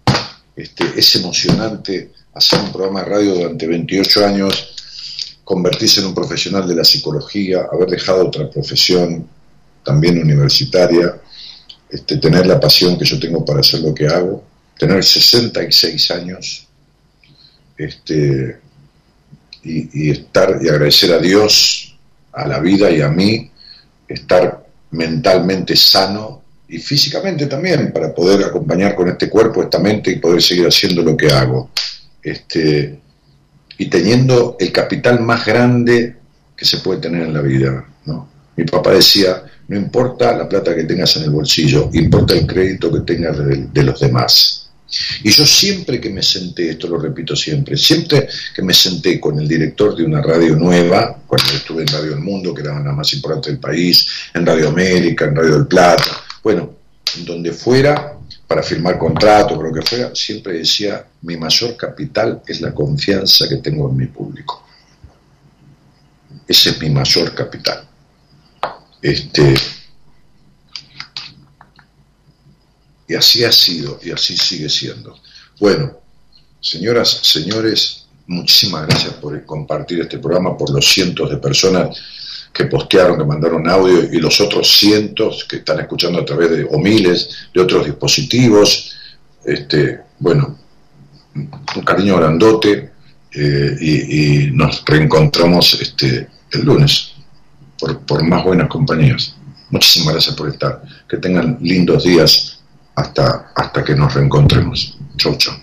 Este, 0.55 0.85
es 0.97 1.16
emocionante 1.16 2.12
hacer 2.35 2.61
un 2.61 2.73
programa 2.73 3.01
de 3.01 3.07
radio 3.07 3.35
durante 3.35 3.66
28 3.66 4.27
años, 4.27 4.76
convertirse 5.47 6.01
en 6.01 6.09
un 6.09 6.14
profesional 6.14 6.66
de 6.66 6.74
la 6.74 6.82
psicología, 6.82 7.68
haber 7.73 7.89
dejado 7.89 8.27
otra 8.27 8.51
profesión, 8.51 9.28
también 9.85 10.18
universitaria, 10.18 11.20
este, 11.89 12.16
tener 12.16 12.44
la 12.48 12.59
pasión 12.59 12.98
que 12.98 13.05
yo 13.05 13.20
tengo 13.20 13.44
para 13.44 13.60
hacer 13.60 13.78
lo 13.78 13.94
que 13.94 14.09
hago, 14.09 14.43
tener 14.77 15.05
66 15.05 16.10
años 16.10 16.66
este, 17.78 18.59
y, 19.62 20.10
estar 20.10 20.59
y 20.60 20.68
agradecer 20.68 21.12
a 21.12 21.18
Dios, 21.18 21.97
a 22.32 22.48
la 22.48 22.59
vida 22.59 22.90
y 22.90 23.01
a 23.01 23.09
mí, 23.09 23.48
estar 24.09 24.66
mentalmente 24.90 25.77
sano 25.77 26.43
y 26.68 26.78
físicamente 26.78 27.47
también 27.47 27.93
para 27.93 28.12
poder 28.12 28.44
acompañar 28.44 28.97
con 28.97 29.09
este 29.10 29.31
cuerpo, 29.31 29.62
esta 29.62 29.78
mente 29.78 30.10
y 30.10 30.16
poder 30.16 30.43
seguir 30.43 30.66
haciendo 30.66 31.02
lo 31.02 31.16
que 31.16 31.28
hago. 31.28 31.70
Este, 32.20 33.06
y 33.78 33.86
teniendo 33.86 34.57
el 34.59 34.73
capital 34.73 35.20
más 35.20 35.44
grande 35.44 36.16
que 36.57 36.65
se 36.65 36.78
puede 36.78 37.01
tener 37.01 37.23
en 37.23 37.35
la 37.35 37.43
vida. 37.43 37.86
¿no? 38.07 38.28
Mi 38.57 38.65
papá 38.65 38.93
decía, 38.93 39.43
no 39.69 39.77
importa 39.77 40.36
la 40.36 40.48
plata 40.48 40.74
que 40.74 40.85
tengas 40.85 41.16
en 41.16 41.24
el 41.24 41.31
bolsillo, 41.31 41.90
importa 41.93 42.35
el 42.35 42.47
crédito 42.47 42.90
que 42.93 43.01
tengas 43.01 43.36
de, 43.39 43.82
los 43.82 44.01
demás. 44.01 44.70
Y 45.24 45.31
yo 45.31 45.44
siempre 45.44 46.01
que 46.01 46.11
me 46.11 46.23
senté, 46.23 46.70
esto 46.70 46.89
lo 46.89 46.98
repito 46.98 47.35
siempre, 47.35 47.77
siempre 47.77 48.28
que 48.55 48.62
me 48.62 48.73
senté 48.73 49.20
con 49.20 49.39
el 49.39 49.48
director 49.48 49.97
de 49.97 50.05
una 50.05 50.23
radio 50.23 50.55
nueva, 50.55 51.20
cuando 51.27 51.53
estuve 51.53 51.82
en 51.82 51.89
Radio 51.89 52.15
El 52.15 52.20
Mundo, 52.20 52.55
que 52.55 52.62
era 52.62 52.78
la 52.81 52.93
más 52.93 53.12
importante 53.12 53.51
del 53.51 53.59
país, 53.59 54.09
en 54.32 54.47
Radio 54.47 54.69
América, 54.69 55.24
en 55.24 55.35
Radio 55.35 55.55
del 55.55 55.66
Plata, 55.66 56.24
bueno, 56.43 56.77
donde 57.24 57.53
fuera, 57.53 58.16
para 58.47 58.62
firmar 58.62 58.98
contrato, 58.98 59.55
o 59.55 59.62
lo 59.62 59.73
que 59.73 59.82
fuera, 59.82 60.14
siempre 60.14 60.59
decía, 60.59 61.05
mi 61.23 61.36
mayor 61.36 61.77
capital 61.77 62.43
es 62.47 62.60
la 62.60 62.73
confianza 62.73 63.48
que 63.48 63.56
tengo 63.56 63.89
en 63.90 63.97
mi 63.97 64.06
público. 64.06 64.64
Ese 66.47 66.70
es 66.70 66.81
mi 66.81 66.90
mayor 66.90 67.35
capital. 67.35 67.89
Este, 69.02 69.55
y 73.09 73.14
así 73.14 73.44
ha 73.44 73.52
sido 73.52 73.98
y 74.02 74.12
así 74.12 74.36
sigue 74.36 74.68
siendo. 74.68 75.18
Bueno, 75.59 76.01
señoras, 76.60 77.20
señores, 77.23 78.06
muchísimas 78.28 78.86
gracias 78.86 79.14
por 79.14 79.44
compartir 79.44 80.01
este 80.01 80.18
programa, 80.18 80.56
por 80.56 80.70
los 80.70 80.86
cientos 80.86 81.31
de 81.31 81.36
personas 81.39 81.97
que 82.57 82.65
postearon, 82.65 83.19
que 83.19 83.24
mandaron 83.24 83.69
audio 83.69 84.05
y 84.11 84.19
los 84.19 84.41
otros 84.41 84.78
cientos 84.78 85.45
que 85.45 85.57
están 85.57 85.81
escuchando 85.81 86.20
a 86.20 86.24
través 86.24 86.51
de, 86.51 86.65
o 86.65 86.78
miles 86.78 87.49
de 87.53 87.61
otros 87.61 87.85
dispositivos. 87.85 88.97
Este, 89.45 90.01
bueno, 90.19 90.57
un 91.35 91.83
cariño 91.85 92.16
grandote 92.16 92.93
eh, 93.33 93.77
y, 93.81 94.51
nos 94.53 94.83
reencontramos 94.87 95.74
este, 95.81 96.28
el 96.53 96.65
lunes 96.65 97.12
por, 97.78 98.24
más 98.24 98.43
buenas 98.43 98.69
compañías. 98.69 99.37
Muchísimas 99.70 100.15
gracias 100.15 100.35
por 100.35 100.49
estar. 100.49 100.83
Que 101.07 101.19
tengan 101.19 101.59
lindos 101.61 102.05
días 102.05 102.61
hasta, 102.95 103.53
hasta 103.55 103.85
que 103.85 103.95
nos 103.95 104.15
reencontremos. 104.15 104.97
Chau, 105.19 105.37
chau. 105.37 105.55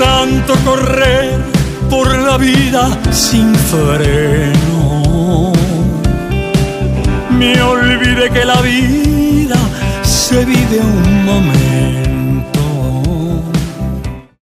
Tanto 0.00 0.54
correr 0.64 1.38
por 1.90 2.08
la 2.18 2.38
vida 2.38 2.88
sin 3.10 3.54
freno, 3.54 5.52
me 7.38 7.60
olvidé 7.60 8.30
que 8.30 8.46
la 8.46 8.62
vida 8.62 9.58
se 10.02 10.42
vive 10.46 10.80
un 10.80 11.24
momento 11.26 12.19